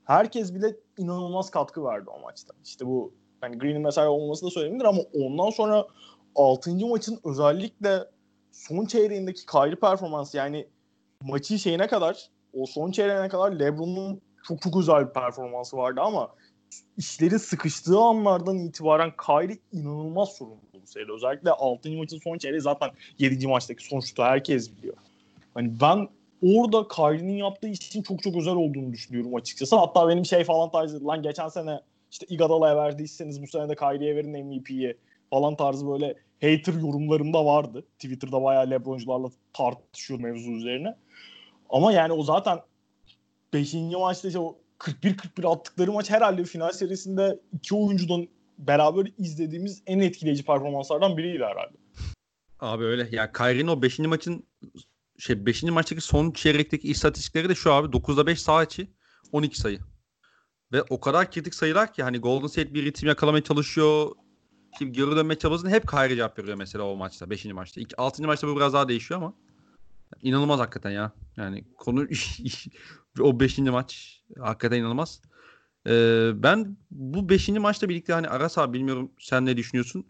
herkes 0.05 0.55
bile 0.55 0.77
inanılmaz 0.99 1.51
katkı 1.51 1.85
verdi 1.85 2.11
o 2.11 2.21
maçta. 2.21 2.55
İşte 2.65 2.87
bu 2.87 3.15
hani 3.41 3.59
Green'in 3.59 3.85
vesaire 3.85 4.09
olması 4.09 4.47
da 4.47 4.51
söylenir 4.51 4.85
ama 4.85 5.01
ondan 5.13 5.51
sonra 5.51 5.87
6. 6.35 6.87
maçın 6.87 7.21
özellikle 7.25 8.05
son 8.53 8.85
çeyreğindeki 8.85 9.47
Kyrie 9.47 9.77
performansı 9.77 10.37
yani 10.37 10.67
maçın 11.23 11.57
şeyine 11.57 11.87
kadar 11.87 12.31
o 12.53 12.67
son 12.67 12.91
çeyreğine 12.91 13.29
kadar 13.29 13.53
LeBron'un 13.53 14.21
çok 14.45 14.63
çok 14.63 14.77
özel 14.77 15.09
bir 15.09 15.13
performansı 15.13 15.77
vardı 15.77 16.01
ama 16.01 16.35
işleri 16.97 17.39
sıkıştığı 17.39 17.99
anlardan 17.99 18.59
itibaren 18.59 19.13
Kyrie 19.27 19.59
inanılmaz 19.73 20.29
sorumlu 20.29 20.70
bu 20.83 20.87
seride. 20.87 21.13
Özellikle 21.13 21.51
6. 21.51 21.91
maçın 21.91 22.19
son 22.19 22.39
çeyreği 22.39 22.61
zaten 22.61 22.91
7. 23.19 23.47
maçtaki 23.47 23.85
son 23.85 24.01
şutu 24.01 24.23
herkes 24.23 24.77
biliyor. 24.77 24.97
Hani 25.55 25.73
ben 25.81 26.09
orada 26.43 26.89
Kyrie'nin 26.89 27.37
yaptığı 27.37 27.69
işin 27.69 28.03
çok 28.03 28.23
çok 28.23 28.37
özel 28.37 28.55
olduğunu 28.55 28.93
düşünüyorum 28.93 29.35
açıkçası. 29.35 29.77
Hatta 29.77 30.09
benim 30.09 30.25
şey 30.25 30.45
falan 30.45 30.71
tarzı 30.71 31.07
lan 31.07 31.23
geçen 31.23 31.49
sene 31.49 31.81
işte 32.11 32.27
Iguodala'ya 32.29 32.77
verdiyseniz 32.77 33.43
bu 33.43 33.47
sene 33.47 33.69
de 33.69 33.75
Kyrie'ye 33.75 34.17
verin 34.17 34.47
MVP'yi 34.47 34.97
falan 35.31 35.57
tarzı 35.57 35.89
böyle 35.89 36.15
hater 36.43 36.75
yorumlarında 36.75 37.45
vardı. 37.45 37.85
Twitter'da 37.99 38.43
bayağı 38.43 38.71
LeBroncularla 38.71 39.29
tartışıyor 39.53 40.21
mevzu 40.21 40.51
üzerine. 40.51 40.97
Ama 41.71 41.93
yani 41.93 42.13
o 42.13 42.23
zaten 42.23 42.59
5. 43.53 43.75
maçta 43.75 44.29
işte 44.29 44.41
o 44.41 44.57
41-41 44.79 45.49
attıkları 45.49 45.93
maç 45.93 46.11
herhalde 46.11 46.45
final 46.45 46.73
serisinde 46.73 47.39
iki 47.53 47.75
oyuncudan 47.75 48.29
beraber 48.67 49.13
izlediğimiz 49.19 49.83
en 49.87 49.99
etkileyici 49.99 50.45
performanslardan 50.45 51.17
biriydi 51.17 51.45
herhalde. 51.45 51.77
Abi 52.61 52.85
öyle. 52.85 53.09
Ya 53.13 53.33
Kyrie'nin 53.33 53.69
o 53.69 53.83
5. 53.83 53.99
maçın 53.99 54.47
şey 55.19 55.47
5. 55.47 55.63
maçtaki 55.63 56.01
son 56.01 56.31
çeyrekteki 56.31 56.89
istatistikleri 56.89 57.49
de 57.49 57.55
şu 57.55 57.73
abi 57.73 57.97
9'da 57.97 58.27
5 58.27 58.43
sağ 58.43 58.65
içi 58.65 58.91
12 59.33 59.59
sayı. 59.59 59.79
Ve 60.73 60.83
o 60.83 61.01
kadar 61.01 61.31
kritik 61.31 61.55
sayılar 61.55 61.93
ki 61.93 62.03
hani 62.03 62.19
Golden 62.19 62.47
State 62.47 62.75
bir 62.75 62.85
ritim 62.85 63.09
yakalamaya 63.09 63.45
çalışıyor. 63.45 64.11
Kim 64.79 64.93
geri 64.93 65.17
dönme 65.17 65.39
çabasını 65.39 65.71
hep 65.71 65.89
Kyrie 65.89 66.17
cevap 66.17 66.39
veriyor 66.39 66.57
mesela 66.57 66.85
o 66.85 66.97
maçta 66.97 67.31
5. 67.31 67.45
maçta. 67.45 67.81
6. 67.99 68.23
maçta 68.23 68.49
bu 68.49 68.57
biraz 68.57 68.73
daha 68.73 68.89
değişiyor 68.89 69.21
ama 69.21 69.35
inanılmaz 70.23 70.61
hakikaten 70.61 70.91
ya. 70.91 71.13
Yani 71.37 71.65
konu 71.77 72.07
o 73.21 73.41
5. 73.41 73.59
maç 73.59 74.23
hakikaten 74.39 74.79
inanılmaz. 74.79 75.23
Ben 76.43 76.77
bu 76.91 77.29
5. 77.29 77.49
maçla 77.49 77.89
birlikte 77.89 78.13
hani 78.13 78.29
Aras 78.29 78.59
abi 78.59 78.79
bilmiyorum 78.79 79.13
sen 79.19 79.47
ne 79.47 79.57
düşünüyorsun? 79.57 80.07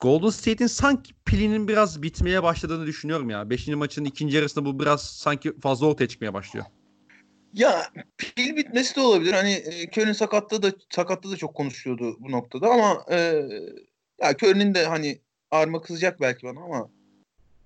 Golden 0.00 0.28
State'in 0.28 0.66
sanki 0.66 1.14
pilinin 1.24 1.68
biraz 1.68 2.02
bitmeye 2.02 2.42
başladığını 2.42 2.86
düşünüyorum 2.86 3.30
ya. 3.30 3.50
5. 3.50 3.68
maçın 3.68 4.04
ikinci 4.04 4.36
yarısında 4.36 4.64
bu 4.64 4.80
biraz 4.80 5.02
sanki 5.02 5.60
fazla 5.60 5.86
ortaya 5.86 6.08
çıkmaya 6.08 6.34
başlıyor. 6.34 6.66
Ya 7.54 7.90
pil 8.18 8.56
bitmesi 8.56 8.96
de 8.96 9.00
olabilir. 9.00 9.32
Hani 9.32 9.52
e, 9.52 9.86
Curry'nin 9.86 10.12
sakatlığı 10.12 10.62
da 10.62 10.72
sakatlığı 10.90 11.32
da 11.32 11.36
çok 11.36 11.54
konuşuluyordu 11.54 12.16
bu 12.20 12.32
noktada 12.32 12.70
ama 12.70 13.04
e, 13.10 13.16
ya 14.22 14.34
Curry'nin 14.42 14.74
de 14.74 14.86
hani 14.86 15.20
arma 15.50 15.82
kızacak 15.82 16.20
belki 16.20 16.46
bana 16.46 16.60
ama 16.60 16.90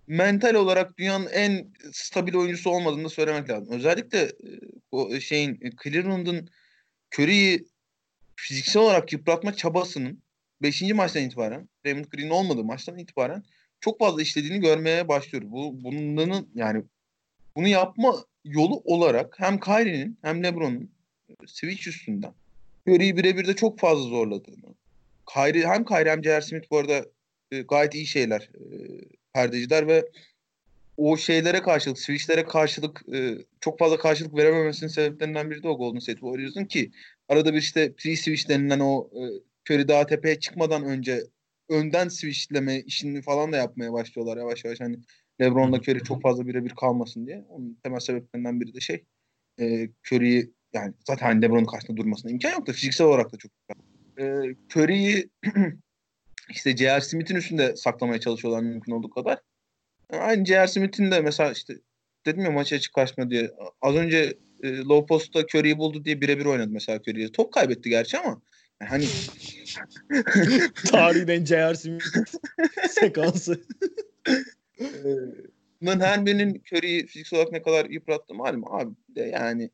mental 0.06 0.54
olarak 0.54 0.98
dünyanın 0.98 1.26
en 1.26 1.72
stabil 1.92 2.34
oyuncusu 2.34 2.70
olmadığını 2.70 3.04
da 3.04 3.08
söylemek 3.08 3.50
lazım. 3.50 3.74
Özellikle 3.74 4.18
e, 4.20 4.32
o 4.90 5.20
şeyin 5.20 5.58
e, 5.62 5.70
Cleveland'ın 5.82 6.48
Curry'i 7.14 7.66
fiziksel 8.36 8.82
olarak 8.82 9.12
yıpratma 9.12 9.56
çabasının 9.56 10.22
5. 10.62 10.82
maçtan 10.82 11.22
itibaren 11.22 11.68
Raymond 11.86 12.04
Green 12.04 12.30
olmadığı 12.30 12.64
maçtan 12.64 12.98
itibaren 12.98 13.42
çok 13.80 13.98
fazla 13.98 14.22
işlediğini 14.22 14.60
görmeye 14.60 15.08
başlıyoruz. 15.08 15.50
Bu 15.50 15.84
bunların 15.84 16.48
yani 16.54 16.84
bunu 17.56 17.68
yapma 17.68 18.24
yolu 18.44 18.82
olarak 18.84 19.40
hem 19.40 19.60
Kyrie'nin 19.60 20.18
hem 20.22 20.44
LeBron'un 20.44 20.90
switch 21.46 21.88
üstünden 21.88 22.32
Curry'i 22.88 23.16
birebir 23.16 23.46
de 23.46 23.56
çok 23.56 23.78
fazla 23.78 24.08
zorladığını. 24.08 24.74
Kyrie, 25.34 25.66
hem 25.66 25.84
Kyrie 25.84 26.10
hem 26.10 26.24
J.R. 26.24 26.40
Smith 26.40 26.70
bu 26.70 26.78
arada 26.78 27.06
e, 27.50 27.62
gayet 27.62 27.94
iyi 27.94 28.06
şeyler 28.06 28.40
e, 28.40 28.64
perdeciler 29.32 29.86
ve 29.86 30.10
o 30.96 31.16
şeylere 31.16 31.62
karşılık, 31.62 31.98
switchlere 31.98 32.44
karşılık 32.44 33.02
e, 33.14 33.38
çok 33.60 33.78
fazla 33.78 33.98
karşılık 33.98 34.36
verememesinin 34.36 34.90
sebeplerinden 34.90 35.50
biri 35.50 35.62
de 35.62 35.68
o 35.68 35.78
Golden 35.78 35.98
State 35.98 36.20
Warriors'ın 36.20 36.64
ki 36.64 36.90
arada 37.28 37.52
bir 37.52 37.58
işte 37.58 37.86
pre-switch 37.86 38.48
denilen 38.48 38.80
o 38.80 39.10
e, 39.14 39.22
Curry 39.70 39.88
daha 39.88 40.06
tepeye 40.06 40.40
çıkmadan 40.40 40.84
önce 40.84 41.22
önden 41.68 42.08
switchleme 42.08 42.80
işini 42.80 43.22
falan 43.22 43.52
da 43.52 43.56
yapmaya 43.56 43.92
başlıyorlar 43.92 44.36
yavaş 44.36 44.64
yavaş. 44.64 44.80
Hani 44.80 44.98
LeBron'la 45.40 45.76
Curry 45.76 46.02
çok 46.02 46.22
fazla 46.22 46.46
birebir 46.46 46.70
kalmasın 46.70 47.26
diye. 47.26 47.44
Onun 47.48 47.78
temel 47.82 48.00
sebeplerinden 48.00 48.60
biri 48.60 48.74
de 48.74 48.80
şey 48.80 49.04
e, 49.60 49.88
Curry'i 50.04 50.52
yani 50.72 50.94
zaten 51.06 51.26
hani 51.26 51.42
LeBron'un 51.42 51.64
karşısında 51.64 51.96
durmasına 51.96 52.30
imkan 52.30 52.52
yok 52.52 52.66
da 52.66 52.72
fiziksel 52.72 53.06
olarak 53.06 53.32
da 53.32 53.36
çok 53.36 53.52
e, 54.18 54.24
Curry'i 54.74 55.30
işte 56.50 56.76
J.R. 56.76 57.00
Smith'in 57.00 57.36
üstünde 57.36 57.76
saklamaya 57.76 58.20
çalışıyorlar 58.20 58.62
mümkün 58.62 58.92
olduğu 58.92 59.10
kadar. 59.10 59.38
Aynı 60.10 60.46
J.R. 60.46 60.66
Smith'in 60.66 61.10
de 61.10 61.20
mesela 61.20 61.52
işte 61.52 61.74
dedim 62.26 62.44
ya 62.44 62.50
maça 62.50 62.76
açık 62.76 62.96
diye. 63.30 63.50
Az 63.82 63.94
önce 63.94 64.34
e, 64.62 64.76
low 64.76 65.06
post'ta 65.06 65.40
Curry'i 65.40 65.78
buldu 65.78 66.04
diye 66.04 66.20
birebir 66.20 66.44
oynadı 66.44 66.70
mesela 66.70 66.98
Curry'ye. 66.98 67.32
Top 67.32 67.52
kaybetti 67.52 67.90
gerçi 67.90 68.18
ama 68.18 68.40
yani 68.80 68.88
hani 68.88 69.06
tarihin 70.90 71.28
en 71.28 71.44
J.R. 71.44 71.74
Smith 71.74 72.04
sekansı. 72.88 73.60
Bunların 75.80 76.00
her 76.06 76.26
birinin 76.26 76.62
Curry'i 76.72 77.06
fiziksel 77.06 77.38
olarak 77.38 77.52
ne 77.52 77.62
kadar 77.62 77.86
yıprattı 77.86 78.34
malum 78.34 78.74
abi 78.74 78.90
de 79.08 79.22
yani 79.22 79.70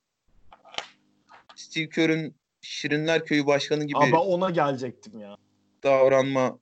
Steve 1.56 1.88
Kerr'ün 1.88 2.34
Şirinler 2.60 3.24
Köyü 3.24 3.46
Başkanı 3.46 3.84
gibi 3.84 3.98
Ama 3.98 4.22
ona 4.22 4.50
gelecektim 4.50 5.20
ya. 5.20 5.36
davranma 5.82 6.58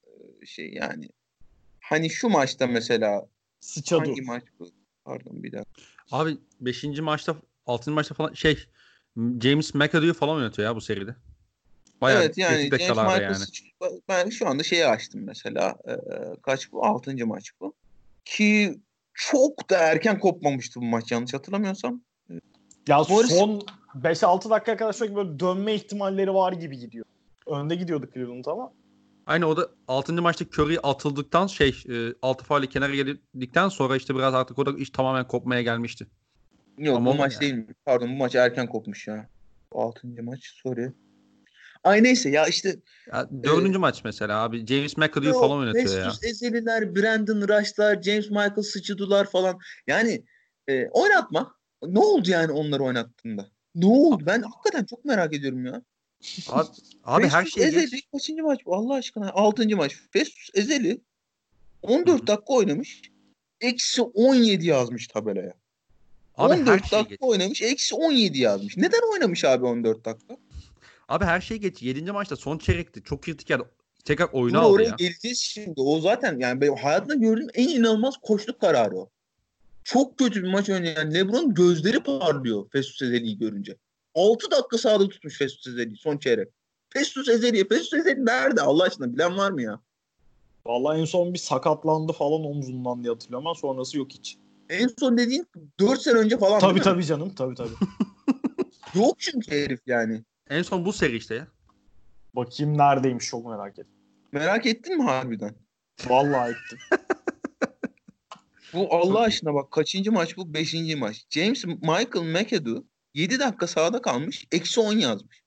şey 0.46 0.72
yani. 0.72 1.08
Hani 1.80 2.10
şu 2.10 2.28
maçta 2.28 2.66
mesela 2.66 3.26
Sıçadı. 3.60 4.00
hangi 4.00 4.22
maç 4.22 4.42
bu? 4.58 4.68
Pardon 5.04 5.42
bir 5.42 5.52
dakika. 5.52 5.70
Abi 6.12 6.36
5. 6.60 6.84
maçta 7.00 7.36
6. 7.66 7.90
maçta 7.90 8.14
falan 8.14 8.32
şey 8.32 8.58
James 9.16 9.74
McAdoo'yu 9.74 10.14
falan 10.14 10.36
oynatıyor 10.36 10.68
ya 10.68 10.76
bu 10.76 10.80
seride. 10.80 11.16
Bayağı 12.00 12.22
evet 12.22 12.38
yani 12.38 12.68
James 12.78 12.96
yani. 13.22 13.34
sıç- 13.36 13.72
ben 14.08 14.30
şu 14.30 14.48
anda 14.48 14.62
şeyi 14.62 14.86
açtım 14.86 15.20
mesela. 15.24 15.76
Ee, 15.88 15.92
kaç 16.42 16.72
bu? 16.72 16.84
Altıncı 16.86 17.26
maç 17.26 17.50
bu. 17.60 17.74
Ki 18.24 18.80
çok 19.14 19.70
da 19.70 19.78
erken 19.78 20.18
kopmamıştı 20.18 20.80
bu 20.80 20.84
maç 20.84 21.12
yanlış 21.12 21.34
hatırlamıyorsam. 21.34 22.02
Ya 22.88 22.98
Morris- 22.98 23.38
son 23.38 23.62
5-6 23.94 24.50
dakika 24.50 24.76
kadar 24.76 24.92
sürekli 24.92 25.16
böyle 25.16 25.40
dönme 25.40 25.74
ihtimalleri 25.74 26.34
var 26.34 26.52
gibi 26.52 26.78
gidiyor. 26.78 27.04
Önde 27.46 27.74
gidiyordu 27.74 28.08
Cleveland 28.14 28.44
ama. 28.44 28.72
Aynı 29.30 29.46
o 29.46 29.56
da 29.56 29.70
6. 29.88 30.12
maçta 30.22 30.44
Curry 30.44 30.78
atıldıktan 30.82 31.46
şey 31.46 31.84
e, 31.88 32.14
altı 32.22 32.44
faali 32.44 32.68
kenara 32.68 32.94
geldikten 32.94 33.68
sonra 33.68 33.96
işte 33.96 34.14
biraz 34.14 34.34
artık 34.34 34.58
o 34.58 34.66
da 34.66 34.78
iş 34.78 34.90
tamamen 34.90 35.26
kopmaya 35.28 35.62
gelmişti. 35.62 36.06
Yok 36.78 36.96
Ama 36.96 37.10
bu 37.10 37.14
maç 37.14 37.32
yani. 37.32 37.40
değil? 37.40 37.66
Pardon 37.84 38.08
bu 38.10 38.16
maç 38.16 38.34
erken 38.34 38.66
kopmuş 38.66 39.08
ya. 39.08 39.28
Altıncı 39.72 40.22
maç 40.22 40.40
sorry. 40.62 40.92
Ay 41.84 42.02
neyse 42.02 42.30
ya 42.30 42.46
işte 42.46 42.76
Ya, 43.12 43.28
dördüncü 43.42 43.78
maç 43.78 44.04
mesela 44.04 44.42
abi 44.42 44.66
James 44.66 44.96
McAdoo'yu 44.96 45.34
o 45.34 45.40
falan 45.40 45.58
oynatıyor 45.58 45.98
ya. 45.98 46.04
Festus 46.04 46.24
Ezeliler, 46.24 46.94
Brandon 46.94 47.40
Rush'lar, 47.48 48.02
James 48.02 48.30
Michael 48.30 48.62
Sıçıdular 48.62 49.30
falan. 49.30 49.58
Yani 49.86 50.24
e, 50.68 50.88
oynatma. 50.88 51.54
Ne 51.82 51.98
oldu 51.98 52.30
yani 52.30 52.52
onları 52.52 52.82
oynattığında? 52.82 53.48
Ne 53.74 53.86
oldu? 53.86 54.22
Ben 54.26 54.42
hakikaten 54.42 54.84
çok 54.84 55.04
merak 55.04 55.34
ediyorum 55.34 55.66
ya. 55.66 55.82
Abi, 56.48 56.68
abi 57.04 57.28
her 57.28 57.46
şey 57.46 57.64
Ezeli 57.64 57.90
geç. 57.90 58.04
kaçıncı 58.12 58.42
maç 58.42 58.60
bu 58.66 58.74
Allah 58.76 58.94
aşkına? 58.94 59.30
Altıncı 59.30 59.76
maç. 59.76 59.92
Festus 60.10 60.50
Ezeli 60.54 61.00
14 61.82 62.26
dakika 62.26 62.52
oynamış. 62.52 63.02
Eksi 63.60 64.02
17 64.02 64.66
yazmış 64.66 65.06
tabelaya. 65.08 65.54
Abi 66.36 66.52
14 66.54 66.68
her 66.68 66.88
şey 66.88 66.98
dakika 66.98 67.02
geç. 67.10 67.18
oynamış. 67.22 67.62
Eksi 67.62 67.94
17 67.94 68.38
yazmış. 68.38 68.76
Neden 68.76 69.12
oynamış 69.12 69.44
abi 69.44 69.66
14 69.66 70.04
dakika? 70.04 70.36
Abi 71.08 71.24
her 71.24 71.40
şey 71.40 71.56
geç. 71.56 71.82
7. 71.82 72.12
maçta 72.12 72.36
son 72.36 72.58
çeyrekti. 72.58 73.02
Çok 73.02 73.22
kritik 73.22 73.50
yer. 73.50 73.60
Tekrar 74.04 74.28
oyunu 74.32 74.56
Dur 74.56 74.62
aldı 74.62 74.72
oraya 74.72 74.84
ya. 74.88 74.94
geleceğiz 74.98 75.38
şimdi. 75.40 75.80
O 75.80 76.00
zaten 76.00 76.38
yani 76.38 76.60
benim 76.60 76.74
hayatımda 76.76 77.14
gördüğüm 77.14 77.48
en 77.54 77.68
inanılmaz 77.68 78.14
koçluk 78.22 78.60
kararı 78.60 78.96
o. 78.96 79.10
Çok 79.84 80.18
kötü 80.18 80.42
bir 80.42 80.48
maç 80.48 80.70
oynayan 80.70 81.14
LeBron 81.14 81.54
gözleri 81.54 82.00
parlıyor 82.02 82.70
Festus 82.72 83.02
Ezeli'yi 83.02 83.38
görünce. 83.38 83.76
6 84.14 84.50
dakika 84.50 84.78
sahada 84.78 85.08
tutmuş 85.08 85.38
Festus 85.38 85.66
Ezeli'yi 85.66 85.96
son 85.96 86.18
çeyrek. 86.18 86.48
Festus 86.92 87.28
Ezeli, 87.28 87.68
Festus 87.68 87.94
Ezeli 87.94 88.26
nerede 88.26 88.62
Allah 88.62 88.84
aşkına 88.84 89.12
bilen 89.12 89.36
var 89.36 89.50
mı 89.50 89.62
ya? 89.62 89.80
Vallahi 90.66 91.00
en 91.00 91.04
son 91.04 91.34
bir 91.34 91.38
sakatlandı 91.38 92.12
falan 92.12 92.44
omzundan 92.44 93.02
diye 93.04 93.12
hatırlıyorum 93.12 93.46
ama 93.46 93.54
sonrası 93.54 93.98
yok 93.98 94.10
hiç. 94.10 94.36
En 94.68 94.88
son 94.98 95.18
dediğin 95.18 95.46
4 95.80 96.00
sene 96.02 96.18
önce 96.18 96.38
falan 96.38 96.60
Tabii 96.60 96.74
değil 96.74 96.86
mi? 96.86 96.92
tabii 96.92 97.04
canım. 97.04 97.34
Tabii 97.34 97.54
tabii. 97.54 97.74
Yok 98.94 99.14
çünkü 99.18 99.50
herif 99.50 99.80
yani. 99.86 100.24
En 100.50 100.62
son 100.62 100.84
bu 100.84 100.92
seri 100.92 101.16
işte 101.16 101.34
ya. 101.34 101.48
Bakayım 102.34 102.78
neredeymiş 102.78 103.26
çok 103.26 103.46
merak 103.46 103.78
ettim. 103.78 103.94
Merak 104.32 104.66
ettin 104.66 104.96
mi 104.96 105.04
harbiden? 105.04 105.54
Vallahi 106.06 106.50
ettim. 106.50 106.78
Bu 108.72 108.94
Allah 108.94 109.20
aşkına 109.20 109.54
bak 109.54 109.70
kaçıncı 109.70 110.12
maç 110.12 110.36
bu? 110.36 110.54
Beşinci 110.54 110.96
maç. 110.96 111.26
James 111.30 111.64
Michael 111.64 112.24
McAdoo 112.24 112.84
7 113.14 113.38
dakika 113.40 113.66
sahada 113.66 114.02
kalmış. 114.02 114.46
Eksi 114.52 114.80
10 114.80 114.92
yazmış. 114.92 115.42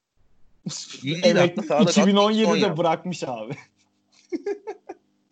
Yedi 1.03 1.21
evet 1.23 1.35
dakika 1.35 1.61
sahada 1.61 1.85
kaldı, 1.85 1.93
son 1.93 2.07
2017'de 2.07 2.59
yaptı. 2.59 2.77
bırakmış 2.77 3.23
abi. 3.23 3.53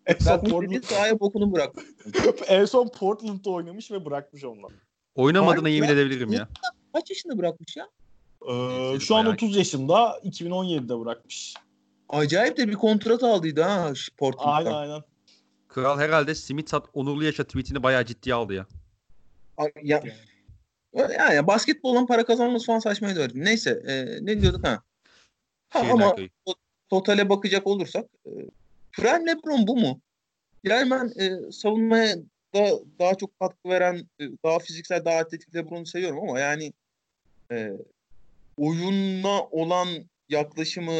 En 0.06 0.14
son, 0.18 0.26
Bırakmış 0.26 0.50
Portland, 0.52 0.82
sahaya 0.84 1.20
bokunu 1.20 1.52
bırak. 1.52 1.74
en 2.48 2.64
son 2.64 2.88
Portland'da 2.88 3.50
oynamış 3.50 3.90
ve 3.90 4.04
bırakmış 4.04 4.44
ondan. 4.44 4.70
Oynamadığına 5.14 5.68
yemin 5.68 5.88
ya. 5.88 5.94
edebilirim 5.94 6.32
ya. 6.32 6.48
Kaç 6.92 7.10
yaşında 7.10 7.38
bırakmış 7.38 7.76
ya? 7.76 7.88
Ee, 8.48 9.00
şu 9.00 9.16
an 9.16 9.24
Bayağı- 9.24 9.34
30 9.34 9.56
yaşında 9.56 10.20
2017'de 10.24 11.00
bırakmış. 11.00 11.54
Acayip 12.08 12.56
de 12.56 12.68
bir 12.68 12.74
kontrat 12.74 13.22
aldıydı 13.22 13.62
ha 13.62 13.92
Portland'dan. 14.16 14.52
Aynen 14.52 14.72
aynen. 14.72 15.02
Kral 15.68 15.98
herhalde 15.98 16.34
Simit 16.34 16.68
Sat 16.70 16.86
Onurlu 16.94 17.24
Yaşa 17.24 17.44
tweetini 17.44 17.82
bayağı 17.82 18.04
ciddiye 18.04 18.34
aldı 18.34 18.54
ya. 18.54 18.66
Ya, 19.82 20.02
yani 20.94 21.46
basketbolun 21.46 22.06
para 22.06 22.24
kazanması 22.24 22.66
falan 22.66 22.78
saçmaydı 22.78 23.20
öyle. 23.20 23.32
Neyse 23.44 23.82
e, 23.86 24.26
ne 24.26 24.40
diyorduk 24.40 24.66
ha? 24.66 24.82
ha 25.70 25.80
ama 25.92 26.14
Köyü. 26.14 26.28
totale 26.90 27.28
bakacak 27.28 27.66
olursak 27.66 28.06
e, 28.26 28.30
Prime 28.92 29.26
LeBron 29.26 29.66
bu 29.66 29.76
mu? 29.76 30.00
Yani 30.64 30.90
ben 30.90 31.12
e, 31.24 31.52
savunmaya 31.52 32.16
da 32.54 32.70
daha 32.98 33.14
çok 33.14 33.38
katkı 33.40 33.68
veren, 33.68 33.96
e, 34.20 34.24
daha 34.44 34.58
fiziksel, 34.58 35.04
daha 35.04 35.18
atletik 35.18 35.54
LeBron'u 35.54 35.86
seviyorum 35.86 36.28
ama 36.28 36.40
yani 36.40 36.72
e, 37.52 37.72
oyuna 38.56 39.42
olan 39.42 39.88
yaklaşımı, 40.28 40.92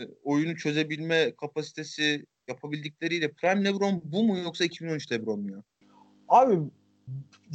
e, 0.00 0.02
oyunu 0.24 0.56
çözebilme 0.56 1.32
kapasitesi 1.36 2.26
yapabildikleriyle 2.48 3.32
Prime 3.32 3.64
LeBron 3.64 4.02
bu 4.04 4.24
mu 4.24 4.38
yoksa 4.38 4.64
2013 4.64 5.12
LeBron 5.12 5.40
mu 5.40 5.50
ya? 5.50 5.62
Abi 6.28 6.58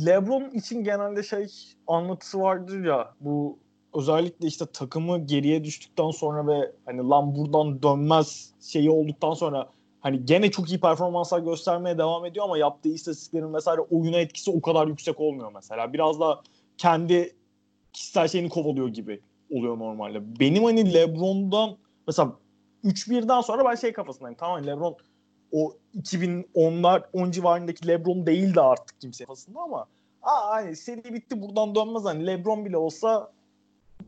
LeBron 0.06 0.50
için 0.50 0.84
genelde 0.84 1.24
şey 1.24 1.48
anlatısı 1.88 2.40
vardır 2.40 2.86
ya 2.86 3.14
bu 3.20 3.60
özellikle 3.96 4.48
işte 4.48 4.66
takımı 4.66 5.20
geriye 5.20 5.64
düştükten 5.64 6.12
sonra 6.12 6.48
ve 6.48 6.72
hani 6.86 7.10
lan 7.10 7.36
buradan 7.36 7.84
dönmez 7.84 8.54
şeyi 8.62 8.90
olduktan 8.90 9.34
sonra 9.34 9.70
hani 10.02 10.26
gene 10.26 10.52
çok 10.52 10.70
iyi 10.70 10.80
performanslar 10.80 11.40
göstermeye 11.40 11.98
devam 11.98 12.26
ediyor 12.26 12.46
ama 12.46 12.58
yaptığı 12.58 12.90
istatistiklerin 12.90 13.54
vesaire 13.54 13.82
oyuna 13.82 14.18
etkisi 14.18 14.52
o 14.52 14.62
kadar 14.62 14.88
yüksek 14.88 15.20
olmuyor 15.20 15.52
mesela. 15.56 15.94
Biraz 15.94 16.20
da 16.20 16.42
kendi 16.78 17.36
kişisel 17.94 18.28
şeyini 18.28 18.50
kovalıyor 18.50 18.88
gibi 18.88 19.22
oluyor 19.52 19.80
normalde. 19.80 20.40
Benim 20.40 20.64
hani 20.64 20.94
LeBron'dan 20.94 21.78
mesela 22.08 22.34
3-1'den 22.84 23.42
sonra 23.42 23.66
ben 23.66 23.76
şey 23.76 23.94
kafasındayım. 23.94 24.38
Tamam 24.40 24.68
LeBron 24.68 24.96
o 25.52 25.78
2010'lar 25.98 27.04
10 27.14 27.32
civarındaki 27.32 27.88
LeBron 27.88 28.26
değildi 28.26 28.62
artık 28.62 29.02
kimse 29.02 29.26
kafasında 29.26 29.60
ama 29.60 29.88
aa 30.24 30.50
hani 30.52 30.76
seri 30.76 31.14
bitti 31.14 31.42
buradan 31.42 31.76
dönmez 31.76 32.06
hani 32.06 32.28
LeBron 32.28 32.66
bile 32.66 32.78
olsa 32.78 33.32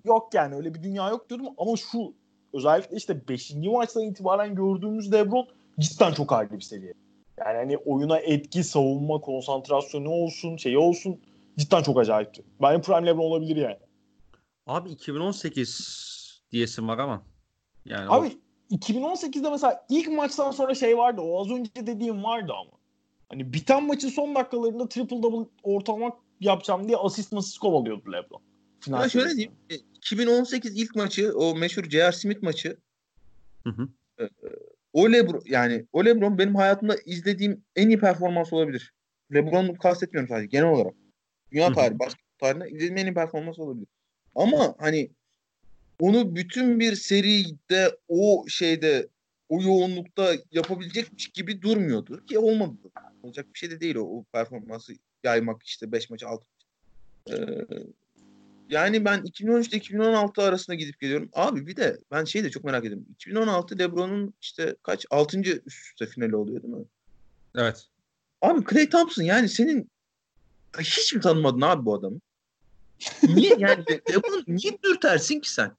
yok 0.05 0.33
yani 0.33 0.55
öyle 0.55 0.73
bir 0.73 0.83
dünya 0.83 1.09
yok 1.09 1.29
diyordum 1.29 1.47
ama 1.57 1.75
şu 1.75 2.13
özellikle 2.53 2.97
işte 2.97 3.27
5. 3.27 3.53
maçtan 3.53 4.03
itibaren 4.03 4.55
gördüğümüz 4.55 5.13
LeBron 5.13 5.47
cidden 5.79 6.13
çok 6.13 6.31
ayrı 6.33 6.51
bir 6.51 6.61
seviye. 6.61 6.93
Yani 7.37 7.57
hani 7.57 7.77
oyuna 7.77 8.19
etki, 8.19 8.63
savunma, 8.63 9.21
konsantrasyonu 9.21 10.09
olsun, 10.09 10.57
şeyi 10.57 10.77
olsun 10.77 11.21
cidden 11.57 11.83
çok 11.83 11.99
acayipti. 11.99 12.43
Bence 12.61 12.81
Prime 12.81 13.05
LeBron 13.05 13.23
olabilir 13.23 13.55
yani. 13.55 13.77
Abi 14.67 14.89
2018 14.89 16.43
diyesim 16.51 16.87
var 16.87 16.97
ama. 16.97 17.23
Yani 17.85 18.09
Abi 18.09 18.37
2018'de 18.77 19.49
mesela 19.49 19.85
ilk 19.89 20.07
maçtan 20.07 20.51
sonra 20.51 20.75
şey 20.75 20.97
vardı. 20.97 21.21
O 21.21 21.41
az 21.41 21.51
önce 21.51 21.71
dediğim 21.75 22.23
vardı 22.23 22.53
ama. 22.61 22.71
Hani 23.29 23.53
biten 23.53 23.83
maçın 23.83 24.09
son 24.09 24.35
dakikalarında 24.35 24.89
triple 24.89 25.23
double 25.23 25.49
ortalama 25.63 26.19
yapacağım 26.39 26.87
diye 26.87 26.97
asist 26.97 27.31
masist 27.31 27.57
kovalıyordu 27.57 28.11
LeBron. 28.11 28.41
Final 28.79 29.01
Ya 29.03 29.09
şöyle 29.09 29.29
diyeyim. 29.29 29.51
e, 29.69 29.75
2018 29.75 30.77
ilk 30.77 30.95
maçı 30.95 31.33
o 31.37 31.55
meşhur 31.55 31.83
J.R. 31.83 32.11
Smith 32.11 32.43
maçı 32.43 32.77
Hı 33.63 33.69
hı. 33.69 33.89
o 34.93 35.11
Lebron 35.11 35.41
yani 35.45 35.85
o 35.93 36.05
Lebron 36.05 36.37
benim 36.37 36.55
hayatımda 36.55 36.95
izlediğim 37.05 37.63
en 37.75 37.87
iyi 37.87 37.99
performans 37.99 38.53
olabilir. 38.53 38.93
Lebron'u 39.33 39.77
kastetmiyorum 39.77 40.29
sadece 40.29 40.47
genel 40.47 40.69
olarak. 40.69 40.93
Dünya 41.51 41.73
tarihi, 41.73 41.99
basketbol 41.99 42.37
tarihinde 42.39 42.69
izlediğim 42.69 42.97
en 42.97 43.05
iyi 43.05 43.13
performans 43.13 43.59
olabilir. 43.59 43.87
Ama 44.35 44.75
hani 44.79 45.09
onu 46.03 46.35
bütün 46.35 46.79
bir 46.79 46.95
seride 46.95 47.97
o 48.07 48.45
şeyde 48.47 49.07
o 49.49 49.61
yoğunlukta 49.61 50.35
yapabilecekmiş 50.51 51.27
gibi 51.27 51.61
durmuyordu 51.61 52.25
ki 52.25 52.39
olmadı. 52.39 52.77
Olacak 53.23 53.45
bir 53.53 53.59
şey 53.59 53.71
de 53.71 53.79
değil 53.79 53.95
o, 53.95 54.01
o 54.01 54.23
performansı 54.23 54.93
yaymak 55.23 55.63
işte 55.63 55.91
5 55.91 56.09
maçı 56.09 56.27
6 56.27 56.45
ee, 57.29 57.35
yani 58.69 59.05
ben 59.05 59.23
2013 59.23 59.67
ile 59.67 59.77
2016 59.77 60.41
arasında 60.41 60.75
gidip 60.75 60.99
geliyorum. 60.99 61.29
Abi 61.33 61.67
bir 61.67 61.75
de 61.75 61.97
ben 62.11 62.23
şeyi 62.23 62.43
de 62.43 62.49
çok 62.49 62.63
merak 62.63 62.85
ediyorum. 62.85 63.05
2016 63.13 63.79
LeBron'un 63.79 64.33
işte 64.41 64.75
kaç 64.83 65.05
6. 65.09 65.39
üst 65.39 65.67
üste 65.67 66.05
finali 66.05 66.35
oluyor 66.35 66.63
değil 66.63 66.73
mi? 66.73 66.85
Evet. 67.55 67.87
Abi 68.41 68.63
Klay 68.63 68.89
Thompson 68.89 69.23
yani 69.23 69.49
senin 69.49 69.89
hiç 70.79 71.13
mi 71.13 71.21
tanımadın 71.21 71.61
abi 71.61 71.85
bu 71.85 71.95
adamı? 71.95 72.19
Niye 73.23 73.55
yani 73.59 73.83
Le- 73.89 74.01
LeBron'u 74.13 74.43
niye 74.47 74.77
dürtersin 74.83 75.39
ki 75.39 75.53
sen? 75.53 75.75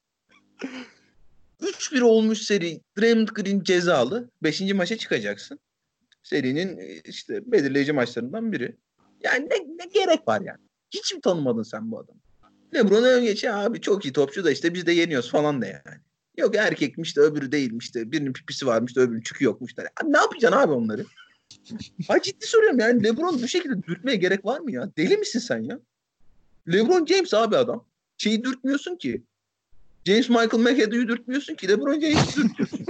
3-1 1.62 2.02
olmuş 2.02 2.42
seri. 2.42 2.80
Draymond 2.98 3.28
Green 3.28 3.62
cezalı. 3.62 4.30
5. 4.42 4.60
maça 4.60 4.96
çıkacaksın. 4.96 5.58
Serinin 6.22 6.78
e, 6.78 7.00
işte 7.04 7.52
belirleyici 7.52 7.92
maçlarından 7.92 8.52
biri. 8.52 8.76
Yani 9.22 9.48
ne, 9.50 9.56
ne 9.56 9.86
gerek 9.94 10.28
var 10.28 10.40
yani? 10.40 10.60
Hiç 10.90 11.14
mi 11.14 11.20
tanımadın 11.20 11.62
sen 11.62 11.90
bu 11.90 11.98
adamı? 11.98 12.20
LeBron 12.74 13.02
ön 13.02 13.24
geç 13.24 13.44
ya 13.44 13.56
abi 13.56 13.80
çok 13.80 14.04
iyi 14.04 14.12
topçu 14.12 14.44
da 14.44 14.50
işte 14.50 14.74
biz 14.74 14.86
de 14.86 14.92
yeniyoruz 14.92 15.30
falan 15.30 15.62
da 15.62 15.66
yani. 15.66 16.00
Yok 16.36 16.56
erkekmiş 16.56 17.16
de 17.16 17.20
öbürü 17.20 17.52
değilmiş 17.52 17.94
de 17.94 18.12
birinin 18.12 18.32
pipisi 18.32 18.66
varmış 18.66 18.96
da 18.96 19.00
öbürünün 19.00 19.22
çükü 19.22 19.44
yokmuş 19.44 19.76
da. 19.76 19.82
Abi 20.02 20.12
ne 20.12 20.16
yapacaksın 20.16 20.58
abi 20.58 20.72
onları? 20.72 21.04
Ha 22.08 22.22
ciddi 22.22 22.46
soruyorum 22.46 22.78
yani 22.78 23.04
LeBron 23.04 23.42
bu 23.42 23.48
şekilde 23.48 23.82
dürtmeye 23.82 24.16
gerek 24.16 24.44
var 24.44 24.60
mı 24.60 24.72
ya? 24.72 24.90
Deli 24.96 25.16
misin 25.16 25.38
sen 25.38 25.58
ya? 25.58 25.80
LeBron 26.72 27.06
James 27.06 27.34
abi 27.34 27.56
adam. 27.56 27.86
Şeyi 28.18 28.44
dürtmüyorsun 28.44 28.96
ki. 28.96 29.22
James 30.06 30.28
Michael 30.28 30.58
McAdoo'yu 30.62 31.08
dürtmüyorsun 31.08 31.54
ki. 31.54 31.68
LeBron 31.68 32.00
James'i 32.00 32.42
dürtüyorsun. 32.42 32.78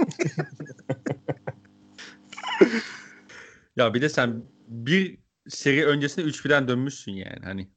Ya 3.77 3.93
bir 3.93 4.01
de 4.01 4.09
sen 4.09 4.43
bir 4.67 5.17
seri 5.47 5.85
öncesinde 5.85 6.25
3-1'den 6.25 6.67
dönmüşsün 6.67 7.11
yani 7.11 7.39
hani. 7.43 7.67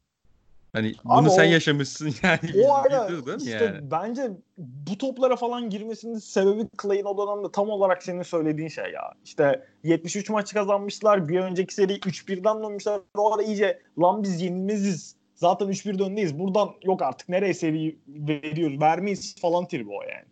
Hani 0.72 0.94
bunu 1.04 1.18
Ama 1.18 1.30
sen 1.30 1.44
o- 1.48 1.50
yaşamışsın 1.50 2.14
yani. 2.22 2.64
O 2.66 2.74
ara 2.74 3.08
işte 3.38 3.64
yani? 3.64 3.90
bence 3.90 4.30
bu 4.58 4.98
toplara 4.98 5.36
falan 5.36 5.70
girmesinin 5.70 6.18
sebebi 6.18 6.68
Clay'in 6.82 7.04
o 7.04 7.18
dönemde 7.18 7.52
tam 7.52 7.68
olarak 7.70 8.02
senin 8.02 8.22
söylediğin 8.22 8.68
şey 8.68 8.84
ya. 8.92 9.12
İşte 9.24 9.66
73 9.84 10.30
maçı 10.30 10.54
kazanmışlar. 10.54 11.28
Bir 11.28 11.40
önceki 11.40 11.74
seri 11.74 11.92
3-1'den 11.98 12.62
dönmüşler. 12.62 13.00
O 13.14 13.34
ara 13.34 13.42
iyice 13.42 13.82
lan 13.98 14.22
biz 14.22 14.40
yenilmeziz. 14.42 15.16
Zaten 15.38 15.68
3-1 15.68 16.02
öndeyiz. 16.02 16.38
Buradan 16.38 16.74
yok 16.82 17.02
artık 17.02 17.28
nereye 17.28 17.54
seri 17.54 17.98
veriyoruz. 18.08 18.80
Vermeyiz 18.80 19.40
falan 19.40 19.68
tribi 19.68 19.90
o 19.90 20.02
yani. 20.02 20.28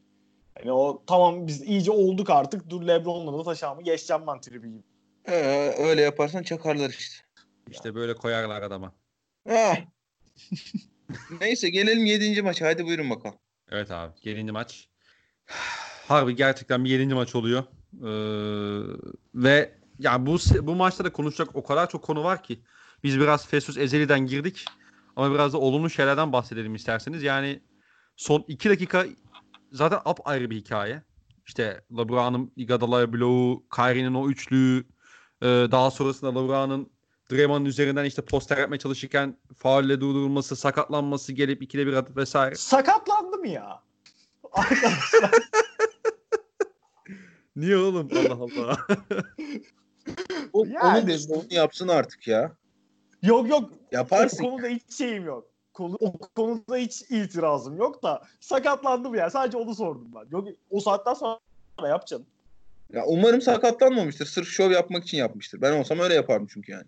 Yani 0.58 0.72
o 0.72 1.02
tamam 1.06 1.46
biz 1.46 1.62
iyice 1.62 1.90
olduk 1.90 2.30
artık. 2.30 2.70
Dur 2.70 2.82
Lebron'la 2.82 3.38
da 3.38 3.42
taşağımı 3.42 3.82
geçeceğim 3.82 4.22
ben 4.26 4.40
tribi 4.40 4.68
gibi. 4.68 4.82
Ee, 5.28 5.74
öyle 5.78 6.02
yaparsan 6.02 6.42
çakarlar 6.42 6.90
işte. 6.90 7.24
İşte 7.70 7.94
böyle 7.94 8.14
koyarlar 8.14 8.62
adama. 8.62 8.92
Ah. 9.50 9.76
Neyse 11.40 11.70
gelelim 11.70 12.06
7. 12.06 12.42
maça. 12.42 12.66
Hadi 12.66 12.86
buyurun 12.86 13.10
bakalım. 13.10 13.36
Evet 13.70 13.90
abi. 13.90 14.12
7. 14.24 14.52
maç. 14.52 14.88
Harbi 16.08 16.36
gerçekten 16.36 16.84
bir 16.84 16.90
7. 16.90 17.14
maç 17.14 17.34
oluyor. 17.34 17.64
Ee, 18.02 18.08
ve 19.34 19.74
ya 19.98 20.26
bu 20.26 20.38
bu 20.62 20.74
maçta 20.74 21.04
da 21.04 21.12
konuşacak 21.12 21.56
o 21.56 21.64
kadar 21.64 21.90
çok 21.90 22.02
konu 22.02 22.24
var 22.24 22.42
ki. 22.42 22.62
Biz 23.02 23.20
biraz 23.20 23.46
Festus 23.46 23.78
Ezeli'den 23.78 24.26
girdik. 24.26 24.64
Ama 25.16 25.34
biraz 25.34 25.52
da 25.52 25.59
olumlu 25.59 25.90
şeylerden 25.90 26.32
bahsedelim 26.32 26.74
isterseniz. 26.74 27.22
Yani 27.22 27.62
son 28.16 28.44
2 28.48 28.70
dakika 28.70 29.06
zaten 29.72 30.01
ayrı 30.24 30.51
bir 30.51 30.56
hikaye. 30.56 31.02
İşte 31.47 31.80
LeBron'un 31.98 32.52
Iguodala 32.56 33.12
bloğu, 33.12 33.64
Kyrie'nin 33.76 34.14
o 34.14 34.28
üçlüğü, 34.28 34.84
e, 35.43 35.47
daha 35.47 35.90
sonrasında 35.90 36.40
LeBron'un 36.40 36.90
Draymond'un 37.32 37.64
üzerinden 37.64 38.05
işte 38.05 38.22
poster 38.22 38.59
yapmaya 38.59 38.78
çalışırken 38.78 39.38
faulle 39.56 40.01
durdurulması, 40.01 40.56
sakatlanması, 40.56 41.32
gelip 41.32 41.62
ikide 41.62 41.86
bir 41.86 41.93
atıp 41.93 42.16
vesaire. 42.16 42.55
Sakatlandı 42.55 43.36
mı 43.36 43.48
ya? 43.48 43.82
Arkadaşlar 44.52 45.30
Niye 47.56 47.76
oğlum? 47.76 48.09
Allah 48.16 48.34
Allah. 48.44 48.86
O, 50.52 50.64
Yani- 50.64 50.98
Onu 51.01 51.06
de 51.09 51.16
onu 51.34 51.44
yapsın 51.51 51.88
artık 51.88 52.28
ya. 52.28 52.56
Yok 53.27 53.48
yok 53.48 53.70
Yaparsın. 53.93 54.44
O 54.44 54.51
konuda 54.51 54.66
hiç 54.66 54.93
şeyim 54.93 55.24
yok. 55.24 55.47
Konu, 55.73 55.97
o 56.01 56.19
konuda 56.19 56.77
hiç 56.77 57.03
itirazım 57.03 57.77
yok 57.77 58.03
da 58.03 58.23
sakatlandım 58.40 59.15
ya. 59.15 59.31
Sadece 59.31 59.59
onu 59.59 59.74
sordum 59.74 60.09
ben. 60.15 60.24
Yok 60.31 60.48
o 60.70 60.81
saatten 60.81 61.15
sonra 61.15 61.39
yapacaksın. 61.82 62.27
Ya 62.93 63.05
umarım 63.07 63.40
sakatlanmamıştır. 63.40 64.27
Sırf 64.27 64.48
şov 64.48 64.70
yapmak 64.70 65.05
için 65.05 65.19
yapmıştır. 65.19 65.62
Ben 65.62 65.81
olsam 65.81 65.98
öyle 65.98 66.15
yapardım 66.15 66.48
çünkü 66.51 66.73
yani. 66.73 66.85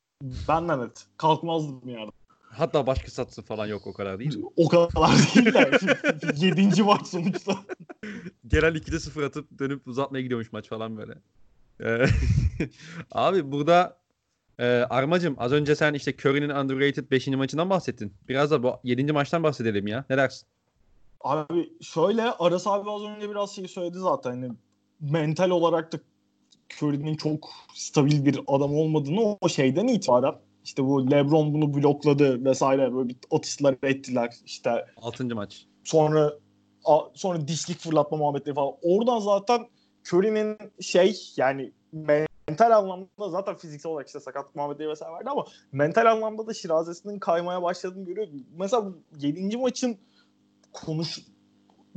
Benden 0.49 0.81
net. 0.81 1.07
Kalkmazdım 1.17 1.89
yani. 1.89 2.11
Hatta 2.43 2.87
başka 2.87 3.11
satsı 3.11 3.43
falan 3.43 3.67
yok 3.67 3.87
o 3.87 3.93
kadar 3.93 4.19
değil 4.19 4.37
mi? 4.37 4.45
O 4.57 4.69
kadar 4.69 5.11
değil 5.35 5.55
de. 5.55 5.79
Yedinci 6.47 6.83
maç 6.83 7.07
sonuçta. 7.07 7.57
Genel 8.47 8.75
2'de 8.75 9.01
0 9.01 9.23
atıp 9.23 9.59
dönüp 9.59 9.89
uzatmaya 9.89 10.23
gidiyormuş 10.23 10.53
maç 10.53 10.69
falan 10.69 10.97
böyle. 10.97 11.15
Ee, 11.81 12.07
Abi 13.13 13.53
burada 13.53 13.97
e, 14.59 14.67
Armacım 14.67 15.35
az 15.39 15.53
önce 15.53 15.77
sen 15.77 15.95
işte 15.95 16.13
Curry'nin 16.13 16.49
underrated 16.49 17.11
5. 17.11 17.29
maçından 17.29 17.71
bahsettin. 17.71 18.15
Biraz 18.29 18.51
da 18.51 18.63
bu 18.63 18.73
7. 18.85 19.13
maçtan 19.13 19.43
bahsedelim 19.43 19.87
ya. 19.87 20.05
Ne 20.11 20.17
dersin? 20.17 20.49
Abi 21.21 21.71
şöyle 21.81 22.23
Aras 22.23 22.67
abi 22.67 22.91
az 22.91 23.03
önce 23.03 23.31
biraz 23.31 23.51
şey 23.51 23.69
söyledi 23.69 23.99
zaten. 23.99 24.31
Hani 24.31 24.53
mental 25.01 25.51
olarak 25.51 25.93
da 25.93 25.99
Curry'nin 26.79 27.17
çok 27.17 27.51
stabil 27.75 28.25
bir 28.25 28.41
adam 28.47 28.75
olmadığını 28.75 29.37
o 29.41 29.49
şeyden 29.49 29.87
itibaren 29.87 30.35
işte 30.65 30.85
bu 30.85 31.11
LeBron 31.11 31.55
bunu 31.55 31.75
blokladı 31.75 32.45
vesaire 32.45 32.95
böyle 32.95 33.09
bir 33.09 33.17
atışlar 33.31 33.77
ettiler 33.83 34.35
işte 34.45 34.87
6. 34.97 35.25
maç. 35.25 35.67
sonra 35.85 36.33
sonra 37.15 37.49
dişlik 37.49 37.79
fırlatma 37.79 38.17
muhabbetleri 38.17 38.55
falan. 38.55 38.75
Oradan 38.83 39.19
zaten 39.19 39.67
Curry'nin 40.13 40.59
şey 40.81 41.21
yani 41.37 41.73
mental 42.49 42.71
anlamda 42.71 43.29
zaten 43.31 43.57
fiziksel 43.57 43.93
olarak 43.93 44.07
işte 44.07 44.21
sakatlık 44.21 44.55
muhabbetleri 44.55 44.89
vesaire 44.89 45.13
vardı 45.13 45.31
ama 45.31 45.45
mental 45.73 46.07
anlamda 46.13 46.47
da 46.47 46.55
şirazesinin 46.55 47.19
kaymaya 47.19 47.63
başladığını 47.63 48.05
görüyorum. 48.05 48.47
Mesela 48.59 48.85
7. 49.19 49.57
maçın 49.57 49.99
konuş 50.73 51.19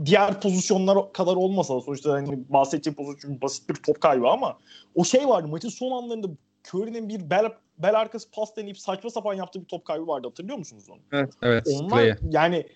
diğer 0.06 0.42
pozisyonlar 0.42 1.14
kadar 1.14 1.36
olmasa 1.36 1.76
da 1.76 1.82
sonuçta 1.82 2.14
hani 2.14 2.44
bahsedeceğim 2.50 2.96
pozisyon 2.96 3.42
basit 3.42 3.70
bir 3.70 3.76
top 3.76 4.02
kaybı 4.02 4.28
ama 4.28 4.58
o 4.96 5.04
şey 5.04 5.28
vardı 5.28 5.48
maçın 5.48 5.70
son 5.70 5.92
anlarında 5.92 6.28
Curry'nin 6.68 7.10
bir 7.10 7.30
bel, 7.30 7.52
bel 7.78 8.00
arkası 8.00 8.32
pas 8.32 8.56
deneyip 8.56 8.78
saçma 8.78 9.10
sapan 9.10 9.34
yaptığı 9.34 9.62
bir 9.62 9.66
top 9.66 9.86
kaybı 9.86 10.08
vardı 10.08 10.28
hatırlıyor 10.28 10.58
musunuz 10.58 10.90
onu? 10.90 11.00
Evet. 11.12 11.34
Evet. 11.42 11.68
Onlar 11.82 12.18
yani 12.30 12.68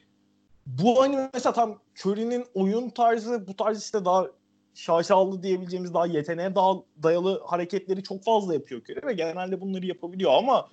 bu 0.65 1.01
hani 1.01 1.29
mesela 1.33 1.53
tam 1.53 1.79
Curry'nin 1.99 2.45
oyun 2.53 2.89
tarzı 2.89 3.47
bu 3.47 3.55
tarz 3.55 3.83
işte 3.83 4.05
daha 4.05 4.27
şaşalı 4.75 5.43
diyebileceğimiz 5.43 5.93
daha 5.93 6.05
yeteneğe 6.07 6.55
daha 6.55 6.73
dayalı 7.03 7.41
hareketleri 7.45 8.03
çok 8.03 8.23
fazla 8.23 8.53
yapıyor 8.53 8.81
Curry 8.81 9.07
ve 9.07 9.13
genelde 9.13 9.61
bunları 9.61 9.85
yapabiliyor 9.85 10.31
ama 10.33 10.69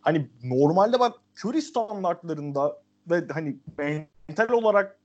hani 0.00 0.28
normalde 0.44 1.00
bak 1.00 1.14
Curry 1.44 1.62
standartlarında 1.62 2.82
ve 3.10 3.26
hani 3.32 3.56
mental 3.78 4.52
olarak 4.52 4.98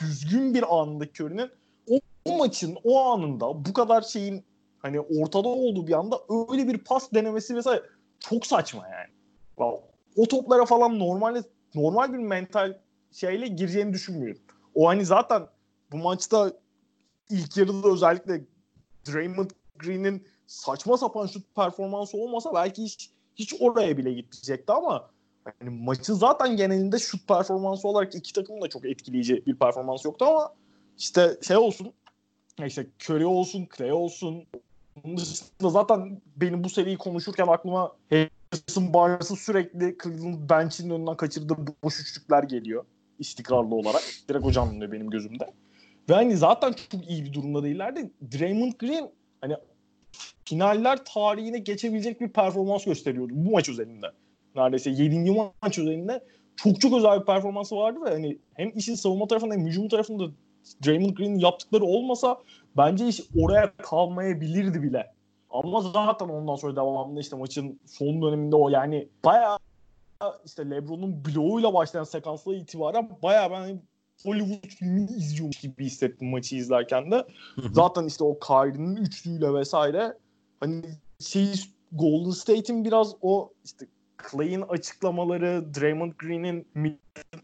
düzgün 0.00 0.54
bir 0.54 0.80
anında 0.80 1.04
Curry'nin 1.04 1.50
o, 1.90 1.98
o 2.24 2.38
maçın 2.38 2.78
o 2.84 3.00
anında 3.00 3.64
bu 3.64 3.72
kadar 3.72 4.02
şeyin 4.02 4.44
hani 4.78 5.00
ortada 5.00 5.48
olduğu 5.48 5.86
bir 5.86 5.92
anda 5.92 6.20
öyle 6.50 6.68
bir 6.68 6.78
pas 6.78 7.12
denemesi 7.12 7.54
mesela 7.54 7.82
çok 8.20 8.46
saçma 8.46 8.88
yani. 8.88 9.12
Ya, 9.60 9.80
O 10.16 10.28
toplara 10.28 10.64
falan 10.64 10.98
normalde 10.98 11.42
normal 11.74 12.12
bir 12.12 12.18
mental 12.18 12.78
şeyle 13.12 13.46
gireceğini 13.46 13.92
düşünmüyorum. 13.92 14.42
O 14.74 14.88
hani 14.88 15.04
zaten 15.04 15.42
bu 15.92 15.96
maçta 15.96 16.52
ilk 17.30 17.56
yarıda 17.56 17.88
özellikle 17.88 18.44
Draymond 19.06 19.50
Green'in 19.78 20.26
saçma 20.46 20.96
sapan 20.96 21.26
şut 21.26 21.54
performansı 21.56 22.16
olmasa 22.16 22.54
belki 22.54 22.82
hiç 22.84 23.10
hiç 23.36 23.54
oraya 23.60 23.96
bile 23.96 24.12
gitmeyecekti 24.12 24.72
ama 24.72 25.10
hani 25.60 25.70
maçın 25.70 26.14
zaten 26.14 26.56
genelinde 26.56 26.98
şut 26.98 27.28
performansı 27.28 27.88
olarak 27.88 28.14
iki 28.14 28.32
takımın 28.32 28.62
da 28.62 28.68
çok 28.68 28.84
etkileyici 28.84 29.46
bir 29.46 29.56
performans 29.56 30.04
yoktu 30.04 30.24
ama 30.24 30.54
işte 30.98 31.38
şey 31.42 31.56
olsun 31.56 31.92
işte 32.66 32.86
Curry 33.04 33.26
olsun, 33.26 33.68
Clay 33.76 33.92
olsun 33.92 34.44
bunun 35.04 35.16
dışında 35.16 35.70
zaten 35.70 36.20
benim 36.36 36.64
bu 36.64 36.68
seriyi 36.68 36.98
konuşurken 36.98 37.46
aklıma 37.46 37.92
Harrison 38.10 38.94
Barnes'ın 38.94 39.34
sürekli 39.34 39.96
Cleveland 40.02 40.50
bench'in 40.50 40.90
önünden 40.90 41.16
kaçırdığı 41.16 41.56
boş 41.82 42.00
üçlükler 42.00 42.42
geliyor 42.42 42.84
istikrarlı 43.18 43.74
olarak. 43.74 44.02
Direkt 44.28 44.52
canlanıyor 44.52 44.92
benim 44.92 45.10
gözümde. 45.10 45.54
Ve 46.08 46.14
hani 46.14 46.36
zaten 46.36 46.74
çok 46.90 47.10
iyi 47.10 47.24
bir 47.24 47.32
durumda 47.32 47.62
değillerdi. 47.62 48.10
Draymond 48.38 48.72
Green 48.72 49.10
hani 49.40 49.56
finaller 50.44 51.04
tarihine 51.04 51.58
geçebilecek 51.58 52.20
bir 52.20 52.28
performans 52.28 52.84
gösteriyordu 52.84 53.32
bu 53.36 53.50
maç 53.50 53.68
üzerinde. 53.68 54.06
Neredeyse 54.54 54.90
7. 54.90 55.30
maç 55.62 55.78
üzerinde 55.78 56.24
çok 56.56 56.80
çok 56.80 56.96
özel 56.96 57.20
bir 57.20 57.26
performansı 57.26 57.76
vardı 57.76 58.00
ve 58.04 58.10
hani 58.10 58.38
hem 58.54 58.70
işin 58.74 58.94
savunma 58.94 59.26
tarafında 59.26 59.54
hem 59.54 59.66
hücum 59.66 59.88
tarafında 59.88 60.24
Draymond 60.86 61.16
Green'in 61.16 61.38
yaptıkları 61.38 61.84
olmasa 61.84 62.38
bence 62.76 63.08
iş 63.08 63.22
oraya 63.40 63.76
kalmayabilirdi 63.76 64.82
bile. 64.82 65.12
Ama 65.50 65.80
zaten 65.80 66.28
ondan 66.28 66.56
sonra 66.56 66.76
devamında 66.76 67.20
işte 67.20 67.36
maçın 67.36 67.80
son 67.86 68.22
döneminde 68.22 68.56
o 68.56 68.68
yani 68.68 69.08
bayağı 69.24 69.58
işte 70.44 70.70
LeBron'un 70.70 71.24
bloğuyla 71.24 71.74
başlayan 71.74 72.04
sekansla 72.04 72.54
itibaren 72.54 73.10
bayağı 73.22 73.50
ben 73.50 73.60
hani 73.60 73.78
Hollywood 74.22 74.68
filmi 74.68 75.04
izliyormuş 75.04 75.56
gibi 75.56 75.84
hissettim 75.84 76.30
maçı 76.30 76.56
izlerken 76.56 77.10
de. 77.10 77.24
Zaten 77.72 78.06
işte 78.06 78.24
o 78.24 78.38
Kyrie'nin 78.38 78.96
üçlüğüyle 78.96 79.54
vesaire 79.54 80.14
hani 80.60 80.82
şey 81.20 81.52
Golden 81.92 82.30
State'in 82.30 82.84
biraz 82.84 83.14
o 83.22 83.52
işte 83.64 83.86
Clay'in 84.30 84.60
açıklamaları, 84.60 85.74
Draymond 85.74 86.12
Green'in 86.18 86.66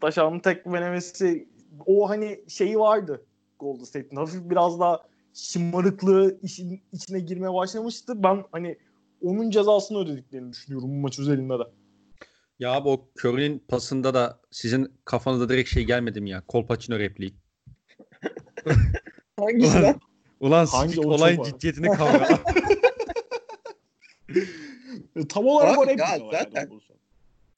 taşağını 0.01 0.41
tekmelemesi 0.41 1.47
o 1.85 2.09
hani 2.09 2.39
şeyi 2.47 2.79
vardı 2.79 3.25
Golden 3.59 3.83
State'in. 3.83 4.15
Hafif 4.15 4.49
biraz 4.49 4.79
daha 4.79 5.01
şımarıklığı 5.33 6.39
işin 6.41 6.81
içine 6.93 7.19
girmeye 7.19 7.53
başlamıştı. 7.53 8.23
Ben 8.23 8.43
hani 8.51 8.77
onun 9.21 9.49
cezasını 9.49 9.97
ödediklerini 9.97 10.51
düşünüyorum 10.51 10.89
bu 10.89 10.93
maç 11.01 11.19
üzerinde 11.19 11.59
de. 11.59 11.63
Ya 12.59 12.71
abi 12.71 12.89
o 12.89 13.09
Curry'nin 13.19 13.59
pasında 13.67 14.13
da 14.13 14.39
sizin 14.51 14.93
kafanıza 15.05 15.49
direkt 15.49 15.69
şey 15.69 15.83
gelmedi 15.83 16.21
mi 16.21 16.29
ya? 16.29 16.41
Kolpaçino 16.47 16.99
repliği. 16.99 17.33
Hangisi 19.39 19.81
lan? 19.81 19.99
Ulan 20.39 20.65
Hangi 20.65 21.01
olayın 21.01 21.43
ciddiyetini 21.43 21.87
kavra. 21.87 22.27
E, 25.15 25.27
Tam 25.27 25.47
olarak 25.47 25.79
o 25.79 25.87
replik 25.87 25.99
ya 25.99 26.19
zaten-. 26.31 26.69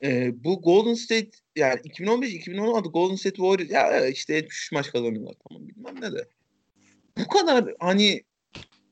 Ee, 0.03 0.43
bu 0.43 0.61
Golden 0.61 0.93
State 0.93 1.29
yani 1.55 1.79
2015-2016 1.79 2.91
Golden 2.91 3.15
State 3.15 3.35
Warriors 3.35 3.71
ya 3.71 4.07
işte 4.07 4.33
73 4.33 4.71
maç 4.71 4.91
kazanıyorlar 4.91 5.35
tamam 5.49 5.67
bilmem 5.67 6.01
ne 6.01 6.11
de. 6.11 6.27
Bu 7.17 7.27
kadar 7.27 7.65
hani 7.79 8.23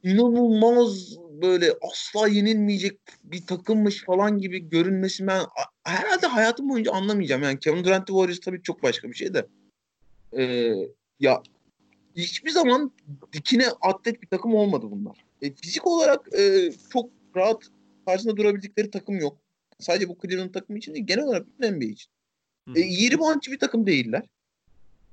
inanılmaz 0.03 1.17
böyle 1.41 1.73
asla 1.81 2.27
yenilmeyecek 2.27 2.99
bir 3.23 3.45
takımmış 3.45 4.03
falan 4.03 4.37
gibi 4.37 4.69
görünmesi 4.69 5.27
ben 5.27 5.41
herhalde 5.83 6.27
hayatım 6.27 6.69
boyunca 6.69 6.91
anlamayacağım. 6.91 7.43
Yani 7.43 7.59
Kevin 7.59 7.83
Durant 7.83 8.07
Warriors 8.07 8.39
tabii 8.39 8.61
çok 8.61 8.83
başka 8.83 9.09
bir 9.09 9.13
şey 9.13 9.33
de. 9.33 9.47
Ee, 10.37 10.73
ya 11.19 11.43
hiçbir 12.15 12.49
zaman 12.49 12.91
dikine 13.33 13.67
atlet 13.81 14.21
bir 14.21 14.27
takım 14.27 14.55
olmadı 14.55 14.85
bunlar. 14.91 15.25
E, 15.41 15.53
fizik 15.53 15.87
olarak 15.87 16.33
e, 16.33 16.71
çok 16.93 17.09
rahat 17.35 17.63
karşısında 18.05 18.37
durabildikleri 18.37 18.91
takım 18.91 19.19
yok. 19.19 19.37
Sadece 19.79 20.09
bu 20.09 20.17
Cleveland 20.21 20.53
takımı 20.53 20.79
için 20.79 20.93
değil, 20.93 21.07
genel 21.07 21.23
olarak 21.23 21.47
bütün 21.47 21.75
NBA 21.75 21.85
için. 21.85 22.11
E, 22.75 22.81
iyi 22.81 23.11
reboundçı 23.11 23.51
bir 23.51 23.59
takım 23.59 23.87
değiller. 23.87 24.23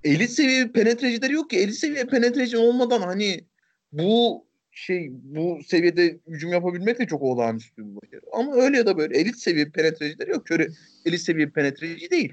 Elit 0.05 0.31
seviye 0.31 0.69
penetrecileri 0.69 1.32
yok 1.32 1.51
ki. 1.51 1.59
Elit 1.59 1.74
seviye 1.74 2.05
penetreci 2.05 2.57
olmadan 2.57 3.01
hani 3.01 3.44
bu 3.93 4.44
şey 4.73 5.11
bu 5.12 5.61
seviyede 5.66 6.19
hücum 6.28 6.53
yapabilmek 6.53 6.99
de 6.99 7.07
çok 7.07 7.23
olağanüstü 7.23 7.86
bir 7.86 7.97
başarı. 7.97 8.20
Ama 8.32 8.55
öyle 8.55 8.77
ya 8.77 8.86
da 8.86 8.99
böyle 8.99 9.19
elit 9.19 9.36
seviye 9.36 9.65
penetrecileri 9.65 10.31
yok. 10.31 10.51
Curry 10.51 10.69
elit 11.07 11.20
seviye 11.20 11.49
penetreci 11.49 12.11
değil. 12.11 12.32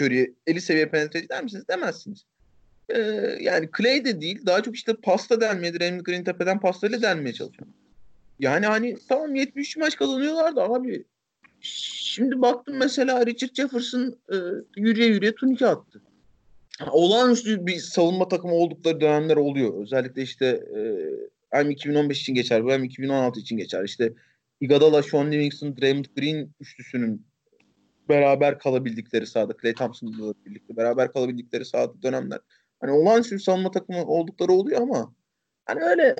Curry 0.00 0.34
elit 0.46 0.62
seviye 0.62 0.86
penetreci 0.86 1.28
der 1.28 1.42
misiniz? 1.42 1.64
Demezsiniz. 1.68 2.24
Ee, 2.88 3.00
yani 3.40 3.68
Clay 3.78 4.04
de 4.04 4.20
değil. 4.20 4.46
Daha 4.46 4.62
çok 4.62 4.76
işte 4.76 4.94
pasta 5.02 5.40
denmeye, 5.40 5.80
Draymond 5.80 6.00
Green 6.00 6.24
tepeden 6.24 6.60
pastayla 6.60 7.02
denmeye 7.02 7.32
çalışıyor. 7.32 7.68
Yani 8.38 8.66
hani 8.66 8.96
tamam 9.08 9.34
73 9.34 9.76
maç 9.76 9.96
kazanıyorlar 9.96 10.56
da 10.56 10.62
abi 10.62 11.04
Şimdi 11.60 12.42
baktım 12.42 12.76
mesela 12.76 13.26
Richard 13.26 13.54
Jefferson 13.54 14.18
e, 14.32 14.36
yürüye 14.76 15.06
yürüye 15.06 15.34
turnike 15.34 15.66
attı. 15.66 16.02
Olağanüstü 16.90 17.66
bir 17.66 17.78
savunma 17.78 18.28
takımı 18.28 18.54
oldukları 18.54 19.00
dönemler 19.00 19.36
oluyor. 19.36 19.82
Özellikle 19.82 20.22
işte 20.22 20.46
e, 20.46 20.80
hem 21.50 21.70
2015 21.70 22.20
için 22.20 22.34
geçer 22.34 22.64
bu 22.64 22.72
hem 22.72 22.84
2016 22.84 23.40
için 23.40 23.56
geçer. 23.56 23.84
İşte 23.84 24.12
Iguodala, 24.60 25.02
Sean 25.02 25.32
Livingston, 25.32 25.76
Draymond 25.76 26.04
Green 26.16 26.50
üçlüsünün 26.60 27.26
beraber 28.08 28.58
kalabildikleri 28.58 29.26
sahada, 29.26 29.56
Klay 29.56 29.74
Thompson'la 29.74 30.34
birlikte 30.46 30.76
beraber 30.76 31.12
kalabildikleri 31.12 31.64
sahada 31.64 32.02
dönemler. 32.02 32.38
Hani 32.80 32.90
olağanüstü 32.90 33.38
savunma 33.38 33.70
takımı 33.70 34.04
oldukları 34.04 34.52
oluyor 34.52 34.80
ama 34.80 35.14
hani 35.66 35.82
öyle 35.82 36.16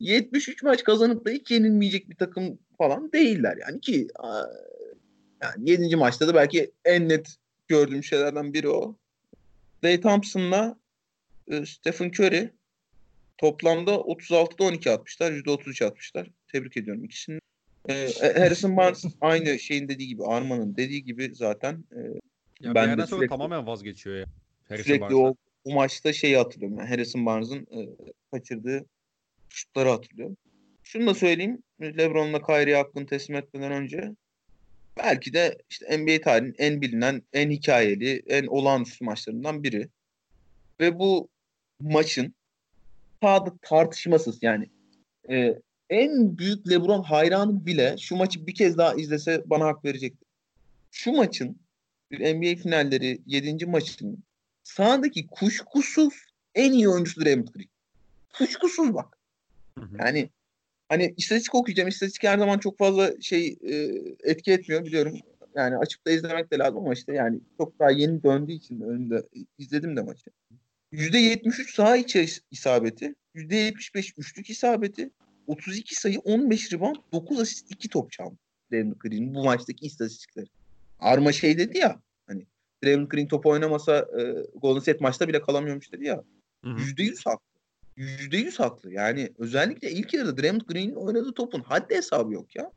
73 0.00 0.62
maç 0.62 0.84
kazanıp 0.84 1.24
da 1.26 1.30
hiç 1.30 1.50
yenilmeyecek 1.50 2.10
bir 2.10 2.16
takım 2.16 2.58
falan 2.78 3.12
değiller 3.12 3.58
yani 3.66 3.80
ki 3.80 4.08
yani 5.42 5.70
7. 5.70 5.96
maçta 5.96 6.28
da 6.28 6.34
belki 6.34 6.72
en 6.84 7.08
net 7.08 7.36
gördüğüm 7.68 8.04
şeylerden 8.04 8.52
biri 8.52 8.68
o. 8.68 8.96
Klay 9.80 10.00
Thompson'la 10.00 10.76
e, 11.48 11.66
Stephen 11.66 12.08
Curry 12.08 12.50
toplamda 13.42 13.90
36'da 13.90 14.64
12 14.64 14.90
atmışlar. 14.90 15.32
%33 15.32 15.84
atmışlar. 15.84 16.28
Tebrik 16.52 16.76
ediyorum 16.76 17.04
ikisini. 17.04 17.38
E, 17.88 18.08
Harrison 18.20 18.76
Barnes 18.76 19.04
aynı 19.20 19.58
şeyin 19.58 19.88
dediği 19.88 20.08
gibi 20.08 20.24
Arman'ın 20.24 20.76
dediği 20.76 21.04
gibi 21.04 21.34
zaten 21.34 21.84
e, 21.92 22.00
ya 22.60 22.74
Ben 22.74 22.98
de 22.98 23.06
sürekli- 23.06 23.28
tamamen 23.28 23.66
vazgeçiyor 23.66 24.16
ya. 24.16 24.24
Harrison 24.68 24.84
sürekli 24.84 25.00
Barnes'tan. 25.00 25.24
o, 25.24 25.34
o 25.64 25.74
maçta 25.74 26.12
şeyi 26.12 26.36
hatırlıyorum. 26.36 26.78
Yani 26.78 26.88
Harrison 26.88 27.26
Barnes'ın 27.26 27.66
e, 27.70 27.88
kaçırdığı 28.32 28.84
şutları 29.48 29.88
hatırlıyorum. 29.88 30.36
şunu 30.82 31.06
da 31.06 31.14
söyleyeyim. 31.14 31.62
LeBron'la 31.80 32.42
Kyrie 32.42 32.74
hakkını 32.74 33.06
teslim 33.06 33.36
etmeden 33.36 33.72
önce 33.72 34.10
belki 34.96 35.32
de 35.32 35.58
işte 35.70 35.98
NBA 35.98 36.20
tarihinin 36.20 36.54
en 36.58 36.80
bilinen, 36.80 37.22
en 37.32 37.50
hikayeli, 37.50 38.22
en 38.26 38.46
olağanüstü 38.46 39.04
maçlarından 39.04 39.62
biri. 39.62 39.88
Ve 40.80 40.98
bu 40.98 41.28
maçın 41.80 42.34
sahada 43.22 43.52
tartışmasız 43.62 44.42
yani 44.42 44.70
e, 45.30 45.58
en 45.90 46.38
büyük 46.38 46.70
LeBron 46.70 47.02
hayranı 47.02 47.66
bile 47.66 47.96
şu 47.98 48.16
maçı 48.16 48.46
bir 48.46 48.54
kez 48.54 48.78
daha 48.78 48.94
izlese 48.94 49.42
bana 49.46 49.66
hak 49.66 49.84
verecektir. 49.84 50.28
Şu 50.90 51.12
maçın 51.12 51.58
bir 52.10 52.34
NBA 52.34 52.62
finalleri 52.62 53.20
7. 53.26 53.66
maçının 53.66 54.18
sahadaki 54.62 55.26
kuşkusuz 55.26 56.14
en 56.54 56.72
iyi 56.72 56.88
oyuncusu 56.88 57.24
Draymond 57.24 57.48
Green. 57.48 57.68
Kuşkusuz 58.38 58.94
bak. 58.94 59.18
Yani 59.98 60.30
hani 60.88 61.14
istatistik 61.16 61.54
okuyacağım. 61.54 61.88
İstatistik 61.88 62.24
her 62.24 62.38
zaman 62.38 62.58
çok 62.58 62.78
fazla 62.78 63.20
şey 63.20 63.58
e, 63.62 63.74
etki 64.24 64.52
etmiyor 64.52 64.84
biliyorum. 64.84 65.18
Yani 65.54 65.76
açıp 65.76 66.06
da 66.06 66.10
izlemek 66.10 66.52
de 66.52 66.58
lazım 66.58 66.78
ama 66.78 66.92
işte 66.92 67.14
yani 67.14 67.40
çok 67.58 67.78
daha 67.78 67.90
yeni 67.90 68.22
döndüğü 68.22 68.52
için 68.52 68.80
önünde 68.80 69.22
izledim 69.58 69.96
de 69.96 70.02
maçı. 70.02 70.30
%73 70.92 71.74
saha 71.74 71.96
içi 71.96 72.26
isabeti, 72.50 73.14
%75 73.34 74.12
üçlük 74.18 74.50
isabeti, 74.50 75.10
32 75.46 75.94
sayı, 75.94 76.18
15 76.18 76.72
rebound, 76.72 76.96
9 77.12 77.40
asist, 77.40 77.70
2 77.70 77.88
top 77.88 78.12
çaldı. 78.12 78.36
Draymond 78.72 78.96
Green'in 78.96 79.34
bu 79.34 79.44
maçtaki 79.44 79.86
istatistikleri. 79.86 80.46
Arma 80.98 81.32
şey 81.32 81.58
dedi 81.58 81.78
ya 81.78 82.00
hani 82.26 82.46
Draymond 82.84 83.08
Green 83.08 83.28
top 83.28 83.46
oynamasa 83.46 83.98
e, 83.98 84.22
Golden 84.58 84.80
State 84.80 84.98
maçta 85.00 85.28
bile 85.28 85.42
kalamıyormuş 85.42 85.92
dedi 85.92 86.04
ya. 86.04 86.24
Yüzde 86.78 87.02
yüz 87.02 87.26
haklı. 87.26 87.46
Yüzde 87.96 88.36
yüz 88.36 88.60
haklı. 88.60 88.92
Yani 88.92 89.32
özellikle 89.38 89.90
ilk 89.90 90.14
yarıda 90.14 90.42
Draymond 90.42 90.60
Green'in 90.60 90.94
oynadığı 90.94 91.34
topun 91.34 91.60
haddi 91.60 91.94
hesabı 91.94 92.32
yok 92.32 92.56
ya. 92.56 92.70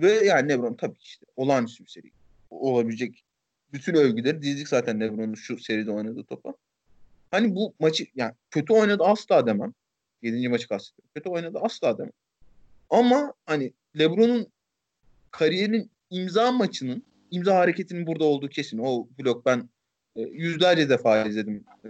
Ve 0.00 0.12
yani 0.12 0.48
LeBron 0.48 0.74
tabii 0.74 0.98
işte 1.00 1.26
olağanüstü 1.36 1.84
bir 1.84 1.90
seri. 1.90 2.10
Olabilecek 2.50 3.24
bütün 3.72 3.94
övgüleri 3.94 4.42
dizdik 4.42 4.68
zaten 4.68 5.00
LeBron'un 5.00 5.34
şu 5.34 5.58
seride 5.58 5.90
oynadığı 5.90 6.24
topa. 6.24 6.54
Hani 7.32 7.54
bu 7.54 7.74
maçı 7.80 8.06
yani 8.14 8.32
kötü 8.50 8.72
oynadı 8.72 9.02
asla 9.04 9.46
demem. 9.46 9.72
Yedinci 10.22 10.48
maçı 10.48 10.68
kastediyorum. 10.68 11.10
Kötü 11.14 11.28
oynadı 11.28 11.58
asla 11.62 11.98
demem. 11.98 12.12
Ama 12.90 13.34
hani 13.46 13.72
LeBron'un 13.98 14.46
kariyerinin 15.30 15.90
imza 16.10 16.52
maçının 16.52 17.02
imza 17.30 17.54
hareketinin 17.54 18.06
burada 18.06 18.24
olduğu 18.24 18.48
kesin. 18.48 18.78
O 18.78 19.08
blok 19.18 19.46
ben 19.46 19.68
e, 20.16 20.20
yüzlerce 20.22 20.88
defa 20.88 21.24
izledim. 21.24 21.64
E, 21.84 21.88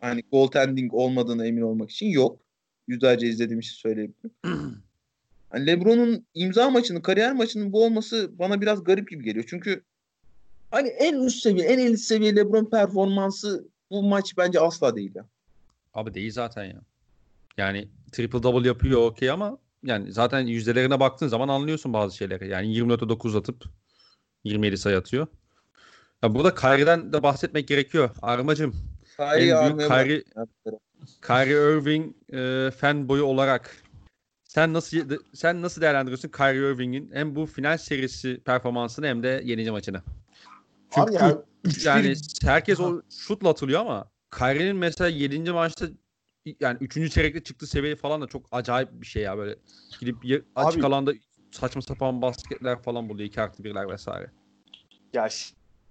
hani 0.00 0.22
goaltending 0.32 0.94
olmadığını 0.94 1.46
emin 1.46 1.62
olmak 1.62 1.90
için 1.90 2.06
yok. 2.06 2.40
Yüzlerce 2.88 3.26
izlediğim 3.26 3.60
için 3.60 3.74
söyleyebilirim. 3.74 4.30
hani 5.50 5.66
LeBron'un 5.66 6.26
imza 6.34 6.70
maçının, 6.70 7.00
kariyer 7.00 7.32
maçının 7.32 7.72
bu 7.72 7.84
olması 7.84 8.38
bana 8.38 8.60
biraz 8.60 8.84
garip 8.84 9.10
gibi 9.10 9.24
geliyor. 9.24 9.44
Çünkü 9.48 9.82
hani 10.70 10.88
en 10.88 11.14
üst 11.14 11.42
seviye, 11.42 11.66
en 11.66 11.78
elit 11.78 12.00
seviye 12.00 12.36
LeBron 12.36 12.70
performansı 12.70 13.73
bu 13.94 14.02
maç 14.02 14.34
bence 14.38 14.60
asla 14.60 14.96
değil 14.96 15.14
ya. 15.14 15.26
Abi 15.94 16.14
değil 16.14 16.32
zaten 16.32 16.64
ya. 16.64 16.80
Yani 17.56 17.88
triple 18.12 18.42
double 18.42 18.68
yapıyor 18.68 19.00
okey 19.00 19.30
ama 19.30 19.58
yani 19.82 20.12
zaten 20.12 20.40
yüzdelerine 20.40 21.00
baktığın 21.00 21.28
zaman 21.28 21.48
anlıyorsun 21.48 21.92
bazı 21.92 22.16
şeyleri. 22.16 22.48
Yani 22.48 22.78
24'e 22.78 23.08
9 23.08 23.36
atıp 23.36 23.64
27 24.44 24.78
sayı 24.78 24.98
atıyor. 24.98 25.26
Ya 26.22 26.34
burada 26.34 26.54
Kyrie'den 26.54 27.12
de 27.12 27.22
bahsetmek 27.22 27.68
gerekiyor. 27.68 28.10
Armacım. 28.22 28.74
Kyrie, 29.16 29.50
en 29.50 29.78
büyük 29.78 29.90
Kyrie, 29.90 30.24
Kyrie 31.22 31.78
Irving 31.78 32.14
e, 32.32 32.70
fan 32.70 33.08
boyu 33.08 33.24
olarak 33.24 33.82
sen 34.44 34.72
nasıl 34.72 35.18
sen 35.34 35.62
nasıl 35.62 35.80
değerlendiriyorsun 35.80 36.28
Kyrie 36.28 36.72
Irving'in 36.72 37.10
hem 37.12 37.36
bu 37.36 37.46
final 37.46 37.78
serisi 37.78 38.40
performansını 38.44 39.06
hem 39.06 39.22
de 39.22 39.42
yenici 39.44 39.70
maçını? 39.70 40.02
Çünkü 40.94 41.10
Abi 41.10 41.14
ya, 41.14 41.42
yani 41.84 42.14
herkes 42.42 42.80
o 42.80 43.02
şutla 43.10 43.48
atılıyor 43.48 43.80
ama 43.80 44.10
Kyrie'nin 44.38 44.76
mesela 44.76 45.08
7. 45.08 45.52
maçta 45.52 45.86
yani 46.60 46.78
3. 46.80 47.12
çeyrekte 47.12 47.42
çıktığı 47.42 47.66
seviye 47.66 47.96
falan 47.96 48.22
da 48.22 48.26
çok 48.26 48.46
acayip 48.52 48.88
bir 48.92 49.06
şey 49.06 49.22
ya 49.22 49.38
böyle. 49.38 49.56
Gidip 50.00 50.16
açık 50.56 50.80
Abi, 50.80 50.86
alanda 50.86 51.12
saçma 51.50 51.82
sapan 51.82 52.22
basketler 52.22 52.82
falan 52.82 53.08
buluyor. 53.08 53.28
2 53.28 53.40
artı 53.40 53.62
1'ler 53.62 53.92
vesaire. 53.92 54.30
Ya 55.12 55.28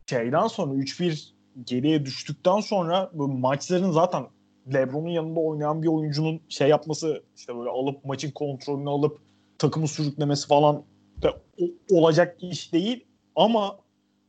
şeyden 0.09 0.47
sonra 0.47 0.73
3-1 0.73 1.29
geriye 1.63 2.05
düştükten 2.05 2.59
sonra 2.59 3.11
bu 3.13 3.27
maçların 3.27 3.91
zaten 3.91 4.25
LeBron'un 4.73 5.09
yanında 5.09 5.39
oynayan 5.39 5.83
bir 5.83 5.87
oyuncunun 5.87 6.41
şey 6.49 6.69
yapması 6.69 7.23
işte 7.35 7.57
böyle 7.57 7.69
alıp 7.69 8.05
maçın 8.05 8.31
kontrolünü 8.31 8.89
alıp 8.89 9.19
takımı 9.57 9.87
sürüklemesi 9.87 10.47
falan 10.47 10.83
da 11.21 11.41
olacak 11.89 12.37
iş 12.41 12.73
değil 12.73 13.05
ama 13.35 13.79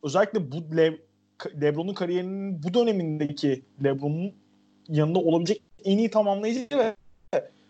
özellikle 0.04 0.52
bu 0.52 0.76
Le, 0.76 0.98
LeBron'un 1.60 1.94
kariyerinin 1.94 2.62
bu 2.62 2.74
dönemindeki 2.74 3.62
LeBron'un 3.84 4.34
yanında 4.88 5.18
olabilecek 5.18 5.62
en 5.84 5.98
iyi 5.98 6.10
tamamlayıcı 6.10 6.68
ve 6.78 6.94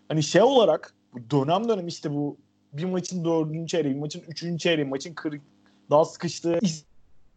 hani 0.07 0.23
şey 0.23 0.41
olarak 0.41 0.93
dönem 1.31 1.69
dönem 1.69 1.87
işte 1.87 2.13
bu 2.13 2.37
bir 2.73 2.83
maçın 2.83 3.25
dördüncü 3.25 3.67
çeyreği, 3.67 3.95
bir 3.95 3.99
maçın 3.99 4.23
üçüncü 4.27 4.59
çeyreği, 4.59 4.87
maçın 4.87 5.13
kırık 5.13 5.41
daha 5.89 6.05
sıkıştığı 6.05 6.59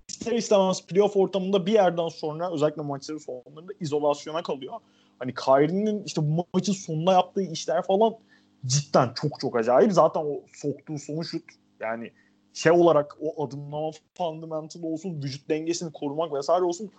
ister 0.08 0.32
istemez 0.32 0.86
playoff 0.86 1.16
ortamında 1.16 1.66
bir 1.66 1.72
yerden 1.72 2.08
sonra 2.08 2.52
özellikle 2.52 2.82
maçların 2.82 3.18
sonlarında 3.18 3.72
izolasyona 3.80 4.42
kalıyor. 4.42 4.74
Hani 5.18 5.34
Kyrie'nin 5.34 6.04
işte 6.04 6.20
bu 6.24 6.46
maçın 6.54 6.72
sonunda 6.72 7.12
yaptığı 7.12 7.42
işler 7.42 7.82
falan 7.82 8.14
cidden 8.66 9.12
çok 9.14 9.40
çok 9.40 9.56
acayip. 9.56 9.92
Zaten 9.92 10.20
o 10.20 10.40
soktuğu 10.54 10.98
son 10.98 11.22
şut 11.22 11.42
yani 11.80 12.10
şey 12.58 12.72
olarak 12.72 13.16
o 13.20 13.44
adımlama 13.44 13.90
fundamental 14.14 14.82
olsun, 14.82 15.22
vücut 15.22 15.48
dengesini 15.48 15.92
korumak 15.92 16.32
vesaire 16.32 16.64
olsun 16.64 16.90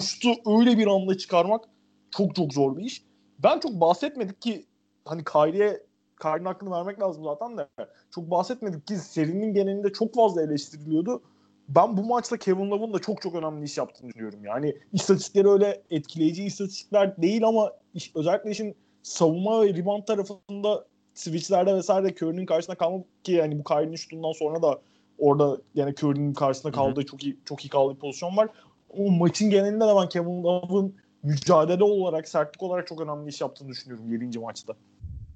şutu 0.00 0.28
öyle 0.58 0.78
bir 0.78 0.86
anda 0.86 1.18
çıkarmak 1.18 1.64
çok 2.10 2.34
çok 2.34 2.54
zor 2.54 2.76
bir 2.76 2.84
iş. 2.84 3.04
Ben 3.38 3.60
çok 3.60 3.72
bahsetmedik 3.72 4.42
ki 4.42 4.66
hani 5.04 5.24
Kyrie'ye 5.24 5.82
Kyrie'nin 6.22 6.44
hakkını 6.44 6.70
vermek 6.70 7.00
lazım 7.00 7.24
zaten 7.24 7.58
de. 7.58 7.68
Çok 8.10 8.30
bahsetmedik 8.30 8.86
ki 8.86 8.96
serinin 8.96 9.54
genelinde 9.54 9.92
çok 9.92 10.14
fazla 10.14 10.42
eleştiriliyordu. 10.42 11.22
Ben 11.68 11.96
bu 11.96 12.02
maçta 12.04 12.36
Kevin 12.36 12.70
Love'ın 12.70 12.92
da 12.92 12.98
çok 12.98 13.22
çok 13.22 13.34
önemli 13.34 13.64
iş 13.64 13.78
yaptığını 13.78 14.08
düşünüyorum. 14.08 14.44
Yani 14.44 14.76
istatistikleri 14.92 15.48
öyle 15.48 15.82
etkileyici 15.90 16.44
istatistikler 16.44 17.22
değil 17.22 17.44
ama 17.44 17.72
iş, 17.94 18.12
özellikle 18.16 18.50
işin 18.50 18.76
savunma 19.02 19.62
ve 19.62 19.74
rebound 19.74 20.04
tarafında 20.04 20.84
switchlerde 21.14 21.74
vesaire 21.74 22.14
Curry'nin 22.14 22.46
karşısına 22.46 22.74
kalmak 22.74 23.24
ki 23.24 23.32
yani 23.32 23.58
bu 23.58 23.64
Kyrie'nin 23.64 23.96
şutundan 23.96 24.32
sonra 24.32 24.62
da 24.62 24.78
orada 25.18 25.60
yani 25.74 25.94
Curry'nin 26.02 26.34
karşısında 26.34 26.72
kaldığı 26.72 27.06
çok 27.06 27.24
iyi 27.24 27.38
çok 27.44 27.64
iyi 27.64 27.68
kaldığı 27.68 27.94
bir 27.94 28.00
pozisyon 28.00 28.36
var. 28.36 28.48
O 28.88 29.10
maçın 29.10 29.50
genelinde 29.50 29.84
de 29.84 29.96
ben 30.00 30.08
Kevin 30.08 30.42
Love'ın 30.42 30.94
mücadele 31.22 31.84
olarak, 31.84 32.28
sertlik 32.28 32.62
olarak 32.62 32.86
çok 32.86 33.00
önemli 33.00 33.28
iş 33.28 33.40
yaptığını 33.40 33.68
düşünüyorum 33.68 34.12
7. 34.12 34.38
maçta. 34.38 34.74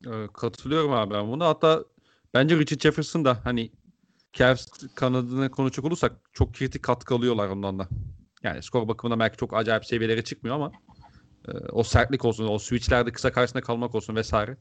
Ee, 0.07 0.29
katılıyorum 0.33 0.93
abi 0.93 1.15
ben 1.15 1.29
bunu. 1.29 1.45
Hatta 1.45 1.85
bence 2.35 2.59
Richard 2.59 2.81
Jefferson 2.81 3.25
da 3.25 3.39
hani 3.45 3.71
Cavs 4.33 4.67
kanadına 4.95 5.51
konuşacak 5.51 5.85
olursak 5.85 6.13
çok 6.33 6.55
kritik 6.55 6.83
katkı 6.83 7.15
alıyorlar 7.15 7.49
ondan 7.49 7.79
da. 7.79 7.89
Yani 8.43 8.63
skor 8.63 8.89
bakımından 8.89 9.21
belki 9.21 9.37
çok 9.37 9.55
acayip 9.55 9.87
seviyelere 9.87 10.25
çıkmıyor 10.25 10.57
ama 10.57 10.73
e, 11.49 11.53
o 11.73 11.83
sertlik 11.83 12.25
olsun, 12.25 12.49
o 12.49 12.59
switchlerde 12.59 13.13
kısa 13.13 13.33
karşısında 13.33 13.63
kalmak 13.63 13.95
olsun 13.95 14.17
vesaire. 14.17 14.57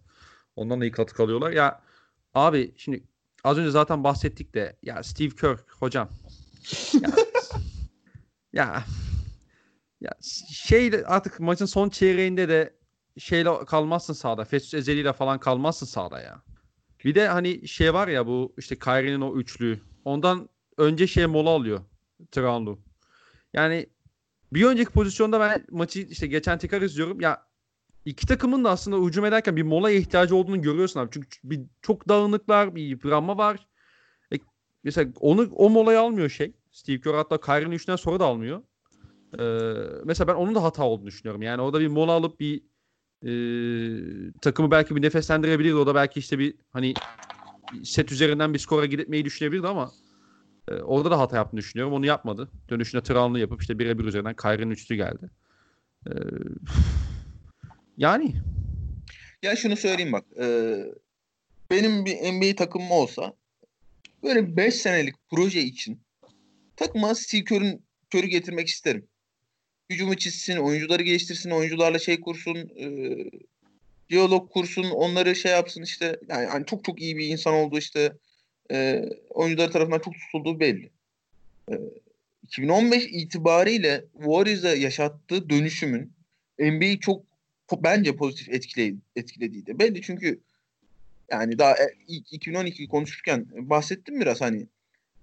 Ondan 0.56 0.82
da 0.82 0.86
iyi 0.86 0.92
katkı 0.92 1.24
alıyorlar. 1.24 1.52
Ya 1.52 1.82
abi 2.34 2.74
şimdi 2.78 3.04
az 3.44 3.58
önce 3.58 3.72
zaten 3.72 4.04
bahsettik 4.04 4.54
de 4.54 4.78
ya 4.84 5.04
Steve 5.04 5.36
Kerr 5.36 5.58
hocam 5.80 6.10
ya, 6.94 7.10
ya 8.54 8.84
ya 10.02 10.12
şey 10.54 10.92
artık 11.06 11.40
maçın 11.40 11.66
son 11.66 11.90
çeyreğinde 11.90 12.50
de 12.50 12.82
şeyle 13.18 13.66
kalmazsın 13.66 14.14
sağda. 14.14 14.46
Festus 14.46 14.74
Ezeli 14.74 15.00
ile 15.00 15.14
falan 15.14 15.40
kalmazsın 15.40 15.86
sağda 15.86 16.22
ya. 16.22 16.42
Bir 17.06 17.16
de 17.16 17.28
hani 17.28 17.68
şey 17.68 17.94
var 17.94 18.08
ya 18.08 18.28
bu 18.28 18.54
işte 18.58 18.80
Kyrie'nin 18.80 19.22
o 19.22 19.36
üçlü. 19.36 19.80
Ondan 20.06 20.50
önce 20.78 21.08
şey 21.08 21.26
mola 21.26 21.50
alıyor. 21.50 21.82
Tranlu. 22.32 22.80
Yani 23.54 23.90
bir 24.54 24.66
önceki 24.66 24.92
pozisyonda 24.92 25.40
ben 25.40 25.66
maçı 25.72 26.00
işte 26.00 26.28
geçen 26.28 26.58
tekrar 26.58 26.82
izliyorum. 26.82 27.22
Ya 27.22 27.46
iki 28.06 28.28
takımın 28.28 28.64
da 28.64 28.70
aslında 28.70 29.06
hücum 29.06 29.26
ederken 29.26 29.56
bir 29.56 29.64
molaya 29.64 29.98
ihtiyacı 29.98 30.36
olduğunu 30.36 30.62
görüyorsun 30.62 31.00
abi. 31.00 31.10
Çünkü 31.12 31.28
bir 31.44 31.62
çok 31.82 32.10
dağınıklar, 32.10 32.76
bir 32.76 32.84
yıpranma 32.84 33.38
var. 33.38 33.68
E, 34.34 34.38
mesela 34.84 35.12
onu 35.20 35.50
o 35.52 35.70
molayı 35.70 36.00
almıyor 36.00 36.30
şey. 36.30 36.54
Steve 36.72 37.02
Kerr 37.02 37.14
hatta 37.14 37.42
Kyrie'nin 37.42 37.76
üçünden 37.76 37.96
sonra 37.96 38.20
da 38.20 38.26
almıyor. 38.26 38.62
Ee, 39.40 39.74
mesela 40.06 40.28
ben 40.28 40.34
onun 40.34 40.56
da 40.56 40.64
hata 40.64 40.84
olduğunu 40.84 41.08
düşünüyorum. 41.08 41.42
Yani 41.42 41.62
orada 41.62 41.80
bir 41.80 41.88
mola 41.88 42.12
alıp 42.12 42.40
bir 42.40 42.64
e, 43.24 43.32
takımı 44.42 44.72
belki 44.72 44.96
bir 44.96 45.02
nefeslendirebilirdi. 45.02 45.76
O 45.76 45.88
da 45.88 45.96
belki 45.96 46.20
işte 46.20 46.40
bir 46.40 46.56
hani 46.74 46.94
set 47.84 48.12
üzerinden 48.12 48.54
bir 48.54 48.60
skora 48.60 48.86
gitmeyi 48.86 49.26
düşünebilirdi 49.26 49.68
ama 49.68 49.92
e, 50.68 50.74
orada 50.74 51.12
da 51.12 51.20
hata 51.20 51.36
yaptığını 51.36 51.60
düşünüyorum. 51.60 51.94
Onu 51.94 52.06
yapmadı. 52.06 52.50
Dönüşünde 52.70 53.04
Trabzon'u 53.04 53.40
yapıp 53.40 53.62
işte 53.62 53.80
birebir 53.80 54.06
üzerinden 54.06 54.36
Kyrie'nin 54.36 54.72
üçlü 54.72 54.96
geldi. 54.96 55.30
E, 56.08 56.12
yani. 58.02 58.34
Ya 59.44 59.56
şunu 59.56 59.78
söyleyeyim 59.78 60.12
bak. 60.12 60.26
E, 60.40 60.46
benim 61.72 62.06
bir 62.06 62.16
NBA 62.16 62.56
takımım 62.56 62.92
olsa 62.92 63.34
böyle 64.24 64.58
5 64.58 64.76
senelik 64.76 65.16
proje 65.30 65.62
için 65.62 66.02
takıma 66.76 67.16
Steve 67.16 67.44
Kerr'ün 67.44 67.86
körü 68.10 68.28
getirmek 68.28 68.68
isterim. 68.68 69.08
Hücumu 69.90 70.18
çizsin, 70.18 70.58
oyuncuları 70.58 71.04
geliştirsin, 71.04 71.50
oyuncularla 71.50 72.00
şey 72.00 72.20
kursun, 72.22 72.58
e, 72.58 72.86
diyalog 74.10 74.52
kursun, 74.52 74.84
onları 74.84 75.36
şey 75.36 75.52
yapsın 75.52 75.84
işte. 75.84 76.20
Yani, 76.30 76.44
yani 76.44 76.66
çok 76.66 76.84
çok 76.84 77.02
iyi 77.02 77.18
bir 77.18 77.28
insan 77.28 77.54
olduğu 77.54 77.78
işte 77.78 78.14
e, 78.72 79.10
oyuncular 79.30 79.72
tarafından 79.72 80.00
çok 80.00 80.14
tutulduğu 80.14 80.60
belli. 80.60 80.90
E, 81.72 81.74
2015 82.44 83.04
itibariyle 83.06 84.06
Warriors'a 84.14 84.76
yaşattığı 84.76 85.50
dönüşümün 85.50 86.14
NBA'yi 86.60 87.00
çok 87.00 87.31
bence 87.80 88.16
pozitif 88.16 88.50
etkiledi, 88.50 88.98
etkilediği 89.16 89.66
belli. 89.68 90.02
Çünkü 90.02 90.40
yani 91.32 91.60
daha 91.60 91.76
2012 92.08 92.88
konuşurken 92.88 93.48
bahsettim 93.56 94.22
biraz 94.22 94.42
hani 94.42 94.68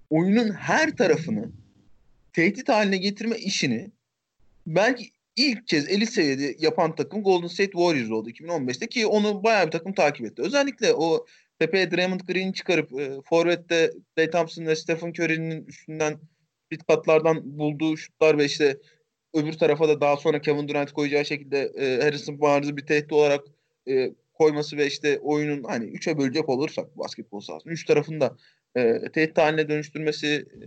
oyunun 0.09 0.51
her 0.51 0.95
tarafını 0.95 1.51
tehdit 2.33 2.69
haline 2.69 2.97
getirme 2.97 3.37
işini 3.37 3.91
belki 4.67 5.11
ilk 5.35 5.67
kez 5.67 5.89
elit 5.89 6.09
seviyede 6.09 6.55
yapan 6.59 6.95
takım 6.95 7.23
Golden 7.23 7.47
State 7.47 7.71
Warriors 7.71 8.11
oldu 8.11 8.29
2015'te 8.29 8.87
ki 8.87 9.07
onu 9.07 9.43
bayağı 9.43 9.65
bir 9.65 9.71
takım 9.71 9.93
takip 9.93 10.25
etti. 10.25 10.41
Özellikle 10.41 10.93
o 10.93 11.25
tepeye 11.59 11.91
Draymond 11.91 12.19
Green'i 12.19 12.53
çıkarıp 12.53 12.99
e, 12.99 13.21
Forvet'te 13.25 13.91
Klay 14.15 14.29
Thompson 14.29 14.65
ve 14.65 14.75
Stephen 14.75 15.09
Curry'nin 15.09 15.65
üstünden 15.65 16.19
pit 16.69 16.87
katlardan 16.87 17.59
bulduğu 17.59 17.97
şutlar 17.97 18.37
ve 18.37 18.45
işte 18.45 18.77
öbür 19.33 19.53
tarafa 19.53 19.87
da 19.87 20.01
daha 20.01 20.17
sonra 20.17 20.41
Kevin 20.41 20.67
Durant 20.67 20.91
koyacağı 20.91 21.25
şekilde 21.25 21.59
e, 21.59 22.03
Harrison 22.03 22.41
Barnes'ı 22.41 22.77
bir 22.77 22.85
tehdit 22.85 23.13
olarak 23.13 23.45
e, 23.87 24.13
koyması 24.33 24.77
ve 24.77 24.87
işte 24.87 25.19
oyunun 25.19 25.63
hani 25.63 25.85
üçe 25.85 26.17
bölecek 26.17 26.49
olursak 26.49 26.97
basketbol 26.97 27.39
sahasını 27.39 27.73
üç 27.73 27.85
tarafında 27.85 28.37
e, 28.75 29.11
tehdit 29.13 29.37
haline 29.37 29.69
dönüştürmesi 29.69 30.27
e, 30.27 30.65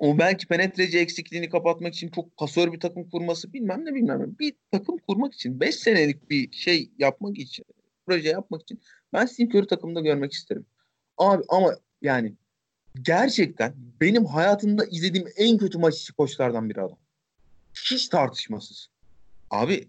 o 0.00 0.18
belki 0.18 0.46
penetreci 0.46 0.98
eksikliğini 0.98 1.48
kapatmak 1.48 1.94
için 1.94 2.08
çok 2.08 2.36
pasör 2.36 2.72
bir 2.72 2.80
takım 2.80 3.10
kurması 3.10 3.52
bilmem 3.52 3.84
ne 3.84 3.94
bilmem 3.94 4.20
ne. 4.20 4.38
Bir 4.38 4.54
takım 4.72 4.98
kurmak 4.98 5.34
için 5.34 5.60
5 5.60 5.74
senelik 5.74 6.30
bir 6.30 6.52
şey 6.52 6.90
yapmak 6.98 7.38
için 7.38 7.64
proje 8.06 8.28
yapmak 8.28 8.62
için 8.62 8.80
ben 9.12 9.26
Steve 9.26 9.48
Curry 9.48 9.66
takımında 9.66 10.00
görmek 10.00 10.32
isterim. 10.32 10.66
Abi 11.18 11.42
ama 11.48 11.76
yani 12.02 12.34
gerçekten 13.02 13.74
benim 14.00 14.24
hayatımda 14.24 14.84
izlediğim 14.84 15.26
en 15.36 15.58
kötü 15.58 15.78
maç 15.78 15.96
içi 15.96 16.12
koçlardan 16.12 16.70
biri 16.70 16.80
adam. 16.80 16.98
Hiç 17.74 18.08
tartışmasız. 18.08 18.88
Abi 19.50 19.88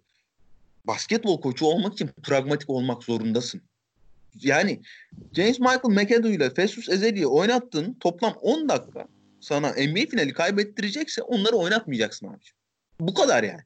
basketbol 0.88 1.42
koçu 1.42 1.66
olmak 1.66 1.94
için 1.94 2.10
pragmatik 2.24 2.70
olmak 2.70 3.04
zorundasın. 3.04 3.62
Yani 4.42 4.82
James 5.34 5.60
Michael 5.60 6.04
McAdoo 6.04 6.32
ile 6.32 6.54
Festus 6.54 6.90
Ezeli'yi 6.90 7.28
oynattığın 7.28 7.94
toplam 7.94 8.34
10 8.42 8.70
dakika 8.70 9.08
sana 9.42 9.70
NBA 9.70 10.10
finali 10.10 10.34
kaybettirecekse 10.34 11.22
onları 11.22 11.56
oynatmayacaksın 11.56 12.28
abi. 12.28 12.44
Bu 13.00 13.14
kadar 13.14 13.44
yani. 13.44 13.62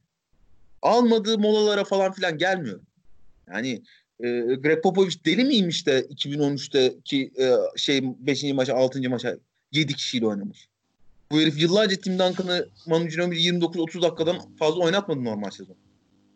Almadığı 0.82 1.38
molalara 1.38 1.84
falan 1.84 2.12
filan 2.12 2.38
gelmiyor. 2.38 2.80
Yani 3.48 3.82
e, 4.20 4.28
Greg 4.54 4.82
Popovich 4.82 5.24
deli 5.24 5.44
miymiş 5.44 5.86
de 5.86 6.00
2013'teki 6.00 7.32
e, 7.38 7.54
şey 7.76 8.00
5. 8.02 8.44
maça 8.44 8.74
6. 8.74 9.10
maça 9.10 9.36
7 9.72 9.94
kişiyle 9.94 10.26
oynamış. 10.26 10.68
Bu 11.30 11.40
herif 11.40 11.62
yıllarca 11.62 11.96
Tim 11.96 12.18
Duncan'ı 12.18 12.68
Manu 12.86 13.08
Ginobili 13.08 13.40
29-30 13.40 14.02
dakikadan 14.02 14.56
fazla 14.56 14.80
oynatmadı 14.80 15.24
normal 15.24 15.50
sezon. 15.50 15.76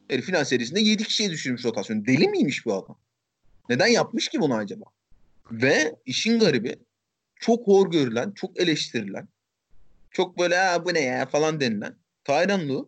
Herif 0.09 0.25
final 0.27 0.45
serisinde 0.45 0.81
7 0.81 1.05
kişiye 1.05 1.31
düşürmüş 1.31 1.65
rotasyonu. 1.65 2.07
Deli 2.07 2.29
miymiş 2.29 2.67
bu 2.67 2.75
adam? 2.75 2.99
Neden 3.69 3.87
yapmış 3.87 4.29
ki 4.29 4.41
bunu 4.41 4.55
acaba? 4.55 4.85
Ve 5.51 5.97
işin 6.07 6.39
garibi 6.39 6.77
çok 7.37 7.67
hor 7.67 7.91
görülen, 7.91 8.31
çok 8.31 8.61
eleştirilen, 8.61 9.29
çok 10.11 10.39
böyle 10.39 10.57
ha 10.57 10.85
bu 10.85 10.95
ne 10.95 11.01
ya 11.01 11.27
falan 11.27 11.61
denilen 11.61 11.97
Tyron 12.25 12.69
Lue 12.69 12.85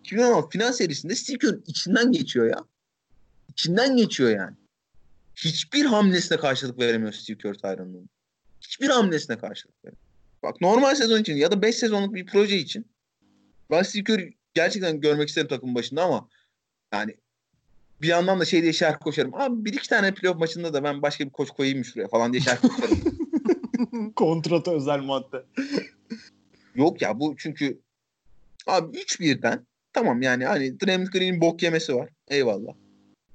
2016 0.00 0.50
final 0.50 0.72
serisinde 0.72 1.14
Steve 1.14 1.56
içinden 1.66 2.12
geçiyor 2.12 2.46
ya. 2.46 2.58
İçinden 3.48 3.96
geçiyor 3.96 4.30
yani. 4.30 4.56
Hiçbir 5.36 5.84
hamlesine 5.84 6.38
karşılık 6.38 6.78
veremiyor 6.78 7.12
Steve 7.12 7.38
Kerr. 7.38 7.56
Hiçbir 8.60 8.88
hamlesine 8.88 9.38
karşılık 9.38 9.84
veremiyor. 9.84 10.03
Bak 10.44 10.60
normal 10.60 10.94
sezon 10.94 11.20
için 11.20 11.36
ya 11.36 11.52
da 11.52 11.62
5 11.62 11.74
sezonluk 11.74 12.14
bir 12.14 12.26
proje 12.26 12.56
için 12.56 12.86
Steve 13.82 14.04
Kerr 14.04 14.32
gerçekten 14.54 15.00
görmek 15.00 15.28
isterim 15.28 15.48
takımın 15.48 15.74
başında 15.74 16.02
ama 16.02 16.28
yani 16.92 17.14
bir 18.02 18.08
yandan 18.08 18.40
da 18.40 18.44
şey 18.44 18.62
diye 18.62 18.72
şarkı 18.72 19.00
koşarım. 19.00 19.34
Abi 19.34 19.64
bir 19.64 19.72
iki 19.72 19.88
tane 19.88 20.14
playoff 20.14 20.38
maçında 20.38 20.74
da 20.74 20.84
ben 20.84 21.02
başka 21.02 21.24
bir 21.24 21.30
koç 21.30 21.50
koyayım 21.50 21.84
şuraya 21.84 22.08
falan 22.08 22.32
diye 22.32 22.42
şarkı 22.42 22.68
koşarım. 22.68 23.02
Kontratı 24.16 24.70
özel 24.70 24.98
madde. 24.98 25.44
Yok 26.74 27.02
ya 27.02 27.20
bu 27.20 27.34
çünkü 27.38 27.80
abi 28.66 28.96
3-1'den 28.96 29.66
tamam 29.92 30.22
yani 30.22 30.44
hani 30.44 30.80
Draymond 30.80 31.06
Green'in 31.06 31.40
bok 31.40 31.62
yemesi 31.62 31.94
var. 31.94 32.08
Eyvallah. 32.28 32.74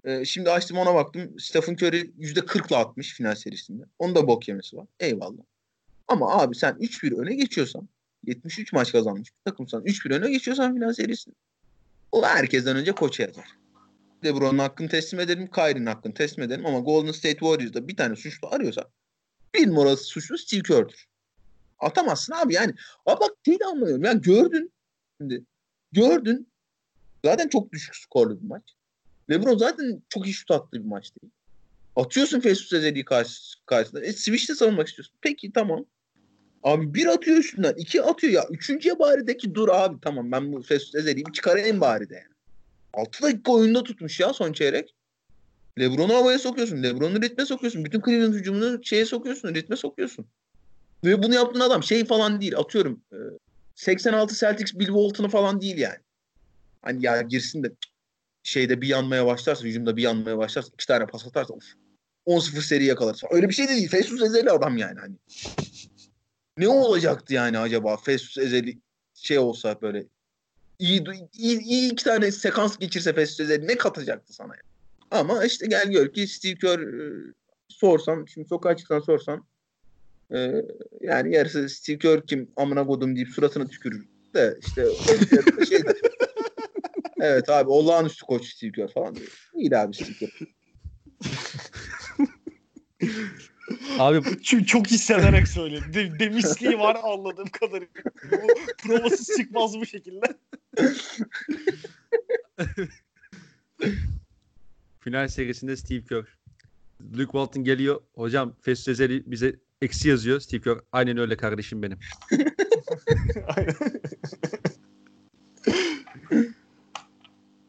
Ee, 0.05 0.25
şimdi 0.25 0.51
açtım 0.51 0.77
ona 0.77 0.95
baktım. 0.95 1.39
Stephen 1.39 1.73
Curry 1.73 2.11
%40'la 2.19 2.77
atmış 2.77 3.13
final 3.13 3.35
serisinde. 3.35 3.83
Onun 3.99 4.15
da 4.15 4.27
bok 4.27 4.47
yemesi 4.47 4.77
var. 4.77 4.87
Eyvallah. 4.99 5.43
Ama 6.09 6.41
abi 6.41 6.55
sen 6.55 6.73
3-1 6.73 7.21
öne 7.21 7.35
geçiyorsan 7.35 7.89
73 8.25 8.73
maç 8.73 8.91
kazanmış 8.91 9.29
bir 9.29 9.51
takımsan 9.51 9.83
3-1 9.83 10.13
öne 10.13 10.31
geçiyorsan 10.31 10.73
final 10.73 10.93
serisinde 10.93 11.35
o 12.11 12.23
herkesten 12.23 12.75
önce 12.75 12.91
koça 12.91 13.23
yazar. 13.23 13.45
LeBron'un 14.25 14.57
hakkını 14.57 14.89
teslim 14.89 15.19
edelim, 15.19 15.49
Kyrie'nin 15.51 15.85
hakkını 15.85 16.13
teslim 16.13 16.43
edelim 16.43 16.65
ama 16.65 16.79
Golden 16.79 17.11
State 17.11 17.39
Warriors'da 17.39 17.87
bir 17.87 17.95
tane 17.95 18.15
suçlu 18.15 18.47
arıyorsa 18.47 18.89
bir 19.55 19.67
numarası 19.67 20.03
suçlu 20.03 20.37
Steve 20.37 20.61
Kerr'dür. 20.61 21.05
Atamazsın 21.79 22.33
abi 22.33 22.53
yani. 22.53 22.73
Abi 23.05 23.19
bak 23.19 23.31
şey 23.45 23.59
de 23.59 23.65
anlamıyorum. 23.65 24.03
Yani 24.03 24.21
gördün 24.21 24.71
şimdi 25.17 25.45
gördün 25.91 26.51
zaten 27.25 27.49
çok 27.49 27.71
düşük 27.71 27.95
skorlu 27.95 28.41
bir 28.41 28.47
maç. 28.47 28.63
LeBron 29.29 29.57
zaten 29.57 30.03
çok 30.09 30.27
iyi 30.27 30.33
şut 30.33 30.51
attığı 30.51 30.79
bir 30.79 30.87
maç 30.87 31.11
değil. 31.21 31.31
Atıyorsun 31.95 32.39
Facebook 32.39 32.73
Ezeli'yi 32.73 33.05
karşı, 33.05 33.65
karşısında. 33.65 34.05
E, 34.05 34.13
switch'te 34.13 34.55
savunmak 34.55 34.87
istiyorsun. 34.87 35.15
Peki 35.21 35.51
tamam. 35.53 35.85
Abi 36.63 36.93
bir 36.93 37.05
atıyor 37.05 37.37
üstünden. 37.37 37.73
iki 37.77 38.01
atıyor 38.01 38.33
ya. 38.33 38.45
Üçüncüye 38.49 38.99
bari 38.99 39.27
de 39.27 39.37
ki 39.37 39.55
dur 39.55 39.69
abi 39.69 39.97
tamam 40.01 40.31
ben 40.31 40.53
bu 40.53 40.61
Facebook 40.61 41.01
Ezeli'yi 41.01 41.25
bir 41.25 41.31
çıkarayım 41.31 41.81
bari 41.81 42.09
de 42.09 42.15
yani. 42.15 42.33
6 42.93 43.23
dakika 43.23 43.51
oyunda 43.51 43.83
tutmuş 43.83 44.19
ya 44.19 44.33
son 44.33 44.53
çeyrek. 44.53 44.95
Lebron'u 45.79 46.13
havaya 46.13 46.39
sokuyorsun. 46.39 46.83
Lebron'u 46.83 47.21
ritme 47.21 47.45
sokuyorsun. 47.45 47.85
Bütün 47.85 48.01
Cleveland 48.01 48.33
hücumunu 48.33 48.83
şeye 48.83 49.05
sokuyorsun. 49.05 49.55
Ritme 49.55 49.75
sokuyorsun. 49.75 50.25
Ve 51.05 51.23
bunu 51.23 51.33
yaptığın 51.33 51.59
adam 51.59 51.83
şey 51.83 52.05
falan 52.05 52.41
değil. 52.41 52.57
Atıyorum 52.57 53.01
86 53.75 54.35
Celtics 54.35 54.73
Bill 54.73 54.85
Walton'u 54.85 55.29
falan 55.29 55.61
değil 55.61 55.77
yani. 55.77 55.99
Hani 56.81 57.05
ya 57.05 57.21
girsin 57.21 57.63
de 57.63 57.71
şeyde 58.43 58.81
bir 58.81 58.87
yanmaya 58.87 59.25
başlarsa, 59.25 59.63
hücumda 59.63 59.97
bir 59.97 60.01
yanmaya 60.01 60.37
başlarsa, 60.37 60.69
iki 60.73 60.87
tane 60.87 61.05
pas 61.05 61.27
atarsa 61.27 61.53
of 61.53 61.63
10-0 62.25 62.61
seri 62.61 62.85
yakalarsa. 62.85 63.27
Öyle 63.31 63.49
bir 63.49 63.53
şey 63.53 63.67
de 63.67 63.71
değil. 63.71 63.89
Festus 63.89 64.21
Ezeli 64.21 64.51
adam 64.51 64.77
yani 64.77 64.99
hani. 64.99 65.15
Ne 66.59 66.67
olacaktı 66.67 67.33
yani 67.33 67.59
acaba 67.59 67.97
Festus 67.97 68.37
Ezeli 68.37 68.79
şey 69.13 69.39
olsa 69.39 69.81
böyle 69.81 70.05
iyi, 70.79 71.03
iyi, 71.33 71.59
iyi 71.59 71.91
iki 71.91 72.03
tane 72.03 72.31
sekans 72.31 72.77
geçirse 72.77 73.13
Festus 73.13 73.39
Ezeli 73.39 73.67
ne 73.67 73.77
katacaktı 73.77 74.33
sana 74.33 74.53
yani. 74.53 74.69
Ama 75.11 75.45
işte 75.45 75.67
gel 75.67 75.91
gör 75.91 76.13
ki 76.13 76.27
Steve 76.27 76.55
Kerr 76.55 76.79
e, 76.79 77.33
sorsan, 77.67 78.25
şimdi 78.25 78.47
sokağa 78.47 78.77
çıksan 78.77 78.99
sorsan 78.99 79.45
e, 80.33 80.53
yani 81.01 81.35
yarısı 81.35 81.69
Steve 81.69 81.97
Kerr 81.97 82.27
kim 82.27 82.51
amına 82.55 82.85
kodum 82.85 83.15
deyip 83.15 83.29
suratına 83.29 83.67
tükürür 83.67 84.07
de 84.35 84.57
işte 84.61 84.85
şey 85.69 85.79
evet 87.21 87.49
abi 87.49 87.69
olağanüstü 87.69 88.25
koç 88.25 88.45
Steve 88.45 88.71
Kerr 88.71 88.93
falan 88.93 89.15
diyor. 89.15 89.49
İyi 89.55 89.77
abi 89.77 89.93
Steve 89.93 90.17
Kerr. 90.19 90.29
Abi 93.99 94.21
çünkü 94.43 94.65
çok 94.65 94.87
hissederek 94.87 95.47
söyledi. 95.47 95.93
De, 95.93 96.19
demişliği 96.19 96.79
var 96.79 96.97
anladığım 97.03 97.47
kadarıyla. 97.47 98.03
Bu 98.31 98.47
provasız 98.83 99.37
çıkmaz 99.37 99.79
bu 99.79 99.85
şekilde. 99.85 100.25
Final 104.99 105.27
serisinde 105.27 105.75
Steve 105.75 106.03
Kerr. 106.03 106.37
Luke 107.01 107.23
Walton 107.23 107.63
geliyor. 107.63 108.01
Hocam 108.15 108.55
Ezeli 108.67 109.23
bize 109.25 109.55
eksi 109.81 110.09
yazıyor. 110.09 110.39
Steve 110.39 110.61
Kerr 110.61 110.77
aynen 110.91 111.17
öyle 111.17 111.37
kardeşim 111.37 111.83
benim. 111.83 111.99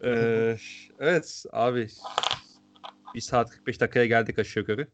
ee, 0.04 0.56
evet 0.98 1.44
abi. 1.52 1.88
Bir 3.14 3.20
saat 3.20 3.50
45 3.50 3.80
dakikaya 3.80 4.06
geldik 4.06 4.38
aşağı 4.38 4.60
yukarı. 4.60 4.88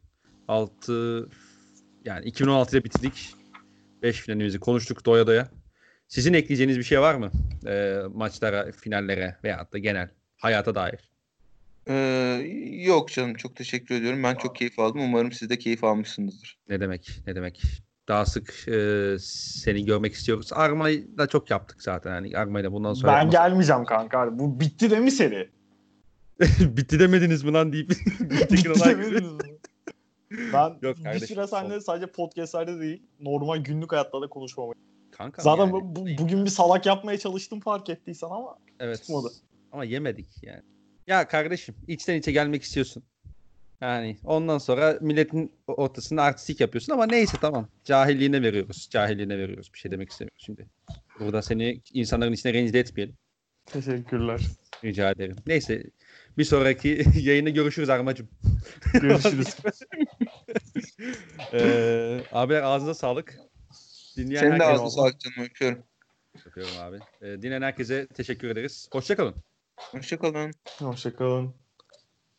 6 0.47 1.29
yani 2.05 2.25
2016'da 2.29 2.83
bitirdik. 2.83 3.33
5 4.03 4.15
finalimizi 4.21 4.59
konuştuk 4.59 5.05
doya 5.05 5.27
doya. 5.27 5.49
Sizin 6.07 6.33
ekleyeceğiniz 6.33 6.77
bir 6.77 6.83
şey 6.83 6.99
var 7.01 7.15
mı? 7.15 7.31
Ee, 7.67 7.99
maçlara, 8.13 8.71
finallere 8.71 9.37
veya 9.43 9.67
da 9.73 9.77
genel 9.77 10.09
hayata 10.37 10.75
dair. 10.75 11.11
Ee, 11.89 11.93
yok 12.85 13.09
canım 13.11 13.33
çok 13.33 13.55
teşekkür 13.55 13.95
ediyorum. 13.95 14.23
Ben 14.23 14.35
çok 14.35 14.55
keyif 14.55 14.79
aldım. 14.79 15.01
Umarım 15.01 15.31
siz 15.31 15.49
de 15.49 15.59
keyif 15.59 15.83
almışsınızdır. 15.83 16.57
Ne 16.69 16.79
demek 16.79 17.19
ne 17.27 17.35
demek. 17.35 17.61
Daha 18.07 18.25
sık 18.25 18.67
e, 18.67 19.15
seni 19.19 19.85
görmek 19.85 20.13
istiyoruz. 20.13 20.49
Arma'yı 20.53 21.17
da 21.17 21.27
çok 21.27 21.49
yaptık 21.51 21.81
zaten. 21.81 22.11
Yani 22.15 22.37
Arma'yla 22.37 22.71
bundan 22.71 22.93
sonra 22.93 23.11
Ben 23.11 23.17
yapmaz- 23.17 23.31
gelmeyeceğim 23.31 23.85
kanka. 23.85 24.39
Bu 24.39 24.59
bitti 24.59 24.91
de 24.91 24.99
mi 24.99 25.11
seri? 25.11 25.49
Bitti 26.59 26.99
demediniz 26.99 27.43
mi 27.43 27.53
lan 27.53 27.73
deyip 27.73 27.89
bitti 27.89 28.63
demediniz 28.85 29.21
mi? 29.21 29.37
Ben 30.31 30.77
Yok 30.81 30.97
bir 30.97 31.19
süre 31.19 31.47
seninle 31.47 31.81
sadece 31.81 32.11
podcastlerde 32.11 32.79
değil 32.79 33.03
normal 33.19 33.57
günlük 33.57 33.91
hayatta 33.91 34.21
da 34.21 34.27
konuşmamayı. 34.27 34.73
Kanka 35.11 35.41
Zaten 35.41 35.63
yani, 35.63 35.73
bu- 35.73 35.95
bu- 35.95 36.17
bugün 36.17 36.45
bir 36.45 36.49
salak 36.49 36.85
yapmaya 36.85 37.19
çalıştım 37.19 37.59
fark 37.59 37.89
ettiysen 37.89 38.27
ama 38.27 38.57
evet. 38.79 38.99
tutmadı. 38.99 39.27
Ama 39.71 39.85
yemedik 39.85 40.43
yani. 40.43 40.61
Ya 41.07 41.27
kardeşim 41.27 41.75
içten 41.87 42.15
içe 42.15 42.31
gelmek 42.31 42.63
istiyorsun. 42.63 43.03
Yani 43.81 44.17
ondan 44.23 44.57
sonra 44.57 44.97
milletin 45.01 45.51
ortasında 45.67 46.23
artistik 46.23 46.59
yapıyorsun 46.59 46.93
ama 46.93 47.05
neyse 47.05 47.37
tamam. 47.41 47.67
Cahilliğine 47.83 48.41
veriyoruz. 48.41 48.87
Cahilliğine 48.91 49.37
veriyoruz. 49.37 49.73
Bir 49.73 49.79
şey 49.79 49.91
demek 49.91 50.09
istemiyorum 50.09 50.37
şimdi. 50.39 50.67
Burada 51.19 51.41
seni 51.41 51.81
insanların 51.93 52.33
içine 52.33 52.53
rencide 52.53 52.79
etmeyelim. 52.79 53.15
teşekkürler. 53.65 54.41
Rica 54.83 55.11
ederim. 55.11 55.35
Neyse 55.47 55.83
bir 56.37 56.43
sonraki 56.43 57.05
yayında 57.19 57.49
görüşürüz 57.49 57.89
Armacım. 57.89 58.27
Görüşürüz. 59.01 59.55
ee, 61.53 62.23
abiler 62.31 62.61
ağzına 62.61 62.93
sağlık. 62.93 63.39
Dinleyen 64.17 64.41
Senin 64.41 64.59
de 64.59 64.63
ağzına 64.63 64.89
sağlık 64.89 65.19
canım. 65.19 65.49
Öpüyorum. 65.49 65.83
Öpüyorum 66.45 66.73
abi. 66.79 66.99
Ee, 67.21 67.41
dinleyen 67.41 67.61
herkese 67.61 68.07
teşekkür 68.07 68.49
ederiz. 68.49 68.89
Hoşçakalın. 68.91 69.35
Hoşçakalın. 69.77 70.51
Hoşçakalın. 70.79 71.66